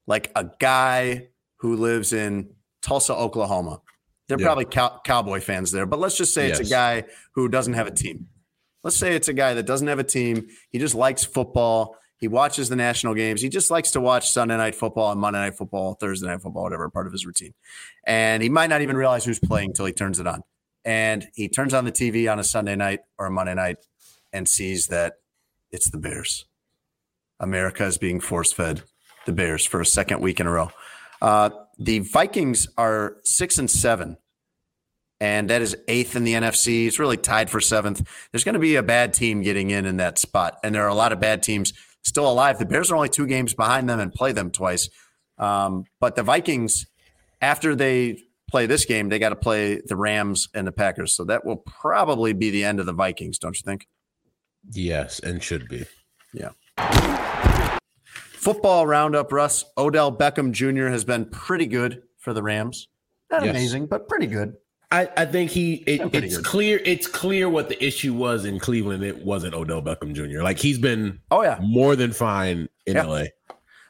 like 0.06 0.30
a 0.34 0.46
guy 0.58 1.28
who 1.56 1.76
lives 1.76 2.12
in 2.12 2.50
Tulsa, 2.80 3.14
Oklahoma. 3.14 3.80
They're 4.28 4.38
Yeah. 4.40 4.46
probably 4.46 4.64
cow- 4.66 5.00
cowboy 5.04 5.40
fans 5.40 5.72
there, 5.72 5.84
but 5.86 5.98
let's 5.98 6.16
just 6.16 6.32
say 6.32 6.48
it's 6.50 6.60
a 6.60 6.64
guy 6.64 7.04
who 7.34 7.48
doesn't 7.48 7.74
have 7.74 7.86
a 7.86 7.90
team. 7.90 8.28
Let's 8.84 8.96
say 8.96 9.14
it's 9.14 9.28
a 9.28 9.32
guy 9.34 9.54
that 9.54 9.64
doesn't 9.64 9.88
have 9.88 9.98
a 9.98 10.04
team. 10.04 10.46
He 10.70 10.78
just 10.78 10.94
likes 10.94 11.24
football. 11.24 11.96
He 12.18 12.26
watches 12.26 12.68
the 12.68 12.76
national 12.76 13.14
games. 13.14 13.40
He 13.40 13.48
just 13.48 13.70
likes 13.70 13.92
to 13.92 14.00
watch 14.00 14.30
Sunday 14.30 14.56
night 14.56 14.74
football 14.74 15.12
and 15.12 15.20
Monday 15.20 15.38
night 15.38 15.56
football, 15.56 15.94
Thursday 15.94 16.26
night 16.26 16.42
football, 16.42 16.64
whatever 16.64 16.90
part 16.90 17.06
of 17.06 17.12
his 17.12 17.24
routine. 17.24 17.54
And 18.04 18.42
he 18.42 18.48
might 18.48 18.70
not 18.70 18.82
even 18.82 18.96
realize 18.96 19.24
who's 19.24 19.38
playing 19.38 19.70
until 19.70 19.86
he 19.86 19.92
turns 19.92 20.18
it 20.18 20.26
on. 20.26 20.42
And 20.84 21.28
he 21.34 21.48
turns 21.48 21.74
on 21.74 21.84
the 21.84 21.92
TV 21.92 22.30
on 22.30 22.38
a 22.38 22.44
Sunday 22.44 22.74
night 22.74 23.00
or 23.18 23.26
a 23.26 23.30
Monday 23.30 23.54
night 23.54 23.76
and 24.32 24.48
sees 24.48 24.88
that 24.88 25.14
it's 25.70 25.90
the 25.90 25.98
Bears. 25.98 26.46
America 27.40 27.84
is 27.84 27.98
being 27.98 28.20
force 28.20 28.52
fed 28.52 28.82
the 29.26 29.32
Bears 29.32 29.64
for 29.64 29.80
a 29.80 29.86
second 29.86 30.20
week 30.20 30.40
in 30.40 30.46
a 30.46 30.50
row. 30.50 30.70
Uh, 31.20 31.50
the 31.78 32.00
Vikings 32.00 32.68
are 32.76 33.18
six 33.24 33.58
and 33.58 33.70
seven, 33.70 34.16
and 35.20 35.50
that 35.50 35.62
is 35.62 35.76
eighth 35.86 36.16
in 36.16 36.24
the 36.24 36.34
NFC. 36.34 36.86
It's 36.86 36.98
really 36.98 37.16
tied 37.16 37.50
for 37.50 37.60
seventh. 37.60 38.08
There's 38.32 38.44
going 38.44 38.54
to 38.54 38.58
be 38.60 38.76
a 38.76 38.82
bad 38.82 39.14
team 39.14 39.42
getting 39.42 39.70
in 39.70 39.86
in 39.86 39.98
that 39.98 40.18
spot, 40.18 40.58
and 40.64 40.74
there 40.74 40.84
are 40.84 40.88
a 40.88 40.94
lot 40.94 41.12
of 41.12 41.20
bad 41.20 41.42
teams 41.42 41.72
still 42.08 42.30
alive. 42.30 42.58
The 42.58 42.66
Bears 42.66 42.90
are 42.90 42.96
only 42.96 43.08
two 43.08 43.26
games 43.26 43.54
behind 43.54 43.88
them 43.88 44.00
and 44.00 44.12
play 44.12 44.32
them 44.32 44.50
twice. 44.50 44.88
Um, 45.38 45.84
but 46.00 46.16
the 46.16 46.22
Vikings, 46.22 46.86
after 47.40 47.74
they 47.76 48.18
play 48.50 48.66
this 48.66 48.84
game, 48.84 49.08
they 49.08 49.18
got 49.18 49.28
to 49.28 49.36
play 49.36 49.80
the 49.84 49.94
Rams 49.96 50.48
and 50.54 50.66
the 50.66 50.72
Packers. 50.72 51.14
So 51.14 51.24
that 51.24 51.44
will 51.44 51.56
probably 51.58 52.32
be 52.32 52.50
the 52.50 52.64
end 52.64 52.80
of 52.80 52.86
the 52.86 52.92
Vikings, 52.92 53.38
don't 53.38 53.56
you 53.56 53.62
think? 53.64 53.86
Yes, 54.72 55.20
and 55.20 55.42
should 55.42 55.68
be. 55.68 55.84
Yeah. 56.32 56.50
Football 58.32 58.86
roundup, 58.86 59.32
Russ. 59.32 59.64
Odell 59.76 60.16
Beckham 60.16 60.52
Jr. 60.52 60.88
has 60.88 61.04
been 61.04 61.26
pretty 61.26 61.66
good 61.66 62.02
for 62.18 62.32
the 62.32 62.42
Rams. 62.42 62.88
Not 63.30 63.44
Yes. 63.44 63.50
amazing, 63.50 63.86
but 63.86 64.08
pretty 64.08 64.26
good. 64.26 64.54
I, 64.90 65.08
I 65.18 65.24
think 65.26 65.50
he 65.50 65.74
it, 65.86 66.14
it's 66.14 66.36
good. 66.36 66.44
clear 66.46 66.80
it's 66.84 67.06
clear 67.06 67.48
what 67.48 67.68
the 67.68 67.82
issue 67.84 68.14
was 68.14 68.44
in 68.46 68.58
Cleveland. 68.58 69.04
It 69.04 69.24
wasn't 69.24 69.54
Odell 69.54 69.82
Beckham 69.82 70.14
Jr. 70.14 70.42
Like 70.42 70.58
he's 70.58 70.78
been 70.78 71.20
Oh 71.30 71.42
yeah, 71.42 71.58
more 71.60 71.94
than 71.94 72.12
fine 72.12 72.68
in 72.86 72.96
Yeah. 72.96 73.04
LA. 73.04 73.24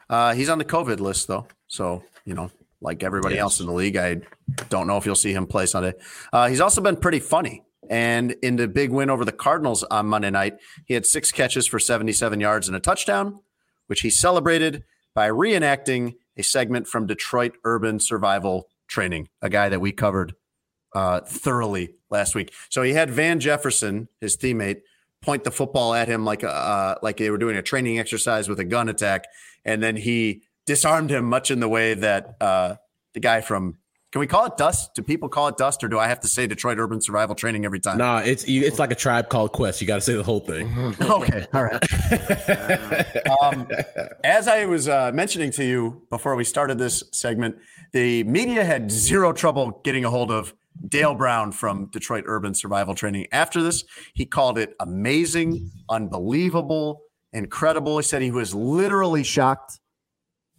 uh, 0.09 0.33
he's 0.33 0.49
on 0.49 0.57
the 0.57 0.65
COVID 0.65 0.99
list 0.99 1.27
though, 1.27 1.47
so 1.67 2.03
you 2.25 2.33
know, 2.33 2.51
like 2.81 3.01
everybody 3.03 3.35
Yes. 3.35 3.43
else 3.43 3.59
in 3.61 3.67
the 3.67 3.73
league, 3.73 3.95
I 3.95 4.21
don't 4.69 4.87
know 4.87 4.97
if 4.97 5.05
you'll 5.05 5.15
see 5.15 5.31
him 5.33 5.47
play 5.47 5.65
Sunday. 5.65 5.93
Uh, 6.33 6.47
he's 6.49 6.59
also 6.61 6.81
been 6.81 6.97
pretty 6.97 7.19
funny. 7.19 7.63
And 7.89 8.33
in 8.43 8.55
the 8.57 8.67
big 8.67 8.91
win 8.91 9.09
over 9.09 9.25
the 9.25 9.31
Cardinals 9.31 9.83
on 9.83 10.05
Monday 10.07 10.29
night, 10.29 10.57
he 10.85 10.93
had 10.93 11.05
six 11.07 11.31
catches 11.31 11.65
for 11.65 11.79
77 11.79 12.39
yards 12.39 12.67
and 12.67 12.75
a 12.77 12.79
touchdown, 12.79 13.39
which 13.87 14.01
he 14.01 14.11
celebrated 14.11 14.83
by 15.15 15.27
reenacting 15.27 16.15
a 16.37 16.43
segment 16.43 16.87
from 16.87 17.07
Detroit 17.07 17.53
Urban 17.63 17.99
Survival 17.99 18.67
Training, 18.87 19.29
a 19.41 19.49
guy 19.49 19.69
that 19.69 19.79
we 19.81 19.91
covered 19.91 20.35
uh, 20.93 21.21
thoroughly 21.21 21.95
last 22.09 22.35
week. 22.35 22.53
So 22.69 22.81
he 22.81 22.93
had 22.93 23.09
Van 23.09 23.39
Jefferson, 23.39 24.07
his 24.21 24.37
teammate, 24.37 24.81
point 25.21 25.43
the 25.43 25.51
football 25.51 25.93
at 25.93 26.07
him 26.07 26.25
like 26.25 26.43
a, 26.43 26.49
uh, 26.49 26.95
like 27.01 27.17
they 27.17 27.29
were 27.29 27.37
doing 27.37 27.57
a 27.57 27.61
training 27.61 27.99
exercise 27.99 28.47
with 28.47 28.59
a 28.59 28.65
gun 28.65 28.89
attack, 28.89 29.25
and 29.65 29.83
then 29.83 29.95
he 29.95 30.43
disarmed 30.65 31.11
him 31.11 31.25
much 31.25 31.51
in 31.51 31.59
the 31.59 31.69
way 31.69 31.93
that 31.93 32.35
uh, 32.41 32.75
the 33.13 33.19
guy 33.19 33.41
from 33.41 33.77
can 34.11 34.21
we 34.21 34.27
call 34.27 34.45
it 34.45 34.57
dust? 34.57 34.95
Do 34.95 35.03
people 35.03 35.29
call 35.29 35.49
it 35.49 35.57
dust, 35.57 35.83
or 35.83 35.87
do 35.87 35.99
I 35.99 36.07
have 36.07 36.19
to 36.21 36.27
say 36.27 36.47
Detroit 36.47 36.79
Urban 36.79 36.99
Survival 36.99 37.35
Training 37.35 37.63
every 37.63 37.79
time? 37.79 37.99
Nah, 37.99 38.19
it's 38.19 38.43
it's 38.47 38.79
like 38.79 38.91
a 38.91 38.95
tribe 38.95 39.29
called 39.29 39.51
Quest. 39.51 39.81
You 39.81 39.87
got 39.87 39.95
to 39.95 40.01
say 40.01 40.15
the 40.15 40.23
whole 40.23 40.39
thing. 40.39 40.95
okay, 41.01 41.45
all 41.53 41.63
right. 41.63 43.27
um, 43.43 43.67
as 44.23 44.47
I 44.47 44.65
was 44.65 44.89
uh, 44.89 45.11
mentioning 45.13 45.51
to 45.51 45.63
you 45.63 46.01
before 46.09 46.35
we 46.35 46.43
started 46.43 46.79
this 46.79 47.03
segment, 47.11 47.57
the 47.91 48.23
media 48.23 48.63
had 48.63 48.89
zero 48.89 49.31
trouble 49.31 49.79
getting 49.83 50.05
a 50.05 50.09
hold 50.09 50.31
of 50.31 50.55
Dale 50.87 51.15
Brown 51.15 51.51
from 51.51 51.87
Detroit 51.87 52.23
Urban 52.27 52.53
Survival 52.53 52.95
Training. 52.95 53.27
After 53.31 53.61
this, 53.61 53.83
he 54.13 54.25
called 54.25 54.57
it 54.57 54.75
amazing, 54.79 55.71
unbelievable, 55.89 57.01
incredible. 57.33 57.97
He 57.97 58.03
said 58.03 58.21
he 58.21 58.31
was 58.31 58.55
literally 58.55 59.23
shocked, 59.23 59.79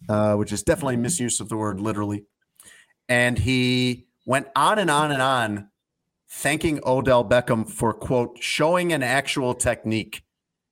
uh, 0.09 0.35
which 0.35 0.51
is 0.51 0.63
definitely 0.63 0.97
misuse 0.97 1.39
of 1.39 1.49
the 1.49 1.57
word 1.57 1.79
literally. 1.79 2.25
And 3.09 3.39
he 3.39 4.07
went 4.25 4.47
on 4.55 4.79
and 4.79 4.89
on 4.89 5.11
and 5.11 5.21
on 5.21 5.69
thanking 6.29 6.79
Odell 6.85 7.25
Beckham 7.25 7.69
for 7.69 7.93
quote 7.93 8.37
showing 8.39 8.93
an 8.93 9.03
actual 9.03 9.53
technique 9.53 10.23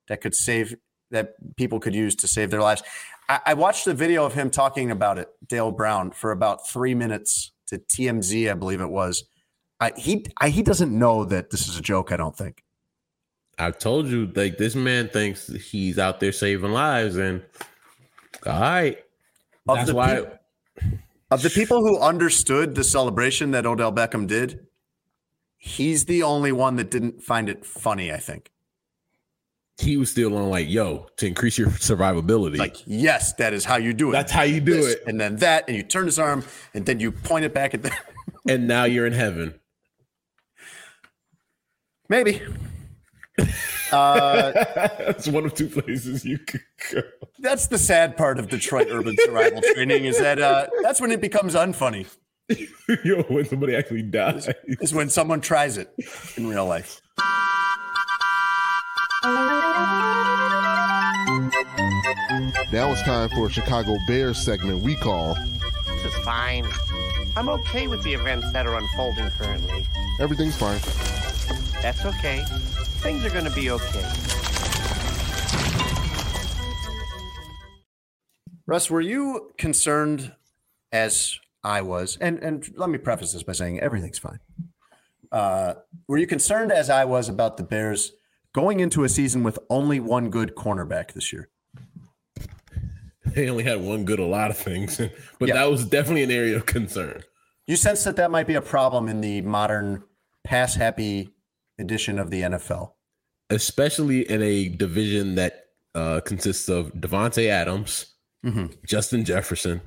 that 0.08 0.22
could 0.22 0.34
save 0.34 0.76
that 1.12 1.34
people 1.58 1.80
could 1.80 1.96
use 1.96 2.16
to 2.16 2.28
save 2.28 2.52
their 2.52 2.62
lives. 2.62 2.84
I, 3.28 3.40
I 3.48 3.54
watched 3.56 3.88
a 3.88 3.94
video 3.94 4.26
of 4.26 4.34
him 4.34 4.50
talking 4.50 4.92
about 4.92 5.18
it, 5.18 5.30
Dale 5.48 5.72
Brown, 5.72 6.12
for 6.12 6.32
about 6.32 6.68
three 6.68 6.94
minutes 6.94 7.52
to 7.68 7.78
TMZ, 7.78 8.50
I 8.50 8.54
believe 8.54 8.82
it 8.82 8.90
was. 8.90 9.24
I, 9.80 9.92
he 9.98 10.26
I, 10.40 10.50
he 10.50 10.62
doesn't 10.64 10.98
know 10.98 11.26
that 11.26 11.50
this 11.52 11.68
is 11.68 11.78
a 11.78 11.82
joke. 11.82 12.12
I 12.12 12.18
don't 12.18 12.36
think. 12.36 12.64
I've 13.58 13.78
told 13.78 14.08
you, 14.08 14.32
like 14.36 14.58
this 14.58 14.76
man 14.76 15.10
thinks 15.10 15.48
he's 15.48 15.98
out 16.00 16.20
there 16.20 16.32
saving 16.32 16.72
lives, 16.72 17.18
and 17.18 17.44
all 18.46 18.60
right, 18.60 18.98
Of 19.68 19.78
that's 19.78 19.90
the 19.90 19.96
why. 19.96 20.16
peop- 20.16 21.00
Of 21.32 21.44
the 21.44 21.50
people 21.50 21.82
who 21.82 22.00
understood 22.00 22.76
the 22.76 22.84
celebration 22.84 23.52
that 23.52 23.66
Odell 23.66 23.92
Beckham 23.94 24.28
did, 24.28 24.66
he's 25.58 26.06
the 26.06 26.24
only 26.24 26.52
one 26.52 26.76
that 26.78 26.90
didn't 26.90 27.22
find 27.22 27.50
it 27.50 27.66
funny. 27.66 28.12
I 28.12 28.18
think. 28.18 28.52
he 29.78 29.96
was 29.98 30.12
still 30.12 30.36
on 30.38 30.50
like, 30.50 30.68
yo, 30.70 31.08
to 31.18 31.26
increase 31.28 31.58
your 31.58 31.70
survivability. 31.70 32.58
Like, 32.58 32.78
yes, 32.86 33.34
that 33.36 33.54
is 33.54 33.64
how 33.64 33.78
you 33.78 33.94
do 33.94 34.10
it. 34.10 34.12
that's 34.14 34.32
how 34.32 34.44
you 34.44 34.60
do 34.60 34.74
This, 34.74 34.96
it. 34.96 35.04
and 35.08 35.20
then 35.22 35.38
that, 35.38 35.66
and 35.70 35.78
you 35.78 35.84
turn 35.84 36.06
his 36.06 36.20
arm, 36.20 36.44
and 36.74 36.86
then 36.86 37.00
you 37.00 37.12
point 37.14 37.46
it 37.46 37.54
back 37.54 37.74
at 37.74 37.84
the. 37.84 37.92
And 38.48 38.68
now 38.68 38.84
you're 38.86 39.06
in 39.06 39.14
heaven. 39.14 39.54
Maybe. 42.10 42.42
Uh, 43.92 44.52
That's 45.00 45.28
one 45.28 45.46
of 45.46 45.56
two 45.56 45.68
places 45.68 46.24
you 46.24 46.38
could 46.38 46.62
go. 46.94 47.02
that's 47.40 47.66
the 47.66 47.78
sad 47.80 48.16
part 48.16 48.38
of 48.38 48.48
Detroit 48.48 48.88
urban 48.92 49.16
survival 49.18 49.62
training 49.74 50.06
is 50.06 50.20
that 50.20 50.40
uh, 50.40 50.68
that's 50.84 51.02
when 51.02 51.10
it 51.12 51.20
becomes 51.22 51.56
unfunny. 51.56 52.06
yo, 53.04 53.24
when 53.30 53.46
somebody 53.46 53.76
actually 53.76 54.04
dies. 54.04 54.48
Is 54.80 54.94
when 54.94 55.10
someone 55.10 55.42
tries 55.42 55.80
it 55.80 55.90
in 56.38 56.46
real 56.48 56.68
life. 56.68 57.02
Now 62.72 62.92
it's 62.92 63.02
time 63.04 63.30
for 63.30 63.48
a 63.48 63.50
Chicago 63.50 63.98
Bears 64.08 64.38
segment 64.38 64.82
we 64.84 64.96
call 64.96 65.36
This 65.86 66.06
is 66.06 66.14
fine. 66.24 66.66
I'm 67.36 67.50
okay 67.50 67.88
with 67.88 68.04
the 68.04 68.14
events 68.14 68.52
that 68.54 68.66
are 68.68 68.76
unfolding 68.76 69.30
currently. 69.32 69.88
Everything's 70.20 70.56
Fine. 70.56 70.80
That's 71.82 72.06
okay. 72.06 72.44
Things 73.02 73.24
are 73.26 73.30
going 73.30 73.46
to 73.46 73.52
be 73.52 73.72
okay. 73.72 74.06
Russ, 78.66 78.90
were 78.92 79.02
you 79.02 79.52
concerned 79.58 80.34
as 80.92 81.40
I 81.64 81.82
was? 81.82 82.18
And 82.22 82.40
and 82.40 82.68
let 82.76 82.90
me 82.90 82.98
preface 82.98 83.34
this 83.34 83.44
by 83.44 83.54
saying 83.54 83.80
everything's 83.80 84.20
fine. 84.20 84.40
Uh, 85.32 85.76
were 86.08 86.18
you 86.18 86.28
concerned 86.28 86.72
as 86.72 86.90
I 86.90 87.06
was 87.06 87.30
about 87.30 87.58
the 87.58 87.64
Bears 87.64 88.14
going 88.54 88.80
into 88.80 89.04
a 89.04 89.10
season 89.10 89.44
with 89.44 89.58
only 89.70 90.00
one 90.00 90.30
good 90.30 90.56
cornerback 90.56 91.14
this 91.14 91.32
year? 91.32 91.50
They 93.26 93.48
only 93.50 93.64
had 93.64 93.80
one 93.82 94.06
good 94.06 94.20
a 94.20 94.26
lot 94.26 94.50
of 94.52 94.58
things, 94.58 94.98
but 95.40 95.50
Yeah. 95.50 95.56
that 95.56 95.70
was 95.70 95.86
definitely 95.86 96.24
an 96.24 96.32
area 96.32 96.56
of 96.56 96.66
concern. 96.66 97.24
You 97.68 97.76
sense 97.76 98.04
that 98.06 98.16
that 98.16 98.32
might 98.32 98.48
be 98.48 98.56
a 98.56 98.62
problem 98.62 99.08
in 99.08 99.22
the 99.22 99.42
modern 99.42 100.04
pass 100.44 100.74
happy 100.76 101.30
edition 101.80 102.20
of 102.20 102.30
the 102.32 102.42
NFL. 102.42 102.94
especially 103.52 104.30
in 104.30 104.44
a 104.44 104.70
division 104.70 105.34
that 105.36 105.66
uh, 105.96 106.20
consists 106.22 106.70
of 106.70 106.94
Davante 106.94 107.48
Adams, 107.50 108.14
Mhm. 108.46 108.78
Justin 108.86 109.26
Jefferson, 109.26 109.82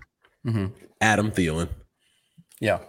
Mhm. 0.45 0.73
Adam 1.01 1.31
Thielen. 1.31 1.69
Yeah. 2.61 2.81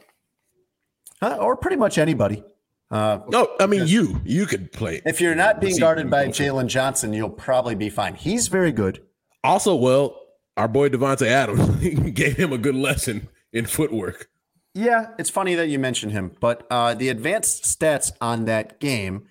Uh, 1.21 1.35
or 1.39 1.55
pretty 1.55 1.77
much 1.77 1.97
anybody. 1.99 2.43
Uh, 2.89 3.19
No, 3.29 3.49
I 3.59 3.67
mean 3.67 3.85
you. 3.87 4.19
You 4.25 4.45
could 4.47 4.71
play. 4.71 5.01
if 5.05 5.21
you're 5.21 5.35
not 5.35 5.61
being 5.61 5.77
guarded 5.77 6.09
by. 6.09 6.27
Jaylon 6.29 6.67
Johnson, 6.67 7.13
you'll 7.13 7.29
probably 7.29 7.75
be 7.75 7.89
fine. 7.89 8.15
He's 8.15 8.47
very 8.47 8.71
good. 8.71 8.99
Also, 9.43 9.75
well, 9.75 10.19
our 10.57 10.67
boy 10.67 10.89
Davante 10.89 11.27
Adams 11.27 11.67
gave 12.13 12.35
him 12.37 12.51
a 12.51 12.57
good 12.57 12.75
lesson 12.75 13.29
in 13.51 13.65
footwork. 13.67 14.27
Yeah, 14.75 15.11
it's 15.19 15.29
funny 15.29 15.53
that 15.55 15.69
you 15.69 15.77
mentioned 15.77 16.13
him, 16.13 16.31
but 16.39 16.65
uh, 16.71 16.95
the 16.95 17.09
advanced 17.09 17.63
stats 17.63 18.11
on 18.19 18.45
that 18.45 18.79
game 18.79 19.27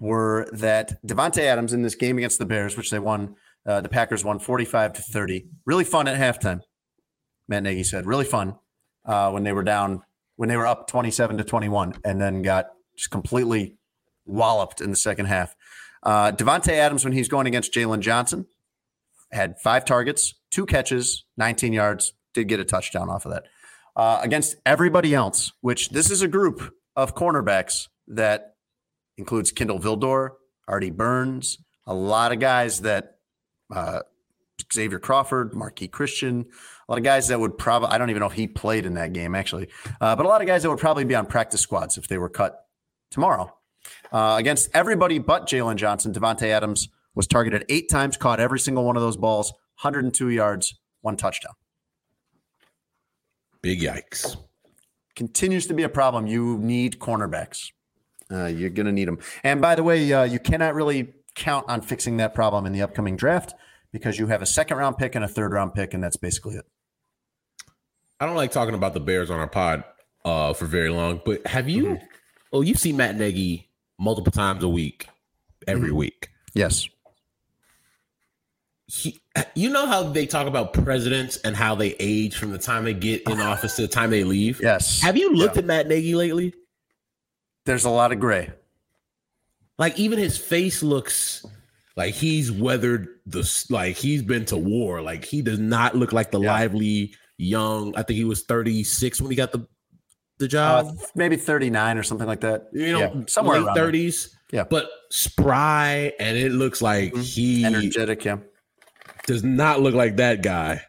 were 0.00 0.48
that 0.52 1.00
Davante 1.06 1.42
Adams 1.42 1.72
in 1.72 1.82
this 1.82 1.94
game 1.94 2.18
against 2.18 2.38
the 2.38 2.46
Bears, 2.46 2.76
which 2.76 2.90
they 2.90 2.98
won, 2.98 3.36
uh, 3.64 3.80
the 3.80 3.88
Packers 3.88 4.24
won 4.24 4.40
45 4.40 4.94
to 4.94 5.02
30. 5.02 5.46
Really 5.64 5.84
fun 5.84 6.08
at 6.08 6.18
halftime. 6.18 6.62
Matt 7.46 7.62
Nagy 7.62 7.84
said, 7.84 8.06
really 8.06 8.24
fun 8.24 8.56
uh, 9.04 9.30
when 9.30 9.44
they 9.44 9.52
were 9.52 9.62
down, 9.62 10.02
when 10.36 10.48
they 10.48 10.56
were 10.56 10.66
up 10.66 10.88
27 10.88 11.38
to 11.38 11.44
21, 11.44 11.94
and 12.04 12.20
then 12.20 12.42
got 12.42 12.70
just 12.96 13.10
completely 13.10 13.76
walloped 14.24 14.80
in 14.80 14.90
the 14.90 14.96
second 14.96 15.26
half. 15.26 15.54
Uh, 16.02 16.32
Davante 16.32 16.72
Adams, 16.72 17.04
when 17.04 17.12
he's 17.12 17.28
going 17.28 17.46
against 17.46 17.72
Jaylon 17.72 18.00
Johnson, 18.00 18.46
had 19.30 19.60
five 19.60 19.84
targets, 19.84 20.34
two 20.50 20.66
catches, 20.66 21.24
19 21.36 21.72
yards, 21.72 22.14
did 22.34 22.48
get 22.48 22.58
a 22.58 22.64
touchdown 22.64 23.08
off 23.08 23.24
of 23.26 23.32
that. 23.32 23.44
Uh, 23.96 24.20
against 24.22 24.56
everybody 24.64 25.14
else, 25.14 25.52
which 25.60 25.90
this 25.90 26.10
is 26.10 26.22
a 26.22 26.28
group 26.28 26.74
of 26.96 27.14
cornerbacks 27.14 27.88
that 28.06 28.54
includes 29.16 29.52
Kindle 29.52 29.78
Vildor, 29.78 30.30
Artie 30.68 30.90
Burns, 30.90 31.58
a 31.86 31.94
lot 31.94 32.32
of 32.32 32.38
guys 32.38 32.82
that 32.82 33.18
uh, 33.74 34.00
Xavier 34.72 34.98
Crawford, 34.98 35.54
Marquis 35.54 35.88
Christian, 35.88 36.46
a 36.88 36.92
lot 36.92 36.98
of 36.98 37.04
guys 37.04 37.28
that 37.28 37.40
would 37.40 37.58
probably, 37.58 37.88
I 37.88 37.98
don't 37.98 38.10
even 38.10 38.20
know 38.20 38.26
if 38.26 38.32
he 38.32 38.46
played 38.46 38.86
in 38.86 38.94
that 38.94 39.12
game 39.12 39.34
actually, 39.34 39.68
uh, 40.00 40.16
but 40.16 40.24
a 40.24 40.28
lot 40.28 40.40
of 40.40 40.46
guys 40.46 40.62
that 40.62 40.70
would 40.70 40.78
probably 40.78 41.04
be 41.04 41.14
on 41.14 41.26
practice 41.26 41.60
squads 41.60 41.98
if 41.98 42.08
they 42.08 42.18
were 42.18 42.28
cut 42.28 42.66
tomorrow. 43.10 43.54
Uh, 44.12 44.36
against 44.38 44.68
everybody 44.74 45.18
but 45.18 45.46
Jaylon 45.46 45.76
Johnson, 45.76 46.12
Davante 46.12 46.48
Adams 46.48 46.88
was 47.14 47.26
targeted 47.26 47.64
eight 47.68 47.88
times, 47.88 48.16
caught 48.16 48.40
every 48.40 48.60
single 48.60 48.84
one 48.84 48.96
of 48.96 49.02
those 49.02 49.16
balls, 49.16 49.52
102 49.82 50.28
yards, 50.28 50.78
one 51.00 51.16
touchdown. 51.16 51.54
Big 53.62 53.80
yikes. 53.80 54.36
Continues 55.16 55.66
to 55.66 55.74
be 55.74 55.82
a 55.82 55.88
problem. 55.88 56.26
You 56.26 56.58
need 56.58 56.98
cornerbacks. 56.98 57.70
Uh, 58.30 58.46
you're 58.46 58.70
going 58.70 58.86
to 58.86 58.92
need 58.92 59.08
them. 59.08 59.18
And 59.42 59.60
by 59.60 59.74
the 59.74 59.82
way, 59.82 60.10
uh, 60.12 60.22
you 60.24 60.38
cannot 60.38 60.74
really 60.74 61.12
count 61.34 61.68
on 61.68 61.80
fixing 61.82 62.16
that 62.18 62.34
problem 62.34 62.64
in 62.66 62.72
the 62.72 62.82
upcoming 62.82 63.16
draft 63.16 63.54
because 63.92 64.18
you 64.18 64.28
have 64.28 64.40
a 64.40 64.46
second 64.46 64.76
round 64.78 64.96
pick 64.98 65.14
and 65.14 65.24
a 65.24 65.28
third 65.28 65.52
round 65.52 65.74
pick, 65.74 65.94
and 65.94 66.02
that's 66.02 66.16
basically 66.16 66.54
it. 66.56 66.64
I 68.20 68.26
don't 68.26 68.36
like 68.36 68.50
talking 68.52 68.74
about 68.74 68.94
the 68.94 69.00
Bears 69.00 69.30
on 69.30 69.40
our 69.40 69.48
pod 69.48 69.82
uh, 70.24 70.52
for 70.52 70.66
very 70.66 70.90
long. 70.90 71.20
But 71.24 71.46
have 71.46 71.68
you? 71.68 71.84
Mm-hmm. 71.84 72.04
Oh, 72.52 72.60
you've 72.62 72.78
seen 72.78 72.96
Matt 72.96 73.16
Nagy 73.16 73.68
multiple 73.98 74.32
times 74.32 74.62
a 74.62 74.68
week, 74.68 75.08
every 75.66 75.88
Mm-hmm. 75.88 75.96
week. 75.96 76.28
Yes. 76.54 76.88
He, 78.86 79.20
you 79.54 79.70
know 79.70 79.86
how 79.86 80.02
they 80.04 80.26
talk 80.26 80.46
about 80.46 80.72
presidents 80.72 81.36
and 81.38 81.54
how 81.56 81.74
they 81.74 81.94
age 82.00 82.36
from 82.36 82.50
the 82.52 82.58
time 82.58 82.84
they 82.84 82.94
get 82.94 83.22
in 83.28 83.40
office 83.40 83.76
to 83.76 83.82
the 83.82 83.88
time 83.88 84.10
they 84.10 84.24
leave. 84.24 84.60
Yes. 84.62 85.00
Have 85.02 85.16
you 85.16 85.34
looked 85.34 85.56
at 85.56 85.64
Matt 85.64 85.88
Nagy 85.88 86.14
lately? 86.14 86.54
There's 87.66 87.84
a 87.84 87.90
lot 87.90 88.12
of 88.12 88.20
gray. 88.20 88.50
Like 89.78 89.98
even 89.98 90.18
his 90.18 90.36
face 90.36 90.82
looks 90.82 91.44
like 91.96 92.14
he's 92.14 92.50
weathered 92.52 93.08
the 93.26 93.48
like 93.70 93.96
he's 93.96 94.22
been 94.22 94.44
to 94.46 94.56
war. 94.56 95.00
Like 95.02 95.24
he 95.24 95.42
does 95.42 95.58
not 95.58 95.94
look 95.94 96.12
like 96.12 96.30
the 96.30 96.40
Yeah. 96.40 96.52
lively 96.52 97.14
young. 97.38 97.94
I 97.96 98.02
think 98.02 98.16
he 98.16 98.24
was 98.24 98.42
36 98.44 99.20
when 99.20 99.30
he 99.30 99.36
got 99.36 99.52
the 99.52 99.66
the 100.38 100.46
Uh, 100.46 100.48
job. 100.48 100.96
maybe 101.14 101.36
39 101.36 101.98
or 101.98 102.02
something 102.02 102.26
like 102.26 102.40
that. 102.40 102.68
you 102.72 102.92
know, 102.92 102.98
Yeah, 103.00 103.12
somewhere 103.28 103.58
late 103.58 103.66
around 103.66 103.74
there. 103.76 103.84
30s. 103.92 104.30
Yeah. 104.52 104.64
But 104.64 104.88
spry 105.10 106.12
and 106.18 106.36
it 106.38 106.52
looks 106.52 106.80
like 106.80 107.12
Mhm. 107.12 107.22
he 107.22 107.64
Energetic, 107.64 108.24
yeah. 108.24 108.38
Does 109.26 109.44
not 109.44 109.80
look 109.80 109.94
like 109.94 110.16
that 110.16 110.42
guy. 110.42 110.82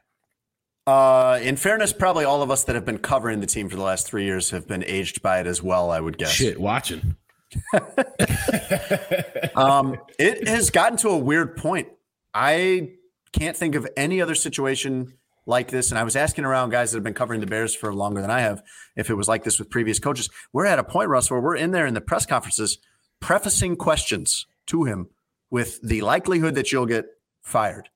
Uh, 0.88 1.40
in 1.42 1.56
fairness, 1.56 1.94
probably 1.94 2.26
all 2.26 2.42
of 2.42 2.50
us 2.50 2.64
that 2.64 2.76
have 2.76 2.86
been 2.86 2.98
covering 2.98 3.40
the 3.40 3.48
team 3.48 3.70
for 3.70 3.76
the 3.76 3.84
last 3.84 4.08
three 4.08 4.26
years 4.26 4.50
have 4.50 4.68
been 4.68 4.84
aged 4.84 5.22
by 5.22 5.40
it 5.40 5.48
as 5.48 5.62
well. 5.62 5.92
I 5.92 6.00
would 6.00 6.18
guess. 6.18 6.32
Shit, 6.32 6.60
watching. 6.60 7.16
Um, 9.54 9.98
it 10.18 10.48
has 10.48 10.70
gotten 10.70 10.98
to 11.00 11.10
a 11.10 11.18
weird 11.18 11.58
point. 11.58 11.90
I 12.34 12.92
can't 13.34 13.56
think 13.56 13.76
of 13.76 13.86
any 13.98 14.22
other 14.22 14.36
situation 14.36 15.14
like 15.46 15.70
this. 15.70 15.92
And 15.92 16.00
I 16.00 16.04
was 16.04 16.16
asking 16.16 16.46
around 16.46 16.70
guys 16.70 16.92
that 16.92 16.98
have 16.98 17.04
been 17.04 17.14
covering 17.14 17.42
the 17.42 17.48
Bears 17.48 17.76
for 17.76 17.94
longer 17.94 18.22
than 18.22 18.32
I 18.32 18.42
have 18.42 18.64
if 18.96 19.10
it 19.10 19.16
was 19.16 19.28
like 19.28 19.44
this 19.44 19.60
with 19.60 19.70
previous 19.70 20.00
coaches. 20.00 20.30
We're 20.54 20.66
at 20.66 20.80
a 20.80 20.84
point, 20.84 21.10
Russ, 21.10 21.30
where 21.30 21.42
we're 21.42 21.56
in 21.56 21.72
there 21.72 21.86
in 21.86 21.94
the 21.94 22.02
press 22.02 22.26
conferences 22.26 22.78
prefacing 23.20 23.76
questions 23.76 24.46
to 24.68 24.86
him 24.86 25.10
with 25.50 25.82
the 25.82 26.02
likelihood 26.02 26.56
that 26.56 26.72
you'll 26.72 26.86
get 26.86 27.06
fired. 27.42 27.90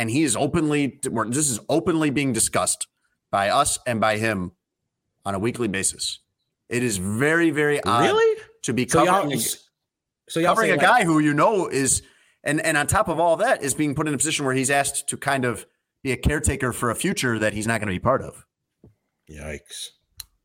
And 0.00 0.10
he 0.10 0.22
is 0.22 0.34
openly, 0.34 0.98
this 1.02 1.50
is 1.50 1.60
openly 1.68 2.08
being 2.08 2.32
discussed 2.32 2.86
by 3.30 3.50
us 3.50 3.78
and 3.86 4.00
by 4.00 4.16
him 4.16 4.52
on 5.26 5.34
a 5.34 5.38
weekly 5.38 5.68
basis. 5.68 6.20
It 6.70 6.82
is 6.82 6.96
very, 6.96 7.50
very 7.50 7.84
odd 7.84 8.04
really? 8.04 8.40
to 8.62 8.72
be 8.72 8.88
So 8.88 9.04
covering. 9.04 9.32
y'all, 9.32 9.40
so 10.30 10.40
y'all 10.40 10.48
covering 10.54 10.70
a 10.70 10.76
like- 10.76 10.80
guy 10.80 11.04
who 11.04 11.18
you 11.18 11.34
know 11.34 11.68
is 11.68 12.00
and 12.42 12.62
and 12.62 12.78
on 12.78 12.86
top 12.86 13.08
of 13.08 13.20
all 13.20 13.36
that 13.36 13.62
is 13.62 13.74
being 13.74 13.94
put 13.94 14.08
in 14.08 14.14
a 14.14 14.16
position 14.16 14.46
where 14.46 14.54
he's 14.54 14.70
asked 14.70 15.06
to 15.10 15.18
kind 15.18 15.44
of 15.44 15.66
be 16.02 16.12
a 16.12 16.16
caretaker 16.16 16.72
for 16.72 16.88
a 16.90 16.94
future 16.94 17.38
that 17.38 17.52
he's 17.52 17.66
not 17.66 17.78
going 17.80 17.88
to 17.88 17.94
be 17.94 17.98
part 17.98 18.22
of. 18.22 18.46
Yikes. 19.30 19.90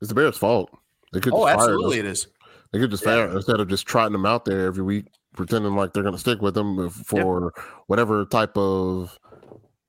It's 0.02 0.10
the 0.10 0.16
Bears' 0.16 0.38
fault. 0.38 0.70
They 1.14 1.22
could 1.22 1.34
Oh, 1.34 1.48
absolutely, 1.48 2.00
it 2.00 2.06
is. 2.06 2.28
They 2.74 2.80
could 2.80 2.92
just 2.92 3.06
fire 3.06 3.30
him 3.30 3.38
instead 3.38 3.62
of 3.62 3.70
just 3.70 3.86
trotting 3.88 4.12
them 4.12 4.26
out 4.26 4.44
there 4.44 4.66
every 4.66 4.84
week, 4.84 5.06
pretending 5.34 5.76
like 5.76 5.94
they're 5.94 6.04
going 6.04 6.14
to 6.16 6.20
stick 6.20 6.42
with 6.42 6.56
them 6.56 6.78
uh, 6.78 6.90
for 6.90 7.54
whatever 7.88 8.26
type 8.26 8.58
of 8.58 9.18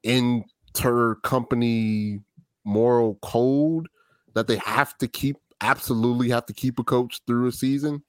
inter-company 0.07 2.21
moral 2.65 3.17
code 3.23 3.87
that 4.35 4.47
they 4.47 4.57
have 4.57 4.97
to 4.99 5.09
keep. 5.09 5.37
Absolutely, 5.61 6.31
have 6.31 6.47
to 6.47 6.53
keep 6.53 6.79
a 6.79 6.85
coach 6.85 7.21
through 7.27 7.47
a 7.47 7.53
season 7.53 8.03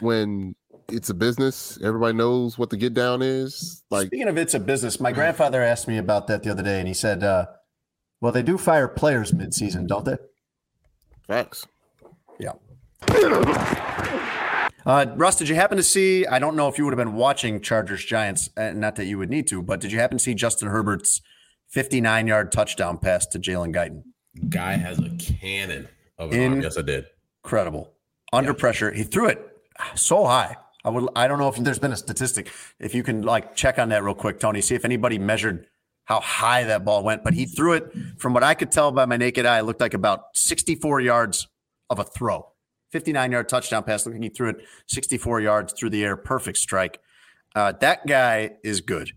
when 0.00 0.54
it's 0.88 1.08
a 1.08 1.14
business. 1.14 1.78
Everybody 1.82 2.16
knows 2.16 2.58
what 2.58 2.70
the 2.70 2.76
get 2.76 2.94
down 2.94 3.22
is. 3.22 3.82
Like 3.90 4.08
Speaking 4.08 4.28
of 4.28 4.36
it's 4.36 4.54
a 4.54 4.60
business, 4.60 5.00
my 5.00 5.12
grandfather 5.12 5.62
asked 5.62 5.88
me 5.88 5.98
about 5.98 6.26
that 6.26 6.42
the 6.42 6.50
other 6.50 6.62
day, 6.62 6.78
and 6.78 6.86
he 6.86 6.94
said, 6.94 7.24
uh, 7.24 7.46
"Well, 8.20 8.32
they 8.32 8.42
do 8.42 8.58
fire 8.58 8.88
players 8.88 9.32
mid-season, 9.32 9.86
don't 9.86 10.04
they?" 10.04 10.18
facts. 11.26 11.66
Yeah. 12.40 12.52
Uh, 14.86 15.06
Russ, 15.16 15.36
did 15.36 15.48
you 15.48 15.54
happen 15.54 15.76
to 15.76 15.82
see? 15.82 16.26
I 16.26 16.38
don't 16.38 16.56
know 16.56 16.68
if 16.68 16.78
you 16.78 16.84
would 16.84 16.92
have 16.92 17.04
been 17.04 17.14
watching 17.14 17.60
Chargers 17.60 18.04
Giants, 18.04 18.48
uh, 18.56 18.72
not 18.72 18.96
that 18.96 19.06
you 19.06 19.18
would 19.18 19.30
need 19.30 19.46
to, 19.48 19.62
but 19.62 19.80
did 19.80 19.92
you 19.92 19.98
happen 19.98 20.18
to 20.18 20.24
see 20.24 20.34
Justin 20.34 20.68
Herbert's 20.68 21.20
59 21.68 22.26
yard 22.26 22.52
touchdown 22.52 22.98
pass 22.98 23.26
to 23.26 23.38
Jalen 23.38 23.74
Guyton? 23.74 24.02
Guy 24.48 24.76
has 24.76 24.98
a 24.98 25.10
cannon 25.18 25.88
of 26.18 26.32
an 26.32 26.52
arm. 26.52 26.60
Yes, 26.62 26.78
I 26.78 26.82
did. 26.82 27.06
Incredible. 27.44 27.92
Under 28.32 28.54
pressure, 28.54 28.92
he 28.92 29.02
threw 29.02 29.26
it 29.26 29.44
so 29.94 30.24
high. 30.24 30.56
I 30.84 30.90
would. 30.90 31.08
I 31.14 31.28
don't 31.28 31.38
know 31.38 31.48
if 31.48 31.56
there's 31.56 31.78
been 31.78 31.92
a 31.92 31.96
statistic. 31.96 32.50
If 32.78 32.94
you 32.94 33.02
can 33.02 33.22
like 33.22 33.54
check 33.54 33.78
on 33.78 33.90
that 33.90 34.02
real 34.02 34.14
quick, 34.14 34.40
Tony, 34.40 34.60
see 34.60 34.74
if 34.74 34.84
anybody 34.84 35.18
measured 35.18 35.66
how 36.04 36.20
high 36.20 36.64
that 36.64 36.84
ball 36.84 37.02
went. 37.02 37.22
But 37.22 37.34
he 37.34 37.44
threw 37.44 37.74
it 37.74 37.92
from 38.18 38.32
what 38.32 38.42
I 38.42 38.54
could 38.54 38.70
tell 38.70 38.90
by 38.90 39.04
my 39.04 39.16
naked 39.16 39.46
eye. 39.46 39.58
It 39.58 39.62
looked 39.62 39.80
like 39.80 39.94
about 39.94 40.24
64 40.34 41.00
yards 41.00 41.48
of 41.90 41.98
a 41.98 42.04
throw. 42.04 42.49
59 42.90 43.32
yard 43.32 43.48
touchdown 43.48 43.82
pass. 43.82 44.06
Look, 44.06 44.16
he 44.16 44.28
threw 44.28 44.50
it 44.50 44.56
64 44.88 45.40
yards 45.40 45.72
through 45.72 45.90
the 45.90 46.04
air. 46.04 46.16
Perfect 46.16 46.58
strike. 46.58 47.00
Uh, 47.54 47.72
that 47.80 48.06
guy 48.06 48.52
is 48.62 48.80
good. 48.80 49.12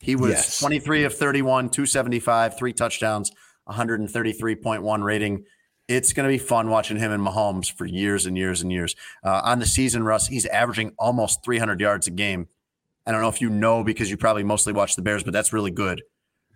He 0.00 0.16
was 0.16 0.30
Yes. 0.32 0.60
23 0.60 1.04
of 1.04 1.14
31, 1.14 1.70
275, 1.70 2.58
three 2.58 2.72
touchdowns, 2.72 3.30
133.1 3.68 5.02
rating. 5.02 5.44
It's 5.88 6.12
going 6.12 6.28
to 6.28 6.32
be 6.32 6.38
fun 6.38 6.68
watching 6.68 6.96
him 6.96 7.12
and 7.12 7.24
Mahomes 7.24 7.72
for 7.72 7.86
years 7.86 8.26
and 8.26 8.36
years 8.36 8.60
and 8.60 8.72
years. 8.72 8.96
Uh, 9.24 9.40
on 9.44 9.60
the 9.60 9.66
season, 9.66 10.02
Russ, 10.02 10.26
he's 10.26 10.46
averaging 10.46 10.92
almost 10.98 11.44
300 11.44 11.80
yards 11.80 12.06
a 12.08 12.10
game. 12.10 12.48
I 13.06 13.12
don't 13.12 13.20
know 13.20 13.28
if 13.28 13.40
you 13.40 13.48
know 13.48 13.84
because 13.84 14.10
you 14.10 14.16
probably 14.16 14.42
mostly 14.42 14.72
watch 14.72 14.96
the 14.96 15.02
Bears, 15.02 15.22
but 15.22 15.32
that's 15.32 15.52
really 15.52 15.70
good. 15.70 16.02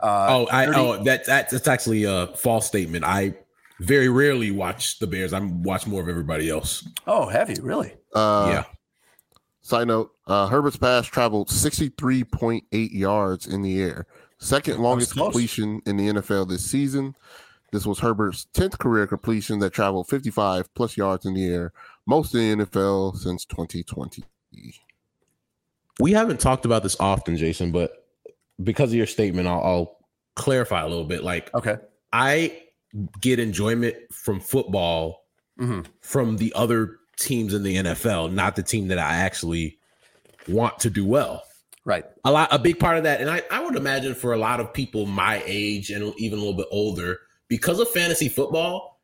Uh, 0.00 0.26
oh, 0.30 0.48
I 0.50 0.66
30 0.66 0.78
oh 0.78 1.04
that, 1.04 1.26
that 1.26 1.50
that's 1.50 1.68
actually 1.68 2.04
a 2.04 2.28
false 2.28 2.66
statement. 2.66 3.04
I 3.04 3.34
very 3.80 4.08
rarely 4.08 4.50
watch 4.50 4.98
the 4.98 5.06
Bears. 5.06 5.32
I'm 5.32 5.62
watch 5.62 5.86
more 5.86 6.00
of 6.02 6.08
everybody 6.08 6.48
else. 6.50 6.86
oh, 7.06 7.26
have 7.28 7.50
you 7.50 7.56
really? 7.62 7.94
Uh, 8.14 8.48
yeah. 8.52 8.64
Side 9.62 9.88
note: 9.88 10.12
uh, 10.26 10.46
Herbert's 10.46 10.76
pass 10.76 11.06
traveled 11.06 11.48
63.8 11.48 12.62
yards 12.92 13.46
in 13.46 13.62
the 13.62 13.80
air, 13.82 14.06
second 14.38 14.78
longest 14.78 15.14
completion 15.14 15.80
in 15.86 15.96
the 15.96 16.08
NFL 16.08 16.48
this 16.48 16.64
season. 16.70 17.14
This 17.72 17.86
was 17.86 18.00
Herbert's 18.00 18.46
10th 18.52 18.78
career 18.78 19.06
completion 19.06 19.60
that 19.60 19.72
traveled 19.72 20.08
55 20.08 20.74
plus 20.74 20.96
yards 20.96 21.24
in 21.24 21.34
the 21.34 21.46
air, 21.46 21.72
most 22.06 22.34
in 22.34 22.58
the 22.58 22.66
NFL 22.66 23.16
since 23.16 23.44
2020. 23.44 24.24
We 26.00 26.12
haven't 26.12 26.40
talked 26.40 26.64
about 26.64 26.82
this 26.82 26.96
often, 26.98 27.36
Jason, 27.36 27.70
but 27.70 28.08
because 28.62 28.90
of 28.90 28.96
your 28.96 29.06
statement, 29.06 29.46
I'll, 29.46 29.62
I'll 29.62 29.96
clarify 30.34 30.82
a 30.82 30.88
little 30.88 31.04
bit. 31.04 31.22
Like 31.22 31.54
Okay. 31.54 31.76
I 32.12 32.60
get 33.20 33.38
enjoyment 33.38 33.96
from 34.12 34.40
football 34.40 35.24
Mhm. 35.58 35.86
from 36.00 36.36
the 36.38 36.52
other 36.56 36.98
teams 37.18 37.52
in 37.54 37.62
the 37.62 37.76
NFL, 37.76 38.28
not 38.28 38.56
the 38.56 38.62
team 38.62 38.88
that 38.88 38.98
I 38.98 39.14
actually 39.16 39.78
want 40.48 40.78
to 40.80 40.90
do 40.90 41.04
well. 41.04 41.44
Right. 41.84 42.04
A 42.24 42.30
lot, 42.30 42.48
a 42.52 42.58
big 42.58 42.78
part 42.78 42.96
of 42.98 43.04
that, 43.04 43.20
and 43.20 43.28
I, 43.30 43.42
I 43.50 43.62
would 43.64 43.76
imagine 43.76 44.14
for 44.14 44.32
a 44.32 44.38
lot 44.38 44.60
of 44.60 44.72
people 44.72 45.06
my 45.06 45.42
age 45.46 45.90
and 45.90 46.14
even 46.18 46.38
a 46.38 46.42
little 46.42 46.56
bit 46.56 46.68
older, 46.70 47.18
because 47.48 47.78
of 47.78 47.88
fantasy 47.90 48.28
football, 48.28 49.00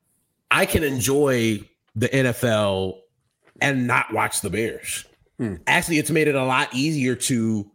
I 0.50 0.66
can 0.66 0.82
enjoy 0.84 1.60
the 1.94 2.08
NFL 2.08 3.00
and 3.60 3.86
not 3.86 4.12
watch 4.12 4.40
the 4.40 4.50
Bears. 4.50 5.04
Hmm. 5.38 5.56
Actually, 5.66 5.98
it's 5.98 6.10
made 6.10 6.28
it 6.28 6.34
a 6.34 6.44
lot 6.44 6.68
easier 6.74 7.14
to 7.16 7.70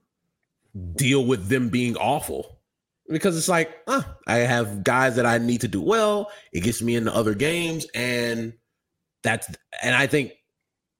deal 0.96 1.26
with 1.26 1.50
them 1.50 1.70
being 1.70 1.96
awful 1.98 2.58
because 3.12 3.38
it's 3.38 3.50
like, 3.50 3.70
huh, 3.88 4.04
I 4.28 4.38
have 4.38 4.84
guys 4.84 5.16
that 5.18 5.26
I 5.26 5.38
need 5.38 5.62
to 5.62 5.68
do 5.68 5.82
well. 5.82 6.32
It 6.54 6.62
gets 6.62 6.82
me 6.82 6.96
into 6.96 7.14
other 7.14 7.34
games, 7.36 7.86
and 7.94 8.54
that's 9.24 9.48
and 9.84 9.96
I 9.96 10.08
think 10.08 10.32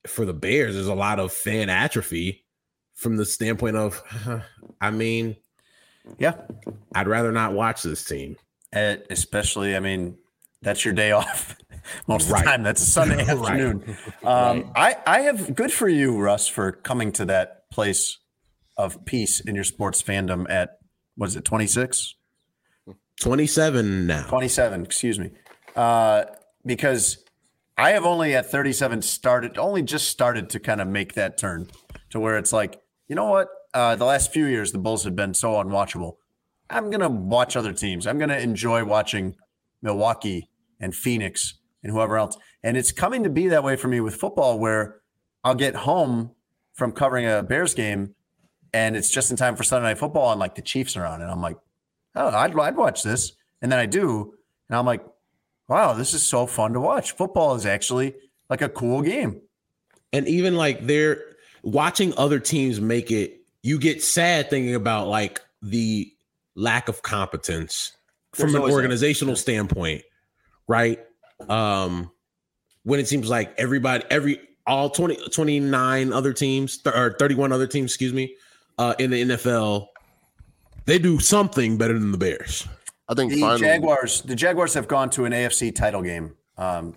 for 0.08 0.26
the 0.26 0.34
Bears, 0.34 0.74
there's 0.76 0.88
a 0.88 0.94
lot 0.96 1.20
of 1.20 1.32
fan 1.32 1.70
atrophy 1.70 2.46
from 2.96 3.18
the 3.18 3.26
standpoint 3.26 3.76
of, 3.78 4.02
I 4.82 4.92
mean, 4.92 5.36
Yeah. 6.18 6.36
I'd 6.96 7.08
rather 7.08 7.32
not 7.32 7.54
watch 7.54 7.84
this 7.84 8.04
team. 8.04 8.36
Uh, 8.76 8.96
especially, 9.10 9.76
I 9.76 9.80
mean, 9.80 10.18
that's 10.62 10.84
your 10.86 10.94
day 10.94 11.12
off 11.22 11.56
most 12.08 12.30
of 12.30 12.38
the 12.38 12.44
time. 12.44 12.64
That's 12.64 12.82
a 12.82 12.86
Sunday 12.86 13.18
Right. 13.26 13.30
afternoon. 13.30 13.98
Um, 14.24 14.72
I, 14.76 14.98
I 15.06 15.20
have 15.22 15.56
good 15.56 15.72
for 15.74 15.88
you, 15.90 16.18
Russ, 16.20 16.48
for 16.48 16.72
coming 16.72 17.12
to 17.14 17.26
that 17.26 17.70
place 17.72 18.18
of 18.78 19.04
peace 19.06 19.40
in 19.40 19.54
your 19.56 19.64
sports 19.64 20.02
fandom 20.02 20.46
at, 20.50 20.78
what 21.16 21.30
is 21.30 21.36
it, 21.36 21.46
26? 21.46 22.16
27 23.20 24.08
now. 24.08 24.26
27, 24.28 24.84
excuse 24.84 25.20
me. 25.20 25.32
Uh, 25.76 26.24
because 26.66 27.24
I 27.78 27.92
have 27.92 28.06
only 28.06 28.36
at 28.36 28.50
37 28.50 29.02
started, 29.02 29.58
only 29.58 29.84
just 29.84 30.10
started 30.10 30.50
to 30.52 30.60
kind 30.60 30.82
of 30.82 30.88
make 30.88 31.14
that 31.14 31.38
turn 31.38 31.68
to 32.10 32.20
where 32.20 32.38
it's 32.38 32.52
like, 32.52 32.82
you 33.08 33.16
know 33.16 33.26
what? 33.26 33.50
Uh, 33.74 33.96
the 33.96 34.06
last 34.06 34.34
few 34.34 34.46
years, 34.46 34.72
the 34.72 34.78
Bulls 34.78 35.04
have 35.04 35.16
been 35.16 35.34
so 35.34 35.54
unwatchable. 35.54 36.18
I'm 36.70 36.90
going 36.90 37.02
to 37.02 37.10
watch 37.10 37.56
other 37.56 37.74
teams. 37.74 38.08
I'm 38.08 38.18
going 38.18 38.30
to 38.30 38.40
enjoy 38.40 38.84
watching 38.84 39.36
Milwaukee 39.82 40.50
and 40.80 40.96
Phoenix 40.96 41.56
and 41.84 41.92
whoever 41.92 42.18
else. 42.18 42.38
And 42.64 42.78
it's 42.78 42.92
coming 42.92 43.24
to 43.24 43.30
be 43.30 43.48
that 43.48 43.64
way 43.64 43.76
for 43.76 43.88
me 43.88 44.00
with 44.00 44.16
football 44.16 44.60
where 44.60 45.02
I'll 45.44 45.56
get 45.56 45.76
home 45.76 46.32
from 46.74 46.92
covering 46.92 47.28
a 47.28 47.44
Bears 47.44 47.74
game 47.74 48.16
and 48.74 48.96
it's 48.96 49.10
just 49.10 49.32
in 49.32 49.38
time 49.38 49.56
for 49.56 49.64
Sunday 49.64 49.90
night 49.90 49.98
football 49.98 50.32
and 50.32 50.40
like 50.40 50.56
the 50.56 50.62
Chiefs 50.62 50.96
are 50.96 51.06
on. 51.06 51.22
And 51.22 51.30
I'm 51.30 51.42
like, 51.42 51.58
oh, 52.16 52.30
I'd, 52.30 52.58
I'd 52.58 52.76
watch 52.76 53.04
this. 53.04 53.34
And 53.62 53.72
then 53.72 53.80
I 53.80 53.86
do. 53.86 54.34
And 54.70 54.78
I'm 54.78 54.86
like, 54.86 55.04
wow, 55.68 55.94
this 55.94 56.14
is 56.14 56.24
so 56.24 56.46
fun 56.48 56.74
to 56.74 56.80
watch. 56.80 57.12
Football 57.12 57.56
is 57.56 57.66
actually 57.66 58.16
like 58.50 58.62
a 58.62 58.70
cool 58.70 59.02
game. 59.02 59.42
And 60.14 60.28
even 60.28 60.56
like 60.56 60.86
they're 60.86 61.24
watching 61.64 62.14
other 62.18 62.40
teams 62.40 62.82
make 62.82 63.12
it, 63.12 63.42
you 63.64 63.80
get 63.80 64.04
sad 64.04 64.50
thinking 64.50 64.76
about 64.76 65.08
like 65.08 65.42
the 65.62 66.12
lack 66.56 66.90
of 66.90 67.02
competence 67.04 67.94
There's 68.36 68.50
from 68.50 68.56
an 68.56 68.62
always 68.62 68.74
that. 68.74 68.78
organizational 68.78 69.36
standpoint, 69.36 70.04
right? 70.68 71.00
Um, 71.48 72.12
when 72.84 73.00
it 73.00 73.08
seems 73.08 73.30
like 73.30 73.54
everybody, 73.58 74.04
every 74.10 74.40
all 74.68 74.90
20, 74.90 75.30
29 75.30 76.14
other 76.14 76.34
teams 76.34 76.78
th- 76.78 76.96
or 76.96 77.16
31 77.20 77.52
other 77.52 77.68
teams, 77.68 77.92
excuse 77.92 78.14
me, 78.14 78.36
uh, 78.78 78.96
in 79.00 79.12
the 79.12 79.24
NFL, 79.24 79.88
they 80.86 81.00
do 81.00 81.20
something 81.20 81.78
better 81.78 81.98
than 81.98 82.12
the 82.12 82.18
Bears. 82.18 82.68
I 83.08 83.14
think 83.14 83.34
The 83.34 83.42
finally, 83.42 83.62
Jaguars, 83.62 84.22
the 84.22 84.36
Jaguars 84.36 84.74
have 84.74 84.88
gone 84.88 85.10
to 85.12 85.26
an 85.26 85.34
AFC 85.34 85.76
title 85.76 86.02
game, 86.02 86.36
um, 86.58 86.96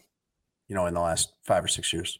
you 0.69 0.75
know, 0.75 0.87
in 0.87 0.95
the 0.95 1.01
last 1.01 1.33
five 1.43 1.65
or 1.65 1.69
six 1.69 1.93
years. 1.93 2.19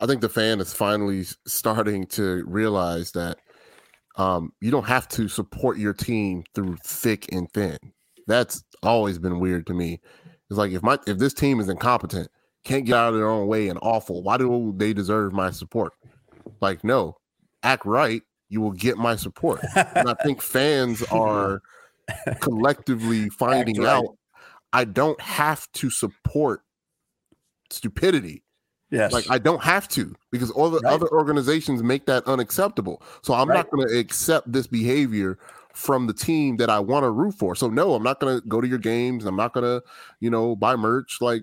I 0.00 0.06
think 0.06 0.20
the 0.20 0.28
fan 0.28 0.60
is 0.60 0.74
finally 0.74 1.24
starting 1.46 2.06
to 2.08 2.44
realize 2.46 3.12
that 3.12 3.38
um, 4.16 4.52
you 4.60 4.70
don't 4.70 4.86
have 4.86 5.08
to 5.08 5.28
support 5.28 5.78
your 5.78 5.92
team 5.92 6.44
through 6.54 6.76
thick 6.84 7.26
and 7.32 7.50
thin. 7.52 7.78
That's 8.26 8.64
always 8.82 9.18
been 9.18 9.38
weird 9.38 9.66
to 9.66 9.74
me. 9.74 10.00
It's 10.50 10.58
like 10.58 10.72
if 10.72 10.82
my 10.82 10.98
if 11.06 11.18
this 11.18 11.34
team 11.34 11.60
is 11.60 11.68
incompetent, 11.68 12.28
can't 12.64 12.84
get 12.84 12.96
out 12.96 13.12
of 13.12 13.18
their 13.18 13.28
own 13.28 13.46
way 13.46 13.68
and 13.68 13.78
awful, 13.82 14.22
why 14.22 14.36
do 14.36 14.74
they 14.76 14.92
deserve 14.92 15.32
my 15.32 15.50
support? 15.50 15.92
Like, 16.60 16.84
no, 16.84 17.16
act 17.62 17.84
right, 17.86 18.22
you 18.48 18.60
will 18.60 18.72
get 18.72 18.96
my 18.98 19.16
support. 19.16 19.60
and 19.74 20.08
I 20.08 20.14
think 20.22 20.40
fans 20.56 21.02
are 21.04 21.62
collectively 22.40 23.28
finding 23.38 23.78
right. 23.80 23.88
out 23.88 24.16
I 24.72 24.84
don't 24.84 25.20
have 25.20 25.66
to 25.74 25.90
support 25.90 26.60
stupidity. 27.70 28.42
Yes. 28.90 29.12
Like 29.12 29.28
I 29.30 29.38
don't 29.38 29.62
have 29.62 29.88
to 29.88 30.14
because 30.30 30.50
all 30.50 30.70
the 30.70 30.78
Right. 30.80 30.92
other 30.92 31.08
organizations 31.10 31.82
make 31.82 32.06
that 32.06 32.24
unacceptable. 32.26 33.02
So 33.22 33.34
I'm 33.34 33.48
not 33.48 33.68
going 33.70 33.86
to 33.88 33.98
accept 33.98 34.52
this 34.52 34.66
behavior 34.68 35.38
from 35.74 36.06
the 36.06 36.12
team 36.12 36.56
that 36.58 36.70
I 36.70 36.78
want 36.78 37.02
to 37.04 37.10
root 37.10 37.34
for. 37.34 37.54
So 37.56 37.68
no, 37.68 37.94
I'm 37.94 38.02
not 38.02 38.20
going 38.20 38.40
to 38.40 38.46
go 38.46 38.60
to 38.60 38.68
your 38.68 38.78
games. 38.78 39.24
I'm 39.24 39.34
not 39.36 39.52
going 39.54 39.64
to, 39.64 39.84
you 40.20 40.30
know, 40.30 40.54
buy 40.54 40.76
merch. 40.76 41.18
Like 41.20 41.42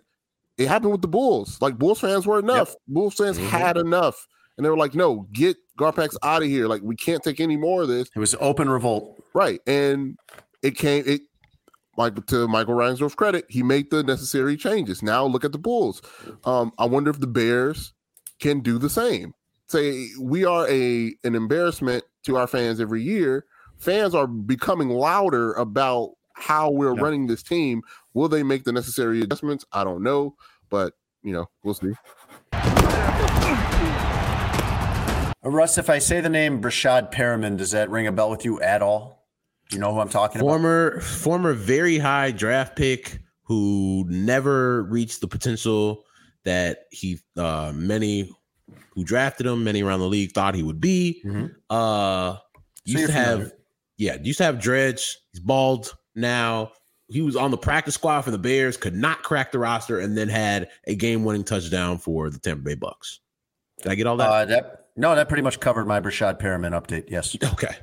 it 0.57 0.67
happened 0.67 0.91
with 0.93 1.01
the 1.01 1.07
Bulls. 1.09 1.61
Like 1.61 1.77
Bulls 1.77 1.99
fans 1.99 2.25
were 2.25 2.39
enough. 2.39 2.75
Bulls 2.87 3.15
fans 3.15 3.37
Mhm. 3.37 3.49
had 3.49 3.77
enough, 3.77 4.27
and 4.57 4.65
they 4.65 4.69
were 4.69 4.77
like, 4.77 4.95
"No, 4.95 5.27
get 5.33 5.57
Garpax 5.77 6.15
out 6.23 6.43
of 6.43 6.47
here. 6.47 6.67
Like 6.67 6.81
we 6.83 6.95
can't 6.95 7.23
take 7.23 7.39
any 7.39 7.57
more 7.57 7.83
of 7.83 7.87
this." 7.87 8.09
it 8.15 8.19
was 8.19 8.35
open 8.39 8.69
revolt. 8.69 9.21
Right, 9.33 9.59
and 9.67 10.17
it 10.61 10.75
came 10.77 11.03
it. 11.07 11.21
Like 11.95 12.25
to 12.27 12.47
Michael 12.47 12.73
Reinsdorf's 12.73 13.13
credit, 13.13 13.45
he 13.49 13.61
made 13.61 13.91
the 13.91 14.01
necessary 14.01 14.57
changes. 14.57 15.03
Now 15.03 15.25
look 15.25 15.45
at 15.45 15.51
the 15.51 15.59
Bulls. 15.59 16.01
Um, 16.43 16.71
I 16.79 16.85
wonder 16.85 17.11
if 17.11 17.19
the 17.19 17.27
Bears 17.27 17.93
can 18.39 18.61
do 18.61 18.79
the 18.79 18.89
same. 18.89 19.33
Say 19.67 20.07
we 20.19 20.43
are 20.43 20.67
a 20.67 21.13
an 21.23 21.35
embarrassment 21.35 22.03
to 22.23 22.37
our 22.37 22.47
fans 22.47 22.79
every 22.79 23.03
year. 23.03 23.45
Fans 23.77 24.15
are 24.15 24.25
becoming 24.25 24.89
louder 24.89 25.53
about 25.53 26.13
how 26.33 26.71
we're 26.71 26.95
Yeah. 26.95 27.01
running 27.01 27.27
this 27.27 27.43
team. 27.43 27.83
Will 28.15 28.27
they 28.27 28.41
make 28.41 28.63
the 28.63 28.71
necessary 28.71 29.21
adjustments? 29.21 29.63
I 29.71 29.83
don't 29.83 30.01
know, 30.01 30.35
but 30.71 30.93
you 31.21 31.31
know, 31.33 31.47
we'll 31.63 31.75
see. 31.75 31.93
Uh, 35.45 35.49
Russ, 35.49 35.77
if 35.77 35.89
I 35.89 35.99
say 35.99 36.21
the 36.21 36.29
name 36.29 36.61
Breshad 36.61 37.11
Perriman, 37.11 37.57
does 37.57 37.71
that 37.71 37.89
ring 37.89 38.07
a 38.07 38.11
bell 38.11 38.29
with 38.29 38.45
you 38.45 38.61
at 38.61 38.81
all? 38.81 39.27
Do 39.69 39.75
you 39.77 39.81
know 39.81 39.93
who 39.93 39.99
I'm 39.99 40.09
talking 40.09 40.39
about? 40.41 40.47
former 40.49 40.99
former 41.01 41.53
very 41.53 41.97
high 41.97 42.31
draft 42.31 42.75
pick 42.75 43.19
who 43.43 44.05
never 44.07 44.83
reached 44.83 45.21
the 45.21 45.27
potential 45.27 46.03
that 46.43 46.79
he 46.91 47.19
uh 47.37 47.71
many 47.73 48.29
who 48.91 49.03
drafted 49.03 49.45
him 49.47 49.63
many 49.63 49.81
around 49.81 49.99
the 50.01 50.07
league 50.07 50.31
thought 50.33 50.53
he 50.55 50.63
would 50.63 50.79
be 50.81 51.21
Mhm. 51.25 51.55
uh 51.69 52.37
used 52.85 52.99
you're 52.99 53.07
to 53.07 53.13
have 53.13 53.33
familiar. 53.39 53.51
yeah 53.97 54.17
used 54.21 54.37
to 54.37 54.43
have 54.43 54.59
dredge 54.59 55.17
he's 55.31 55.39
bald 55.39 55.95
now 56.15 56.71
he 57.07 57.21
was 57.21 57.35
on 57.35 57.49
the 57.51 57.57
practice 57.57 57.95
squad 57.95 58.21
for 58.21 58.31
the 58.31 58.37
bears 58.37 58.75
could 58.77 58.95
not 58.95 59.23
crack 59.23 59.51
the 59.51 59.59
roster 59.59 59.99
and 59.99 60.17
then 60.17 60.27
had 60.29 60.69
a 60.85 60.95
game-winning 60.95 61.43
touchdown 61.45 61.97
for 61.97 62.29
the 62.29 62.37
tampa 62.39 62.61
bay 62.63 62.75
bucs 62.75 63.19
did 63.81 63.91
i 63.91 63.95
get 63.95 64.05
all 64.07 64.17
that 64.17 64.29
Uh, 64.29 64.45
that 64.45 64.82
no, 64.95 65.15
that 65.15 65.27
pretty 65.27 65.43
much 65.43 65.59
covered 65.59 65.87
my 65.87 65.99
Breshad 65.99 66.39
Perriman 66.39 66.71
update. 66.71 67.05
Yes, 67.09 67.35
okay 67.53 67.75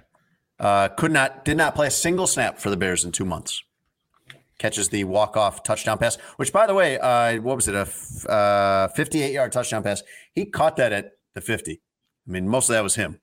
uh, 0.61 0.89
could 0.89 1.11
not, 1.11 1.45
did 1.45 1.57
not 1.57 1.75
play 1.75 1.87
a 1.87 1.91
single 1.91 2.27
snap 2.27 2.59
for 2.59 2.71
the 2.71 2.77
Bears 2.77 3.05
in 3.05 3.11
two 3.13 3.25
months. 3.25 3.63
Catches 4.59 4.91
the 4.91 5.05
walk 5.05 5.37
off 5.39 5.63
touchdown 5.63 5.97
pass, 5.97 6.17
which 6.37 6.53
by 6.53 6.67
the 6.67 6.75
way, 6.75 6.99
uh, 6.99 7.41
what 7.41 7.57
was 7.57 7.67
it, 7.67 7.75
a 7.75 7.81
f- 7.81 8.27
uh, 8.29 8.89
58 8.89 9.33
yard 9.33 9.53
touchdown 9.53 9.83
pass? 9.83 10.03
He 10.35 10.45
caught 10.45 10.77
that 10.77 10.93
at 10.93 11.13
the 11.35 11.41
50. 11.41 11.81
I 12.29 12.31
mean, 12.31 12.47
most 12.47 12.69
of 12.69 12.75
that 12.75 12.83
was 12.83 12.95
him. 12.95 13.21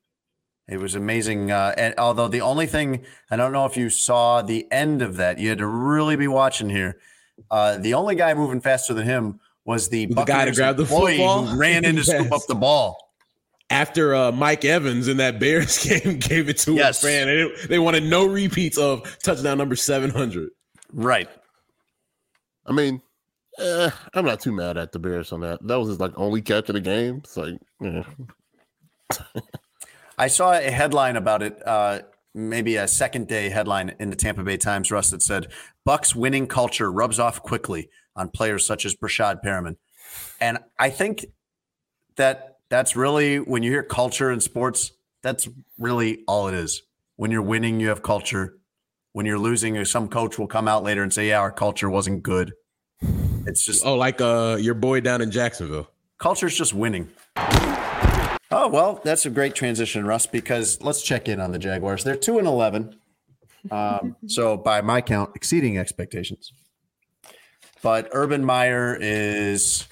It 0.67 0.77
was 0.77 0.95
amazing. 0.95 1.51
Uh, 1.51 1.75
and 1.77 1.93
although 1.99 2.27
the 2.27 2.41
only 2.41 2.65
thing 2.65 3.05
I 3.29 3.35
don't 3.35 3.51
know 3.51 3.65
if 3.65 3.77
you 3.77 3.91
saw 3.91 4.41
the 4.41 4.65
end 4.71 5.03
of 5.03 5.17
that, 5.17 5.37
you 5.37 5.49
had 5.49 5.59
to 5.59 5.67
really 5.67 6.15
be 6.15 6.27
watching 6.27 6.71
here. 6.71 6.97
Uh, 7.51 7.77
the 7.77 7.93
only 7.93 8.15
guy 8.15 8.33
moving 8.33 8.59
faster 8.59 8.95
than 8.95 9.05
him 9.05 9.39
was 9.63 9.89
the, 9.89 10.07
The 10.07 10.23
guy 10.23 10.45
to 10.45 10.51
grab 10.51 10.75
the 10.77 10.83
employee 10.83 11.17
football? 11.17 11.45
who 11.45 11.59
ran 11.59 11.85
in 11.85 11.97
to 11.97 12.03
scoop 12.03 12.31
up 12.31 12.41
the 12.47 12.55
ball. 12.55 13.06
After 13.69 14.15
uh, 14.15 14.31
Mike 14.31 14.63
Evans 14.63 15.07
in 15.09 15.17
that 15.17 15.39
Bears 15.39 15.77
game 15.83 16.19
gave 16.19 16.47
it 16.49 16.57
to 16.59 16.73
Yes. 16.73 17.03
a 17.03 17.07
fan. 17.07 17.27
They, 17.27 17.67
they 17.67 17.79
wanted 17.79 18.03
no 18.03 18.25
repeats 18.25 18.77
of 18.77 19.03
touchdown 19.23 19.57
number 19.57 19.75
700. 19.75 20.49
Right. 20.93 21.29
I 22.65 22.71
mean, 22.71 23.01
eh, 23.59 23.89
I'm 24.13 24.25
not 24.25 24.39
too 24.39 24.53
mad 24.53 24.77
at 24.77 24.93
the 24.93 24.99
Bears 24.99 25.31
on 25.33 25.41
that. 25.41 25.65
That 25.67 25.75
was 25.79 25.89
his 25.89 25.99
like 25.99 26.13
only 26.15 26.41
catch 26.41 26.69
of 26.69 26.75
the 26.75 26.81
game. 26.81 27.17
It's 27.17 27.35
like, 27.35 27.55
eh. 27.83 28.03
I 30.17 30.27
saw 30.27 30.53
a 30.53 30.61
headline 30.61 31.15
about 31.15 31.43
it, 31.43 31.61
uh, 31.65 31.99
maybe 32.33 32.77
a 32.77 32.87
second 32.87 33.27
day 33.27 33.49
headline 33.49 33.95
in 33.99 34.09
the 34.09 34.15
Tampa 34.15 34.43
Bay 34.43 34.57
Times, 34.57 34.91
Russ, 34.91 35.11
that 35.11 35.21
said 35.21 35.47
Bucs 35.87 36.15
winning 36.15 36.47
culture 36.47 36.91
rubs 36.91 37.19
off 37.19 37.41
quickly 37.43 37.89
on 38.15 38.29
players 38.29 38.65
such 38.65 38.85
as 38.85 38.95
Breshad 38.95 39.41
Perriman. 39.45 39.75
And 40.41 40.57
I 40.79 40.89
think 40.89 41.25
that 42.15 42.56
that's 42.69 42.95
really 42.95 43.37
when 43.37 43.63
you 43.63 43.71
hear 43.71 43.83
culture 43.83 44.31
in 44.31 44.39
sports, 44.39 44.91
that's 45.23 45.47
really 45.77 46.23
all 46.27 46.47
it 46.47 46.53
is. 46.53 46.83
When 47.15 47.31
you're 47.31 47.41
winning, 47.41 47.79
you 47.79 47.89
have 47.89 48.03
culture. 48.03 48.57
When 49.13 49.25
you're 49.25 49.39
losing, 49.39 49.83
some 49.85 50.07
coach 50.09 50.37
will 50.37 50.47
come 50.47 50.67
out 50.67 50.83
later 50.83 51.01
and 51.01 51.11
say, 51.11 51.29
"Yeah, 51.29 51.39
our 51.39 51.51
culture 51.51 51.89
wasn't 51.89 52.21
good." 52.21 52.53
It's 53.47 53.65
just 53.65 53.85
Oh, 53.85 53.95
like 53.95 54.21
uh, 54.21 54.57
your 54.59 54.73
boy 54.73 55.01
down 55.01 55.21
in 55.21 55.31
Jacksonville. 55.31 55.89
Culture's 56.19 56.55
just 56.55 56.73
winning. 56.73 57.09
Oh 58.49 58.67
well, 58.69 59.01
that's 59.03 59.25
a 59.25 59.29
great 59.29 59.55
transition, 59.55 60.05
Russ. 60.05 60.25
Because 60.27 60.81
let's 60.81 61.01
check 61.01 61.27
in 61.27 61.39
on 61.39 61.51
the 61.51 61.59
Jaguars. 61.59 62.03
They're 62.03 62.15
two 62.15 62.37
and 62.37 62.47
eleven, 62.47 62.95
um, 63.71 64.15
so 64.27 64.55
by 64.57 64.81
my 64.81 65.01
count, 65.01 65.31
exceeding 65.35 65.77
expectations. 65.77 66.51
But 67.81 68.09
Urban 68.11 68.43
Meyer 68.43 68.97
is, 68.99 69.87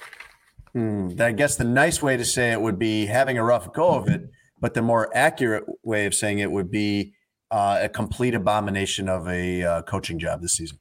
hmm, 0.76 1.08
I 1.18 1.32
guess 1.32 1.56
the 1.56 1.64
nice 1.64 2.02
way 2.02 2.18
to 2.18 2.24
say 2.24 2.52
it 2.52 2.60
would 2.60 2.78
be 2.78 3.06
having 3.06 3.38
a 3.38 3.44
rough 3.44 3.72
go 3.72 3.94
of 3.94 4.08
it. 4.08 4.22
But 4.60 4.74
the 4.74 4.82
more 4.82 5.10
accurate 5.14 5.64
way 5.82 6.06
of 6.06 6.14
saying 6.14 6.38
it 6.38 6.50
would 6.50 6.70
be 6.70 7.14
uh, 7.50 7.78
a 7.82 7.88
complete 7.88 8.34
abomination 8.34 9.08
of 9.08 9.26
a 9.26 9.62
uh, 9.62 9.82
coaching 9.82 10.18
job 10.18 10.42
this 10.42 10.56
season. 10.56 10.78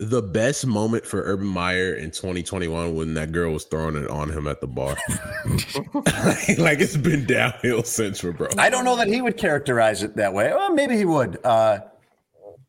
The 0.00 0.22
best 0.22 0.66
moment 0.66 1.06
for 1.06 1.22
Urban 1.22 1.46
Meyer 1.46 1.94
in 1.94 2.10
2021 2.10 2.96
when 2.96 3.14
that 3.14 3.30
girl 3.30 3.52
was 3.52 3.64
throwing 3.64 3.96
it 3.96 4.10
on 4.10 4.28
him 4.28 4.48
at 4.48 4.60
the 4.60 4.66
bar. 4.66 4.96
like 6.58 6.80
it's 6.80 6.96
been 6.96 7.26
downhill 7.26 7.84
since 7.84 8.18
for 8.20 8.32
bro. 8.32 8.48
I 8.58 8.70
don't 8.70 8.84
know 8.84 8.96
that 8.96 9.06
he 9.06 9.22
would 9.22 9.36
characterize 9.36 10.02
it 10.02 10.16
that 10.16 10.34
way. 10.34 10.48
Well, 10.52 10.72
maybe 10.72 10.96
he 10.96 11.04
would. 11.04 11.38
Uh, 11.44 11.80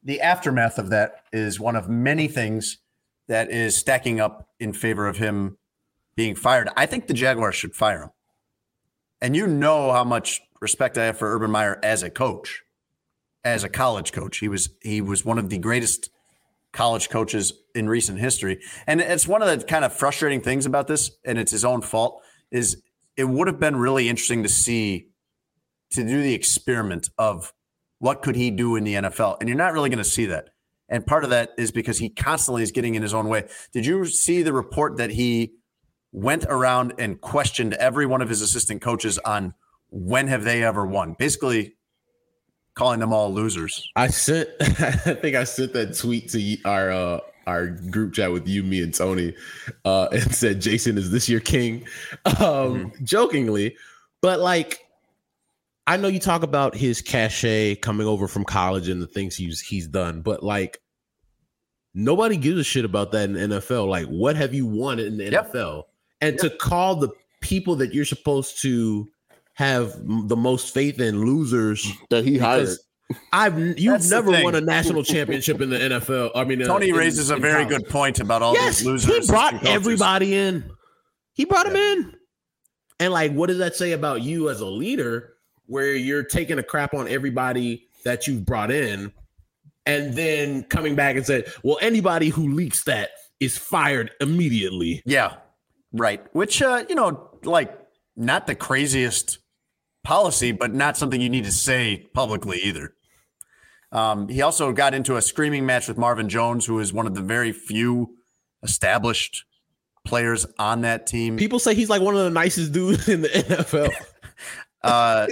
the 0.04 0.22
aftermath 0.22 0.78
of 0.78 0.92
that 0.92 1.24
is 1.34 1.60
one 1.60 1.76
of 1.76 1.90
many 1.90 2.28
things 2.28 2.78
that 3.28 3.50
is 3.50 3.76
stacking 3.76 4.20
up 4.20 4.50
in 4.60 4.72
favor 4.72 5.08
of 5.08 5.18
him 5.18 5.58
being 6.16 6.36
fired. 6.36 6.70
I 6.76 6.86
think 6.86 7.08
the 7.08 7.14
Jaguars 7.14 7.56
should 7.56 7.76
fire 7.76 8.04
him. 8.04 8.10
And 9.22 9.36
you 9.36 9.48
know 9.48 9.92
how 9.92 10.04
much 10.04 10.42
respect 10.62 10.98
I 10.98 11.06
have 11.06 11.18
for 11.18 11.34
Urban 11.34 11.52
Meyer 11.52 11.80
as 11.84 12.04
a 12.04 12.10
coach, 12.10 12.64
as 13.44 13.64
a 13.64 13.70
college 13.70 14.12
coach. 14.12 14.38
He 14.38 14.48
was 14.48 14.70
he 14.82 15.02
was 15.02 15.26
one 15.26 15.38
of 15.38 15.50
the 15.50 15.58
greatest 15.58 16.10
college 16.74 17.10
coaches 17.10 17.54
in 17.74 17.88
recent 17.88 18.20
history. 18.20 18.60
And 18.86 19.02
it's 19.02 19.28
one 19.28 19.42
of 19.42 19.48
the 19.48 19.66
kind 19.66 19.86
of 19.86 19.94
frustrating 19.94 20.42
things 20.42 20.66
about 20.66 20.88
this, 20.88 21.12
and 21.26 21.38
it's 21.38 21.52
his 21.52 21.66
own 21.66 21.82
fault, 21.82 22.22
is 22.52 22.82
it 23.16 23.24
would 23.24 23.48
have 23.48 23.60
been 23.60 23.78
really 23.78 24.10
interesting 24.10 24.44
to 24.44 24.50
see 24.50 25.08
to 25.92 26.04
do 26.04 26.22
the 26.22 26.34
experiment 26.34 27.10
of 27.18 27.54
what 28.00 28.22
could 28.22 28.36
he 28.36 28.52
do 28.52 28.76
in 28.76 28.84
the 28.84 28.96
NFL. 28.96 29.38
And 29.40 29.48
you're 29.48 29.58
not 29.58 29.74
really 29.74 29.90
going 29.90 30.04
to 30.04 30.04
see 30.04 30.26
that. 30.28 30.50
And 30.90 31.06
part 31.06 31.24
of 31.24 31.30
that 31.30 31.52
is 31.58 31.72
because 31.72 31.98
he 31.98 32.10
constantly 32.10 32.62
is 32.62 32.72
getting 32.72 32.96
in 32.96 33.02
his 33.02 33.14
own 33.14 33.28
way. 33.30 33.48
Did 33.72 33.86
you 33.86 34.06
see 34.06 34.44
the 34.44 34.54
report 34.54 34.98
that 34.98 35.12
he 35.12 35.54
went 36.16 36.46
around 36.46 36.94
and 36.98 37.20
questioned 37.20 37.74
every 37.74 38.06
one 38.06 38.22
of 38.22 38.30
his 38.30 38.42
assistant 38.42 38.82
coaches 38.82 39.20
on 39.20 39.54
when 39.90 40.28
have 40.28 40.46
they 40.46 40.64
ever 40.64 40.86
won? 40.86 41.14
Basically 41.20 41.76
calling 42.74 43.02
them 43.02 43.12
all 43.12 43.34
losers. 43.34 43.90
I 43.98 44.08
sent 44.08 44.50
I 44.62 45.14
think 45.14 45.36
I 45.36 45.44
sent 45.44 45.74
that 45.74 45.98
tweet 45.98 46.30
to 46.30 46.58
our 46.64 46.92
uh 46.92 47.20
our 47.48 47.68
group 47.68 48.14
chat 48.14 48.32
with 48.32 48.48
you, 48.48 48.64
me, 48.64 48.82
and 48.82 48.92
Tony, 48.94 49.36
uh, 49.84 50.08
and 50.12 50.34
said, 50.34 50.62
"Jason, 50.62 50.98
is 50.98 51.12
this 51.12 51.30
your 51.30 51.42
king?" 51.42 51.86
Um, 52.26 52.36
mm-hmm. 52.36 53.04
Jokingly, 53.04 53.76
but 54.22 54.40
like, 54.40 54.80
I 55.86 55.98
know 55.98 56.08
you 56.08 56.20
talk 56.20 56.42
about 56.42 56.76
his 56.76 57.02
cachet 57.02 57.76
coming 57.76 58.08
over 58.08 58.28
from 58.28 58.46
college 58.46 58.90
and 58.90 59.00
the 59.00 59.06
things 59.06 59.36
he's 59.36 59.60
he's 59.60 59.88
done, 59.88 60.22
but 60.22 60.42
like, 60.42 60.82
nobody 61.94 62.36
gives 62.36 62.60
a 62.60 62.64
shit 62.64 62.86
about 62.86 63.12
that 63.12 63.30
in 63.30 63.34
the 63.34 63.60
NFL. 63.60 63.88
Like, 63.88 64.08
what 64.08 64.36
have 64.38 64.54
you 64.54 64.66
won 64.66 64.98
in 64.98 65.18
the 65.18 65.30
yep. 65.30 65.54
NFL? 65.54 65.84
And 66.22 66.34
yep. 66.34 66.42
to 66.42 66.58
call 66.58 66.96
the 66.96 67.10
people 67.42 67.76
that 67.78 67.94
you're 67.94 68.06
supposed 68.06 68.62
to 68.62 69.10
have 69.54 69.94
the 70.28 70.36
most 70.36 70.74
faith 70.74 71.00
in 71.00 71.26
losers 71.26 71.90
that 72.10 72.26
he 72.26 72.38
hired 72.38 72.70
I've 73.32 73.58
you've 73.60 73.94
That's 73.94 74.10
never 74.10 74.32
won 74.32 74.56
a 74.56 74.62
national 74.62 75.04
championship 75.04 75.62
in 75.62 75.70
the 75.70 75.78
NFL. 75.78 76.32
I 76.34 76.44
mean, 76.44 76.62
uh, 76.62 76.66
Tony 76.66 76.92
uh, 76.92 76.96
raises 76.96 77.30
in, 77.30 77.38
a 77.38 77.40
very 77.40 77.66
college. 77.66 77.84
good 77.84 77.90
point 77.90 78.20
about 78.20 78.42
all 78.42 78.54
yes, 78.54 78.80
these 78.80 78.88
losers. 78.88 79.28
He 79.28 79.32
brought 79.32 79.66
everybody 79.66 80.34
in. 80.36 80.72
He 81.34 81.46
brought 81.46 81.68
yeah. 81.68 81.74
them 81.74 81.82
in. 81.82 82.16
And 83.00 83.14
like, 83.14 83.34
what 83.34 83.48
does 83.48 83.60
that 83.60 83.76
say 83.76 83.92
about 83.92 84.22
you 84.24 84.50
as 84.50 84.62
a 84.62 84.66
leader, 84.66 85.34
where 85.68 85.94
you're 85.94 86.24
taking 86.24 86.58
a 86.58 86.64
crap 86.64 86.94
on 86.94 87.08
everybody 87.08 87.88
that 88.06 88.26
you've 88.26 88.46
brought 88.46 88.72
in, 88.72 89.12
and 89.86 90.14
then 90.14 90.64
coming 90.64 90.96
back 90.96 91.16
and 91.16 91.26
said, 91.26 91.46
"Well, 91.64 91.78
anybody 91.82 92.30
who 92.30 92.54
leaks 92.54 92.86
that 92.86 93.12
is 93.40 93.56
fired 93.56 94.12
immediately." 94.20 95.04
Yeah, 95.06 95.36
right. 95.96 96.22
Which, 96.34 96.62
uh, 96.62 96.86
you 96.90 96.96
know, 96.96 97.30
like 97.44 97.78
not 98.16 98.48
the 98.48 98.56
craziest 98.56 99.40
policy, 100.04 100.52
but 100.52 100.74
not 100.74 100.98
something 100.98 101.20
you 101.20 101.30
need 101.30 101.46
to 101.46 101.52
say 101.52 102.08
publicly 102.14 102.60
either. 102.60 102.94
Um, 103.92 104.28
he 104.28 104.42
also 104.42 104.72
got 104.72 104.94
into 104.94 105.16
a 105.16 105.22
screaming 105.22 105.66
match 105.66 105.88
with 105.88 105.98
Marvin 105.98 106.30
Jones, 106.30 106.66
who 106.66 106.80
is 106.80 106.92
one 106.92 107.08
of 107.08 107.16
the 107.16 107.22
very 107.22 107.52
few 107.52 108.16
established 108.64 109.46
players 110.06 110.46
on 110.60 110.82
that 110.82 111.08
team. 111.08 111.38
People 111.38 111.60
say 111.60 111.74
he's 111.74 111.90
like 111.90 112.02
one 112.02 112.16
of 112.16 112.24
the 112.24 112.30
nicest 112.30 112.72
dudes 112.72 113.08
in 113.08 113.22
the 113.22 113.30
NFL. 113.30 113.94
uh, 114.84 115.28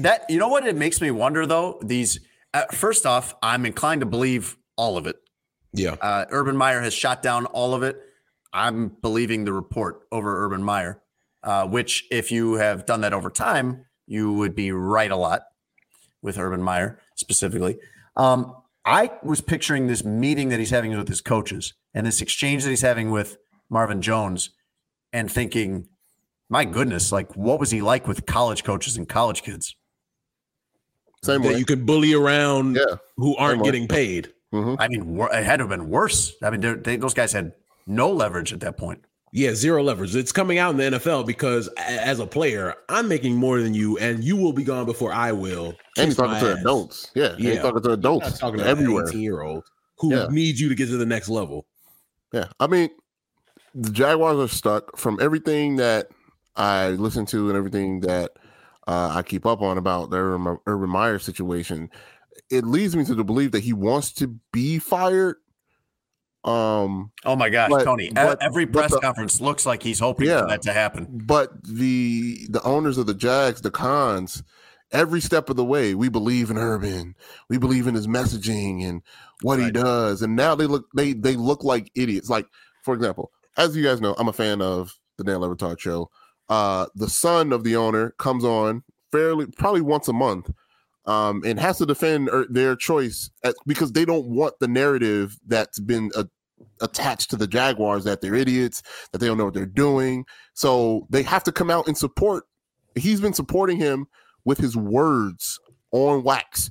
that 0.00 0.28
you 0.28 0.38
know 0.38 0.48
what 0.48 0.66
it 0.66 0.76
makes 0.76 1.00
me 1.00 1.10
wonder 1.10 1.46
though. 1.46 1.80
These 1.82 2.20
uh, 2.54 2.64
first 2.72 3.06
off, 3.06 3.34
I'm 3.42 3.66
inclined 3.66 4.00
to 4.00 4.06
believe 4.06 4.56
all 4.76 4.96
of 4.96 5.06
it. 5.06 5.16
Yeah, 5.72 5.96
uh, 6.00 6.26
Urban 6.30 6.56
Meyer 6.56 6.80
has 6.80 6.94
shot 6.94 7.22
down 7.22 7.46
all 7.46 7.74
of 7.74 7.82
it. 7.82 8.00
I'm 8.52 8.88
believing 8.88 9.44
the 9.44 9.52
report 9.52 10.06
over 10.10 10.44
Urban 10.44 10.62
Meyer, 10.62 11.02
uh, 11.42 11.66
which 11.66 12.06
if 12.10 12.32
you 12.32 12.54
have 12.54 12.86
done 12.86 13.02
that 13.02 13.12
over 13.12 13.30
time, 13.30 13.84
you 14.06 14.32
would 14.32 14.54
be 14.54 14.72
right 14.72 15.10
a 15.10 15.16
lot 15.16 15.42
with 16.22 16.38
Urban 16.38 16.62
Meyer 16.62 17.00
specifically. 17.16 17.78
Um, 18.16 18.54
I 18.84 19.12
was 19.22 19.40
picturing 19.40 19.86
this 19.86 20.04
meeting 20.04 20.48
that 20.48 20.58
he's 20.58 20.70
having 20.70 20.96
with 20.96 21.08
his 21.08 21.20
coaches 21.20 21.74
and 21.94 22.06
this 22.06 22.22
exchange 22.22 22.64
that 22.64 22.70
he's 22.70 22.80
having 22.80 23.10
with 23.10 23.36
Marvin 23.68 24.00
Jones 24.00 24.50
and 25.12 25.30
thinking, 25.30 25.88
my 26.48 26.64
goodness, 26.64 27.12
like 27.12 27.36
what 27.36 27.60
was 27.60 27.70
he 27.70 27.82
like 27.82 28.08
with 28.08 28.24
college 28.26 28.64
coaches 28.64 28.96
and 28.96 29.08
college 29.08 29.42
kids? 29.42 29.76
Same 31.22 31.42
that 31.42 31.48
way. 31.48 31.58
you 31.58 31.64
could 31.64 31.84
bully 31.84 32.14
around 32.14 32.76
yeah. 32.76 32.96
who 33.16 33.36
aren't 33.36 33.64
getting 33.64 33.88
paid. 33.88 34.32
Mm-hmm. 34.54 34.76
I 34.78 34.88
mean, 34.88 35.20
it 35.20 35.44
had 35.44 35.56
to 35.56 35.64
have 35.64 35.68
been 35.68 35.90
worse. 35.90 36.32
I 36.42 36.50
mean, 36.50 36.82
they, 36.82 36.96
those 36.96 37.14
guys 37.14 37.32
had 37.32 37.52
no 37.88 38.10
leverage 38.10 38.52
at 38.52 38.60
that 38.60 38.76
point. 38.76 39.04
Yeah, 39.32 39.54
zero 39.54 39.82
leverage. 39.82 40.16
It's 40.16 40.32
coming 40.32 40.58
out 40.58 40.70
in 40.70 40.76
the 40.78 40.98
NFL 40.98 41.26
because 41.26 41.68
as 41.76 42.18
a 42.18 42.26
player, 42.26 42.74
I'm 42.88 43.08
making 43.08 43.34
more 43.34 43.60
than 43.60 43.74
you, 43.74 43.98
and 43.98 44.24
you 44.24 44.36
will 44.36 44.54
be 44.54 44.64
gone 44.64 44.86
before 44.86 45.12
I 45.12 45.32
will. 45.32 45.74
And 45.98 46.06
he's 46.06 46.16
talking 46.16 46.40
to 46.40 46.52
ass. 46.52 46.60
adults. 46.60 47.10
Yeah, 47.14 47.34
yeah. 47.38 47.52
He's 47.52 47.60
talking 47.60 47.82
to 47.82 47.90
adults. 47.90 48.38
talking 48.38 48.60
to 48.60 48.66
everywhere. 48.66 49.06
18 49.08 49.20
year 49.20 49.42
old 49.42 49.64
who 49.98 50.14
yeah. 50.14 50.28
needs 50.30 50.60
you 50.60 50.68
to 50.68 50.74
get 50.74 50.86
to 50.86 50.96
the 50.96 51.06
next 51.06 51.28
level. 51.28 51.66
Yeah, 52.32 52.46
I 52.60 52.66
mean, 52.68 52.90
the 53.74 53.90
Jaguars 53.90 54.38
are 54.38 54.54
stuck 54.54 54.96
from 54.96 55.18
everything 55.20 55.76
that 55.76 56.08
I 56.56 56.90
listen 56.90 57.26
to 57.26 57.48
and 57.48 57.56
everything 57.56 58.00
that 58.00 58.32
uh, 58.86 59.12
I 59.14 59.22
keep 59.22 59.44
up 59.44 59.60
on 59.60 59.78
about 59.78 60.10
the 60.10 60.16
Urban, 60.16 60.58
Urban 60.66 60.90
Meyer 60.90 61.18
situation. 61.18 61.90
It 62.50 62.64
leads 62.64 62.96
me 62.96 63.04
to 63.04 63.14
the 63.14 63.24
belief 63.24 63.50
that 63.52 63.62
he 63.62 63.72
wants 63.72 64.12
to 64.14 64.28
be 64.52 64.78
fired 64.78 65.36
um, 66.44 67.10
oh 67.24 67.36
my 67.36 67.50
gosh, 67.50 67.70
but, 67.70 67.84
Tony! 67.84 68.10
But, 68.10 68.42
every 68.42 68.66
press 68.66 68.92
the, 68.92 69.00
conference 69.00 69.40
looks 69.40 69.66
like 69.66 69.82
he's 69.82 69.98
hoping 69.98 70.28
yeah, 70.28 70.42
for 70.42 70.48
that 70.48 70.62
to 70.62 70.72
happen. 70.72 71.06
But 71.10 71.50
the 71.64 72.46
the 72.48 72.62
owners 72.62 72.96
of 72.96 73.06
the 73.06 73.14
Jags, 73.14 73.60
the 73.60 73.70
cons, 73.70 74.42
every 74.92 75.20
step 75.20 75.50
of 75.50 75.56
the 75.56 75.64
way, 75.64 75.94
we 75.94 76.08
believe 76.08 76.50
in 76.50 76.58
Urban. 76.58 77.14
We 77.48 77.58
believe 77.58 77.86
in 77.86 77.94
his 77.94 78.06
messaging 78.06 78.88
and 78.88 79.02
what 79.42 79.58
right. 79.58 79.66
he 79.66 79.70
does. 79.72 80.22
And 80.22 80.36
now 80.36 80.54
they 80.54 80.66
look 80.66 80.86
they 80.94 81.12
they 81.12 81.36
look 81.36 81.64
like 81.64 81.90
idiots. 81.94 82.30
Like 82.30 82.46
for 82.82 82.94
example, 82.94 83.32
as 83.56 83.76
you 83.76 83.82
guys 83.82 84.00
know, 84.00 84.14
I'm 84.18 84.28
a 84.28 84.32
fan 84.32 84.62
of 84.62 84.98
the 85.16 85.24
Dan 85.24 85.40
Le 85.40 85.54
Batard 85.54 85.80
show. 85.80 86.10
Uh, 86.48 86.86
the 86.94 87.10
son 87.10 87.52
of 87.52 87.64
the 87.64 87.76
owner 87.76 88.10
comes 88.18 88.44
on 88.44 88.82
fairly 89.12 89.46
probably 89.58 89.80
once 89.80 90.08
a 90.08 90.12
month 90.12 90.50
um, 91.08 91.42
and 91.44 91.58
has 91.58 91.78
to 91.78 91.86
defend 91.86 92.28
er, 92.28 92.46
their 92.50 92.76
choice 92.76 93.30
at, 93.42 93.54
because 93.66 93.92
they 93.92 94.04
don't 94.04 94.26
want 94.26 94.54
the 94.60 94.68
narrative 94.68 95.38
that's 95.46 95.80
been 95.80 96.10
uh, 96.14 96.24
attached 96.80 97.30
to 97.30 97.36
the 97.36 97.46
Jaguars 97.46 98.04
that 98.04 98.20
they're 98.20 98.34
idiots, 98.34 98.82
that 99.10 99.18
they 99.18 99.26
don't 99.26 99.38
know 99.38 99.46
what 99.46 99.54
they're 99.54 99.66
doing. 99.66 100.24
So 100.52 101.06
they 101.10 101.22
have 101.22 101.42
to 101.44 101.52
come 101.52 101.70
out 101.70 101.88
and 101.88 101.96
support. 101.96 102.44
He's 102.94 103.20
been 103.20 103.32
supporting 103.32 103.78
him 103.78 104.06
with 104.44 104.58
his 104.58 104.76
words 104.76 105.58
on 105.92 106.22
wax 106.22 106.70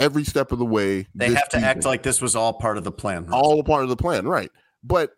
every 0.00 0.24
step 0.24 0.52
of 0.52 0.58
the 0.58 0.64
way. 0.64 1.06
They 1.14 1.32
have 1.34 1.48
to 1.50 1.58
season. 1.58 1.68
act 1.68 1.84
like 1.84 2.02
this 2.02 2.22
was 2.22 2.34
all 2.34 2.54
part 2.54 2.78
of 2.78 2.84
the 2.84 2.92
plan. 2.92 3.28
All 3.30 3.62
part 3.62 3.82
of 3.82 3.90
the 3.90 3.96
plan, 3.96 4.26
right? 4.26 4.50
But 4.82 5.10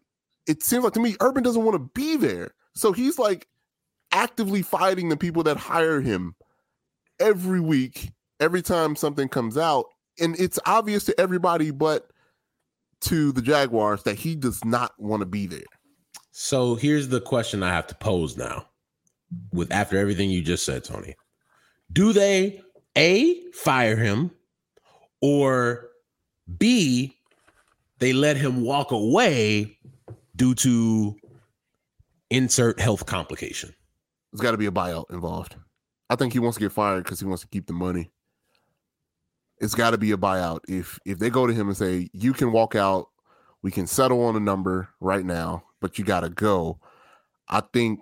it 0.49 0.65
seems 0.65 0.83
like 0.83 0.95
to 0.95 1.01
me, 1.01 1.15
Urban 1.21 1.45
doesn't 1.45 1.65
want 1.65 1.75
to 1.77 1.91
be 1.95 2.17
there. 2.17 2.55
So 2.75 2.93
he's 2.93 3.19
like 3.19 3.47
actively 4.13 4.63
fighting 4.63 5.11
the 5.11 5.17
people 5.17 5.45
that 5.45 5.57
hire 5.57 6.01
him 6.01 6.35
every 7.21 7.61
week, 7.61 8.11
every 8.41 8.63
time 8.63 8.97
something 8.97 9.29
comes 9.29 9.57
out. 9.57 9.87
And 10.21 10.39
it's 10.39 10.59
obvious 10.67 11.05
to 11.05 11.21
everybody 11.21 11.71
but 11.71 12.11
to 13.03 13.33
the 13.33 13.43
Jaguars 13.43 14.03
that 14.03 14.19
he 14.19 14.35
does 14.35 14.65
not 14.65 14.93
want 14.99 15.21
to 15.21 15.27
be 15.27 15.47
there. 15.47 15.61
So 16.33 16.75
here's 16.75 17.09
the 17.09 17.21
question 17.21 17.63
I 17.63 17.73
have 17.73 17.87
to 17.89 17.95
pose 17.95 18.37
now 18.37 18.67
with 19.53 19.71
after 19.73 19.99
everything 19.99 20.31
you 20.31 20.43
just 20.43 20.65
said, 20.65 20.85
Tony. 20.85 21.15
Do 21.93 22.13
they 22.13 22.61
A 22.97 23.51
fire 23.53 23.97
him 23.97 24.31
or 25.21 25.89
B 26.59 27.17
they 27.99 28.13
let 28.13 28.37
him 28.37 28.63
walk 28.63 28.93
away 28.93 29.79
due 30.37 30.55
to 30.57 31.17
insert 32.31 32.81
health 32.81 33.07
complication? 33.07 33.75
There's 34.33 34.41
got 34.41 34.53
to 34.53 34.59
be 34.59 34.67
a 34.67 34.71
buyout 34.73 35.11
involved. 35.11 35.57
I 36.11 36.17
think 36.17 36.33
he 36.33 36.39
wants 36.39 36.57
to 36.57 36.65
get 36.65 36.73
fired 36.73 37.05
because 37.05 37.21
he 37.21 37.27
wants 37.27 37.43
to 37.43 37.49
keep 37.49 37.67
the 37.67 37.73
money 37.73 38.11
it's 39.61 39.75
got 39.75 39.91
to 39.91 39.99
be 39.99 40.13
a 40.13 40.17
buyout. 40.17 40.61
If 40.69 40.99
if 41.05 41.19
they 41.19 41.31
go 41.31 41.47
to 41.47 41.53
him 41.53 41.69
and 41.69 41.77
say 41.77 42.09
you 42.13 42.33
can 42.33 42.53
walk 42.53 42.75
out, 42.75 43.09
we 43.63 43.71
can 43.71 43.87
settle 43.87 44.25
on 44.25 44.37
a 44.37 44.41
number 44.41 44.89
right 45.01 45.25
now, 45.25 45.65
but 45.81 45.99
you 45.99 46.05
got 46.05 46.21
to 46.21 46.29
go. 46.29 46.79
I 47.49 47.63
think, 47.73 48.01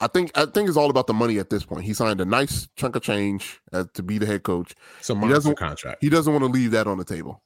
I 0.00 0.06
think, 0.06 0.30
I 0.36 0.46
think 0.46 0.68
it's 0.68 0.76
all 0.76 0.90
about 0.90 1.08
the 1.08 1.14
money 1.14 1.38
at 1.38 1.50
this 1.50 1.64
point. 1.64 1.84
He 1.84 1.92
signed 1.92 2.20
a 2.20 2.24
nice 2.24 2.68
chunk 2.76 2.96
of 2.96 3.02
change 3.02 3.60
as, 3.72 3.86
to 3.94 4.02
be 4.02 4.18
the 4.18 4.26
head 4.26 4.44
coach. 4.44 4.74
So 5.00 5.14
he 5.16 5.28
doesn't 5.28 5.58
contract. 5.58 6.02
He 6.02 6.08
doesn't 6.08 6.32
want 6.32 6.44
to 6.44 6.50
leave 6.50 6.70
that 6.70 6.86
on 6.86 6.98
the 6.98 7.04
table, 7.04 7.42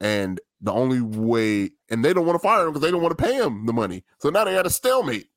and 0.00 0.40
the 0.60 0.72
only 0.72 1.00
way, 1.00 1.70
and 1.90 2.04
they 2.04 2.12
don't 2.12 2.26
want 2.26 2.36
to 2.36 2.42
fire 2.42 2.66
him 2.66 2.72
because 2.72 2.82
they 2.82 2.90
don't 2.90 3.02
want 3.02 3.16
to 3.16 3.22
pay 3.22 3.34
him 3.34 3.66
the 3.66 3.72
money. 3.72 4.04
So 4.18 4.30
now 4.30 4.44
they 4.44 4.54
had 4.54 4.66
a 4.66 4.70
stalemate. 4.70 5.28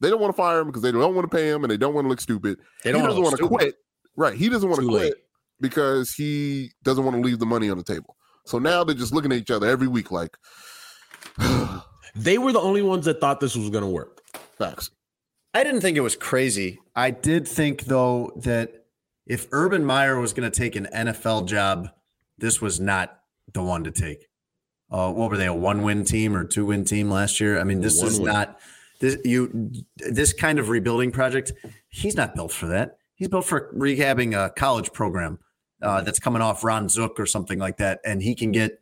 They 0.00 0.10
don't 0.10 0.20
want 0.20 0.34
to 0.34 0.36
fire 0.36 0.60
him 0.60 0.66
because 0.66 0.82
they 0.82 0.92
don't 0.92 1.14
want 1.14 1.30
to 1.30 1.34
pay 1.34 1.48
him 1.48 1.64
and 1.64 1.70
they 1.70 1.78
don't 1.78 1.94
want 1.94 2.04
to 2.04 2.08
look 2.10 2.20
stupid. 2.20 2.58
They 2.84 2.92
don't 2.92 3.00
he 3.00 3.06
doesn't 3.06 3.22
want 3.22 3.36
to 3.38 3.48
quit. 3.48 3.76
Right. 4.14 4.34
He 4.34 4.50
doesn't 4.50 4.68
want 4.68 4.82
to 4.82 4.86
quit. 4.86 5.02
Late 5.02 5.14
because 5.60 6.12
he 6.12 6.70
doesn't 6.82 7.04
want 7.04 7.16
to 7.16 7.22
leave 7.22 7.38
the 7.38 7.46
money 7.46 7.70
on 7.70 7.78
the 7.78 7.84
table. 7.84 8.16
So 8.44 8.58
now 8.58 8.84
they're 8.84 8.94
just 8.94 9.12
looking 9.12 9.32
at 9.32 9.38
each 9.38 9.50
other 9.50 9.66
every 9.66 9.88
week 9.88 10.10
like 10.10 10.36
they 12.14 12.38
were 12.38 12.52
the 12.52 12.60
only 12.60 12.82
ones 12.82 13.04
that 13.06 13.20
thought 13.20 13.40
this 13.40 13.56
was 13.56 13.70
going 13.70 13.84
to 13.84 13.90
work. 13.90 14.22
Facts. 14.58 14.90
I 15.52 15.64
didn't 15.64 15.80
think 15.80 15.96
it 15.96 16.02
was 16.02 16.16
crazy. 16.16 16.78
I 16.94 17.10
did 17.10 17.48
think 17.48 17.84
though 17.84 18.32
that 18.36 18.84
if 19.26 19.48
Urban 19.52 19.84
Meyer 19.84 20.20
was 20.20 20.32
going 20.32 20.50
to 20.50 20.56
take 20.56 20.76
an 20.76 20.86
NFL 20.94 21.48
job, 21.48 21.88
this 22.38 22.60
was 22.60 22.78
not 22.78 23.18
the 23.52 23.62
one 23.62 23.84
to 23.84 23.90
take. 23.90 24.26
Uh, 24.90 25.10
what 25.10 25.30
were 25.30 25.36
they? 25.36 25.46
A 25.46 25.54
one-win 25.54 26.04
team 26.04 26.36
or 26.36 26.44
two-win 26.44 26.84
team 26.84 27.10
last 27.10 27.40
year? 27.40 27.58
I 27.58 27.64
mean, 27.64 27.80
this 27.80 27.98
one 27.98 28.06
is 28.06 28.20
win. 28.20 28.32
not 28.32 28.60
this 29.00 29.18
you 29.24 29.72
this 29.96 30.32
kind 30.32 30.58
of 30.58 30.68
rebuilding 30.68 31.10
project. 31.10 31.52
He's 31.88 32.16
not 32.16 32.34
built 32.34 32.52
for 32.52 32.66
that. 32.66 32.98
He's 33.14 33.28
built 33.28 33.46
for 33.46 33.72
rehabbing 33.74 34.34
a 34.34 34.50
college 34.50 34.92
program 34.92 35.38
uh, 35.82 36.02
that's 36.02 36.18
coming 36.18 36.42
off 36.42 36.64
Ron 36.64 36.88
Zook 36.88 37.18
or 37.20 37.26
something 37.26 37.58
like 37.58 37.76
that, 37.78 38.00
and 38.04 38.22
he 38.22 38.34
can 38.34 38.52
get 38.52 38.80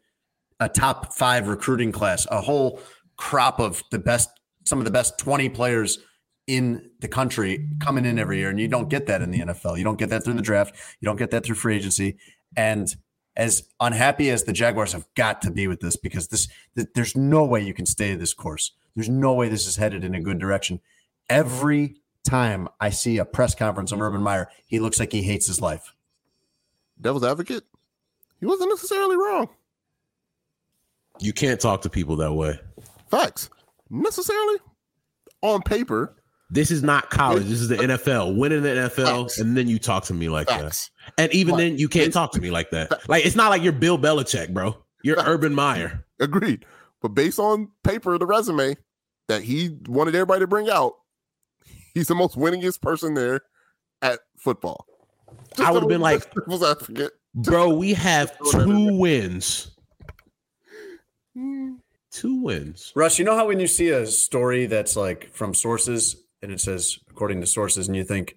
a 0.60 0.68
top 0.68 1.12
five 1.14 1.48
recruiting 1.48 1.92
class, 1.92 2.26
a 2.30 2.40
whole 2.40 2.80
crop 3.16 3.60
of 3.60 3.82
the 3.90 3.98
best, 3.98 4.28
some 4.64 4.78
of 4.78 4.84
the 4.84 4.90
best 4.90 5.18
20 5.18 5.48
players 5.50 5.98
in 6.46 6.90
the 7.00 7.08
country 7.08 7.68
coming 7.80 8.04
in 8.04 8.18
every 8.18 8.38
year. 8.38 8.50
And 8.50 8.60
you 8.60 8.68
don't 8.68 8.88
get 8.88 9.06
that 9.06 9.22
in 9.22 9.30
the 9.30 9.40
NFL. 9.40 9.78
You 9.78 9.84
don't 9.84 9.98
get 9.98 10.10
that 10.10 10.24
through 10.24 10.34
the 10.34 10.42
draft. 10.42 10.74
You 11.00 11.06
don't 11.06 11.16
get 11.16 11.30
that 11.30 11.44
through 11.44 11.56
free 11.56 11.76
agency. 11.76 12.16
And 12.56 12.94
as 13.36 13.68
unhappy 13.80 14.30
as 14.30 14.44
the 14.44 14.52
Jaguars 14.52 14.92
have 14.92 15.06
got 15.16 15.42
to 15.42 15.50
be 15.50 15.66
with 15.66 15.80
this 15.80 15.96
because 15.96 16.28
this 16.28 16.48
th- 16.76 16.88
there's 16.94 17.16
no 17.16 17.44
way 17.44 17.60
you 17.60 17.74
can 17.74 17.86
stay 17.86 18.14
this 18.14 18.34
course. 18.34 18.72
There's 18.94 19.08
no 19.08 19.32
way 19.34 19.48
this 19.48 19.66
is 19.66 19.76
headed 19.76 20.04
in 20.04 20.14
a 20.14 20.20
good 20.20 20.38
direction. 20.38 20.80
Every 21.28 21.96
time 22.24 22.68
I 22.80 22.90
see 22.90 23.18
a 23.18 23.24
press 23.24 23.54
conference 23.54 23.90
of 23.90 24.00
Urban 24.00 24.22
Meyer, 24.22 24.48
he 24.66 24.78
looks 24.78 25.00
like 25.00 25.12
he 25.12 25.22
hates 25.22 25.46
his 25.46 25.60
life. 25.60 25.93
Devil's 27.00 27.24
advocate, 27.24 27.64
he 28.40 28.46
wasn't 28.46 28.70
necessarily 28.70 29.16
wrong. 29.16 29.48
You 31.20 31.32
can't 31.32 31.60
talk 31.60 31.82
to 31.82 31.90
people 31.90 32.16
that 32.16 32.32
way. 32.32 32.58
Facts. 33.10 33.48
Necessarily 33.90 34.56
on 35.42 35.62
paper. 35.62 36.16
This 36.50 36.70
is 36.70 36.82
not 36.82 37.10
college. 37.10 37.44
This 37.44 37.60
is 37.60 37.68
the 37.68 37.76
NFL. 37.76 38.36
Winning 38.36 38.62
the 38.62 38.68
NFL, 38.68 39.22
Facts. 39.22 39.38
and 39.38 39.56
then 39.56 39.68
you 39.68 39.78
talk 39.78 40.04
to 40.04 40.14
me 40.14 40.28
like 40.28 40.48
Facts. 40.48 40.90
that. 41.06 41.22
And 41.24 41.32
even 41.34 41.54
But 41.54 41.58
then, 41.58 41.78
you 41.78 41.88
can't 41.88 42.12
talk 42.12 42.32
to 42.32 42.40
me 42.40 42.50
like 42.50 42.70
that. 42.70 43.08
Like 43.08 43.24
it's 43.26 43.36
not 43.36 43.50
like 43.50 43.62
you're 43.62 43.72
Bill 43.72 43.98
Belichick, 43.98 44.52
bro. 44.52 44.76
You're 45.02 45.16
Urban 45.18 45.54
Meyer. 45.54 46.04
Agreed. 46.20 46.64
But 47.02 47.08
based 47.08 47.38
on 47.38 47.70
paper, 47.82 48.16
the 48.18 48.26
resume 48.26 48.76
that 49.28 49.42
he 49.42 49.76
wanted 49.86 50.14
everybody 50.14 50.40
to 50.40 50.46
bring 50.46 50.70
out, 50.70 50.94
he's 51.92 52.08
the 52.08 52.14
most 52.14 52.36
winningest 52.36 52.80
person 52.80 53.14
there 53.14 53.40
at 54.00 54.20
football. 54.36 54.86
I 55.58 55.70
would've 55.70 55.88
been 55.88 56.00
like- 56.00 56.32
Bro, 57.34 57.74
we 57.74 57.94
have 57.94 58.32
throwing 58.50 58.68
that 58.68 58.76
in 58.76 58.86
two 58.92 58.98
wins. 58.98 59.70
Hmm. 61.36 61.74
Two 62.12 62.42
wins. 62.42 62.92
Russ, 62.94 63.18
you 63.18 63.24
know 63.24 63.34
how 63.36 63.48
when 63.48 63.58
you 63.58 63.66
see 63.66 63.88
a 63.88 64.06
story 64.06 64.66
that's 64.66 64.96
like 64.96 65.32
from 65.34 65.52
sources 65.52 66.16
and 66.42 66.52
it 66.52 66.60
says 66.60 66.98
according 67.10 67.40
to 67.40 67.46
sources, 67.46 67.88
and 67.88 67.96
you 67.96 68.04
think 68.04 68.36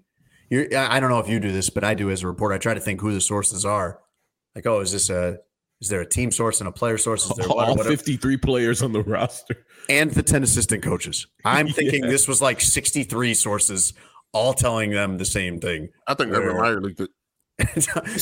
you're 0.49 0.65
I 0.75 0.97
I 0.97 0.99
don't 0.99 1.09
know 1.11 1.19
if 1.19 1.27
you 1.29 1.39
do 1.39 1.51
this, 1.51 1.69
but 1.69 1.83
I 1.83 1.93
do 1.93 2.09
as 2.09 2.23
a 2.23 2.27
reporter. 2.27 2.55
I 2.55 2.57
try 2.57 2.73
to 2.73 2.79
think 2.79 3.01
who 3.01 3.13
the 3.13 3.21
sources 3.21 3.65
are. 3.65 3.99
Like, 4.55 4.65
oh, 4.65 4.79
is 4.79 4.91
this 4.91 5.11
a 5.11 5.37
is 5.79 5.89
there 5.89 6.01
a 6.01 6.09
team 6.09 6.31
source 6.31 6.59
and 6.59 6.67
a 6.67 6.71
player 6.71 6.97
source? 6.97 7.29
Is 7.29 7.35
there 7.37 7.47
All 7.49 7.57
whatever? 7.57 7.83
53 7.87 8.37
players 8.37 8.81
on 8.81 8.93
the 8.93 9.03
roster. 9.03 9.63
and 9.89 10.09
the 10.09 10.23
10 10.23 10.41
assistant 10.41 10.81
coaches. 10.81 11.27
I'm 11.45 11.67
thinking 11.67 12.01
this 12.01 12.27
was 12.27 12.41
like 12.41 12.59
63 12.61 13.35
sources 13.35 13.93
all 14.33 14.53
telling 14.53 14.91
them 14.91 15.17
the 15.17 15.25
same 15.25 15.59
thing. 15.59 15.89
I 16.07 16.13
think 16.13 16.31
Urban 16.31 16.57
Meyer 16.57 16.81
leaked 16.81 17.01
it. 17.01 17.09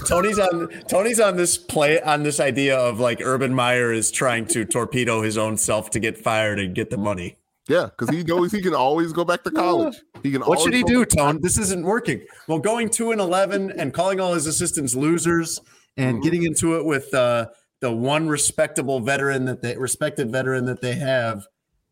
Tony's 0.06 0.40
on 0.40 0.70
Tony's 0.88 1.20
on 1.20 1.36
this 1.36 1.58
play 1.58 2.02
on 2.02 2.24
this 2.24 2.40
idea 2.40 2.78
of 2.78 3.00
like 3.00 3.20
Urban 3.22 3.54
Meyer 3.54 3.92
is 3.92 4.10
trying 4.10 4.46
to 4.48 4.64
torpedo 4.64 5.22
his 5.22 5.38
own 5.38 5.58
self 5.58 5.90
to 5.92 6.00
get 6.00 6.18
fired 6.18 6.58
and 6.58 6.74
get 6.74 6.90
the 6.90 6.98
money. 6.98 7.36
Yeah, 7.68 7.86
because 7.86 8.16
he 8.16 8.24
knows 8.24 8.52
he 8.52 8.62
can 8.62 8.76
always 8.76 9.12
go 9.12 9.26
back 9.26 9.44
to 9.44 9.52
college. 9.52 9.96
He 10.24 10.32
can. 10.32 10.42
What 10.42 10.62
should 10.62 10.74
he 10.74 10.84
do, 10.84 11.04
Tone? 11.04 11.42
This 11.42 11.58
isn't 11.58 11.84
working. 11.84 12.22
Well, 12.48 12.60
going 12.60 12.90
two 12.90 13.12
and 13.12 13.20
eleven 13.20 13.72
and 13.72 13.94
calling 13.94 14.22
all 14.22 14.34
his 14.34 14.48
assistants 14.48 14.96
losers 14.96 15.60
and 15.98 16.22
getting 16.22 16.44
into 16.44 16.78
it 16.78 16.86
with 16.86 17.14
uh, 17.14 17.48
the 17.82 17.92
one 17.92 18.28
respectable 18.28 19.00
veteran 19.00 19.46
that 19.46 19.62
they 19.62 19.76
respected 19.76 20.32
veteran 20.32 20.66
that 20.66 20.82
they 20.82 20.96
have 20.96 21.46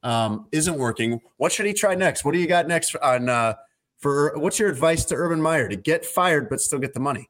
um, 0.03 0.48
isn't 0.52 0.77
working. 0.77 1.19
What 1.38 1.52
should 1.52 1.65
he 1.65 1.73
try 1.73 1.95
next? 1.95 2.23
What 2.23 2.34
do 2.34 2.40
you 2.40 2.48
got 2.48 2.68
next 2.68 2.95
on 2.98 3.30
uh, 3.30 3.56
for? 4.03 4.38
What's 4.38 4.59
your 4.59 4.69
advice 4.69 5.03
to 5.05 5.15
Urban 5.15 5.41
Meyer 5.41 5.67
to 5.67 5.75
get 5.75 6.05
fired 6.05 6.47
but 6.49 6.61
still 6.61 6.77
get 6.80 6.93
the 6.93 6.99
money? 6.99 7.30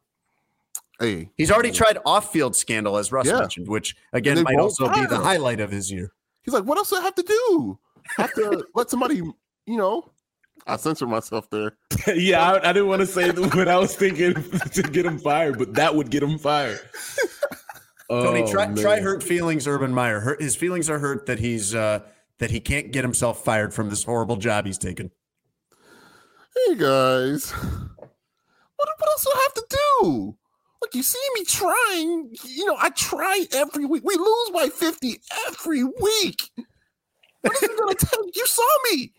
Hey, 1.00 1.30
He's 1.38 1.52
already 1.52 1.72
tried 1.72 1.98
off-field 2.06 2.56
scandal, 2.56 2.98
as 2.98 3.12
Russ 3.12 3.26
Yeah. 3.28 3.40
mentioned, 3.40 3.68
which 3.68 3.96
again 4.12 4.44
might 4.44 4.56
won't 4.56 4.64
also 4.64 4.90
be 4.94 5.06
the 5.06 5.18
highlight 5.20 5.60
of 5.60 5.72
his 5.72 5.92
year. 5.92 6.12
he's 6.44 6.54
like, 6.54 6.66
what 6.66 6.78
else 6.78 6.90
do 6.90 6.98
I 6.98 7.02
have 7.02 7.16
to 7.16 7.24
do? 7.24 7.80
have 8.18 8.34
to 8.34 8.66
let 8.76 8.90
somebody, 8.90 9.16
you 9.18 9.78
know. 9.78 10.12
I 10.68 10.78
censored 10.78 11.10
myself 11.10 11.50
there. 11.50 11.78
yeah, 12.16 12.54
I, 12.54 12.70
I 12.70 12.74
didn't 12.74 12.88
want 12.88 13.02
to 13.02 13.06
say 13.08 13.32
what 13.32 13.68
I 13.68 13.78
was 13.78 13.96
thinking 13.96 14.34
to 14.34 14.82
get 14.84 15.06
him 15.06 15.20
fired, 15.20 15.58
but 15.58 15.74
that 15.74 15.94
would 15.96 16.10
get 16.10 16.22
him 16.24 16.38
fired. 16.38 16.80
Tony, 18.10 18.44
Oh, 18.44 18.52
try 18.52 18.68
man. 18.68 18.76
try 18.76 19.00
hurt 19.02 19.24
feelings, 19.24 19.68
Urban 19.68 19.94
Meyer. 19.94 20.20
Hurt, 20.20 20.42
his 20.42 20.56
feelings 20.56 20.90
are 20.90 21.00
hurt 21.00 21.26
that 21.26 21.40
he's 21.40 21.74
uh, 21.74 22.00
that 22.38 22.52
he 22.52 22.60
can't 22.60 22.92
get 22.92 23.04
himself 23.04 23.44
fired 23.44 23.74
from 23.74 23.90
this 23.90 24.04
horrible 24.04 24.36
job 24.38 24.66
he's 24.66 24.78
taken. 24.78 25.10
Hey 26.56 26.76
guys, 26.76 27.52
what, 27.52 28.10
what 28.78 29.10
else 29.10 29.24
do 29.24 29.32
I 29.34 29.42
have 29.42 29.54
to 29.56 29.66
do? 29.70 30.38
Look, 30.82 30.94
you 30.94 31.02
see 31.02 31.20
me 31.34 31.46
trying, 31.46 32.36
you 32.46 32.66
know, 32.66 32.78
I 32.80 32.90
try 32.92 33.46
every 33.54 33.86
week. 33.86 34.04
We 34.06 34.16
lose 34.16 34.50
by 34.52 34.68
50 34.68 35.20
every 35.48 35.84
week. 35.84 36.52
What 37.42 37.56
is 37.56 37.64
it 37.64 37.78
gonna 37.78 37.96
take? 37.96 38.36
You 38.36 38.46
saw 38.46 38.68
me. 38.92 39.14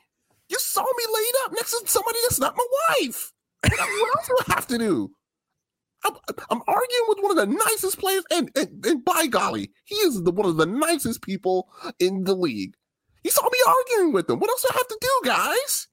You 0.48 0.58
saw 0.60 0.82
me 0.82 1.04
laid 1.12 1.32
up 1.44 1.52
next 1.52 1.72
to 1.72 1.88
somebody 1.88 2.18
that's 2.22 2.38
not 2.38 2.56
my 2.56 2.66
wife. 3.00 3.32
What, 3.62 3.80
what 3.80 4.16
else 4.16 4.28
do 4.28 4.36
I 4.48 4.54
have 4.54 4.66
to 4.68 4.78
do? 4.78 5.10
I'm, 6.04 6.14
I'm 6.50 6.62
arguing 6.68 7.04
with 7.08 7.18
one 7.20 7.30
of 7.32 7.36
the 7.36 7.46
nicest 7.46 7.98
players, 7.98 8.24
and, 8.30 8.50
and, 8.54 8.84
and 8.86 9.04
by 9.04 9.26
golly, 9.26 9.70
he 9.84 9.96
is 9.96 10.22
the 10.22 10.30
one 10.30 10.46
of 10.46 10.56
the 10.56 10.66
nicest 10.66 11.22
people 11.22 11.68
in 11.98 12.24
the 12.24 12.34
league. 12.34 12.74
You 13.24 13.30
saw 13.30 13.42
me 13.42 13.58
arguing 13.66 14.12
with 14.12 14.30
him. 14.30 14.38
What 14.38 14.50
else 14.50 14.62
do 14.62 14.68
I 14.70 14.76
have 14.76 14.88
to 14.88 14.98
do, 15.00 15.20
guys? 15.24 15.88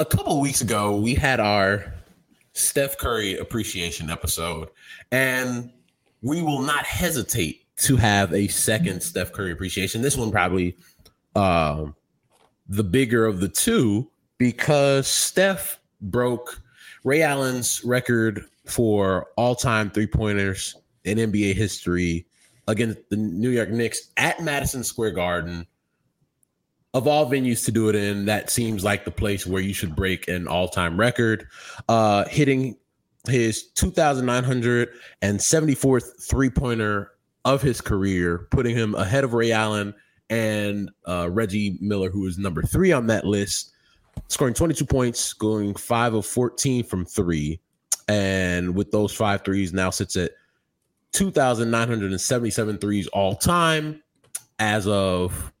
A 0.00 0.04
couple 0.06 0.40
weeks 0.40 0.62
ago, 0.62 0.96
we 0.96 1.14
had 1.14 1.40
our 1.40 1.92
Steph 2.54 2.96
Curry 2.96 3.36
appreciation 3.36 4.08
episode, 4.08 4.70
and 5.12 5.70
we 6.22 6.40
will 6.40 6.62
not 6.62 6.86
hesitate 6.86 7.66
to 7.76 7.96
have 7.96 8.32
a 8.32 8.48
second 8.48 9.02
Steph 9.02 9.30
Curry 9.32 9.52
appreciation. 9.52 10.00
This 10.00 10.16
one 10.16 10.30
probably 10.30 10.74
um, 11.36 11.94
the 12.66 12.82
bigger 12.82 13.26
of 13.26 13.40
the 13.40 13.48
two 13.48 14.10
because 14.38 15.06
Steph 15.06 15.78
broke 16.00 16.62
Ray 17.04 17.20
Allen's 17.20 17.84
record 17.84 18.46
for 18.64 19.26
all-time 19.36 19.90
three-pointers 19.90 20.76
in 21.04 21.18
NBA 21.18 21.54
history 21.54 22.26
against 22.68 22.98
the 23.10 23.16
New 23.16 23.50
York 23.50 23.68
Knicks 23.68 24.08
at 24.16 24.42
Madison 24.42 24.82
Square 24.82 25.10
Garden 25.10 25.66
of 26.92 27.06
all 27.06 27.30
venues 27.30 27.64
to 27.64 27.72
do 27.72 27.88
it 27.88 27.94
in, 27.94 28.24
that 28.24 28.50
seems 28.50 28.82
like 28.82 29.04
the 29.04 29.10
place 29.10 29.46
where 29.46 29.62
you 29.62 29.72
should 29.72 29.94
break 29.94 30.26
an 30.28 30.48
all-time 30.48 30.98
record. 30.98 31.46
Uh, 31.88 32.24
hitting 32.24 32.76
his 33.28 33.68
2,974th 33.74 36.28
three-pointer 36.28 37.12
of 37.44 37.62
his 37.62 37.80
career, 37.80 38.48
putting 38.50 38.76
him 38.76 38.94
ahead 38.94 39.24
of 39.24 39.34
Ray 39.34 39.52
Allen 39.52 39.94
and 40.28 40.90
uh, 41.06 41.28
Reggie 41.30 41.78
Miller, 41.80 42.10
who 42.10 42.26
is 42.26 42.38
number 42.38 42.62
three 42.62 42.92
on 42.92 43.06
that 43.08 43.24
list, 43.24 43.72
scoring 44.28 44.54
22 44.54 44.86
points, 44.86 45.32
going 45.32 45.74
five 45.74 46.14
of 46.14 46.26
14 46.26 46.84
from 46.84 47.04
three, 47.04 47.60
and 48.08 48.74
with 48.74 48.90
those 48.90 49.12
five 49.12 49.44
threes, 49.44 49.72
now 49.72 49.90
sits 49.90 50.16
at 50.16 50.32
2,977 51.12 52.78
threes 52.78 53.06
all 53.08 53.34
time 53.34 54.02
as 54.58 54.86
of 54.86 55.52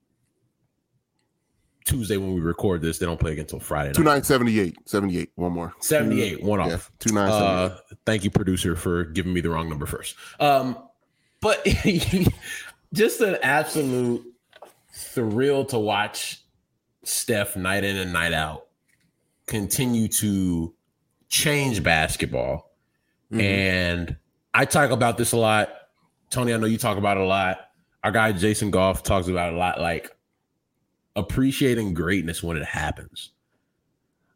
Tuesday 1.84 2.16
when 2.16 2.34
we 2.34 2.40
record 2.40 2.82
this. 2.82 2.98
They 2.98 3.06
don't 3.06 3.18
play 3.18 3.32
again 3.32 3.42
until 3.42 3.60
Friday 3.60 3.88
night. 3.88 3.94
2978. 3.96 4.88
78. 4.88 5.32
One 5.34 5.52
more. 5.52 5.74
78, 5.80 6.42
one 6.42 6.60
Yeah, 6.60 6.74
off. 6.74 6.92
2978. 6.98 7.92
Uh, 7.92 7.96
thank 8.06 8.24
you, 8.24 8.30
producer, 8.30 8.76
for 8.76 9.04
giving 9.04 9.32
me 9.32 9.40
the 9.40 9.50
wrong 9.50 9.68
number 9.68 9.86
first. 9.86 10.16
Um, 10.38 10.76
but 11.40 11.66
just 12.92 13.20
an 13.20 13.38
absolute 13.42 14.24
thrill 14.92 15.64
to 15.66 15.78
watch 15.78 16.42
Steph 17.02 17.56
night 17.56 17.84
in 17.84 17.96
and 17.96 18.12
night 18.12 18.32
out 18.32 18.66
continue 19.46 20.06
to 20.06 20.74
change 21.28 21.82
basketball. 21.82 22.70
And 23.32 24.16
I 24.52 24.64
talk 24.64 24.90
about 24.90 25.16
this 25.16 25.30
a 25.32 25.36
lot. 25.36 25.70
Tony, 26.30 26.52
I 26.52 26.56
know 26.56 26.66
you 26.66 26.78
talk 26.78 26.98
about 26.98 27.16
it 27.16 27.22
a 27.22 27.26
lot. 27.26 27.58
Our 28.02 28.10
guy 28.10 28.32
Jason 28.32 28.72
Goff 28.72 29.04
talks 29.04 29.28
about 29.28 29.52
it 29.52 29.54
a 29.54 29.58
lot. 29.58 29.80
Like 29.80 30.10
appreciating 31.16 31.94
greatness 31.94 32.42
when 32.42 32.56
it 32.56 32.64
happens. 32.64 33.30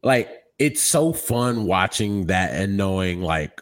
Like 0.02 0.44
it's 0.59 0.82
so 0.82 1.12
fun 1.12 1.64
watching 1.64 2.26
that 2.26 2.52
and 2.52 2.76
knowing 2.76 3.22
like 3.22 3.60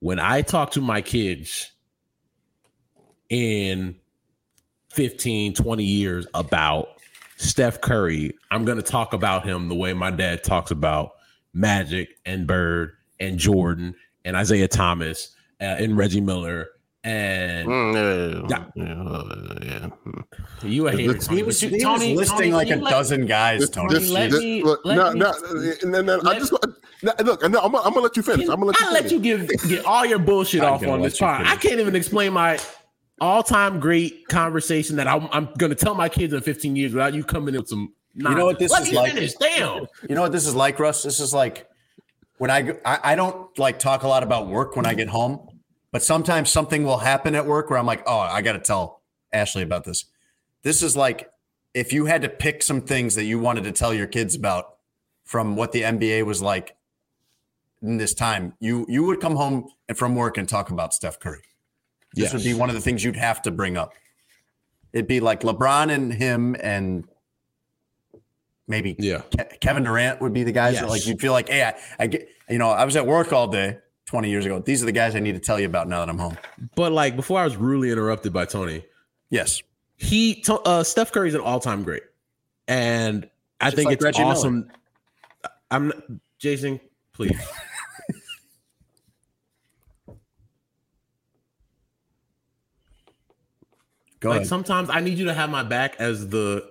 when 0.00 0.18
I 0.18 0.42
talk 0.42 0.72
to 0.72 0.80
my 0.80 1.00
kids 1.00 1.72
in 3.28 3.96
15, 4.90 5.54
20 5.54 5.84
years 5.84 6.26
about 6.34 6.88
Steph 7.36 7.80
Curry, 7.80 8.32
I'm 8.50 8.64
going 8.64 8.78
to 8.78 8.82
talk 8.82 9.12
about 9.12 9.44
him 9.44 9.68
the 9.68 9.74
way 9.74 9.92
my 9.92 10.10
dad 10.10 10.44
talks 10.44 10.70
about 10.70 11.12
Magic 11.52 12.18
and 12.24 12.46
Bird 12.46 12.92
and 13.20 13.38
Jordan 13.38 13.94
and 14.24 14.36
Isiah 14.36 14.68
Thomas 14.68 15.34
uh, 15.60 15.64
and 15.64 15.96
Reggie 15.96 16.20
Miller 16.20 16.68
and 17.06 17.68
Mm, 17.68 18.50
Yeah. 18.50 18.64
yeah, 18.74 18.84
yeah, 18.84 19.22
yeah, 19.62 19.88
yeah. 20.62 20.68
you 20.68 20.88
a 20.88 20.90
hater. 20.92 21.12
This- 21.12 21.26
Tony, 21.26 21.36
He 21.38 21.42
was, 21.44 21.62
you- 21.62 21.68
he 21.70 21.78
Tony- 21.80 22.10
was 22.16 22.18
listing 22.30 22.50
Tony, 22.50 22.52
like 22.52 22.70
a 22.70 22.76
let- 22.76 22.90
dozen 22.90 23.26
guys, 23.26 23.60
This- 23.60 23.70
Tony. 23.70 23.94
this- 23.94 24.10
let 24.10 24.30
this- 24.32 24.40
me- 24.40 24.62
look, 24.64 24.80
let 24.84 24.96
no, 24.96 25.12
me- 25.12 25.20
no, 25.20 25.32
and 25.82 25.94
then 25.94 26.10
I 26.26 26.38
just 26.38 26.52
no, 26.52 26.58
look. 27.24 27.42
No, 27.42 27.60
I'm, 27.60 27.72
gonna- 27.72 27.78
I'm 27.86 27.92
gonna 27.94 28.00
let 28.00 28.16
you 28.16 28.22
finish. 28.22 28.48
I'm 28.48 28.56
gonna 28.60 28.66
let 28.66 28.80
you 28.80 28.86
I 28.88 28.92
let 28.92 29.10
you 29.12 29.20
give 29.20 29.48
get 29.68 29.84
all 29.84 30.04
your 30.04 30.18
bullshit 30.18 30.62
off 30.62 30.82
on 30.82 31.00
let 31.00 31.10
this 31.10 31.18
part. 31.18 31.46
I 31.46 31.56
can't 31.56 31.78
even 31.78 31.94
explain 31.94 32.32
my 32.32 32.58
all-time 33.20 33.80
great 33.80 34.26
conversation 34.28 34.96
that 34.96 35.06
I'm, 35.06 35.28
I'm 35.32 35.48
going 35.56 35.70
to 35.70 35.76
tell 35.76 35.94
my 35.94 36.08
kids 36.08 36.34
in 36.34 36.40
15 36.42 36.76
years 36.76 36.92
without 36.92 37.14
you 37.14 37.24
coming 37.24 37.54
in 37.54 37.60
with 37.62 37.68
some. 37.68 37.92
You 38.14 38.34
know 38.34 38.44
what 38.46 38.58
this 38.58 38.72
Let 38.72 38.82
is 38.82 38.92
like? 38.92 39.12
Finish. 39.14 39.32
Damn. 39.34 39.86
You 40.08 40.14
know 40.14 40.22
what 40.22 40.32
this 40.32 40.46
is 40.46 40.54
like, 40.54 40.78
Russ? 40.78 41.02
This 41.02 41.20
is 41.20 41.32
like 41.34 41.66
when 42.38 42.50
I, 42.50 42.74
I 42.84 43.12
I 43.12 43.14
don't 43.14 43.58
like 43.58 43.78
talk 43.78 44.02
a 44.02 44.08
lot 44.08 44.22
about 44.22 44.48
work 44.48 44.74
when 44.76 44.84
I 44.86 44.94
get 44.94 45.08
home, 45.08 45.46
but 45.92 46.02
sometimes 46.02 46.50
something 46.50 46.84
will 46.84 46.98
happen 46.98 47.34
at 47.34 47.46
work 47.46 47.70
where 47.70 47.78
I'm 47.78 47.86
like, 47.86 48.02
oh, 48.06 48.18
I 48.18 48.42
got 48.42 48.52
to 48.52 48.58
tell 48.58 49.02
Ashley 49.32 49.62
about 49.62 49.84
this. 49.84 50.04
This 50.62 50.82
is 50.82 50.96
like 50.96 51.30
if 51.74 51.92
you 51.92 52.06
had 52.06 52.22
to 52.22 52.28
pick 52.28 52.62
some 52.62 52.80
things 52.80 53.14
that 53.14 53.24
you 53.24 53.38
wanted 53.38 53.64
to 53.64 53.72
tell 53.72 53.92
your 53.94 54.06
kids 54.06 54.34
about 54.34 54.76
from 55.24 55.56
what 55.56 55.72
the 55.72 55.82
NBA 55.82 56.24
was 56.24 56.40
like 56.42 56.76
in 57.82 57.98
this 57.98 58.14
time, 58.14 58.54
you 58.60 58.86
you 58.88 59.04
would 59.04 59.20
come 59.20 59.36
home 59.36 59.68
and 59.88 59.96
from 59.96 60.14
work 60.14 60.38
and 60.38 60.48
talk 60.48 60.70
about 60.70 60.94
Steph 60.94 61.20
Curry. 61.20 61.42
This 62.14 62.32
would 62.32 62.44
be 62.44 62.54
one 62.54 62.70
of 62.70 62.74
the 62.74 62.80
things 62.80 63.04
you'd 63.04 63.16
have 63.16 63.42
to 63.42 63.50
bring 63.50 63.76
up. 63.76 63.92
It'd 64.92 65.06
be 65.06 65.20
like 65.20 65.40
LeBron 65.42 65.92
and 65.92 66.12
him 66.14 66.56
and 66.60 67.04
maybe 68.66 68.96
Yeah. 68.98 69.20
Ke- 69.36 69.60
Kevin 69.60 69.84
Durant 69.84 70.20
would 70.20 70.32
be 70.32 70.42
the 70.42 70.52
guys 70.52 70.80
that 70.80 70.88
like 70.88 71.06
you'd 71.06 71.20
feel 71.20 71.32
like, 71.32 71.48
hey, 71.48 71.62
I, 71.62 71.74
I 71.98 72.06
get, 72.06 72.28
you 72.48 72.58
know, 72.58 72.70
I 72.70 72.84
was 72.84 72.96
at 72.96 73.06
work 73.06 73.32
all 73.32 73.46
day 73.48 73.78
20 74.06 74.30
years 74.30 74.46
ago. 74.46 74.60
These 74.60 74.82
are 74.82 74.86
the 74.86 74.92
guys 74.92 75.14
I 75.16 75.20
need 75.20 75.32
to 75.34 75.40
tell 75.40 75.58
you 75.60 75.66
about 75.66 75.88
now 75.88 76.00
that 76.00 76.08
I'm 76.08 76.18
home. 76.18 76.38
But 76.74 76.92
like 76.92 77.16
before 77.16 77.40
I 77.40 77.44
was 77.44 77.56
rudely 77.56 77.90
interrupted 77.90 78.32
by 78.32 78.44
Tony, 78.44 78.84
Yes. 79.30 79.62
he 79.96 80.42
uh 80.64 80.82
Steph 80.84 81.12
Curry's 81.12 81.34
an 81.34 81.40
all-time 81.40 81.82
great. 81.82 82.02
And 82.68 83.28
I 83.60 83.66
Just 83.66 83.76
think 83.76 83.86
like 83.86 83.94
it's 83.96 84.04
Reggie 84.04 84.20
Miller. 84.20 84.32
awesome. 84.32 84.70
I'm 85.70 85.88
not, 85.88 85.96
Jason, 86.38 86.80
please. 87.12 87.36
Go 94.20 94.30
like 94.30 94.36
ahead. 94.38 94.46
sometimes 94.48 94.90
I 94.90 95.00
need 95.00 95.18
you 95.18 95.26
to 95.26 95.34
have 95.34 95.50
my 95.50 95.62
back 95.62 95.96
as 95.98 96.28
the 96.28 96.68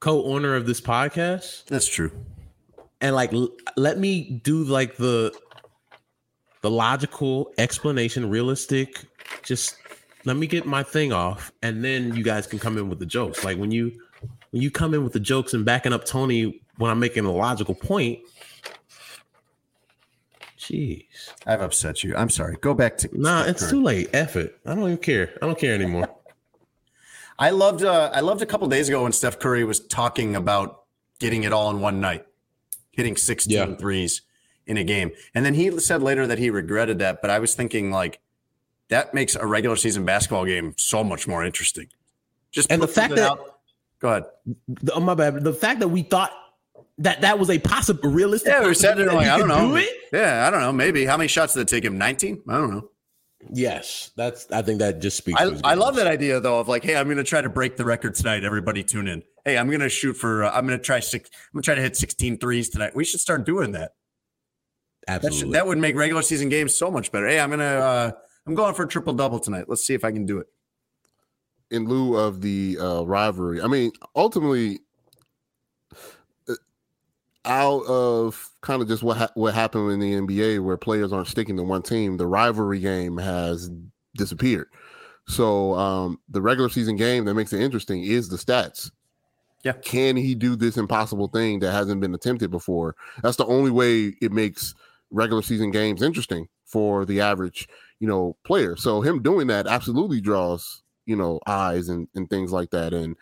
co-owner 0.00 0.54
of 0.56 0.66
this 0.66 0.80
podcast 0.80 1.64
That's 1.66 1.86
true. 1.86 2.10
and 3.00 3.14
like 3.14 3.32
l- 3.32 3.50
let 3.76 3.98
me 3.98 4.40
do 4.42 4.64
like 4.64 4.96
the 4.96 5.32
the 6.62 6.70
logical 6.70 7.52
explanation 7.58 8.28
realistic 8.28 9.04
just 9.42 9.76
let 10.24 10.36
me 10.36 10.46
get 10.46 10.66
my 10.66 10.82
thing 10.82 11.12
off 11.12 11.52
and 11.62 11.84
then 11.84 12.14
you 12.14 12.22
guys 12.24 12.46
can 12.46 12.58
come 12.58 12.76
in 12.78 12.88
with 12.88 12.98
the 12.98 13.06
jokes 13.06 13.44
like 13.44 13.56
when 13.58 13.70
you 13.70 13.92
when 14.50 14.62
you 14.62 14.70
come 14.70 14.94
in 14.94 15.04
with 15.04 15.12
the 15.12 15.20
jokes 15.20 15.54
and 15.54 15.64
backing 15.64 15.92
up 15.92 16.04
tony 16.04 16.60
when 16.78 16.90
i'm 16.90 16.98
making 16.98 17.24
a 17.24 17.30
logical 17.32 17.74
point 17.74 18.18
jeez 20.58 21.04
I've 21.46 21.60
upset 21.60 22.02
you. 22.02 22.16
I'm 22.16 22.30
sorry. 22.30 22.56
Go 22.60 22.74
back 22.74 22.96
to 22.98 23.08
nah 23.12 23.44
it's 23.44 23.60
Curry. 23.62 23.70
too 23.70 23.82
late 23.82 24.10
F 24.12 24.36
it 24.36 24.58
i 24.66 24.74
don't 24.74 24.84
even 24.84 24.96
care 24.98 25.32
i 25.40 25.46
don't 25.46 25.58
care 25.58 25.74
anymore 25.74 26.08
I 27.38 27.50
loved 27.50 27.84
uh, 27.84 28.10
I 28.14 28.20
loved 28.20 28.40
a 28.40 28.46
couple 28.46 28.66
days 28.66 28.88
ago 28.88 29.02
when 29.02 29.12
Steph 29.12 29.38
Curry 29.38 29.62
was 29.62 29.78
talking 29.78 30.34
about 30.34 30.84
getting 31.20 31.44
it 31.44 31.52
all 31.52 31.68
in 31.70 31.80
one 31.82 32.00
night, 32.00 32.24
hitting 32.92 33.14
16 33.14 33.54
Yeah. 33.54 33.74
threes 33.76 34.22
in 34.66 34.76
a 34.76 34.84
game. 34.84 35.10
And 35.34 35.44
then 35.44 35.54
he 35.54 35.78
said 35.78 36.02
later 36.02 36.26
that 36.26 36.38
he 36.38 36.50
regretted 36.50 36.98
that, 36.98 37.20
but 37.22 37.30
I 37.30 37.38
was 37.38 37.54
thinking 37.54 37.90
like 37.90 38.18
that 38.88 39.14
makes 39.14 39.34
a 39.34 39.46
regular 39.46 39.76
season 39.76 40.04
basketball 40.04 40.44
game 40.44 40.74
so 40.76 41.02
much 41.04 41.26
more 41.28 41.44
interesting. 41.44 41.88
Just 42.50 42.70
And 42.70 42.82
the 42.82 42.88
fact 42.88 43.14
that- 43.14 43.30
out- 43.30 43.60
go 44.00 44.08
ahead. 44.08 44.24
the, 44.68 44.92
oh 44.92 45.00
my 45.00 45.14
bad 45.14 45.42
the 45.42 45.52
fact 45.52 45.80
that 45.80 45.88
we 45.88 46.02
thought 46.02 46.30
that 46.98 47.20
that 47.22 47.38
was 47.38 47.50
a 47.50 47.58
possible 47.58 48.10
realistic 48.10 48.52
Yeah, 48.52 48.66
we 48.66 48.74
said 48.74 48.98
it 48.98 49.06
like 49.12 49.26
I 49.28 49.38
don't 49.38 49.48
know. 49.48 49.76
do 49.76 49.86
Yeah, 50.12 50.46
I 50.46 50.50
don't 50.50 50.60
know. 50.60 50.72
Maybe 50.72 51.04
how 51.04 51.16
many 51.16 51.28
shots 51.28 51.54
did 51.54 51.60
it 51.62 51.68
take 51.68 51.84
him? 51.84 51.96
19? 51.98 52.42
I 52.48 52.54
don't 52.58 52.70
know. 52.70 52.90
yes 53.52 54.10
that's 54.16 54.50
i 54.50 54.60
think 54.62 54.78
that 54.80 55.00
just 55.00 55.16
speaks 55.18 55.38
I, 55.40 55.44
I 55.62 55.74
love 55.74 55.94
that 55.96 56.06
idea 56.08 56.40
though 56.40 56.58
of 56.58 56.68
like, 56.68 56.82
hey, 56.82 56.96
I'm 56.96 57.06
going 57.06 57.18
to 57.18 57.24
try 57.24 57.40
to 57.40 57.48
break 57.48 57.76
the 57.76 57.84
record 57.84 58.14
tonight. 58.14 58.44
Everybody 58.44 58.82
tune 58.82 59.08
in. 59.08 59.22
Hey, 59.44 59.56
I'm 59.58 59.68
going 59.68 59.80
to 59.80 59.88
shoot 59.88 60.14
for. 60.14 60.44
Uh, 60.44 60.50
I'm 60.50 60.66
going 60.66 60.78
to 60.78 60.84
try 60.84 60.98
six. 61.00 61.30
I'm 61.32 61.52
going 61.58 61.62
to 61.62 61.66
try 61.66 61.74
to 61.76 61.82
hit 61.82 61.96
16 61.96 62.38
threes 62.38 62.68
tonight. 62.70 62.96
We 62.96 63.04
should 63.04 63.20
start 63.20 63.44
doing 63.46 63.72
that. 63.72 63.92
That, 65.06 65.16
absolutely 65.16 65.38
should, 65.38 65.52
that 65.52 65.66
would 65.66 65.78
make 65.78 65.96
regular 65.96 66.22
season 66.22 66.48
games 66.48 66.76
so 66.76 66.90
much 66.90 67.12
better. 67.12 67.26
Hey, 67.28 67.40
I'm 67.40 67.50
going 67.50 67.60
to. 67.60 67.64
Uh, 67.64 68.10
I'm 68.46 68.54
going 68.54 68.74
for 68.74 68.84
a 68.84 68.88
triple 68.88 69.12
double 69.12 69.38
tonight. 69.40 69.64
Let's 69.68 69.84
see 69.84 69.94
if 69.94 70.04
I 70.04 70.12
can 70.12 70.24
do 70.26 70.38
it. 70.38 70.46
in 71.70 71.86
lieu 71.86 72.16
of 72.16 72.40
the 72.40 72.78
uh, 72.80 73.02
rivalry. 73.02 73.60
I 73.60 73.66
mean, 73.66 73.90
ultimately, 74.14 74.80
uh, 76.48 76.54
out 77.44 77.84
of 77.86 78.50
kind 78.60 78.82
of 78.82 78.88
just 78.88 79.02
what 79.02 79.16
ha- 79.16 79.32
what 79.34 79.54
happened 79.54 79.90
in 79.92 80.00
the 80.00 80.12
NBA, 80.14 80.62
where 80.62 80.76
players 80.76 81.12
aren't 81.12 81.28
sticking 81.28 81.56
to 81.56 81.62
one 81.62 81.82
team, 81.82 82.16
the 82.16 82.26
rivalry 82.26 82.80
game 82.80 83.16
has 83.18 83.70
disappeared. 84.16 84.68
So 85.28 85.74
um, 85.74 86.20
the 86.28 86.40
regular 86.40 86.68
season 86.68 86.96
game 86.96 87.24
that 87.24 87.34
makes 87.34 87.52
it 87.52 87.60
interesting 87.60 88.04
is 88.04 88.28
the 88.28 88.36
stats. 88.36 88.90
Yeah. 89.64 89.72
Can 89.72 90.14
he 90.16 90.36
do 90.36 90.54
this 90.54 90.76
impossible 90.76 91.26
thing 91.26 91.58
that 91.58 91.72
hasn't 91.72 92.00
been 92.00 92.14
attempted 92.14 92.52
before? 92.52 92.94
That's 93.22 93.36
the 93.36 93.46
only 93.46 93.72
way 93.72 94.14
it 94.22 94.30
makes 94.30 94.72
regular 95.10 95.42
season 95.42 95.70
games 95.70 96.02
interesting 96.02 96.48
for 96.64 97.04
the 97.04 97.20
average, 97.20 97.68
you 98.00 98.08
know, 98.08 98.36
player. 98.44 98.76
So 98.76 99.00
him 99.00 99.22
doing 99.22 99.46
that 99.48 99.66
absolutely 99.66 100.20
draws, 100.20 100.82
you 101.06 101.16
know, 101.16 101.40
eyes 101.46 101.88
and, 101.88 102.08
and 102.14 102.28
things 102.28 102.52
like 102.52 102.70
that. 102.70 102.92
And 102.92 103.16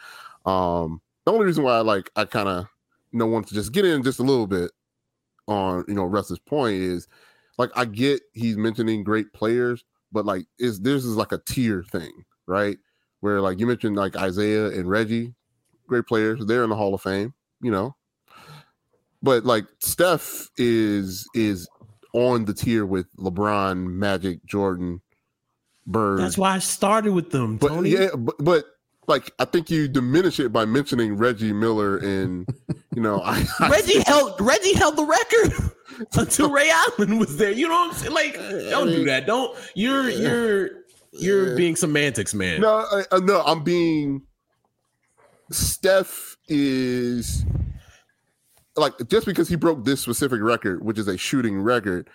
um 0.46 1.00
the 1.24 1.32
only 1.32 1.46
reason 1.46 1.64
why 1.64 1.76
I 1.76 1.80
like 1.80 2.10
I 2.16 2.24
kind 2.24 2.48
of 2.48 2.66
you 3.12 3.18
know 3.18 3.26
want 3.26 3.46
to 3.48 3.54
just 3.54 3.72
get 3.72 3.84
in 3.84 4.02
just 4.02 4.18
a 4.18 4.24
little 4.24 4.46
bit 4.46 4.70
on, 5.46 5.84
you 5.88 5.94
know, 5.94 6.04
Russ's 6.04 6.38
point 6.38 6.76
is 6.76 7.06
like 7.58 7.70
I 7.76 7.84
get 7.84 8.20
he's 8.32 8.56
mentioning 8.56 9.04
great 9.04 9.32
players, 9.32 9.84
but 10.12 10.24
like 10.24 10.46
is 10.58 10.80
this 10.80 11.04
is 11.04 11.16
like 11.16 11.32
a 11.32 11.38
tier 11.38 11.82
thing, 11.82 12.24
right? 12.46 12.78
Where 13.20 13.40
like 13.40 13.58
you 13.58 13.66
mentioned 13.66 13.96
like 13.96 14.16
Isiah 14.16 14.66
and 14.66 14.88
Reggie, 14.88 15.34
great 15.86 16.06
players, 16.06 16.44
they're 16.46 16.64
in 16.64 16.70
the 16.70 16.76
Hall 16.76 16.94
of 16.94 17.02
Fame, 17.02 17.34
you 17.60 17.70
know. 17.70 17.94
But 19.22 19.44
like 19.44 19.64
Steph 19.80 20.50
is 20.58 21.26
is 21.34 21.68
on 22.14 22.46
the 22.46 22.54
tier 22.54 22.86
with 22.86 23.14
LeBron, 23.16 23.86
Magic, 23.86 24.44
Jordan, 24.46 25.02
Bird. 25.86 26.20
That's 26.20 26.38
why 26.38 26.54
I 26.54 26.58
started 26.60 27.12
with 27.12 27.30
them, 27.30 27.58
but 27.58 27.68
Tony. 27.68 27.90
yeah, 27.90 28.08
but, 28.16 28.36
but 28.38 28.64
like 29.06 29.32
I 29.38 29.44
think 29.44 29.70
you 29.70 29.86
diminish 29.86 30.40
it 30.40 30.50
by 30.50 30.64
mentioning 30.64 31.16
Reggie 31.16 31.52
Miller 31.52 31.98
and 31.98 32.48
you 32.94 33.02
know 33.02 33.20
I, 33.22 33.44
I 33.60 33.68
Reggie 33.68 34.00
held 34.00 34.40
Reggie 34.40 34.74
held 34.74 34.96
the 34.96 35.04
record 35.04 35.70
until 36.16 36.50
Ray 36.50 36.70
Allen 36.70 37.18
was 37.18 37.36
there. 37.36 37.52
You 37.52 37.68
know 37.68 37.74
what 37.74 37.90
I'm 37.90 37.94
saying? 37.94 38.14
Like, 38.14 38.34
don't 38.70 38.88
do 38.88 39.04
that. 39.04 39.26
Don't 39.26 39.56
you're 39.74 40.08
you're 40.08 40.70
you're 41.12 41.56
being 41.56 41.76
semantics, 41.76 42.34
man. 42.34 42.60
no 42.60 42.86
I, 43.12 43.18
no 43.18 43.42
I'm 43.42 43.62
being 43.62 44.22
Steph 45.50 46.36
is 46.48 47.44
like 48.76 48.94
just 49.08 49.26
because 49.26 49.48
he 49.48 49.56
broke 49.56 49.84
this 49.84 50.00
specific 50.00 50.40
record, 50.42 50.84
which 50.84 50.98
is 50.98 51.08
a 51.08 51.16
shooting 51.16 51.60
record, 51.60 52.08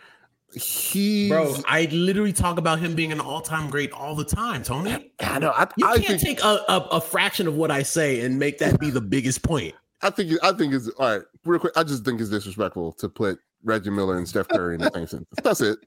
he 0.53 1.29
Bro, 1.29 1.57
I 1.67 1.85
literally 1.91 2.33
talk 2.33 2.57
about 2.57 2.79
him 2.79 2.95
being 2.95 3.11
an 3.11 3.19
all-time 3.19 3.69
great 3.69 3.91
all 3.91 4.15
the 4.15 4.25
time, 4.25 4.63
Tony. 4.63 5.11
I 5.19 5.39
know 5.39 5.51
I, 5.51 5.67
You 5.77 5.87
I 5.87 5.97
can't 5.97 6.19
think 6.19 6.39
take 6.39 6.43
a, 6.43 6.63
a, 6.67 6.87
a 6.93 7.01
fraction 7.01 7.47
of 7.47 7.55
what 7.55 7.71
I 7.71 7.83
say 7.83 8.21
and 8.21 8.39
make 8.39 8.57
that 8.59 8.79
be 8.79 8.89
the 8.89 9.01
biggest 9.01 9.43
point. 9.43 9.75
I 10.01 10.09
think 10.09 10.33
I 10.43 10.51
think 10.53 10.73
it's 10.73 10.89
all 10.89 11.17
right. 11.17 11.21
Real 11.45 11.59
quick, 11.59 11.73
I 11.75 11.83
just 11.83 12.03
think 12.03 12.19
it's 12.21 12.29
disrespectful 12.29 12.93
to 12.93 13.09
put 13.09 13.39
Reggie 13.63 13.89
Miller 13.89 14.17
and 14.17 14.27
Steph 14.27 14.47
Curry 14.47 14.75
in 14.75 14.81
the 14.81 14.91
same 14.91 15.07
sentence. 15.07 15.29
That's 15.43 15.61
it. 15.61 15.79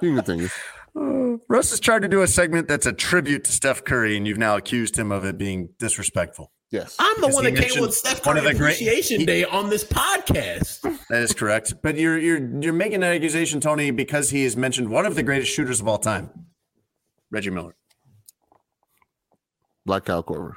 You 0.00 0.14
can 0.14 0.16
continue. 0.16 0.48
Uh, 0.94 1.38
Russ 1.48 1.70
has 1.70 1.80
tried 1.80 2.02
to 2.02 2.08
do 2.08 2.22
a 2.22 2.26
segment 2.26 2.68
that's 2.68 2.86
a 2.86 2.92
tribute 2.92 3.44
to 3.44 3.52
Steph 3.52 3.84
Curry, 3.84 4.16
and 4.16 4.26
you've 4.26 4.38
now 4.38 4.56
accused 4.56 4.98
him 4.98 5.10
of 5.10 5.24
it 5.24 5.38
being 5.38 5.70
disrespectful. 5.78 6.52
Yes. 6.72 6.96
I'm 6.98 7.20
the 7.20 7.28
one 7.28 7.44
that 7.44 7.54
came 7.54 7.80
with 7.82 7.94
Steph 7.94 8.22
Curry 8.22 8.38
of 8.38 8.44
the 8.44 8.54
great- 8.54 8.74
Appreciation 8.76 9.20
he- 9.20 9.26
Day 9.26 9.44
on 9.44 9.68
this 9.70 9.84
podcast. 9.84 10.80
That 11.10 11.22
is 11.22 11.34
correct. 11.34 11.74
But 11.82 11.96
you're 11.98 12.16
you're 12.18 12.60
you're 12.62 12.72
making 12.72 12.96
an 12.96 13.14
accusation, 13.14 13.60
Tony, 13.60 13.90
because 13.90 14.30
he 14.30 14.42
has 14.44 14.56
mentioned 14.56 14.88
one 14.88 15.04
of 15.04 15.14
the 15.14 15.22
greatest 15.22 15.52
shooters 15.52 15.80
of 15.80 15.86
all 15.86 15.98
time, 15.98 16.30
Reggie 17.30 17.50
Miller. 17.50 17.76
Black 19.84 20.06
Cow 20.06 20.22
Korver. 20.22 20.54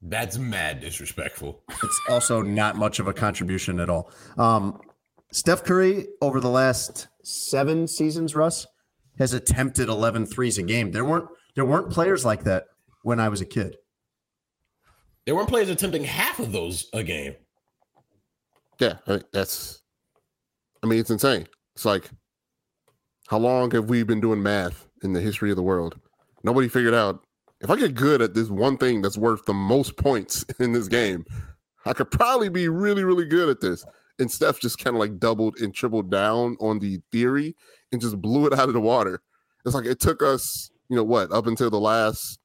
That's 0.00 0.38
mad 0.38 0.80
disrespectful. 0.80 1.62
It's 1.82 2.00
also 2.08 2.42
not 2.42 2.76
much 2.76 2.98
of 3.00 3.08
a 3.08 3.12
contribution 3.14 3.80
at 3.80 3.88
all. 3.88 4.10
Um, 4.36 4.80
Steph 5.32 5.64
Curry 5.64 6.06
over 6.20 6.38
the 6.40 6.50
last 6.50 7.08
seven 7.24 7.88
seasons, 7.88 8.36
Russ 8.36 8.66
has 9.18 9.32
attempted 9.32 9.88
11 9.88 10.26
threes 10.26 10.58
a 10.58 10.62
game. 10.62 10.92
There 10.92 11.04
weren't 11.04 11.28
there 11.56 11.64
weren't 11.64 11.90
players 11.90 12.24
like 12.24 12.44
that 12.44 12.66
when 13.02 13.18
I 13.18 13.28
was 13.28 13.40
a 13.40 13.46
kid. 13.46 13.76
There 15.26 15.34
weren't 15.34 15.48
players 15.48 15.68
attempting 15.70 16.04
half 16.04 16.38
of 16.38 16.52
those 16.52 16.88
a 16.92 17.02
game. 17.02 17.34
Yeah, 18.78 18.98
I- 19.06 19.22
that's. 19.32 19.82
I 20.82 20.86
mean, 20.86 20.98
it's 20.98 21.10
insane. 21.10 21.46
It's 21.74 21.84
like, 21.84 22.10
how 23.28 23.38
long 23.38 23.70
have 23.70 23.88
we 23.88 24.02
been 24.02 24.20
doing 24.20 24.42
math 24.42 24.86
in 25.02 25.12
the 25.14 25.20
history 25.20 25.50
of 25.50 25.56
the 25.56 25.62
world? 25.62 25.98
Nobody 26.42 26.68
figured 26.68 26.92
out 26.94 27.24
if 27.62 27.70
I 27.70 27.76
get 27.76 27.94
good 27.94 28.20
at 28.20 28.34
this 28.34 28.50
one 28.50 28.76
thing 28.76 29.00
that's 29.00 29.16
worth 29.16 29.46
the 29.46 29.54
most 29.54 29.96
points 29.96 30.44
in 30.60 30.72
this 30.72 30.88
game, 30.88 31.24
I 31.86 31.94
could 31.94 32.10
probably 32.10 32.50
be 32.50 32.68
really, 32.68 33.04
really 33.04 33.24
good 33.24 33.48
at 33.48 33.60
this. 33.60 33.84
And 34.18 34.30
Steph 34.30 34.60
just 34.60 34.78
kind 34.78 34.94
of 34.94 35.00
like 35.00 35.18
doubled 35.18 35.56
and 35.60 35.74
tripled 35.74 36.10
down 36.10 36.56
on 36.60 36.78
the 36.78 37.00
theory 37.10 37.56
and 37.90 38.00
just 38.00 38.20
blew 38.20 38.46
it 38.46 38.52
out 38.52 38.68
of 38.68 38.74
the 38.74 38.80
water. 38.80 39.22
It's 39.64 39.74
like 39.74 39.86
it 39.86 39.98
took 40.00 40.22
us, 40.22 40.70
you 40.90 40.96
know, 40.96 41.02
what, 41.02 41.32
up 41.32 41.46
until 41.46 41.70
the 41.70 41.80
last, 41.80 42.38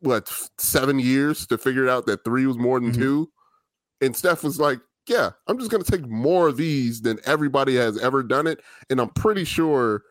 what, 0.00 0.30
seven 0.58 0.98
years 0.98 1.46
to 1.48 1.58
figure 1.58 1.88
out 1.88 2.06
that 2.06 2.24
three 2.24 2.46
was 2.46 2.56
more 2.58 2.78
than 2.80 2.92
Mhm. 2.92 2.96
two. 2.98 3.30
And 4.00 4.16
Steph 4.16 4.42
was 4.44 4.58
like 4.60 4.80
yeah, 5.08 5.30
I'm 5.46 5.58
just 5.58 5.70
gonna 5.70 5.84
take 5.84 6.06
more 6.06 6.48
of 6.48 6.58
these 6.58 7.00
than 7.00 7.18
everybody 7.24 7.74
has 7.76 7.96
ever 7.98 8.22
done 8.22 8.46
it, 8.46 8.60
and 8.90 9.00
I'm 9.00 9.08
pretty 9.08 9.44
sure 9.44 10.02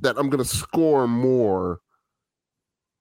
that 0.00 0.18
I'm 0.18 0.28
gonna 0.28 0.44
score 0.44 1.06
more 1.06 1.78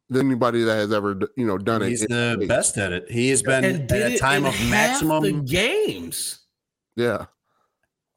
than 0.10 0.28
anybody 0.28 0.62
that 0.64 0.76
has 0.76 0.94
ever 0.94 1.20
you 1.38 1.46
know 1.48 1.58
done 1.58 1.82
He's 1.82 2.04
it. 2.04 2.12
He's 2.12 2.38
the 2.40 2.46
best 2.48 2.78
at 2.78 2.92
it. 2.94 3.10
He 3.10 3.30
has 3.30 3.42
been 3.42 3.66
at 3.66 3.92
a 3.92 4.18
time 4.20 4.46
of 4.46 4.54
maximum 4.70 5.44
games. 5.46 6.42
Yeah, 6.96 7.26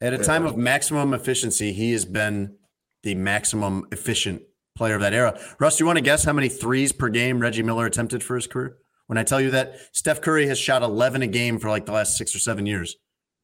At 0.01 0.13
a 0.13 0.17
time 0.19 0.45
of 0.45 0.55
maximum 0.57 1.13
efficiency, 1.15 1.71
he 1.73 1.91
has 1.93 2.05
been 2.05 2.55
the 3.01 3.15
maximum 3.15 3.87
efficient 3.91 4.43
player 4.75 4.95
of 4.95 5.01
that 5.01 5.13
era. 5.13 5.39
Russ, 5.59 5.77
do 5.77 5.83
you 5.83 5.85
want 5.85 5.97
to 5.97 6.01
guess 6.03 6.23
how 6.23 6.33
many 6.33 6.49
threes 6.49 6.91
per 6.91 7.09
game 7.09 7.39
Reggie 7.39 7.63
Miller 7.63 7.85
attempted 7.85 8.21
for 8.23 8.35
his 8.35 8.45
career? 8.47 8.77
When 9.07 9.17
I 9.17 9.23
tell 9.23 9.39
you 9.39 9.51
that 9.51 9.75
Steph 9.93 10.21
Curry 10.21 10.47
has 10.47 10.57
shot 10.59 10.81
11 10.81 11.21
a 11.21 11.27
game 11.27 11.59
for 11.59 11.69
like 11.69 11.85
the 11.85 11.91
last 11.91 12.17
six 12.17 12.35
or 12.35 12.39
seven 12.39 12.65
years. 12.65 12.95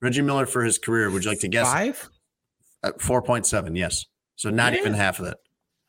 Reggie 0.01 0.21
Miller 0.23 0.45
for 0.45 0.63
his 0.63 0.77
career, 0.79 1.09
would 1.11 1.23
you 1.23 1.29
like 1.29 1.39
to 1.41 1.47
guess? 1.47 1.71
Five? 1.71 2.09
At 2.83 2.97
4.7, 2.97 3.77
yes. 3.77 4.05
So 4.35 4.49
not 4.49 4.73
Yeah. 4.73 4.79
even 4.79 4.93
half 4.93 5.19
of 5.19 5.25
that. 5.25 5.37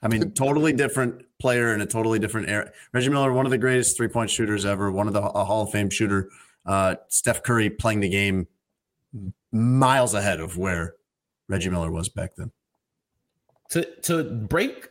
I 0.03 0.09
mean, 0.09 0.33
totally 0.33 0.73
different 0.73 1.23
player 1.41 1.73
in 1.75 1.81
a 1.81 1.87
totally 1.87 2.19
different 2.19 2.49
era. 2.51 2.71
Reggie 2.93 3.09
Miller, 3.09 3.33
one 3.33 3.47
of 3.47 3.51
the 3.51 3.59
greatest 3.59 3.97
three 3.97 4.09
point 4.09 4.29
shooters 4.31 4.67
ever, 4.67 4.91
one 4.93 5.07
of 5.07 5.15
the 5.15 5.23
a 5.23 5.45
Hall 5.45 5.63
of 5.63 5.71
Fame 5.71 5.89
shooter. 5.91 6.29
Uh, 6.67 6.97
Steph 7.09 7.43
Curry 7.43 7.71
playing 7.71 8.01
the 8.01 8.09
game 8.09 8.47
miles 9.53 10.13
ahead 10.15 10.41
of 10.41 10.57
where 10.59 10.95
Reggie 11.49 11.71
Miller 11.71 11.91
was 11.91 12.09
back 12.09 12.33
then. 12.37 12.51
to 13.71 13.85
to 14.03 14.23
break 14.25 14.89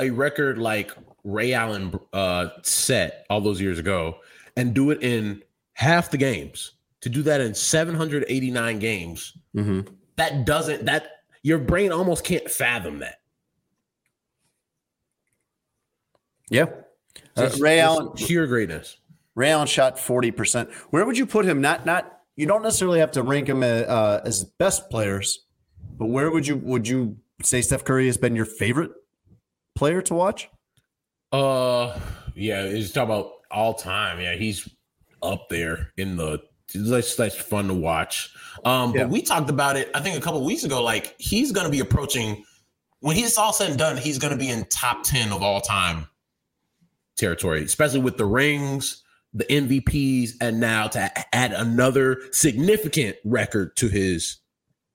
a 0.00 0.10
record 0.10 0.58
like 0.58 0.90
Ray 1.24 1.52
Allen 1.52 1.98
uh, 2.12 2.48
set 2.62 3.26
all 3.30 3.40
those 3.40 3.60
years 3.60 3.78
ago 3.78 4.18
and 4.56 4.74
do 4.74 4.90
it 4.90 5.02
in 5.02 5.42
half 5.74 6.10
the 6.10 6.16
games. 6.16 6.72
To 7.02 7.08
do 7.08 7.22
that 7.22 7.40
in 7.40 7.54
789 7.54 8.78
games, 8.78 9.36
Mm-hmm. 9.56 9.92
that 10.16 10.44
doesn't 10.44 10.84
that 10.84 11.22
your 11.42 11.58
brain 11.58 11.92
almost 11.92 12.24
can't 12.24 12.48
fathom 12.50 12.98
that. 12.98 13.20
Yeah. 16.50 16.66
Uh, 17.36 17.50
Ray 17.58 17.80
Allen, 17.80 18.14
sheer 18.16 18.46
greatness. 18.46 18.98
Ray 19.34 19.50
Allen 19.50 19.66
shot 19.66 19.96
40%. 19.96 20.70
Where 20.90 21.06
would 21.06 21.16
you 21.16 21.24
put 21.26 21.44
him? 21.46 21.60
Not, 21.60 21.86
not, 21.86 22.20
you 22.36 22.46
don't 22.46 22.62
necessarily 22.62 22.98
have 23.00 23.12
to 23.12 23.22
rank 23.22 23.48
him 23.48 23.62
uh, 23.62 23.66
uh, 23.66 24.20
as 24.24 24.44
best 24.44 24.90
players, 24.90 25.46
but 25.98 26.06
where 26.06 26.30
would 26.30 26.46
you, 26.46 26.56
would 26.56 26.86
you 26.86 27.16
say 27.42 27.62
Steph 27.62 27.84
Curry 27.84 28.06
has 28.06 28.18
been 28.18 28.36
your 28.36 28.44
favorite 28.44 28.90
player 29.80 30.02
to 30.02 30.14
watch? 30.14 30.50
Uh, 31.32 31.98
yeah, 32.34 32.60
it's 32.64 32.92
talk 32.92 33.04
about 33.06 33.32
all 33.50 33.72
time. 33.72 34.20
Yeah, 34.20 34.34
he's 34.34 34.68
up 35.22 35.48
there 35.48 35.90
in 35.96 36.16
the. 36.16 36.38
That's 36.74 37.16
that's 37.16 37.34
fun 37.34 37.66
to 37.68 37.74
watch. 37.74 38.30
Um, 38.64 38.94
Yeah. 38.94 39.04
but 39.04 39.10
we 39.10 39.22
talked 39.22 39.48
about 39.48 39.76
it. 39.78 39.90
I 39.94 40.00
think 40.00 40.18
a 40.18 40.20
couple 40.20 40.44
weeks 40.44 40.64
ago. 40.64 40.82
Like 40.82 41.16
he's 41.18 41.50
going 41.50 41.64
to 41.64 41.70
be 41.70 41.80
approaching 41.80 42.44
when 43.00 43.16
he's 43.16 43.38
all 43.38 43.54
said 43.54 43.70
and 43.70 43.78
done. 43.78 43.96
He's 43.96 44.18
going 44.18 44.32
to 44.32 44.38
be 44.38 44.50
in 44.50 44.66
top 44.66 45.02
ten 45.02 45.32
of 45.32 45.42
all 45.42 45.62
time 45.62 46.06
territory, 47.16 47.64
especially 47.64 48.00
with 48.00 48.18
the 48.18 48.26
rings, 48.26 49.02
the 49.32 49.44
MVPs, 49.46 50.32
and 50.42 50.60
now 50.60 50.88
to 50.88 51.10
add 51.34 51.52
another 51.52 52.20
significant 52.32 53.16
record 53.24 53.74
to 53.76 53.88
his, 53.88 54.36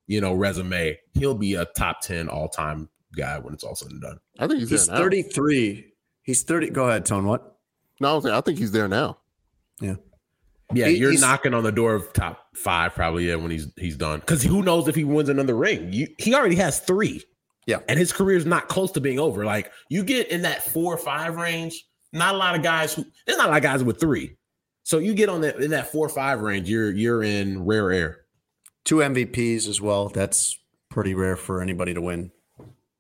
you 0.07 0.22
know, 0.22 0.34
resume. 0.34 0.95
He'll 1.16 1.34
be 1.36 1.56
a 1.56 1.66
top 1.66 2.02
ten 2.02 2.30
all 2.30 2.48
time 2.49 2.88
guy 3.16 3.38
when 3.40 3.54
it's 3.54 3.64
all 3.64 3.76
said 3.76 3.92
and 3.92 4.02
done. 4.02 4.20
I 4.40 4.48
think 4.48 4.60
he's, 4.62 4.70
He's 4.70 4.88
there 4.88 4.96
now. 4.96 5.02
33. 5.04 5.94
He's 6.24 6.44
30. 6.44 6.70
Go 6.72 6.88
ahead, 6.90 7.06
Tone. 7.06 7.26
What? 7.26 7.58
No, 8.00 8.12
I, 8.12 8.14
was 8.16 8.24
saying, 8.24 8.36
I 8.36 8.42
think 8.42 8.58
he's 8.60 8.72
there 8.72 8.88
now. 8.88 9.18
Yeah. 9.80 9.96
Yeah, 10.74 10.88
He- 10.88 10.98
you're 10.98 11.18
knocking 11.20 11.54
on 11.54 11.64
the 11.64 11.72
door 11.72 11.94
of 11.94 12.12
top 12.14 12.48
five 12.56 12.94
probably. 12.96 13.28
Yeah, 13.30 13.36
when 13.36 13.52
he's 13.52 13.68
he's 13.78 13.96
done. 13.96 14.20
Because 14.20 14.42
who 14.44 14.64
knows 14.64 14.88
if 14.88 14.96
he 14.96 15.04
wins 15.04 15.30
another 15.30 15.56
ring? 15.56 15.94
You, 15.94 16.08
he 16.18 16.34
already 16.34 16.56
has 16.56 16.80
three. 16.80 17.24
Yeah. 17.68 17.80
and 17.88 17.98
his 17.98 18.14
career's 18.14 18.46
not 18.46 18.68
close 18.68 18.92
to 18.92 19.02
being 19.02 19.18
over. 19.20 19.44
Like 19.46 19.72
you 19.90 20.04
get 20.04 20.30
in 20.30 20.44
that 20.44 20.64
four 20.64 20.94
or 20.94 20.98
five 20.98 21.36
range. 21.36 21.84
Not 22.14 22.36
a 22.36 22.38
lot 22.38 22.56
of 22.56 22.64
guys 22.64 22.94
who. 22.94 23.06
There's 23.26 23.38
not 23.38 23.48
a 23.48 23.52
lot 23.52 23.58
of 23.58 23.64
guys 23.64 23.84
with 23.84 24.00
three. 24.00 24.38
So 24.84 25.00
you 25.00 25.14
get 25.14 25.30
on 25.30 25.42
that 25.42 25.58
in 25.58 25.72
that 25.72 25.92
four 25.92 26.06
or 26.06 26.10
five 26.10 26.42
range. 26.42 26.70
You're 26.70 26.92
you're 26.92 27.24
in 27.24 27.66
rare 27.66 27.92
air. 27.92 28.22
Two 28.86 28.98
MVPs 28.98 29.68
as 29.68 29.82
well. 29.82 30.10
That's 30.10 30.58
pretty 30.90 31.14
rare 31.16 31.36
for 31.36 31.62
anybody 31.62 31.94
to 31.94 32.02
win 32.02 32.32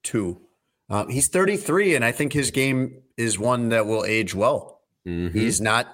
two. 0.05 0.41
Uh, 0.89 1.05
he's 1.07 1.27
33, 1.27 1.95
and 1.95 2.05
I 2.05 2.11
think 2.11 2.31
his 2.31 2.51
game 2.51 3.01
is 3.17 3.37
one 3.37 3.69
that 3.69 3.85
will 3.85 4.05
age 4.05 4.33
well. 4.33 4.81
Mm-hmm. 5.05 5.37
He's 5.37 5.59
not 5.59 5.87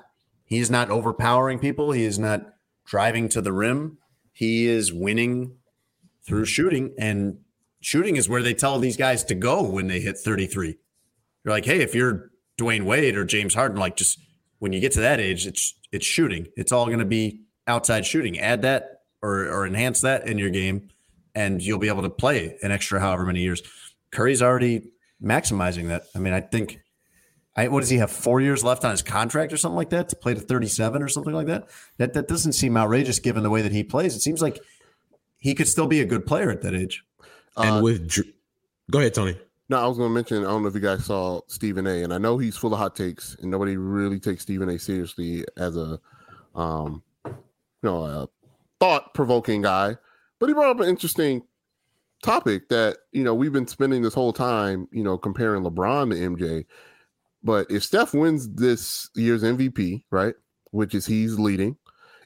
he's 0.45 0.69
not 0.69 0.89
overpowering 0.89 1.59
people. 1.59 1.91
He 1.91 2.03
is 2.03 2.19
not 2.19 2.41
driving 2.85 3.29
to 3.29 3.41
the 3.41 3.53
rim. 3.53 3.97
He 4.33 4.67
is 4.67 4.93
winning 4.93 5.55
through 6.25 6.45
shooting, 6.45 6.93
and 6.99 7.37
shooting 7.81 8.15
is 8.15 8.29
where 8.29 8.43
they 8.43 8.53
tell 8.53 8.79
these 8.79 8.97
guys 8.97 9.23
to 9.25 9.35
go 9.35 9.63
when 9.63 9.87
they 9.87 9.99
hit 9.99 10.17
33. 10.17 10.77
You're 11.43 11.53
like, 11.53 11.65
hey, 11.65 11.81
if 11.81 11.95
you're 11.95 12.31
Dwyane 12.59 12.83
Wade 12.83 13.15
or 13.15 13.25
James 13.25 13.55
Harden, 13.55 13.79
like 13.79 13.95
just 13.95 14.19
when 14.59 14.73
you 14.73 14.79
get 14.79 14.91
to 14.93 15.01
that 15.01 15.19
age, 15.19 15.47
it's 15.47 15.73
it's 15.91 16.05
shooting. 16.05 16.47
It's 16.55 16.71
all 16.71 16.85
going 16.85 16.99
to 16.99 17.05
be 17.05 17.41
outside 17.67 18.05
shooting. 18.05 18.39
Add 18.39 18.61
that 18.61 19.01
or 19.21 19.47
or 19.47 19.65
enhance 19.65 20.01
that 20.01 20.27
in 20.27 20.37
your 20.37 20.49
game, 20.49 20.89
and 21.33 21.61
you'll 21.61 21.79
be 21.79 21.87
able 21.87 22.03
to 22.03 22.09
play 22.09 22.57
an 22.61 22.71
extra 22.71 22.99
however 22.99 23.25
many 23.25 23.41
years. 23.41 23.61
Curry's 24.11 24.41
already 24.41 24.91
maximizing 25.23 25.87
that. 25.89 26.03
I 26.15 26.19
mean, 26.19 26.33
I 26.33 26.41
think 26.41 26.79
I, 27.55 27.67
what 27.67 27.81
does 27.81 27.89
he 27.89 27.97
have? 27.97 28.11
Four 28.11 28.41
years 28.41 28.63
left 28.63 28.85
on 28.85 28.91
his 28.91 29.01
contract 29.01 29.51
or 29.51 29.57
something 29.57 29.75
like 29.75 29.89
that 29.89 30.09
to 30.09 30.15
play 30.15 30.33
to 30.33 30.39
37 30.39 31.01
or 31.01 31.07
something 31.07 31.33
like 31.33 31.47
that. 31.47 31.67
That 31.97 32.13
that 32.13 32.27
doesn't 32.27 32.53
seem 32.53 32.77
outrageous 32.77 33.19
given 33.19 33.43
the 33.43 33.49
way 33.49 33.61
that 33.61 33.71
he 33.71 33.83
plays. 33.83 34.15
It 34.15 34.21
seems 34.21 34.41
like 34.41 34.59
he 35.37 35.53
could 35.55 35.67
still 35.67 35.87
be 35.87 35.99
a 36.01 36.05
good 36.05 36.25
player 36.25 36.49
at 36.51 36.61
that 36.61 36.73
age. 36.75 37.03
and 37.57 37.77
Uh, 37.77 37.81
with 37.83 38.07
Dr- 38.09 38.27
go 38.89 38.99
ahead, 38.99 39.13
Tony. 39.13 39.37
No, 39.69 39.77
I 39.77 39.87
was 39.87 39.97
going 39.97 40.09
to 40.09 40.13
mention. 40.13 40.39
I 40.39 40.49
don't 40.49 40.63
know 40.63 40.67
if 40.67 40.75
you 40.75 40.81
guys 40.81 41.05
saw 41.05 41.39
Stephen 41.47 41.87
A. 41.87 42.03
And 42.03 42.13
I 42.13 42.17
know 42.17 42.37
he's 42.37 42.57
full 42.57 42.73
of 42.73 42.79
hot 42.79 42.93
takes, 42.95 43.37
and 43.41 43.49
nobody 43.49 43.77
really 43.77 44.19
takes 44.19 44.43
Stephen 44.43 44.67
A. 44.69 44.77
seriously 44.77 45.45
as 45.55 45.77
a, 45.77 45.97
um, 46.55 47.01
you 47.25 47.33
know, 47.81 48.03
a 48.03 48.27
thought-provoking 48.81 49.61
guy. 49.61 49.95
But 50.39 50.47
he 50.49 50.53
brought 50.53 50.71
up 50.71 50.79
an 50.81 50.89
interesting 50.89 51.43
topic 52.21 52.69
that 52.69 52.97
you 53.11 53.23
know 53.23 53.33
we've 53.33 53.53
been 53.53 53.67
spending 53.67 54.01
this 54.01 54.13
whole 54.13 54.33
time, 54.33 54.87
you 54.91 55.03
know, 55.03 55.17
comparing 55.17 55.63
LeBron 55.63 56.11
to 56.11 56.17
MJ. 56.17 56.65
But 57.43 57.69
if 57.71 57.83
Steph 57.83 58.13
wins 58.13 58.47
this 58.49 59.09
year's 59.15 59.43
MVP, 59.43 60.03
right, 60.11 60.35
which 60.71 60.93
is 60.93 61.05
he's 61.07 61.39
leading, 61.39 61.75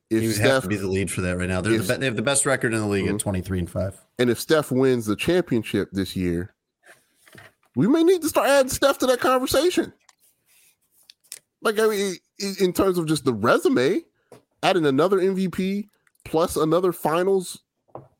if 0.09 0.21
he 0.21 0.27
would 0.27 0.35
Steph 0.35 0.47
have 0.51 0.63
to 0.63 0.69
be 0.69 0.75
the 0.75 0.87
lead 0.87 1.09
for 1.09 1.21
that 1.21 1.37
right 1.37 1.47
now. 1.47 1.61
They're 1.61 1.73
if- 1.73 1.87
the 1.87 1.93
be- 1.93 1.99
they 1.99 2.05
have 2.05 2.15
the 2.17 2.21
best 2.21 2.45
record 2.45 2.73
in 2.73 2.79
the 2.81 2.87
league 2.87 3.05
Mhm. 3.07 3.13
at 3.15 3.19
23 3.19 3.59
and 3.59 3.69
five. 3.69 3.99
and 4.19 4.29
if 4.29 4.39
Steph 4.39 4.71
wins 4.71 5.05
the 5.05 5.15
championship 5.15 5.89
this 5.93 6.15
year, 6.15 6.53
we 7.75 7.87
may 7.87 8.03
need 8.03 8.21
to 8.21 8.29
start 8.29 8.47
adding 8.49 8.69
Steph 8.69 8.97
to 8.99 9.05
that 9.07 9.19
conversation. 9.21 9.93
Like, 11.61 11.79
I 11.79 11.87
mean, 11.87 12.15
in 12.59 12.73
terms 12.73 12.97
of 12.97 13.05
just 13.07 13.25
the 13.25 13.33
resume, 13.33 14.01
adding 14.61 14.85
another 14.85 15.17
MVP 15.19 15.87
plus 16.25 16.55
another 16.57 16.91
finals 16.91 17.61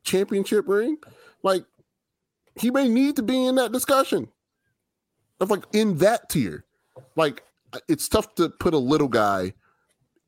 championship 0.02 0.66
ring, 0.68 0.96
like, 1.42 1.64
he 2.58 2.70
may 2.70 2.88
need 2.88 3.16
to 3.16 3.22
be 3.22 3.44
in 3.44 3.56
that 3.56 3.72
discussion 3.72 4.28
of 5.40 5.50
like 5.50 5.64
in 5.72 5.98
that 5.98 6.28
tier. 6.28 6.64
Like, 7.14 7.42
it's 7.88 8.08
tough 8.08 8.34
to 8.36 8.48
put 8.48 8.74
a 8.74 8.78
little 8.78 9.08
guy 9.08 9.52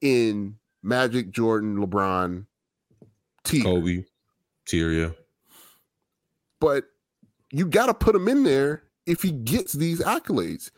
in 0.00 0.56
Magic, 0.82 1.30
Jordan, 1.30 1.78
LeBron 1.78 2.46
tier 3.44 3.62
Kobe, 3.62 4.04
Tyria. 4.66 5.14
but 6.60 6.84
you 7.50 7.66
got 7.66 7.86
to 7.86 7.94
put 7.94 8.14
him 8.14 8.28
in 8.28 8.42
there 8.44 8.82
if 9.06 9.22
he 9.22 9.32
gets 9.32 9.72
these 9.72 10.00
accolades. 10.00 10.70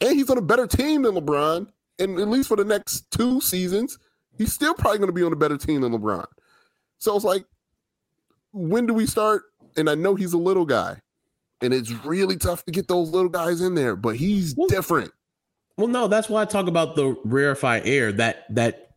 And 0.00 0.14
he's 0.16 0.30
on 0.30 0.38
a 0.38 0.42
better 0.42 0.66
team 0.66 1.02
than 1.02 1.14
LeBron. 1.14 1.68
And 1.98 2.18
at 2.18 2.28
least 2.28 2.48
for 2.48 2.56
the 2.56 2.64
next 2.64 3.10
two 3.10 3.40
seasons, 3.40 3.98
he's 4.36 4.52
still 4.52 4.74
probably 4.74 4.98
going 4.98 5.08
to 5.08 5.14
be 5.14 5.22
on 5.22 5.32
a 5.32 5.36
better 5.36 5.58
team 5.58 5.82
than 5.82 5.92
LeBron. 5.92 6.26
So 6.98 7.14
it's 7.14 7.24
like, 7.24 7.44
when 8.52 8.86
do 8.86 8.94
we 8.94 9.06
start? 9.06 9.42
And 9.76 9.88
I 9.88 9.94
know 9.94 10.14
he's 10.14 10.32
a 10.32 10.38
little 10.38 10.64
guy, 10.64 11.00
and 11.60 11.72
it's 11.74 11.90
really 12.04 12.36
tough 12.36 12.64
to 12.64 12.72
get 12.72 12.88
those 12.88 13.10
little 13.10 13.28
guys 13.28 13.60
in 13.60 13.74
there, 13.74 13.96
but 13.96 14.16
he's 14.16 14.54
Well- 14.56 14.68
different. 14.68 15.12
Well, 15.76 15.88
no, 15.88 16.08
that's 16.08 16.28
why 16.28 16.42
I 16.42 16.44
talk 16.44 16.66
about 16.66 16.94
the 16.94 17.16
rarefied 17.24 17.86
air. 17.86 18.12
That 18.12 18.44
that 18.54 18.90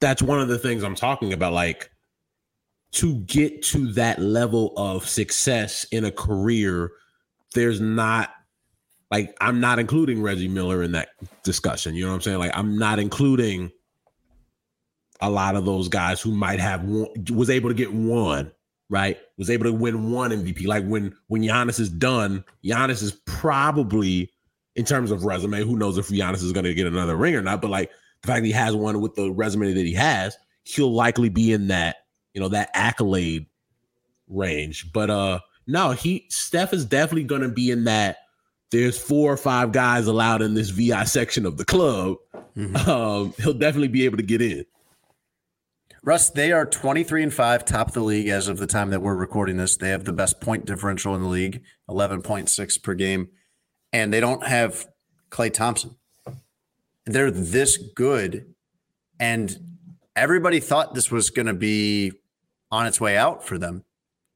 that's 0.00 0.20
one 0.22 0.40
of 0.40 0.48
the 0.48 0.58
things 0.58 0.82
I'm 0.82 0.94
talking 0.96 1.32
about. 1.32 1.52
Like 1.52 1.90
to 2.92 3.14
get 3.20 3.62
to 3.62 3.92
that 3.92 4.20
level 4.20 4.72
of 4.76 5.08
success 5.08 5.84
in 5.92 6.04
a 6.04 6.10
career, 6.10 6.90
there's 7.54 7.80
not 7.80 8.30
like 9.12 9.36
I'm 9.40 9.60
not 9.60 9.78
including 9.78 10.20
Reggie 10.20 10.48
Miller 10.48 10.82
in 10.82 10.92
that 10.92 11.10
discussion. 11.44 11.94
You 11.94 12.04
know 12.04 12.10
what 12.10 12.16
I'm 12.16 12.22
saying? 12.22 12.38
Like 12.38 12.56
I'm 12.56 12.76
not 12.78 12.98
including 12.98 13.70
a 15.20 15.30
lot 15.30 15.56
of 15.56 15.64
those 15.64 15.88
guys 15.88 16.20
who 16.20 16.32
might 16.32 16.60
have 16.60 16.84
one, 16.84 17.08
was 17.32 17.50
able 17.50 17.70
to 17.70 17.74
get 17.74 17.92
one 17.92 18.50
right 18.90 19.18
was 19.36 19.50
able 19.50 19.64
to 19.64 19.72
win 19.72 20.10
one 20.10 20.30
MVP. 20.30 20.66
Like 20.66 20.86
when 20.86 21.14
when 21.28 21.42
Giannis 21.42 21.80
is 21.80 21.90
done, 21.90 22.44
Giannis 22.64 23.02
is 23.02 23.12
probably 23.26 24.30
in 24.76 24.84
terms 24.84 25.10
of 25.10 25.24
resume. 25.24 25.62
Who 25.62 25.76
knows 25.76 25.98
if 25.98 26.08
Giannis 26.08 26.42
is 26.42 26.52
going 26.52 26.64
to 26.64 26.74
get 26.74 26.86
another 26.86 27.16
ring 27.16 27.34
or 27.34 27.42
not? 27.42 27.60
But 27.60 27.70
like 27.70 27.90
the 28.22 28.28
fact 28.28 28.42
that 28.42 28.46
he 28.46 28.52
has 28.52 28.74
one 28.74 29.00
with 29.00 29.14
the 29.14 29.30
resume 29.30 29.72
that 29.72 29.86
he 29.86 29.94
has, 29.94 30.36
he'll 30.64 30.92
likely 30.92 31.28
be 31.28 31.52
in 31.52 31.68
that 31.68 31.96
you 32.38 32.40
know, 32.40 32.48
that 32.48 32.70
accolade 32.74 33.46
range. 34.28 34.92
But 34.92 35.10
uh 35.10 35.40
no, 35.66 35.90
he 35.90 36.26
Steph 36.28 36.72
is 36.72 36.84
definitely 36.84 37.24
going 37.24 37.42
to 37.42 37.48
be 37.48 37.70
in 37.70 37.84
that. 37.84 38.18
There's 38.70 38.98
four 38.98 39.32
or 39.32 39.36
five 39.36 39.72
guys 39.72 40.06
allowed 40.06 40.42
in 40.42 40.54
this 40.54 40.70
VI 40.70 41.04
section 41.04 41.46
of 41.46 41.56
the 41.56 41.64
club. 41.64 42.16
Mm-hmm. 42.56 42.88
Um, 42.88 43.34
he'll 43.38 43.54
definitely 43.54 43.88
be 43.88 44.04
able 44.04 44.18
to 44.18 44.22
get 44.22 44.40
in. 44.40 44.64
Russ, 46.02 46.30
they 46.30 46.52
are 46.52 46.64
23 46.64 47.24
and 47.24 47.34
5, 47.34 47.64
top 47.64 47.88
of 47.88 47.94
the 47.94 48.00
league 48.00 48.28
as 48.28 48.48
of 48.48 48.58
the 48.58 48.66
time 48.66 48.90
that 48.90 49.02
we're 49.02 49.16
recording 49.16 49.56
this. 49.56 49.76
They 49.76 49.90
have 49.90 50.04
the 50.04 50.12
best 50.12 50.40
point 50.40 50.64
differential 50.64 51.14
in 51.14 51.22
the 51.22 51.28
league, 51.28 51.62
11.6 51.90 52.82
per 52.82 52.94
game, 52.94 53.28
and 53.92 54.12
they 54.12 54.20
don't 54.20 54.46
have 54.46 54.86
Klay 55.30 55.52
Thompson. 55.52 55.96
They're 57.04 57.30
this 57.30 57.78
good, 57.96 58.54
and 59.18 59.58
everybody 60.14 60.60
thought 60.60 60.94
this 60.94 61.10
was 61.10 61.30
going 61.30 61.46
to 61.46 61.54
be 61.54 62.12
on 62.70 62.86
its 62.86 63.00
way 63.00 63.16
out 63.16 63.44
for 63.44 63.58
them. 63.58 63.84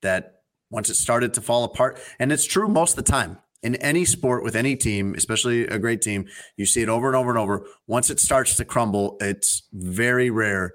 That 0.01 0.43
once 0.68 0.90
it 0.90 0.97
started 0.97 1.34
to 1.34 1.40
fall 1.40 1.62
apart, 1.64 2.01
and 2.18 2.32
it's 2.32 2.44
true 2.44 2.66
most 2.66 2.98
of 2.98 3.05
the 3.05 3.10
time 3.10 3.39
in 3.62 3.76
any 3.76 4.05
sport 4.05 4.43
with 4.43 4.56
any 4.56 4.74
team, 4.74 5.14
especially 5.14 5.66
a 5.68 5.78
great 5.78 6.02
team, 6.02 6.26
you 6.56 6.66
see 6.66 6.82
it 6.82 6.89
over 6.89 7.06
and 7.06 7.14
over 7.14 7.30
and 7.30 7.39
over. 7.39 7.64
Once 7.86 8.10
it 8.10 8.18
starts 8.18 8.56
to 8.56 8.64
crumble, 8.64 9.16
it's 9.20 9.68
very 9.72 10.28
rare 10.28 10.74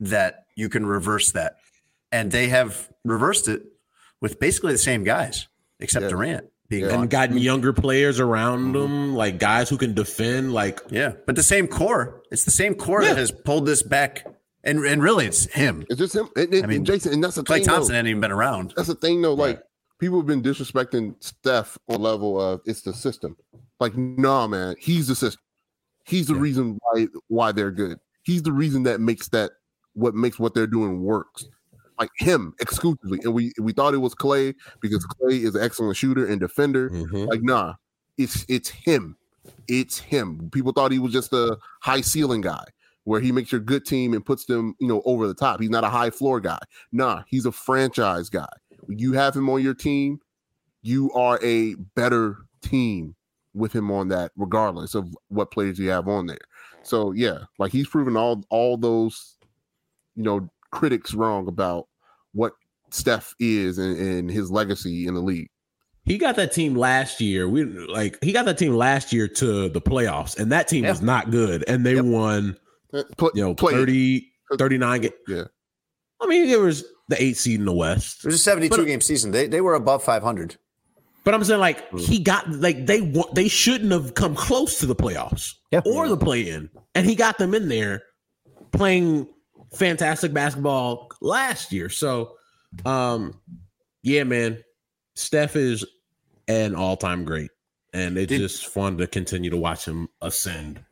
that 0.00 0.46
you 0.56 0.68
can 0.68 0.84
reverse 0.84 1.32
that. 1.32 1.56
And 2.12 2.32
they 2.32 2.48
have 2.48 2.90
reversed 3.04 3.48
it 3.48 3.62
with 4.20 4.40
basically 4.40 4.72
the 4.72 4.78
same 4.78 5.04
guys, 5.04 5.48
except 5.78 6.04
Yeah. 6.04 6.08
Durant 6.08 6.50
being 6.68 6.84
And 6.84 7.10
gotten 7.10 7.38
younger 7.38 7.72
players 7.72 8.20
around 8.20 8.72
mm-hmm. 8.72 8.72
them, 8.72 9.14
like 9.14 9.38
guys 9.38 9.68
who 9.68 9.76
can 9.76 9.94
defend. 9.94 10.52
Like 10.52 10.80
Yeah, 10.90 11.12
but 11.26 11.36
the 11.36 11.42
same 11.42 11.66
core. 11.66 12.22
It's 12.30 12.44
the 12.44 12.50
same 12.50 12.74
core 12.74 13.02
Yeah. 13.02 13.10
that 13.10 13.18
has 13.18 13.30
pulled 13.30 13.66
this 13.66 13.82
back. 13.82 14.26
And 14.62 14.84
and 14.84 15.02
really, 15.02 15.26
it's 15.26 15.46
him. 15.46 15.86
It's 15.88 15.98
just 15.98 16.14
him. 16.14 16.28
And, 16.36 16.52
and- 16.52 16.64
I 16.64 16.66
mean, 16.66 16.84
Jason, 16.84 17.14
and 17.14 17.24
that's 17.24 17.36
the 17.36 17.42
Klay 17.42 17.58
thing. 17.58 17.66
though. 17.66 17.72
Thompson 17.74 17.94
hadn't 17.94 18.10
even 18.10 18.20
been 18.20 18.30
around. 18.32 18.74
That's 18.76 18.88
the 18.88 18.94
thing, 18.94 19.22
though. 19.22 19.32
Like 19.34 19.62
people 19.98 20.18
have 20.18 20.26
been 20.26 20.42
disrespecting 20.42 21.14
Steph 21.22 21.78
on 21.88 22.02
level 22.02 22.40
of 22.40 22.60
it's 22.66 22.82
the 22.82 22.92
system. 22.92 23.36
Like, 23.78 23.96
nah, 23.96 24.46
man, 24.46 24.74
he's 24.78 25.08
the 25.08 25.14
system. 25.14 25.40
He's 26.04 26.26
the 26.26 26.34
reason 26.34 26.78
why 26.82 27.06
why 27.28 27.52
they're 27.52 27.70
good. 27.70 27.98
He's 28.22 28.42
the 28.42 28.52
reason 28.52 28.82
that 28.82 29.00
makes 29.00 29.28
that 29.28 29.52
what 29.94 30.14
makes 30.14 30.38
what 30.38 30.54
they're 30.54 30.66
doing 30.66 31.02
works. 31.02 31.46
Like 31.98 32.10
him 32.16 32.54
exclusively, 32.60 33.20
and 33.24 33.34
we 33.34 33.52
we 33.60 33.72
thought 33.72 33.92
it 33.92 33.98
was 33.98 34.14
Klay 34.14 34.54
because 34.80 35.04
Klay 35.06 35.42
is 35.42 35.54
an 35.54 35.62
excellent 35.62 35.96
shooter 35.96 36.26
and 36.26 36.40
defender. 36.40 36.88
Mhm. 36.88 37.28
Like, 37.28 37.42
nah, 37.42 37.74
it's 38.16 38.46
it's 38.48 38.70
him. 38.70 39.16
It's 39.68 39.98
him. 39.98 40.48
People 40.50 40.72
thought 40.72 40.92
he 40.92 40.98
was 40.98 41.12
just 41.12 41.32
a 41.32 41.58
high 41.80 42.00
ceiling 42.00 42.40
guy 42.40 42.64
where 43.04 43.20
he 43.20 43.32
makes 43.32 43.52
your 43.52 43.60
good 43.60 43.84
team 43.84 44.14
and 44.14 44.24
puts 44.24 44.46
them, 44.46 44.74
you 44.78 44.86
know, 44.86 45.02
over 45.04 45.26
the 45.26 45.34
top. 45.34 45.60
He's 45.60 45.70
not 45.70 45.84
a 45.84 45.88
high 45.88 46.10
floor 46.10 46.40
guy. 46.40 46.58
Nah, 46.92 47.22
he's 47.26 47.46
a 47.46 47.52
franchise 47.52 48.28
guy. 48.30 48.48
When 48.86 48.98
you 48.98 49.12
have 49.12 49.34
him 49.34 49.48
on 49.50 49.62
your 49.62 49.74
team, 49.74 50.20
you 50.82 51.10
are 51.12 51.38
a 51.42 51.74
better 51.94 52.36
team 52.62 53.14
with 53.54 53.74
him 53.74 53.90
on 53.90 54.08
that, 54.08 54.32
regardless 54.36 54.94
of 54.94 55.14
what 55.28 55.50
players 55.50 55.78
you 55.78 55.90
have 55.90 56.08
on 56.08 56.26
there. 56.26 56.38
So 56.82 57.12
yeah, 57.12 57.40
like 57.58 57.72
he's 57.72 57.88
proven 57.88 58.16
all 58.16 58.44
all 58.50 58.76
those, 58.76 59.36
you 60.16 60.22
know, 60.22 60.48
critics 60.72 61.14
wrong 61.14 61.48
about 61.48 61.86
what 62.32 62.52
Steph 62.90 63.34
is 63.38 63.78
and, 63.78 63.96
and 63.98 64.30
his 64.30 64.50
legacy 64.50 65.06
in 65.06 65.14
the 65.14 65.20
league. 65.20 65.48
he 66.04 66.18
got 66.18 66.36
that 66.36 66.52
team 66.52 66.74
last 66.74 67.20
year. 67.20 67.48
We 67.48 67.64
like 67.64 68.18
he 68.22 68.32
got 68.32 68.44
that 68.46 68.58
team 68.58 68.74
last 68.74 69.12
year 69.12 69.28
to 69.28 69.68
the 69.68 69.80
playoffs, 69.80 70.38
and 70.38 70.50
that 70.52 70.66
team 70.68 70.84
Yeah. 70.84 70.90
was 70.90 71.02
not 71.02 71.30
good. 71.30 71.64
And 71.68 71.84
they 71.86 72.00
won, 72.00 72.56
Uh, 72.92 73.02
you 73.34 73.42
know, 73.44 73.54
play 73.54 73.74
it. 73.74 73.76
30, 73.76 74.32
uh, 74.52 74.56
39 74.56 75.00
ga- 75.02 75.10
Yeah. 75.28 75.44
I 76.20 76.26
mean, 76.26 76.48
it 76.48 76.58
was 76.58 76.84
the 77.08 77.22
eight 77.22 77.36
seed 77.36 77.60
in 77.60 77.66
the 77.66 77.72
West. 77.72 78.24
It 78.24 78.26
was 78.26 78.34
a 78.36 78.38
72 78.38 78.70
But- 78.70 78.80
uh, 78.80 78.84
game 78.84 79.00
season. 79.00 79.30
They 79.30 79.46
they 79.46 79.60
were 79.60 79.74
above 79.74 80.02
500. 80.02 80.56
But 81.22 81.34
I'm 81.34 81.44
saying 81.44 81.60
like 81.60 81.88
mm. 81.90 82.00
he 82.00 82.18
got 82.18 82.50
like 82.50 82.86
they 82.86 83.02
want 83.02 83.34
they 83.34 83.46
shouldn't 83.48 83.92
have 83.92 84.14
come 84.14 84.34
close 84.34 84.78
to 84.80 84.86
the 84.86 84.96
playoffs 84.96 85.52
Yeah. 85.70 85.82
or 85.84 86.08
the 86.08 86.16
play 86.16 86.48
in, 86.48 86.70
and 86.94 87.06
he 87.06 87.14
got 87.14 87.38
them 87.38 87.54
in 87.54 87.68
there 87.68 88.02
playing 88.72 89.28
fantastic 89.72 90.32
basketball 90.32 91.10
last 91.20 91.72
year. 91.72 91.88
So, 91.88 92.36
um, 92.84 93.40
yeah, 94.02 94.24
man, 94.24 94.62
Steph 95.14 95.56
is 95.56 95.84
an 96.48 96.74
all 96.74 96.96
time 96.96 97.24
great, 97.24 97.50
and 97.92 98.16
it's 98.18 98.28
Did- 98.28 98.38
just 98.40 98.66
fun 98.68 98.98
to 98.98 99.06
continue 99.06 99.50
to 99.50 99.56
watch 99.56 99.84
him 99.86 100.08
ascend. 100.20 100.84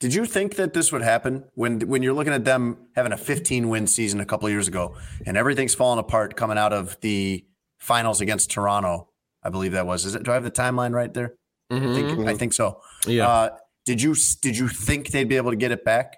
Did 0.00 0.12
you 0.12 0.26
think 0.26 0.56
that 0.56 0.74
this 0.74 0.92
would 0.92 1.02
happen 1.02 1.44
when 1.54 1.80
when 1.88 2.02
you're 2.02 2.12
looking 2.14 2.32
at 2.32 2.44
them 2.44 2.76
having 2.94 3.12
a 3.12 3.16
15 3.16 3.68
win 3.68 3.86
season 3.86 4.20
a 4.20 4.26
couple 4.26 4.46
of 4.46 4.52
years 4.52 4.68
ago 4.68 4.96
and 5.24 5.36
everything's 5.36 5.74
falling 5.74 5.98
apart 6.00 6.36
coming 6.36 6.58
out 6.58 6.72
of 6.72 7.00
the 7.00 7.44
finals 7.78 8.20
against 8.20 8.50
Toronto? 8.50 9.08
I 9.42 9.50
believe 9.50 9.72
that 9.72 9.86
was. 9.86 10.04
Is 10.04 10.14
it? 10.14 10.24
Do 10.24 10.32
I 10.32 10.34
have 10.34 10.42
the 10.44 10.50
timeline 10.50 10.92
right 10.92 11.12
there? 11.14 11.34
I 11.70 11.78
think, 11.80 12.28
I 12.28 12.34
think 12.34 12.52
so. 12.52 12.80
Yeah, 13.06 13.28
Uh, 13.28 13.48
did 13.86 14.02
you 14.02 14.14
did 14.42 14.58
you 14.58 14.68
think 14.68 15.08
they'd 15.08 15.28
be 15.28 15.36
able 15.36 15.50
to 15.52 15.56
get 15.56 15.70
it 15.70 15.84
back? 15.84 16.16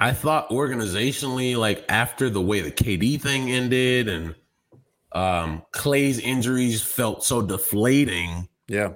I 0.00 0.12
thought 0.12 0.50
organizationally, 0.50 1.56
like 1.56 1.84
after 1.88 2.28
the 2.28 2.40
way 2.42 2.60
the 2.60 2.70
KD 2.72 3.20
thing 3.20 3.50
ended 3.50 4.08
and 4.08 4.34
um 5.12 5.62
Klay's 5.72 6.18
injuries 6.18 6.82
felt 6.82 7.24
so 7.24 7.40
deflating. 7.42 8.48
Yeah. 8.66 8.94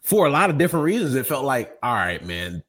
for 0.00 0.26
a 0.26 0.30
lot 0.30 0.50
of 0.50 0.58
different 0.58 0.84
reasons, 0.84 1.14
it 1.14 1.26
felt 1.26 1.44
like, 1.44 1.76
all 1.82 1.92
right, 1.94 2.24
man, 2.24 2.62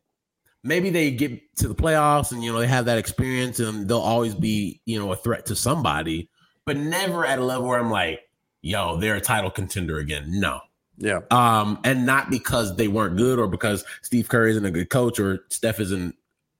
maybe 0.63 0.89
they 0.89 1.11
get 1.11 1.55
to 1.57 1.67
the 1.67 1.75
playoffs 1.75 2.31
and 2.31 2.43
you 2.43 2.51
know 2.51 2.59
they 2.59 2.67
have 2.67 2.85
that 2.85 2.97
experience 2.97 3.59
and 3.59 3.87
they'll 3.87 3.99
always 3.99 4.35
be 4.35 4.81
you 4.85 4.99
know 4.99 5.11
a 5.11 5.15
threat 5.15 5.45
to 5.47 5.55
somebody, 5.55 6.29
but 6.65 6.77
never 6.77 7.25
at 7.25 7.39
a 7.39 7.43
level 7.43 7.67
where 7.67 7.79
I'm 7.79 7.89
like, 7.91 8.21
yo, 8.61 8.97
they're 8.97 9.15
a 9.15 9.21
title 9.21 9.49
contender 9.51 9.97
again. 9.97 10.25
No, 10.39 10.59
Yeah. 10.97 11.21
um, 11.31 11.79
and 11.83 12.05
not 12.05 12.29
because 12.29 12.75
they 12.75 12.87
weren't 12.87 13.17
good 13.17 13.39
or 13.39 13.47
because 13.47 13.83
Steve 14.03 14.27
Kerr 14.29 14.47
isn't 14.47 14.65
a 14.65 14.71
good 14.71 14.89
coach 14.89 15.19
or 15.19 15.45
Steph 15.49 15.79
isn't 15.79 16.15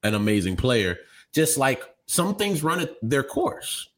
an 0.07 0.15
amazing 0.15 0.55
player. 0.55 0.97
Just 1.33 1.57
like 1.57 1.83
some 2.07 2.35
things 2.35 2.63
run 2.63 2.79
at 2.79 2.95
their 3.01 3.23
course. 3.23 3.89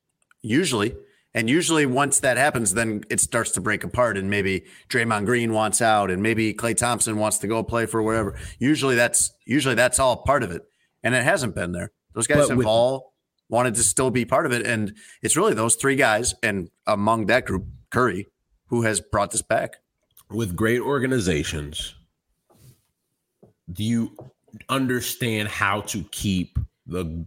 Usually. 0.42 0.96
And 1.36 1.48
usually 1.50 1.86
once 1.86 2.20
that 2.22 2.38
happens, 2.38 2.74
then 2.74 3.04
it 3.10 3.20
starts 3.20 3.52
to 3.52 3.62
break 3.62 3.84
apart 3.84 4.18
and 4.18 4.30
maybe 4.32 4.66
Draymond 4.90 5.26
Green 5.26 5.54
wants 5.54 5.80
out 5.82 6.10
and 6.10 6.24
maybe 6.24 6.54
Klay 6.56 6.76
Thompson 6.76 7.18
wants 7.18 7.38
to 7.40 7.48
go 7.48 7.62
play 7.64 7.86
for 7.86 8.02
wherever. 8.02 8.36
Usually 8.58 8.96
that's 8.96 9.32
usually 9.46 9.76
that's 9.76 10.00
all 10.00 10.18
part 10.24 10.42
of 10.42 10.52
it. 10.52 10.64
And 11.04 11.14
it 11.14 11.24
hasn't 11.24 11.54
been 11.54 11.72
there. 11.72 11.92
Those 12.16 12.26
guys 12.26 12.40
But 12.40 12.50
have 12.50 12.58
with- 12.58 12.68
all 12.68 13.14
wanted 13.48 13.76
to 13.76 13.84
still 13.84 14.10
be 14.12 14.26
part 14.26 14.46
of 14.48 14.52
it. 14.52 14.66
And 14.66 14.96
it's 15.22 15.38
really 15.38 15.54
those 15.54 15.76
three 15.76 15.96
guys 15.96 16.34
and 16.42 16.70
among 16.88 17.28
that 17.28 17.46
group, 17.46 17.66
Curry, 17.92 18.28
who 18.68 18.82
has 18.84 19.00
brought 19.00 19.32
this 19.32 19.42
back. 19.44 19.76
with 20.32 20.56
great 20.56 20.80
organizations, 20.82 21.96
do 23.72 23.84
you 23.84 24.16
understand 24.70 25.48
how 25.48 25.82
to 25.82 26.04
keep 26.12 26.58
the 26.86 27.26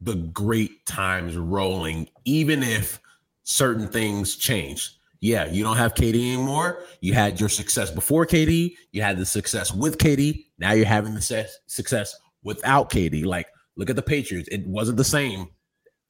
the 0.00 0.14
great 0.14 0.86
times 0.86 1.36
rolling, 1.36 2.08
even 2.24 2.62
if 2.62 3.00
certain 3.42 3.88
things 3.88 4.36
change? 4.36 4.96
Yeah, 5.20 5.46
you 5.46 5.64
don't 5.64 5.76
have 5.76 5.94
KD 5.94 6.34
anymore. 6.34 6.84
You 7.00 7.14
had 7.14 7.40
your 7.40 7.48
success 7.48 7.90
before 7.90 8.26
KD. 8.26 8.74
You 8.92 9.02
had 9.02 9.18
the 9.18 9.26
success 9.26 9.72
with 9.72 9.98
KD. 9.98 10.44
Now 10.58 10.72
you're 10.72 10.86
having 10.86 11.14
the 11.14 11.48
success 11.66 12.14
without 12.42 12.90
KD. 12.90 13.24
Like, 13.24 13.48
look 13.76 13.90
at 13.90 13.96
the 13.96 14.02
Patriots. 14.02 14.48
It 14.52 14.66
wasn't 14.66 14.98
the 14.98 15.04
same 15.04 15.48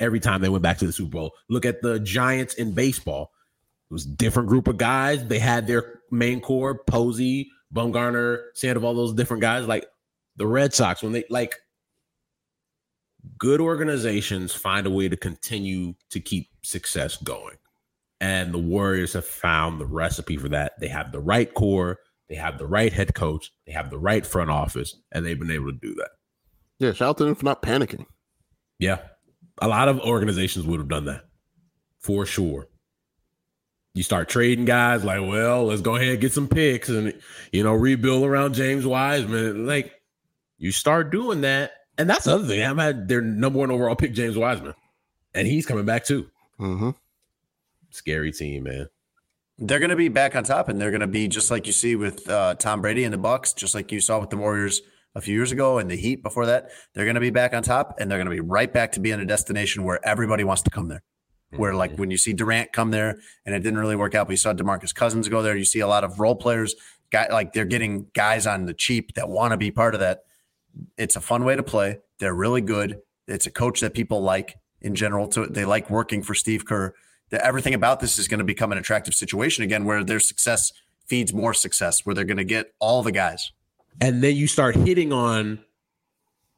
every 0.01 0.21
time 0.21 0.43
they 0.43 0.49
went 0.49 0.63
back 0.63 0.79
to 0.79 0.87
the 0.87 0.93
Super 0.93 1.13
Bowl. 1.13 1.33
Look 1.49 1.65
at 1.65 1.83
the 1.83 2.01
Giants 2.01 2.55
in 2.55 2.75
baseball. 2.75 3.33
It 3.91 3.95
was 3.95 4.05
different 4.05 4.49
group 4.49 4.67
of 4.67 4.77
guys. 4.77 5.25
They 5.27 5.39
had 5.39 5.67
their 5.67 6.01
main 6.11 6.41
core, 6.41 6.83
Posey, 6.87 7.51
Bumgarner, 7.75 8.45
Sandoval, 8.55 8.95
those 8.95 9.15
different 9.15 9.41
guys. 9.41 9.67
Like 9.67 9.87
the 10.37 10.47
Red 10.47 10.75
Sox, 10.75 11.03
when 11.03 11.13
they 11.13 11.25
like 11.31 11.57
good 13.39 13.61
organizations 13.61 14.55
find 14.55 14.87
a 14.87 14.91
way 14.91 15.09
to 15.09 15.17
continue 15.17 15.95
to 16.11 16.21
keep 16.21 16.49
success 16.63 17.17
going. 17.17 17.57
And 18.21 18.55
the 18.55 18.59
Warriors 18.59 19.13
have 19.13 19.27
found 19.27 19.81
the 19.81 19.87
recipe 19.87 20.37
for 20.37 20.49
that. 20.49 20.73
They 20.81 20.89
have 20.89 21.13
the 21.13 21.21
right 21.21 21.53
core, 21.53 21.99
they 22.29 22.35
have 22.35 22.59
the 22.59 22.67
right 22.67 22.93
head 22.93 23.15
coach, 23.15 23.53
they 23.67 23.73
have 23.73 23.91
the 23.91 23.99
right 23.99 24.25
front 24.25 24.51
office, 24.51 24.97
and 25.13 25.25
they've 25.25 25.39
been 25.39 25.51
able 25.51 25.73
to 25.73 25.79
do 25.79 25.95
that. 25.97 26.11
Yeah, 26.79 26.93
shout 26.93 27.11
out 27.11 27.19
to 27.19 27.25
them 27.25 27.35
for 27.35 27.45
not 27.45 27.63
panicking. 27.63 28.07
Yeah. 28.79 28.99
A 29.61 29.69
lot 29.69 29.89
of 29.89 30.01
organizations 30.01 30.67
would 30.67 30.81
have 30.81 30.89
done 30.89 31.07
that 31.07 31.25
for 31.99 32.27
sure. 32.27 32.69
You 33.97 34.03
start 34.03 34.29
trading 34.29 34.67
guys 34.67 35.05
like, 35.05 35.23
well, 35.23 35.65
let's 35.65 35.81
go 35.81 35.97
ahead 35.97 36.09
and 36.09 36.21
get 36.21 36.31
some 36.31 36.49
picks 36.49 36.91
and, 36.91 37.15
you 37.51 37.65
know, 37.65 37.73
rebuild 37.73 38.25
around 38.25 38.53
James 38.53 38.85
Wiseman. 38.85 39.67
Like, 39.67 39.91
you 40.59 40.71
start 40.71 41.11
doing 41.11 41.41
that. 41.41 41.73
And 41.97 42.11
that's 42.11 42.27
the 42.27 42.35
other 42.35 42.47
thing. 42.47 42.63
I've 42.63 42.77
had 42.77 43.09
their 43.09 43.23
number 43.23 43.59
one 43.59 43.71
overall 43.71 43.97
pick, 43.97 44.13
James 44.13 44.37
Wiseman, 44.37 44.75
and 45.33 45.49
he's 45.49 45.65
coming 45.65 45.87
back 45.87 46.05
too. 46.05 46.29
Mm-hmm. 46.61 46.91
Scary 47.89 48.33
team, 48.33 48.65
man. 48.65 48.89
They're 49.57 49.79
going 49.79 49.89
to 49.89 49.97
be 49.97 50.09
back 50.09 50.37
on 50.37 50.45
top, 50.45 50.69
and 50.69 50.79
they're 50.79 50.91
going 50.91 51.01
to 51.01 51.07
be 51.07 51.27
just 51.27 51.51
like 51.51 51.67
you 51.67 51.73
see 51.73 51.97
with 51.97 52.29
uh, 52.29 52.55
Tom 52.57 52.83
Brady 52.83 53.05
and 53.05 53.15
the 53.15 53.19
Bucs, 53.19 53.57
just 53.57 53.75
like 53.75 53.91
you 53.93 54.03
saw 54.03 54.21
with 54.21 54.29
the 54.29 54.37
Warriors 54.37 54.83
a 55.15 55.23
few 55.23 55.35
years 55.35 55.53
ago 55.53 55.79
and 55.79 55.91
the 55.91 55.97
Heat 55.97 56.23
before 56.23 56.45
that, 56.45 56.69
they're 56.93 57.07
going 57.07 57.15
to 57.15 57.21
be 57.23 57.31
back 57.31 57.55
on 57.55 57.63
top 57.63 57.99
and 57.99 58.11
they're 58.11 58.19
going 58.19 58.27
to 58.27 58.43
be 58.43 58.47
right 58.47 58.71
back 58.71 58.93
to 58.93 59.01
being 59.01 59.21
a 59.21 59.25
destination 59.25 59.85
where 59.85 60.07
everybody 60.07 60.45
wants 60.45 60.61
to 60.65 60.71
come 60.71 60.89
there. 60.89 61.03
Where 61.59 61.75
like 61.75 61.93
mm-hmm. 61.93 62.01
when 62.01 62.11
you 62.11 62.17
see 62.19 62.33
Durant 62.33 62.73
come 62.73 62.91
there 62.91 63.19
and 63.45 63.55
it 63.55 63.61
didn't 63.61 63.79
really 63.79 63.97
work 63.97 64.15
out, 64.15 64.27
but 64.27 64.33
you 64.33 64.37
saw 64.39 64.53
DeMarcus 64.53 64.95
Cousins 64.95 65.29
go 65.29 65.43
there. 65.43 65.57
You 65.57 65.65
see 65.65 65.81
a 65.81 65.89
lot 65.89 66.05
of 66.05 66.21
role 66.21 66.35
players, 66.35 66.75
guy 67.11 67.29
like 67.31 67.53
they're 67.53 67.65
getting 67.65 68.07
guys 68.15 68.47
on 68.47 68.67
the 68.67 68.75
cheap 68.75 69.15
that 69.15 69.29
want 69.29 69.53
to 69.53 69.57
be 69.57 69.71
part 69.71 69.95
of 69.95 70.01
that. 70.01 70.25
It's 70.97 71.17
a 71.17 71.21
fun 71.21 71.45
way 71.45 71.57
to 71.57 71.63
play. 71.63 71.99
They're 72.19 72.35
really 72.35 72.61
good. 72.61 73.01
It's 73.27 73.47
a 73.47 73.51
coach 73.51 73.81
that 73.81 73.95
people 73.95 74.23
like 74.23 74.57
in 74.81 74.95
general. 74.95 75.29
To 75.29 75.47
they 75.47 75.65
like 75.65 75.91
working 75.91 76.23
for 76.23 76.35
Steve 76.35 76.65
Kerr. 76.65 76.95
That 77.31 77.45
everything 77.45 77.75
about 77.75 78.01
this 78.01 78.19
is 78.19 78.29
going 78.29 78.39
to 78.39 78.45
become 78.45 78.71
an 78.71 78.79
attractive 78.79 79.15
situation 79.15 79.65
again, 79.65 79.85
where 79.85 80.05
their 80.05 80.21
success 80.21 80.73
feeds 81.07 81.33
more 81.33 81.55
success, 81.55 82.05
where 82.05 82.15
they're 82.15 82.25
going 82.25 82.37
to 82.37 82.45
get 82.45 82.75
all 82.79 83.03
the 83.03 83.13
guys. 83.13 83.53
and 84.01 84.23
then 84.23 84.37
you 84.37 84.47
start 84.47 84.77
hitting 84.77 85.13
on 85.13 85.59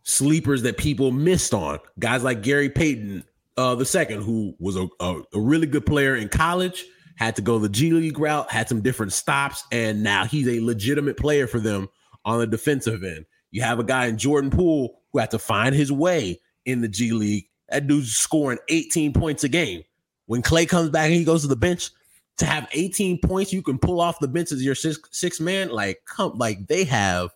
sleepers 0.02 0.62
that 0.62 0.78
people 0.78 1.10
missed 1.10 1.52
on 1.52 1.78
guys 1.98 2.22
like 2.22 2.42
Gary 2.42 2.70
Payton 2.70 3.24
uh 3.58 3.74
the 3.74 3.84
second 3.84 4.22
who 4.22 4.54
was 4.58 4.76
a, 4.76 4.88
a, 5.00 5.20
a 5.34 5.40
really 5.40 5.66
good 5.66 5.84
player 5.84 6.16
in 6.16 6.28
college 6.28 6.86
had 7.16 7.36
to 7.36 7.42
go 7.42 7.58
the 7.58 7.68
G 7.68 7.90
League 7.90 8.18
route 8.18 8.50
had 8.50 8.68
some 8.68 8.80
different 8.80 9.12
stops 9.12 9.64
and 9.70 10.02
now 10.02 10.24
he's 10.24 10.48
a 10.48 10.60
legitimate 10.60 11.18
player 11.18 11.46
for 11.46 11.58
them 11.58 11.88
on 12.24 12.38
the 12.38 12.46
defensive 12.46 13.02
end. 13.02 13.26
You 13.50 13.62
have 13.62 13.78
a 13.78 13.84
guy 13.84 14.06
in 14.06 14.18
Jordan 14.18 14.50
Poole 14.50 15.00
who 15.12 15.18
had 15.18 15.32
to 15.32 15.38
find 15.38 15.74
his 15.74 15.90
way 15.90 16.40
in 16.64 16.80
the 16.80 16.88
G 16.88 17.12
League. 17.12 17.48
That 17.68 17.86
dude's 17.86 18.16
scoring 18.16 18.58
18 18.68 19.12
points 19.12 19.44
a 19.44 19.48
game. 19.48 19.82
When 20.26 20.42
Klay 20.42 20.68
comes 20.68 20.90
back 20.90 21.06
and 21.06 21.14
he 21.14 21.24
goes 21.24 21.42
to 21.42 21.48
the 21.48 21.56
bench 21.56 21.90
to 22.36 22.46
have 22.46 22.68
18 22.72 23.18
points 23.18 23.52
you 23.52 23.62
can 23.62 23.78
pull 23.78 24.00
off 24.00 24.20
the 24.20 24.28
bench 24.28 24.52
as 24.52 24.64
your 24.64 24.76
six 24.76 25.00
six 25.10 25.40
man 25.40 25.70
like 25.70 26.02
come 26.06 26.38
like 26.38 26.68
they 26.68 26.84
have 26.84 27.30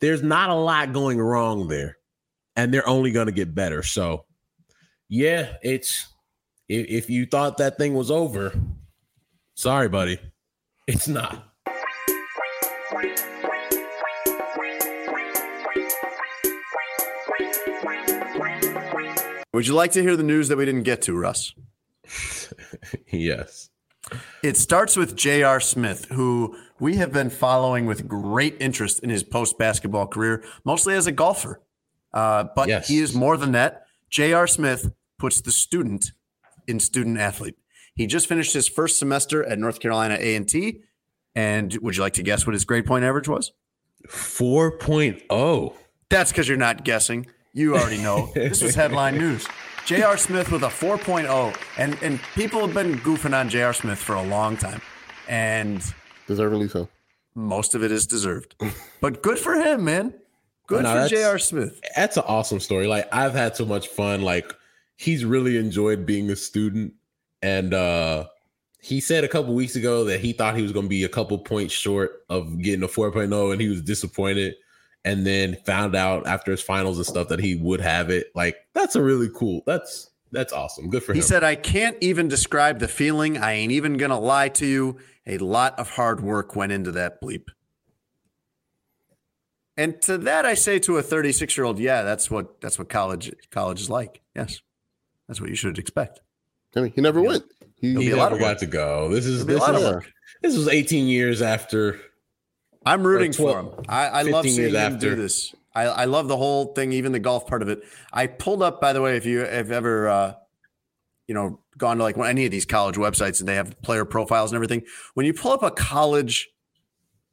there's 0.00 0.22
not 0.22 0.50
a 0.50 0.54
lot 0.54 0.92
going 0.92 1.20
wrong 1.20 1.68
there 1.68 1.96
and 2.56 2.74
they're 2.74 2.88
only 2.88 3.12
going 3.12 3.26
to 3.26 3.32
get 3.32 3.54
better. 3.54 3.82
So 3.82 4.24
yeah 5.10 5.56
it's 5.62 6.06
if, 6.68 6.86
if 6.88 7.10
you 7.10 7.26
thought 7.26 7.58
that 7.58 7.76
thing 7.76 7.92
was 7.94 8.10
over 8.10 8.52
sorry 9.56 9.88
buddy 9.88 10.18
it's 10.86 11.08
not 11.08 11.52
Would 19.52 19.66
you 19.66 19.74
like 19.74 19.92
to 19.92 20.02
hear 20.02 20.16
the 20.16 20.22
news 20.22 20.48
that 20.48 20.56
we 20.56 20.64
didn't 20.64 20.84
get 20.84 21.02
to, 21.02 21.16
Russ? 21.18 21.54
yes 23.10 23.68
It 24.42 24.56
starts 24.56 24.96
with 24.96 25.16
J.R. 25.16 25.60
Smith, 25.60 26.06
who 26.06 26.56
we 26.78 26.96
have 26.96 27.12
been 27.12 27.30
following 27.30 27.84
with 27.86 28.08
great 28.08 28.56
interest 28.60 29.00
in 29.00 29.10
his 29.10 29.22
post 29.22 29.58
basketball 29.58 30.06
career, 30.06 30.42
mostly 30.64 30.94
as 30.94 31.06
a 31.06 31.12
golfer. 31.12 31.60
Uh, 32.14 32.44
but 32.56 32.68
Yes. 32.68 32.88
he 32.88 32.98
is 32.98 33.14
more 33.14 33.36
than 33.36 33.52
that. 33.52 33.86
J.R. 34.08 34.46
Smith 34.46 34.90
puts 35.20 35.40
the 35.40 35.52
student 35.52 36.10
in 36.66 36.80
student 36.80 37.18
athlete. 37.18 37.54
He 37.94 38.06
just 38.06 38.26
finished 38.26 38.52
his 38.54 38.66
first 38.66 38.98
semester 38.98 39.44
at 39.44 39.58
North 39.58 39.78
Carolina 39.78 40.16
A&T. 40.18 40.80
And 41.36 41.76
would 41.82 41.96
you 41.96 42.02
like 42.02 42.14
to 42.14 42.22
guess 42.24 42.46
what 42.46 42.54
his 42.54 42.64
grade 42.64 42.86
point 42.86 43.04
average 43.04 43.28
was? 43.28 43.52
4.0 44.08 45.74
That's 46.08 46.32
because 46.32 46.48
you're 46.48 46.56
not 46.58 46.84
guessing. 46.84 47.26
You 47.52 47.76
already 47.76 48.02
know. 48.02 48.30
this 48.34 48.62
was 48.62 48.74
headline 48.74 49.18
news. 49.18 49.46
J.R. 49.86 50.16
Smith 50.16 50.50
with 50.52 50.62
a 50.62 50.68
4.0. 50.68 51.56
And, 51.78 51.98
and 52.02 52.20
people 52.34 52.60
have 52.60 52.74
been 52.74 52.98
goofing 53.00 53.38
on 53.38 53.48
J.R. 53.48 53.72
Smith 53.72 53.98
for 53.98 54.14
a 54.14 54.22
long 54.22 54.56
time. 54.56 54.80
And 55.28 55.82
Deservedly 56.26 56.68
so. 56.68 56.88
most 57.34 57.74
of 57.74 57.82
it 57.82 57.90
is 57.92 58.06
deserved. 58.06 58.54
But 59.00 59.22
good 59.22 59.38
for 59.38 59.54
him, 59.54 59.84
man. 59.84 60.14
Good 60.66 60.82
No, 60.84 60.90
for 60.90 60.94
that's- 60.94 61.10
J.R. 61.10 61.38
Smith. 61.38 61.80
that's 61.96 62.16
an 62.16 62.24
awesome 62.26 62.60
story. 62.60 62.86
Like 62.86 63.08
I've 63.12 63.32
had 63.34 63.56
so 63.56 63.64
much 63.64 63.88
fun. 63.88 64.22
Like 64.22 64.52
he's 65.00 65.24
really 65.24 65.56
enjoyed 65.56 66.04
being 66.04 66.30
a 66.30 66.36
student, 66.36 66.92
and 67.42 67.72
uh 67.72 68.26
he 68.82 69.00
said 69.00 69.24
a 69.24 69.28
couple 69.28 69.54
weeks 69.54 69.76
ago 69.76 70.04
that 70.04 70.20
he 70.20 70.32
thought 70.32 70.56
he 70.56 70.62
was 70.62 70.72
going 70.72 70.86
to 70.86 70.90
be 70.90 71.04
a 71.04 71.08
couple 71.08 71.36
points 71.36 71.74
short 71.74 72.24
of 72.30 72.62
getting 72.62 72.82
a 72.82 72.88
4.0, 72.88 73.52
and 73.52 73.60
he 73.60 73.68
was 73.68 73.82
disappointed. 73.82 74.54
And 75.04 75.26
then 75.26 75.56
found 75.66 75.94
out 75.96 76.26
after 76.26 76.50
his 76.50 76.62
finals 76.62 76.98
and 76.98 77.06
stuff 77.06 77.28
that 77.28 77.40
he 77.40 77.54
would 77.54 77.80
have 77.80 78.10
it. 78.10 78.26
Like 78.34 78.56
that's 78.74 78.96
a 78.96 79.02
really 79.02 79.30
cool. 79.34 79.62
That's 79.66 80.10
that's 80.30 80.52
awesome. 80.52 80.90
Good 80.90 81.02
for 81.02 81.12
him. 81.12 81.16
He 81.16 81.22
said, 81.22 81.42
I 81.42 81.56
can't 81.56 81.96
even 82.02 82.28
describe 82.28 82.80
the 82.80 82.88
feeling. 82.88 83.38
I 83.38 83.52
ain't 83.52 83.72
even 83.72 83.96
going 83.96 84.10
to 84.10 84.18
lie 84.18 84.50
to 84.50 84.66
you. 84.66 84.98
A 85.26 85.38
lot 85.38 85.78
of 85.78 85.90
hard 85.90 86.20
work 86.20 86.54
went 86.54 86.72
into 86.72 86.92
that 86.92 87.20
bleep. 87.22 87.46
And 89.76 90.00
to 90.02 90.18
that, 90.18 90.44
I 90.44 90.52
say 90.52 90.78
to 90.80 90.98
a 90.98 91.02
36 91.02 91.56
year 91.56 91.64
old, 91.64 91.78
yeah, 91.78 92.02
that's 92.02 92.30
what 92.30 92.60
that's 92.60 92.78
what 92.78 92.90
college 92.90 93.32
college 93.50 93.80
is 93.80 93.88
like. 93.88 94.20
Yes, 94.36 94.60
that's 95.30 95.40
what 95.40 95.48
you 95.48 95.54
should 95.54 95.78
expect. 95.78 96.20
I 96.74 96.80
mean, 96.80 96.92
he 96.92 97.00
never 97.00 97.22
went. 97.22 97.44
He, 97.76 97.90
It'll 97.90 98.02
he 98.02 98.08
be 98.08 98.12
a 98.14 98.16
never 98.16 98.36
got 98.36 98.58
to 98.58 98.66
go. 98.66 99.08
This 99.10 99.26
is 99.26 99.42
It'll 99.42 99.46
be 99.46 99.54
a 99.54 99.72
this 99.72 99.80
is 99.80 100.12
this 100.42 100.56
was 100.56 100.66
18 100.66 101.06
years 101.06 101.40
after. 101.40 102.00
I'm 102.84 103.06
rooting 103.06 103.30
Or 103.30 103.34
for 103.34 103.60
him. 103.60 103.84
I, 103.88 104.06
I 104.08 104.22
love 104.22 104.44
seeing 104.44 104.58
years 104.58 104.74
him 104.74 104.98
do 104.98 105.14
this. 105.14 105.54
I, 105.72 105.82
I 105.84 106.04
love 106.06 106.26
the 106.26 106.36
whole 106.36 106.74
thing, 106.74 106.92
even 106.92 107.12
the 107.12 107.20
golf 107.20 107.46
part 107.46 107.62
of 107.62 107.68
it. 107.68 107.80
I 108.12 108.26
pulled 108.26 108.60
up, 108.60 108.80
by 108.80 108.92
the 108.92 109.00
way, 109.00 109.16
if 109.16 109.24
you 109.24 109.38
have 109.38 109.70
ever, 109.70 110.08
uh, 110.08 110.34
you 111.28 111.34
know, 111.34 111.60
gone 111.78 111.98
to 111.98 112.02
like 112.02 112.18
any 112.18 112.44
of 112.44 112.50
these 112.50 112.66
college 112.66 112.96
websites 112.96 113.38
and 113.38 113.48
they 113.48 113.54
have 113.54 113.80
player 113.82 114.04
profiles 114.04 114.50
and 114.50 114.56
everything. 114.56 114.82
When 115.14 115.26
you 115.26 115.32
pull 115.32 115.52
up 115.52 115.62
a 115.62 115.70
college 115.70 116.48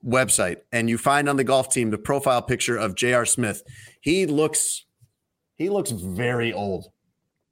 website 0.05 0.57
and 0.71 0.87
you 0.87 0.99
find 0.99 1.27
on 1.27 1.37
the 1.37 1.43
golf 1.43 1.69
team 1.73 1.89
the 1.89 1.97
profile 1.97 2.43
picture 2.43 2.77
of 2.77 2.93
J.R. 2.93 3.25
Smith, 3.25 3.63
he 4.01 4.27
looks, 4.27 4.85
he 5.55 5.69
looks 5.69 5.89
very 5.89 6.53
old. 6.53 6.91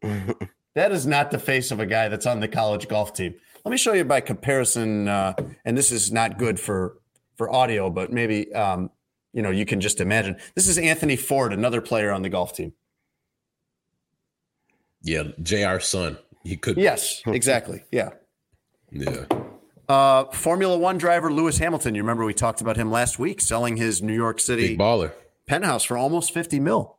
that 0.76 0.92
is 0.92 1.06
not 1.06 1.32
the 1.32 1.40
face 1.40 1.72
of 1.72 1.80
a 1.80 1.86
guy 1.86 2.08
that's 2.10 2.26
on 2.26 2.40
the 2.40 2.48
college 2.48 2.88
golf 2.88 3.14
team. 3.14 3.36
Let 3.64 3.72
me 3.72 3.78
show 3.78 3.94
you 3.94 4.06
by 4.06 4.22
comparison, 4.22 5.08
uh, 5.08 5.34
and 5.64 5.78
this 5.78 5.92
is 5.92 6.12
not 6.12 6.38
good 6.38 6.60
for 6.60 6.98
for 7.36 7.52
audio, 7.54 7.90
but 7.90 8.12
maybe 8.14 8.54
um, 8.54 8.92
you 9.34 9.42
know 9.42 9.50
you 9.50 9.66
can 9.66 9.82
just 9.82 10.00
imagine. 10.00 10.38
This 10.54 10.68
is 10.68 10.78
Anthony 10.78 11.16
Ford, 11.16 11.52
another 11.54 11.82
player 11.82 12.12
on 12.12 12.22
the 12.22 12.30
golf 12.30 12.54
team. 12.54 12.74
Yeah, 15.02 15.24
Jr. 15.42 15.80
son. 15.80 16.18
He 16.44 16.58
could. 16.58 16.78
Yes, 16.78 17.22
exactly. 17.26 17.84
Yeah. 17.92 18.10
Yeah. 18.92 19.26
Uh, 19.90 20.26
Formula 20.26 20.78
One 20.78 20.98
driver 20.98 21.32
Lewis 21.32 21.58
Hamilton. 21.58 21.96
You 21.96 22.02
remember 22.04 22.24
we 22.24 22.34
talked 22.34 22.62
about 22.62 22.78
him 22.78 22.92
last 22.92 23.20
week, 23.20 23.42
selling 23.42 23.78
his 23.78 24.02
New 24.02 24.14
York 24.14 24.40
City 24.40 24.70
Big 24.70 24.80
baller. 24.80 25.12
penthouse 25.48 25.84
for 25.84 25.98
almost 25.98 26.34
50 26.34 26.60
mil. 26.60 26.98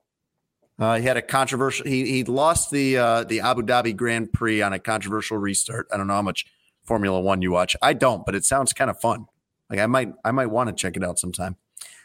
Uh, 0.79 0.99
he 0.99 1.07
had 1.07 1.17
a 1.17 1.23
controversial. 1.23 1.87
He 1.87 2.07
he 2.07 2.25
lost 2.25 2.71
the 2.71 2.99
uh, 2.99 3.25
the 3.25 3.41
Abu 3.41 3.63
Dhabi 3.63 3.97
Grand 3.97 4.33
Prix 4.33 4.61
on 4.61 4.73
a 4.73 4.79
controversial 4.79 5.39
restart. 5.39 5.87
I 5.93 5.97
don't 5.97 6.07
know 6.07 6.15
how 6.15 6.23
much 6.23 6.45
Formula 6.85 7.21
One 7.21 7.41
you 7.43 7.51
watch. 7.51 7.77
I 7.81 7.95
don't, 7.95 8.27
but 8.27 8.35
it 8.35 8.45
sounds 8.45 8.73
kind 8.73 8.91
of 8.91 9.01
fun. 9.01 9.27
Like 9.71 9.81
I 9.81 9.87
might 9.87 10.13
I 10.25 10.33
might 10.33 10.47
want 10.47 10.69
to 10.69 10.75
check 10.75 10.97
it 10.97 11.05
out 11.05 11.19
sometime. 11.19 11.57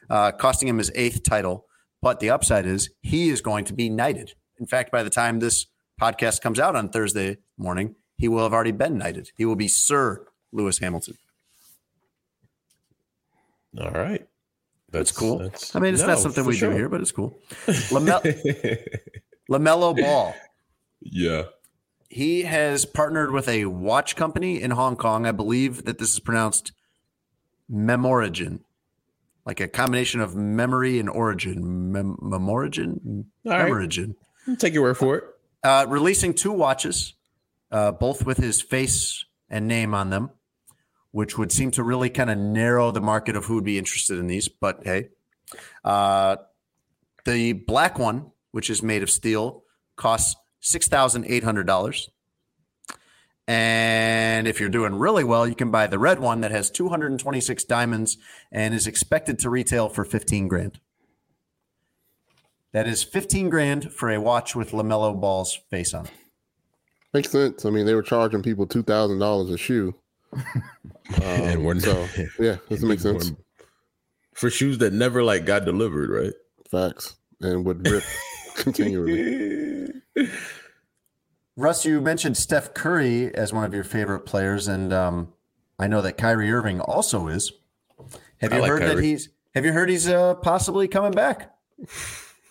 Uh, 0.10 0.32
costing 0.32 0.68
him 0.68 0.78
his 0.78 0.92
eighth 0.96 1.24
title, 1.24 1.66
but 2.02 2.20
the 2.20 2.30
upside 2.30 2.66
is 2.66 2.90
he 3.02 3.30
is 3.30 3.42
going 3.42 3.66
to 3.66 3.74
be 3.74 3.90
knighted. 3.90 4.34
In 4.60 4.66
fact, 4.66 4.92
by 4.92 5.04
the 5.04 5.10
time 5.10 5.40
this 5.40 5.68
podcast 6.02 6.42
comes 6.42 6.60
out 6.60 6.76
on 6.76 6.90
Thursday 6.90 7.38
morning, 7.58 7.96
he 8.18 8.28
will 8.28 8.44
have 8.44 8.54
already 8.54 8.72
been 8.72 8.98
knighted. 8.98 9.32
He 9.36 9.46
will 9.46 9.56
be 9.56 9.68
Sir 9.68 10.26
Lewis 10.52 10.80
Hamilton. 10.80 11.18
All 13.80 13.92
right. 13.92 14.28
That's, 14.92 15.12
cool. 15.12 15.38
that's- 15.40 15.76
I 15.76 15.80
mean, 15.80 15.94
it's 15.94 16.02
no, 16.04 16.10
not 16.10 16.20
something 16.20 16.46
we 16.46 16.56
sure. 16.56 16.70
do 16.72 16.76
here, 16.76 16.90
but 16.90 17.02
it's 17.02 17.12
cool. 17.12 17.38
Lamel- 17.92 18.22
LaMelo 19.50 20.00
Ball. 20.00 20.36
yeah. 21.02 21.44
He 22.10 22.42
has 22.42 22.84
partnered 22.86 23.32
with 23.32 23.48
a 23.48 23.66
watch 23.66 24.18
company 24.18 24.62
in 24.62 24.72
Hong 24.72 24.98
Kong. 24.98 25.26
I 25.26 25.32
believe 25.32 25.86
that 25.86 25.98
this 25.98 26.12
is 26.14 26.20
pronounced 26.20 26.74
Memorigin, 27.72 28.60
like 29.46 29.62
a 29.62 29.68
combination 29.70 30.20
of 30.20 30.36
memory 30.36 31.00
and 31.00 31.10
origin. 31.10 31.92
Mem- 31.94 32.18
Memorigin? 32.22 33.26
All 33.46 33.52
right. 33.54 33.72
Memorigin. 33.72 34.16
Take 34.58 34.74
your 34.74 34.84
word 34.84 34.98
for 34.98 35.18
it. 35.20 35.24
Uh, 35.64 35.86
releasing 35.88 36.34
two 36.34 36.52
watches, 36.52 37.14
uh, 37.72 37.92
both 37.94 38.26
with 38.26 38.38
his 38.40 38.62
face 38.62 39.24
and 39.50 39.68
name 39.68 39.94
on 39.94 40.10
them, 40.10 40.32
which 41.12 41.38
would 41.38 41.52
seem 41.52 41.72
to 41.72 41.84
really 41.84 42.10
kind 42.10 42.30
of 42.30 42.38
narrow 42.38 42.92
the 42.92 43.02
market 43.02 43.36
of 43.36 43.46
who 43.46 43.56
would 43.56 43.64
be 43.64 43.78
interested 43.78 44.18
in 44.18 44.28
these. 44.28 44.48
But 44.48 44.82
hey, 44.84 45.10
uh, 45.84 46.38
the 47.26 47.54
black 47.54 48.00
one, 48.00 48.32
which 48.52 48.70
is 48.70 48.82
made 48.82 49.04
of 49.04 49.10
steel, 49.10 49.64
costs 49.96 50.36
six 50.60 50.88
thousand 50.88 51.26
eight 51.28 51.44
hundred 51.44 51.68
dollars. 51.68 52.10
And 53.48 54.48
if 54.48 54.60
you're 54.60 54.70
doing 54.70 54.96
really 54.96 55.24
well, 55.24 55.48
you 55.48 55.56
can 55.56 55.72
buy 55.72 55.88
the 55.88 56.00
red 56.00 56.20
one 56.20 56.42
that 56.42 56.52
has 56.52 56.70
226 56.70 57.64
diamonds 57.66 58.18
and 58.52 58.74
is 58.74 58.88
expected 58.88 59.40
to 59.40 59.50
retail 59.50 59.90
for 59.90 60.06
15 60.06 60.48
grand. 60.48 60.80
That 62.72 62.88
is 62.88 63.04
15 63.04 63.50
grand 63.50 63.92
for 63.92 64.10
a 64.10 64.22
watch 64.22 64.56
with 64.56 64.72
LaMelo 64.72 65.20
Ball's 65.20 65.60
face 65.70 65.94
on 65.94 66.06
it. 66.06 66.12
Makes 67.14 67.32
sense. 67.32 67.66
I 67.66 67.72
mean, 67.72 67.86
they 67.86 67.96
were 67.96 68.04
charging 68.04 68.42
people 68.42 68.66
two 68.66 68.84
thousand 68.84 69.20
dollars 69.20 69.50
a 69.50 69.58
shoe. 69.58 69.96
and 71.22 71.66
we're 71.66 71.80
So 71.80 72.08
yeah, 72.40 72.58
this 72.70 72.82
makes 72.82 73.04
sense. 73.04 73.32
for 74.34 74.50
shoes 74.50 74.78
that 74.80 74.94
never 74.94 75.24
like 75.24 75.46
got 75.46 75.66
delivered, 75.66 76.10
right? 76.10 76.34
Facts 76.70 77.16
and 77.42 77.66
would 77.66 77.88
rip 77.88 78.04
continually. 78.56 79.90
Russ, 81.58 81.86
you 81.86 82.00
mentioned 82.02 82.38
Steph 82.38 82.74
Curry 82.74 83.34
as 83.36 83.52
one 83.54 83.66
of 83.66 83.74
your 83.74 83.84
favorite 83.84 84.22
players, 84.22 84.68
and 84.68 84.94
um, 84.94 85.34
I 85.78 85.88
know 85.88 86.02
that 86.02 86.18
Kyrie 86.18 86.52
Irving 86.52 86.80
also 86.80 87.28
is. 87.28 87.52
Have 88.38 88.54
I 88.54 88.56
you 88.56 88.62
like 88.62 88.72
heard 88.72 88.82
that 88.84 89.04
he's? 89.04 89.30
Have 89.54 89.66
you 89.66 89.74
heard 89.74 89.90
he's 89.90 90.08
uh, 90.08 90.36
possibly 90.36 90.88
coming 90.88 91.12
back? 91.12 91.54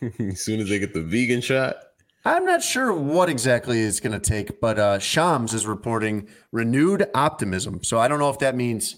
as 0.02 0.40
soon 0.40 0.61
as 0.61 0.69
they 0.69 0.78
get 0.78 0.93
the 0.94 1.02
vegan 1.02 1.40
shot. 1.40 1.77
I'm 2.24 2.44
not 2.44 2.62
sure 2.62 2.92
what 2.92 3.28
exactly 3.30 3.80
it's 3.80 4.01
going 4.01 4.12
to 4.12 4.20
take, 4.20 4.60
but 4.60 4.78
uh, 4.78 4.98
Shams 4.98 5.55
is 5.55 5.66
reporting 5.66 6.28
renewed 6.52 7.06
optimism. 7.14 7.82
So 7.82 7.98
I 7.98 8.09
don't 8.09 8.18
know 8.18 8.28
if 8.30 8.38
that 8.40 8.55
means 8.55 8.97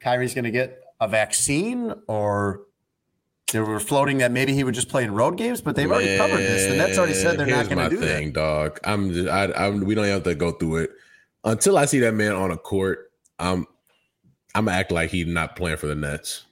Kyrie's 0.00 0.34
going 0.34 0.44
to 0.44 0.50
get 0.50 0.82
a 1.00 1.08
vaccine 1.08 1.92
or 2.06 2.62
they 3.52 3.60
were 3.60 3.80
floating 3.80 4.18
that 4.18 4.30
maybe 4.32 4.52
he 4.52 4.64
would 4.64 4.74
just 4.74 4.88
play 4.88 5.04
in 5.04 5.12
road 5.12 5.36
games, 5.36 5.60
but 5.60 5.76
they've 5.76 5.90
already 5.90 6.16
covered 6.16 6.38
this. 6.38 6.70
The 6.70 6.76
Nets 6.76 6.98
already 6.98 7.14
said 7.14 7.38
they're 7.38 7.46
Man, 7.46 7.66
not 7.66 7.74
going 7.74 7.90
to 7.90 7.96
do 7.96 8.00
thing, 8.00 8.26
that. 8.28 8.34
dog. 8.34 8.80
I'm 8.84 9.12
just, 9.12 9.28
I, 9.28 9.52
I'm, 9.52 9.80
we 9.80 9.94
don't 9.94 10.06
have 10.06 10.24
to 10.24 10.34
go 10.34 10.52
through 10.52 10.78
it 10.84 10.90
until 11.44 11.78
I 11.78 11.84
see 11.84 12.00
that 12.00 12.14
man 12.14 12.32
on 12.32 12.50
a 12.50 12.56
court. 12.58 13.10
I'm, 13.38 13.66
I'm 14.54 14.64
gonna 14.64 14.76
act 14.76 14.90
like 14.90 15.10
he's 15.10 15.26
not 15.26 15.54
playing 15.54 15.76
for 15.76 15.86
the 15.86 15.94
Nets. 15.94 16.44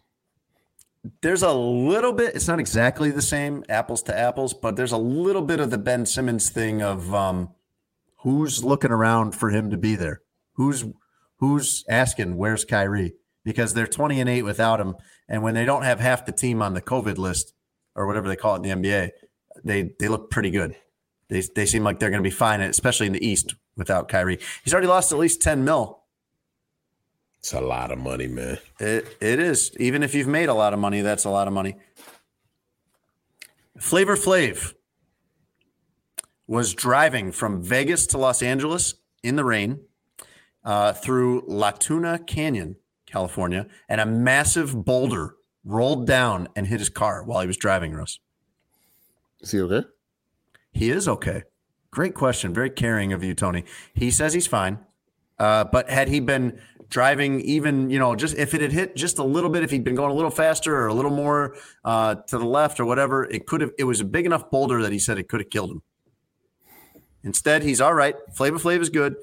There's 1.23 1.43
a 1.43 1.53
little 1.53 2.13
bit, 2.13 2.35
it's 2.35 2.49
not 2.49 2.61
exactly 2.61 3.11
the 3.11 3.23
same, 3.23 3.65
apples 3.69 4.03
to 4.05 4.19
apples, 4.19 4.55
but 4.55 4.77
there's 4.77 4.93
a 4.93 4.99
little 4.99 5.43
bit 5.43 5.61
of 5.61 5.71
the 5.71 5.79
Ben 5.79 6.07
Simmons 6.07 6.49
thing 6.49 6.83
of 6.83 7.15
um, 7.15 7.51
who's 8.19 8.65
looking 8.65 8.91
around 8.91 9.33
for 9.33 9.51
him 9.51 9.71
to 9.71 9.77
be 9.77 9.95
there? 9.95 10.23
Who's 10.55 10.85
who's 11.39 11.85
asking 11.89 12.37
where's 12.37 12.65
Kyrie? 12.65 13.15
Because 13.45 13.75
they're 13.75 13.87
20 13.87 14.21
and 14.21 14.29
8 14.29 14.43
without 14.43 14.81
him. 14.81 14.97
And 15.29 15.43
when 15.43 15.55
they 15.55 15.65
don't 15.65 15.85
have 15.85 16.01
half 16.01 16.27
the 16.27 16.33
team 16.33 16.61
on 16.63 16.75
the 16.75 16.83
COVID 16.83 17.19
list 17.19 17.53
or 17.95 18.07
whatever 18.07 18.27
they 18.27 18.37
call 18.37 18.57
it 18.57 18.67
in 18.67 18.81
the 18.81 18.89
NBA, 18.89 19.11
they 19.65 19.91
they 20.01 20.09
look 20.09 20.31
pretty 20.31 20.51
good. 20.51 20.77
They 21.29 21.43
they 21.55 21.67
seem 21.67 21.85
like 21.85 21.99
they're 21.99 22.11
going 22.11 22.23
to 22.23 22.29
be 22.29 22.35
fine, 22.35 22.61
especially 22.61 23.07
in 23.07 23.13
the 23.13 23.27
East 23.27 23.55
without 23.77 24.09
Kyrie. 24.09 24.39
He's 24.65 24.73
already 24.73 24.89
lost 24.89 25.13
at 25.13 25.19
least 25.19 25.43
10 25.43 25.65
mil. 25.65 26.03
It's 27.39 27.53
a 27.53 27.61
lot 27.61 27.93
of 27.93 27.99
money, 27.99 28.27
man. 28.27 28.59
It 28.81 29.17
it 29.21 29.39
is. 29.39 29.71
Even 29.79 30.03
if 30.03 30.15
you've 30.15 30.27
made 30.27 30.49
a 30.49 30.55
lot 30.55 30.73
of 30.73 30.79
money, 30.81 31.01
that's 31.01 31.25
a 31.25 31.31
lot 31.31 31.47
of 31.47 31.55
money. 31.55 31.77
Flavor 33.79 34.17
Flav 34.17 34.75
was 36.47 36.75
driving 36.75 37.33
from 37.33 37.63
Vegas 37.63 38.07
to 38.09 38.19
Los 38.19 38.43
Angeles 38.43 38.95
in 39.23 39.37
the 39.37 39.45
rain 39.45 39.81
uh, 40.65 40.93
through 40.93 41.45
La 41.47 41.73
Tuna 41.73 42.19
Canyon, 42.19 42.77
California, 43.07 43.67
and 43.89 44.01
a 44.01 44.07
massive 44.07 44.85
boulder 44.85 45.35
rolled 45.65 46.07
down 46.07 46.49
and 46.57 46.67
hit 46.69 46.79
his 46.81 46.89
car 46.89 47.23
while 47.25 47.41
he 47.41 47.47
was 47.47 47.57
driving. 47.57 47.93
Russ, 47.93 48.19
Is 49.41 49.51
he 49.53 49.61
okay? 49.61 49.87
he 50.73 50.91
is 50.91 51.07
okay. 51.09 51.43
Great 51.91 52.15
question. 52.15 52.53
Very 52.55 52.71
caring 52.71 53.13
of 53.13 53.23
you, 53.25 53.35
Tony. 53.35 53.65
He 53.95 54.11
says 54.11 54.33
he's 54.33 54.47
fine. 54.47 54.79
Uh, 55.39 55.65
but 55.65 55.91
had 55.91 56.09
he 56.09 56.21
been 56.21 56.59
driving 56.89 57.41
even, 57.41 57.91
you 57.91 57.99
know, 57.99 58.15
just 58.15 58.37
if 58.37 58.55
it 58.55 58.61
had 58.61 58.73
hit 58.73 58.97
just 58.97 59.19
a 59.19 59.25
little 59.25 59.51
bit, 59.51 59.63
if 59.63 59.71
he'd 59.71 59.85
been 59.85 59.95
going 59.95 60.11
a 60.11 60.15
little 60.15 60.31
faster 60.31 60.77
or 60.77 60.87
a 60.87 60.95
little 60.95 61.11
more 61.11 61.57
uh, 61.85 62.15
to 62.15 62.39
the 62.39 62.45
left 62.45 62.81
or 62.81 62.85
whatever, 62.85 63.25
it 63.25 63.47
could 63.47 63.61
have, 63.61 63.71
it 63.79 63.85
was 63.85 64.01
a 64.01 64.05
big 64.05 64.27
enough 64.27 64.51
boulder 64.51 64.83
that 64.83 64.93
he 64.93 64.99
said 64.99 65.19
it 65.19 65.29
could 65.29 65.41
have 65.41 65.51
killed 65.51 65.71
him. 65.71 65.83
Instead, 67.23 67.63
he's 67.63 67.81
all 67.81 67.95
right. 67.95 68.15
Flavor 68.35 68.59
Flav 68.59 68.81
is 68.81 68.89
good. 68.89 69.17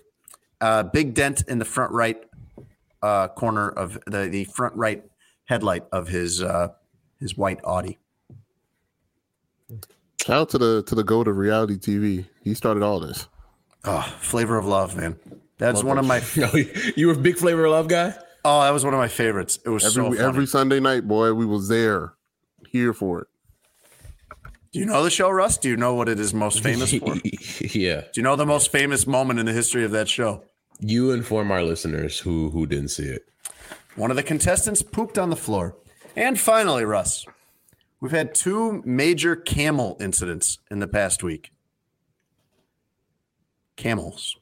Uh, 0.60 0.84
big 0.84 1.14
dent 1.14 1.44
in 1.48 1.58
the 1.58 1.66
front 1.66 1.92
right 1.92 2.22
uh, 3.02 3.28
corner 3.30 3.70
of 3.70 3.98
the, 4.08 4.28
the 4.30 4.44
front 4.46 4.76
right 4.76 5.04
headlight 5.46 5.84
of 5.92 6.08
his 6.08 6.42
uh, 6.42 6.70
his 7.20 7.38
white 7.38 7.60
Audi. 7.64 7.98
Shout 10.22 10.38
out 10.38 10.50
to 10.50 10.58
the 10.58 10.84
to 10.84 10.96
the 10.96 11.04
goat 11.04 11.28
of 11.28 11.38
reality 11.38 11.78
TV. 11.78 12.26
He 12.42 12.54
started 12.54 12.84
all 12.84 13.00
this. 13.00 13.28
Oh, 13.86 14.02
flavor 14.20 14.58
of 14.58 14.66
love, 14.66 14.96
man. 14.96 15.20
That's 15.64 15.82
one 15.82 15.98
of 15.98 16.06
my. 16.06 16.22
you 16.98 17.08
were 17.08 17.14
a 17.14 17.18
big 17.18 17.38
flavor 17.38 17.64
of 17.66 17.72
love 17.72 17.88
guy. 17.88 18.14
Oh, 18.44 18.62
that 18.62 18.72
was 18.72 18.84
one 18.84 18.94
of 18.94 18.98
my 18.98 19.08
favorites. 19.08 19.58
It 19.66 19.70
was 19.70 19.86
Every 19.86 19.94
so 19.94 20.04
funny. 20.10 20.20
every 20.20 20.46
Sunday 20.46 20.82
night, 20.82 21.08
boy, 21.08 21.34
we 21.34 21.46
was 21.46 21.70
there, 21.70 22.16
here 22.68 22.92
for 22.94 23.22
it. 23.22 23.28
Do 24.74 24.80
you 24.80 24.86
know 24.86 25.04
the 25.04 25.10
show, 25.10 25.30
Russ? 25.30 25.58
Do 25.58 25.70
you 25.70 25.78
know 25.78 25.94
what 25.94 26.10
it 26.10 26.20
is 26.20 26.34
most 26.34 26.62
famous 26.62 26.94
for? 26.94 27.16
Yeah. 27.78 28.02
Do 28.02 28.20
you 28.20 28.24
know 28.24 28.36
the 28.36 28.46
most 28.46 28.72
famous 28.72 29.08
moment 29.08 29.40
in 29.40 29.46
the 29.46 29.54
history 29.54 29.86
of 29.86 29.92
that 29.92 30.10
show? 30.10 30.44
you 30.80 31.12
inform 31.12 31.50
our 31.52 31.64
listeners 31.64 32.20
who 32.20 32.50
who 32.50 32.66
didn't 32.66 32.90
see 32.90 33.06
it. 33.06 33.26
One 33.96 34.10
of 34.10 34.18
the 34.18 34.24
contestants 34.24 34.82
pooped 34.82 35.18
on 35.18 35.30
the 35.30 35.36
floor. 35.38 35.78
And 36.16 36.38
finally, 36.38 36.84
Russ, 36.84 37.26
we've 38.02 38.12
had 38.12 38.36
two 38.36 38.82
major 38.84 39.36
camel 39.38 39.96
incidents 40.02 40.60
in 40.70 40.80
the 40.80 40.88
past 40.88 41.24
week. 41.24 41.52
Camels. 43.78 44.36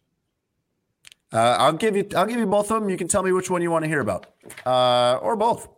Uh, 1.33 1.55
I'll 1.59 1.73
give 1.73 1.95
you. 1.95 2.07
I'll 2.15 2.25
give 2.25 2.39
you 2.39 2.45
both 2.45 2.71
of 2.71 2.81
them. 2.81 2.89
You 2.89 2.97
can 2.97 3.07
tell 3.07 3.23
me 3.23 3.31
which 3.31 3.49
one 3.49 3.61
you 3.61 3.71
want 3.71 3.83
to 3.83 3.89
hear 3.89 4.01
about, 4.01 4.27
uh, 4.65 5.19
or 5.21 5.35
both. 5.35 5.69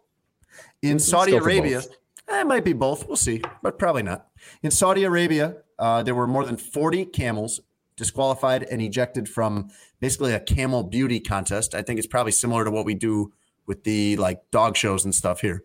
In 0.81 0.99
Saudi 0.99 1.35
Arabia, 1.35 1.81
eh, 2.27 2.41
it 2.41 2.47
might 2.47 2.65
be 2.65 2.73
both. 2.73 3.07
We'll 3.07 3.17
see, 3.17 3.41
but 3.61 3.77
probably 3.77 4.03
not. 4.03 4.27
In 4.63 4.71
Saudi 4.71 5.03
Arabia, 5.03 5.57
uh, 5.77 6.03
there 6.03 6.15
were 6.15 6.27
more 6.27 6.45
than 6.45 6.57
40 6.57 7.05
camels 7.05 7.61
disqualified 7.95 8.63
and 8.63 8.81
ejected 8.81 9.29
from 9.29 9.69
basically 9.99 10.33
a 10.33 10.39
camel 10.39 10.83
beauty 10.83 11.19
contest. 11.19 11.75
I 11.75 11.83
think 11.83 11.99
it's 11.99 12.07
probably 12.07 12.31
similar 12.31 12.65
to 12.65 12.71
what 12.71 12.85
we 12.85 12.95
do 12.95 13.31
with 13.65 13.83
the 13.83 14.17
like 14.17 14.41
dog 14.51 14.75
shows 14.75 15.05
and 15.05 15.13
stuff 15.13 15.41
here. 15.41 15.63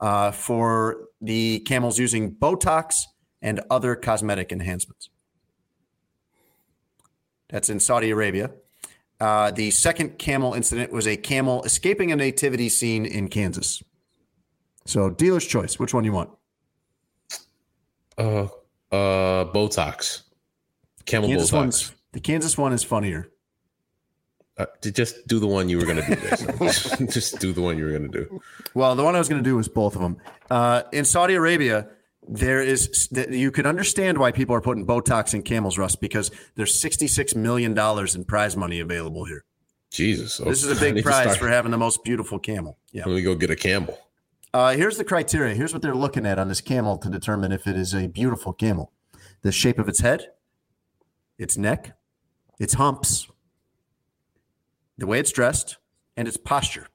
Uh, 0.00 0.30
for 0.30 1.08
the 1.20 1.60
camels 1.60 1.98
using 1.98 2.34
Botox 2.34 3.02
and 3.42 3.60
other 3.70 3.94
cosmetic 3.94 4.50
enhancements. 4.50 5.10
That's 7.50 7.68
in 7.68 7.80
Saudi 7.80 8.10
Arabia. 8.10 8.50
Uh, 9.20 9.50
the 9.50 9.70
second 9.70 10.18
camel 10.18 10.54
incident 10.54 10.92
was 10.92 11.06
a 11.06 11.16
camel 11.16 11.62
escaping 11.64 12.10
a 12.10 12.16
nativity 12.16 12.68
scene 12.68 13.04
in 13.04 13.28
Kansas. 13.28 13.82
So, 14.86 15.10
dealer's 15.10 15.46
choice. 15.46 15.78
Which 15.78 15.92
one 15.92 16.04
you 16.04 16.12
want? 16.12 16.30
Uh, 18.16 18.48
uh, 18.90 19.44
Botox, 19.52 20.22
camel 21.04 21.28
Kansas 21.28 21.50
Botox. 21.50 21.92
the 22.12 22.20
Kansas 22.20 22.56
one 22.56 22.72
is 22.72 22.82
funnier. 22.82 23.30
Uh, 24.56 24.66
just 24.82 25.26
do 25.26 25.38
the 25.38 25.46
one 25.46 25.68
you 25.68 25.78
were 25.78 25.86
gonna 25.86 26.06
do. 26.06 27.06
Just 27.06 27.38
do 27.38 27.50
the 27.54 27.62
one 27.62 27.78
you 27.78 27.86
were 27.86 27.92
gonna 27.92 28.08
do. 28.08 28.42
Well, 28.74 28.94
the 28.94 29.02
one 29.02 29.14
I 29.14 29.18
was 29.18 29.26
going 29.26 29.42
to 29.42 29.48
do 29.48 29.56
was 29.56 29.68
both 29.68 29.94
of 29.94 30.02
them. 30.02 30.18
Uh, 30.50 30.82
in 30.92 31.06
Saudi 31.06 31.32
Arabia, 31.32 31.88
there 32.30 32.62
is 32.62 33.08
you 33.10 33.50
can 33.50 33.66
understand 33.66 34.16
why 34.16 34.30
people 34.30 34.54
are 34.54 34.60
putting 34.60 34.86
Botox 34.86 35.34
in 35.34 35.42
camels, 35.42 35.76
Russ 35.76 35.96
because 35.96 36.30
there's 36.54 36.78
66 36.80 37.34
million 37.34 37.74
dollars 37.74 38.14
in 38.14 38.24
prize 38.24 38.56
money 38.56 38.78
available 38.78 39.24
here. 39.24 39.44
Jesus, 39.90 40.38
This 40.38 40.62
is 40.62 40.80
a 40.80 40.80
big 40.80 41.02
prize 41.04 41.36
for 41.36 41.48
having 41.48 41.72
the 41.72 41.78
most 41.78 42.04
beautiful 42.04 42.38
camel. 42.38 42.78
Yeah. 42.92 43.02
Let 43.06 43.16
me 43.16 43.22
go 43.22 43.34
get 43.34 43.50
a 43.50 43.56
camel. 43.56 43.98
Uh, 44.54 44.74
here's 44.74 44.96
the 44.96 45.04
criteria. 45.04 45.54
Here's 45.54 45.72
what 45.72 45.82
they're 45.82 45.94
looking 45.94 46.24
at 46.24 46.38
on 46.38 46.46
this 46.46 46.60
camel 46.60 46.96
to 46.98 47.10
determine 47.10 47.50
if 47.50 47.66
it 47.66 47.76
is 47.76 47.92
a 47.92 48.06
beautiful 48.06 48.52
camel: 48.52 48.92
the 49.42 49.50
shape 49.50 49.80
of 49.80 49.88
its 49.88 50.00
head, 50.00 50.28
its 51.36 51.58
neck, 51.58 51.96
its 52.60 52.74
humps, 52.74 53.26
the 54.96 55.06
way 55.06 55.18
it's 55.18 55.32
dressed, 55.32 55.78
and 56.16 56.28
its 56.28 56.36
posture. 56.36 56.86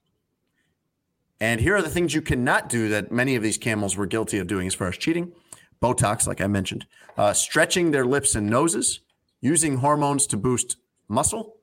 And 1.41 1.59
here 1.59 1.75
are 1.75 1.81
the 1.81 1.89
things 1.89 2.13
you 2.13 2.21
cannot 2.21 2.69
do 2.69 2.89
that 2.89 3.11
many 3.11 3.35
of 3.35 3.43
these 3.43 3.57
camels 3.57 3.97
were 3.97 4.05
guilty 4.05 4.37
of 4.37 4.47
doing 4.47 4.67
as 4.67 4.73
far 4.73 4.87
as 4.87 4.97
cheating 4.97 5.33
Botox, 5.81 6.25
like 6.27 6.41
I 6.41 6.47
mentioned, 6.47 6.85
uh, 7.17 7.33
stretching 7.33 7.91
their 7.91 8.05
lips 8.05 8.35
and 8.35 8.49
noses, 8.49 9.01
using 9.41 9.77
hormones 9.77 10.25
to 10.27 10.37
boost 10.37 10.77
muscle. 11.07 11.57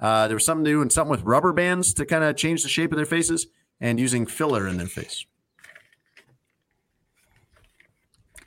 Uh, 0.00 0.26
there 0.28 0.36
was 0.36 0.44
something 0.44 0.64
to 0.64 0.70
do 0.70 0.82
and 0.82 0.92
something 0.92 1.10
with 1.10 1.22
rubber 1.22 1.52
bands 1.52 1.92
to 1.94 2.06
kind 2.06 2.24
of 2.24 2.36
change 2.36 2.62
the 2.62 2.68
shape 2.68 2.92
of 2.92 2.96
their 2.96 3.06
faces, 3.06 3.46
and 3.80 4.00
using 4.00 4.26
filler 4.26 4.66
in 4.66 4.76
their 4.76 4.86
face. 4.86 5.24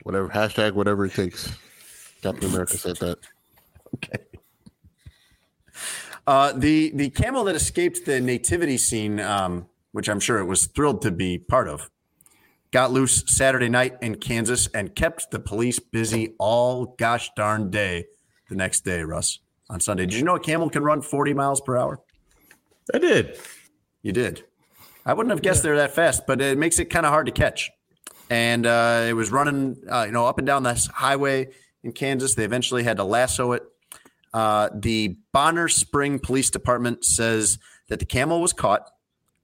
Whatever 0.02 0.28
hashtag, 0.28 0.72
whatever 0.72 1.06
it 1.06 1.14
takes. 1.14 1.54
Captain 2.22 2.50
America 2.50 2.76
said 2.76 2.96
that. 2.96 3.18
Okay. 3.94 4.18
Uh, 6.26 6.52
the 6.52 6.90
the 6.94 7.10
camel 7.10 7.44
that 7.44 7.54
escaped 7.54 8.04
the 8.04 8.20
nativity 8.20 8.78
scene, 8.78 9.20
um, 9.20 9.66
which 9.92 10.08
I'm 10.08 10.20
sure 10.20 10.38
it 10.38 10.46
was 10.46 10.66
thrilled 10.66 11.02
to 11.02 11.10
be 11.10 11.38
part 11.38 11.68
of, 11.68 11.90
got 12.72 12.92
loose 12.92 13.22
Saturday 13.26 13.68
night 13.68 13.96
in 14.02 14.16
Kansas 14.16 14.66
and 14.74 14.94
kept 14.94 15.30
the 15.30 15.38
police 15.38 15.78
busy 15.78 16.34
all 16.38 16.96
gosh 16.98 17.30
darn 17.36 17.70
day 17.70 18.06
the 18.48 18.56
next 18.56 18.84
day, 18.84 19.02
Russ, 19.02 19.38
on 19.70 19.80
Sunday. 19.80 20.06
Did 20.06 20.16
you 20.16 20.24
know 20.24 20.36
a 20.36 20.40
camel 20.40 20.68
can 20.68 20.82
run 20.82 21.02
40 21.02 21.34
miles 21.34 21.60
per 21.60 21.76
hour? 21.76 22.00
I 22.92 22.98
did. 22.98 23.38
You 24.02 24.12
did. 24.12 24.44
I 25.04 25.14
wouldn't 25.14 25.30
have 25.30 25.42
guessed 25.42 25.62
they're 25.62 25.76
that 25.76 25.94
fast, 25.94 26.26
but 26.26 26.40
it 26.40 26.58
makes 26.58 26.78
it 26.78 26.86
kind 26.86 27.06
of 27.06 27.12
hard 27.12 27.26
to 27.26 27.32
catch. 27.32 27.70
And 28.30 28.66
uh, 28.66 29.06
it 29.08 29.12
was 29.14 29.30
running, 29.30 29.76
uh, 29.90 30.04
you 30.06 30.12
know, 30.12 30.26
up 30.26 30.38
and 30.38 30.46
down 30.46 30.62
this 30.62 30.86
highway 30.86 31.48
in 31.82 31.92
Kansas. 31.92 32.34
They 32.34 32.44
eventually 32.44 32.82
had 32.82 32.96
to 32.96 33.04
lasso 33.04 33.52
it. 33.52 33.62
Uh, 34.32 34.70
the 34.74 35.16
Bonner 35.32 35.68
Spring 35.68 36.18
Police 36.18 36.50
Department 36.50 37.04
says 37.04 37.58
that 37.88 37.98
the 37.98 38.06
camel 38.06 38.40
was 38.40 38.52
caught, 38.52 38.88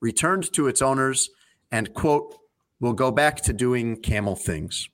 returned 0.01 0.53
to 0.55 0.67
its 0.69 0.83
owners, 0.83 1.31
and 1.71 1.93
quote 1.95 2.37
will 2.81 2.93
go 2.93 3.11
back 3.11 3.43
to 3.43 3.53
doing 3.53 3.97
camel 3.97 4.37
things. 4.37 4.89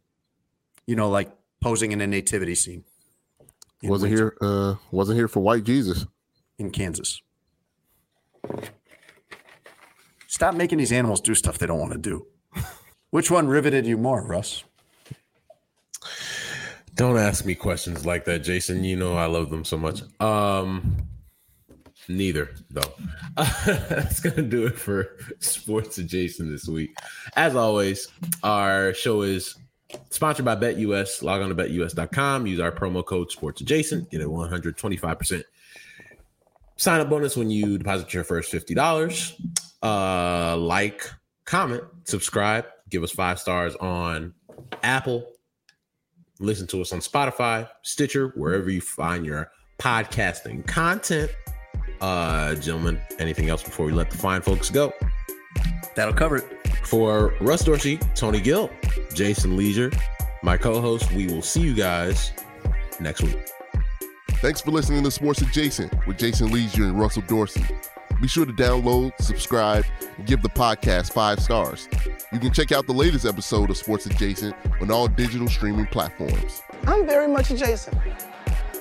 You 0.86 0.96
know, 0.96 1.08
like 1.08 1.30
posing 1.62 1.92
in 1.92 2.00
a 2.00 2.06
nativity 2.06 2.54
scene. 2.54 2.84
Wasn't 3.82 4.10
winter 4.10 4.36
here. 4.40 4.48
Uh, 4.50 4.74
wasn't 4.90 5.16
here 5.18 5.28
for 5.28 5.40
white 5.40 5.64
Jesus. 5.64 6.06
in 6.58 6.70
Kansas. 6.70 7.20
Stop 10.26 10.54
making 10.54 10.78
these 10.78 10.92
animals 10.92 11.20
do 11.20 11.34
stuff 11.34 11.58
they 11.58 11.66
don't 11.66 11.78
want 11.78 11.92
to 11.92 11.98
do. 11.98 12.26
Which 13.10 13.30
one 13.30 13.46
riveted 13.46 13.86
you 13.86 13.96
more, 13.96 14.26
Russ? 14.26 14.64
Don't 16.96 17.16
ask 17.16 17.44
me 17.44 17.54
questions 17.54 18.04
like 18.04 18.24
that, 18.24 18.40
Jason. 18.40 18.84
You 18.84 18.96
know 18.96 19.14
I 19.16 19.26
love 19.26 19.50
them 19.50 19.64
so 19.64 19.76
much. 19.76 20.02
Um, 20.20 21.08
neither 22.08 22.50
though. 22.70 22.94
That's 23.36 24.20
gonna 24.20 24.42
do 24.42 24.66
it 24.66 24.78
for 24.78 25.16
sports 25.40 25.98
adjacent 25.98 26.50
this 26.50 26.66
week. 26.68 26.96
As 27.36 27.56
always, 27.56 28.08
our 28.42 28.94
show 28.94 29.22
is 29.22 29.56
sponsored 30.10 30.44
by 30.44 30.56
BetUS. 30.56 31.22
Log 31.22 31.42
on 31.42 31.48
to 31.48 31.54
betus.com. 31.54 32.46
Use 32.46 32.60
our 32.60 32.72
promo 32.72 33.04
code 33.04 33.30
sports 33.30 33.60
adjacent. 33.60 34.10
Get 34.10 34.20
a 34.20 34.28
125% 34.28 35.44
sign 36.76 37.00
up 37.00 37.08
bonus 37.08 37.36
when 37.36 37.50
you 37.50 37.78
deposit 37.78 38.12
your 38.12 38.24
first 38.24 38.52
$50. 38.52 39.34
Uh, 39.82 40.56
like, 40.56 41.10
comment, 41.44 41.82
subscribe, 42.04 42.66
give 42.90 43.02
us 43.02 43.10
five 43.10 43.38
stars 43.38 43.76
on 43.76 44.32
Apple. 44.82 45.26
Listen 46.40 46.66
to 46.68 46.80
us 46.80 46.92
on 46.92 47.00
Spotify, 47.00 47.68
Stitcher, 47.82 48.28
wherever 48.34 48.70
you 48.70 48.80
find 48.80 49.24
your 49.24 49.50
podcasting 49.78 50.66
content. 50.66 51.30
Uh, 52.04 52.54
gentlemen, 52.56 53.00
anything 53.18 53.48
else 53.48 53.62
before 53.62 53.86
we 53.86 53.92
let 53.92 54.10
the 54.10 54.18
fine 54.18 54.42
folks 54.42 54.68
go? 54.68 54.92
That'll 55.94 56.12
cover 56.12 56.36
it. 56.36 56.44
For 56.84 57.32
Russ 57.40 57.64
Dorsey, 57.64 57.96
Tony 58.14 58.42
Gill, 58.42 58.68
Jason 59.14 59.56
Lieser, 59.56 59.90
my 60.42 60.58
co-host, 60.58 61.10
we 61.12 61.28
will 61.28 61.40
see 61.40 61.62
you 61.62 61.72
guys 61.72 62.34
next 63.00 63.22
week. 63.22 63.38
Thanks 64.42 64.60
for 64.60 64.70
listening 64.70 65.02
to 65.04 65.10
Sports 65.10 65.40
Adjacent 65.40 66.06
with 66.06 66.18
Jason 66.18 66.52
Lieser 66.52 66.84
and 66.84 67.00
Russell 67.00 67.22
Dorsey. 67.22 67.64
Be 68.20 68.28
sure 68.28 68.44
to 68.44 68.52
download, 68.52 69.12
subscribe, 69.18 69.86
and 70.18 70.26
give 70.26 70.42
the 70.42 70.50
podcast 70.50 71.10
five 71.10 71.40
stars. 71.40 71.88
You 72.34 72.38
can 72.38 72.52
check 72.52 72.70
out 72.70 72.86
the 72.86 72.92
latest 72.92 73.24
episode 73.24 73.70
of 73.70 73.78
Sports 73.78 74.04
Adjacent 74.04 74.54
on 74.82 74.90
all 74.90 75.08
digital 75.08 75.48
streaming 75.48 75.86
platforms. 75.86 76.60
I'm 76.86 77.06
very 77.06 77.28
much 77.28 77.50
adjacent. 77.50 77.96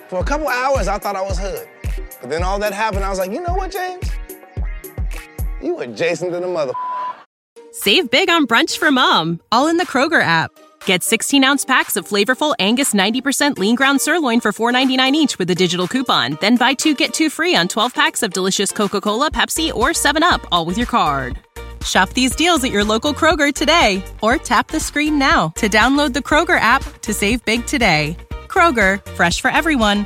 For 0.10 0.20
a 0.20 0.26
couple 0.26 0.50
hours, 0.50 0.90
I 0.90 0.98
thought 0.98 1.16
I 1.16 1.22
was 1.22 1.40
hood. 1.40 1.70
But 2.22 2.30
then 2.30 2.44
all 2.44 2.60
that 2.60 2.74
happened, 2.74 3.04
I 3.04 3.10
was 3.10 3.20
like, 3.20 3.32
you 3.32 3.42
know 3.42 3.54
what, 3.54 3.72
James? 3.72 4.10
You 5.62 5.80
adjacent 5.80 6.32
to 6.34 6.40
the 6.40 6.48
mother. 6.48 6.74
Save 7.72 8.12
big 8.12 8.30
on 8.30 8.46
brunch 8.46 8.78
for 8.78 8.92
mom, 8.92 9.40
all 9.52 9.68
in 9.68 9.78
the 9.78 9.86
Kroger 9.86 10.22
app. 10.22 10.52
Get 10.86 11.04
16 11.04 11.44
ounce 11.44 11.66
packs 11.66 11.96
of 11.96 12.08
flavorful 12.08 12.54
Angus 12.60 12.94
90% 12.94 13.58
lean 13.58 13.76
ground 13.76 14.02
sirloin 14.02 14.42
for 14.42 14.52
$4.99 14.52 15.14
each 15.14 15.40
with 15.40 15.50
a 15.50 15.56
digital 15.56 15.88
coupon. 15.88 16.38
Then 16.42 16.58
buy 16.58 16.74
two 16.74 16.94
get 16.94 17.14
two 17.14 17.30
free 17.30 17.56
on 17.56 17.68
12 17.68 17.94
packs 17.94 18.22
of 18.24 18.34
delicious 18.34 18.72
Coca 18.72 19.02
Cola, 19.02 19.32
Pepsi, 19.32 19.74
or 19.74 19.90
7UP, 19.90 20.46
all 20.52 20.66
with 20.66 20.78
your 20.78 20.88
card. 20.88 21.40
Shop 21.86 22.10
these 22.12 22.36
deals 22.36 22.64
at 22.64 22.72
your 22.72 22.84
local 22.84 23.14
Kroger 23.14 23.54
today 23.54 24.04
or 24.22 24.38
tap 24.38 24.68
the 24.70 24.80
screen 24.80 25.20
now 25.20 25.50
to 25.56 25.68
download 25.68 26.14
the 26.14 26.22
Kroger 26.22 26.60
app 26.60 26.84
to 27.02 27.14
save 27.14 27.44
big 27.44 27.66
today. 27.66 28.16
Kroger, 28.48 29.04
fresh 29.12 29.42
for 29.42 29.52
everyone. 29.52 30.06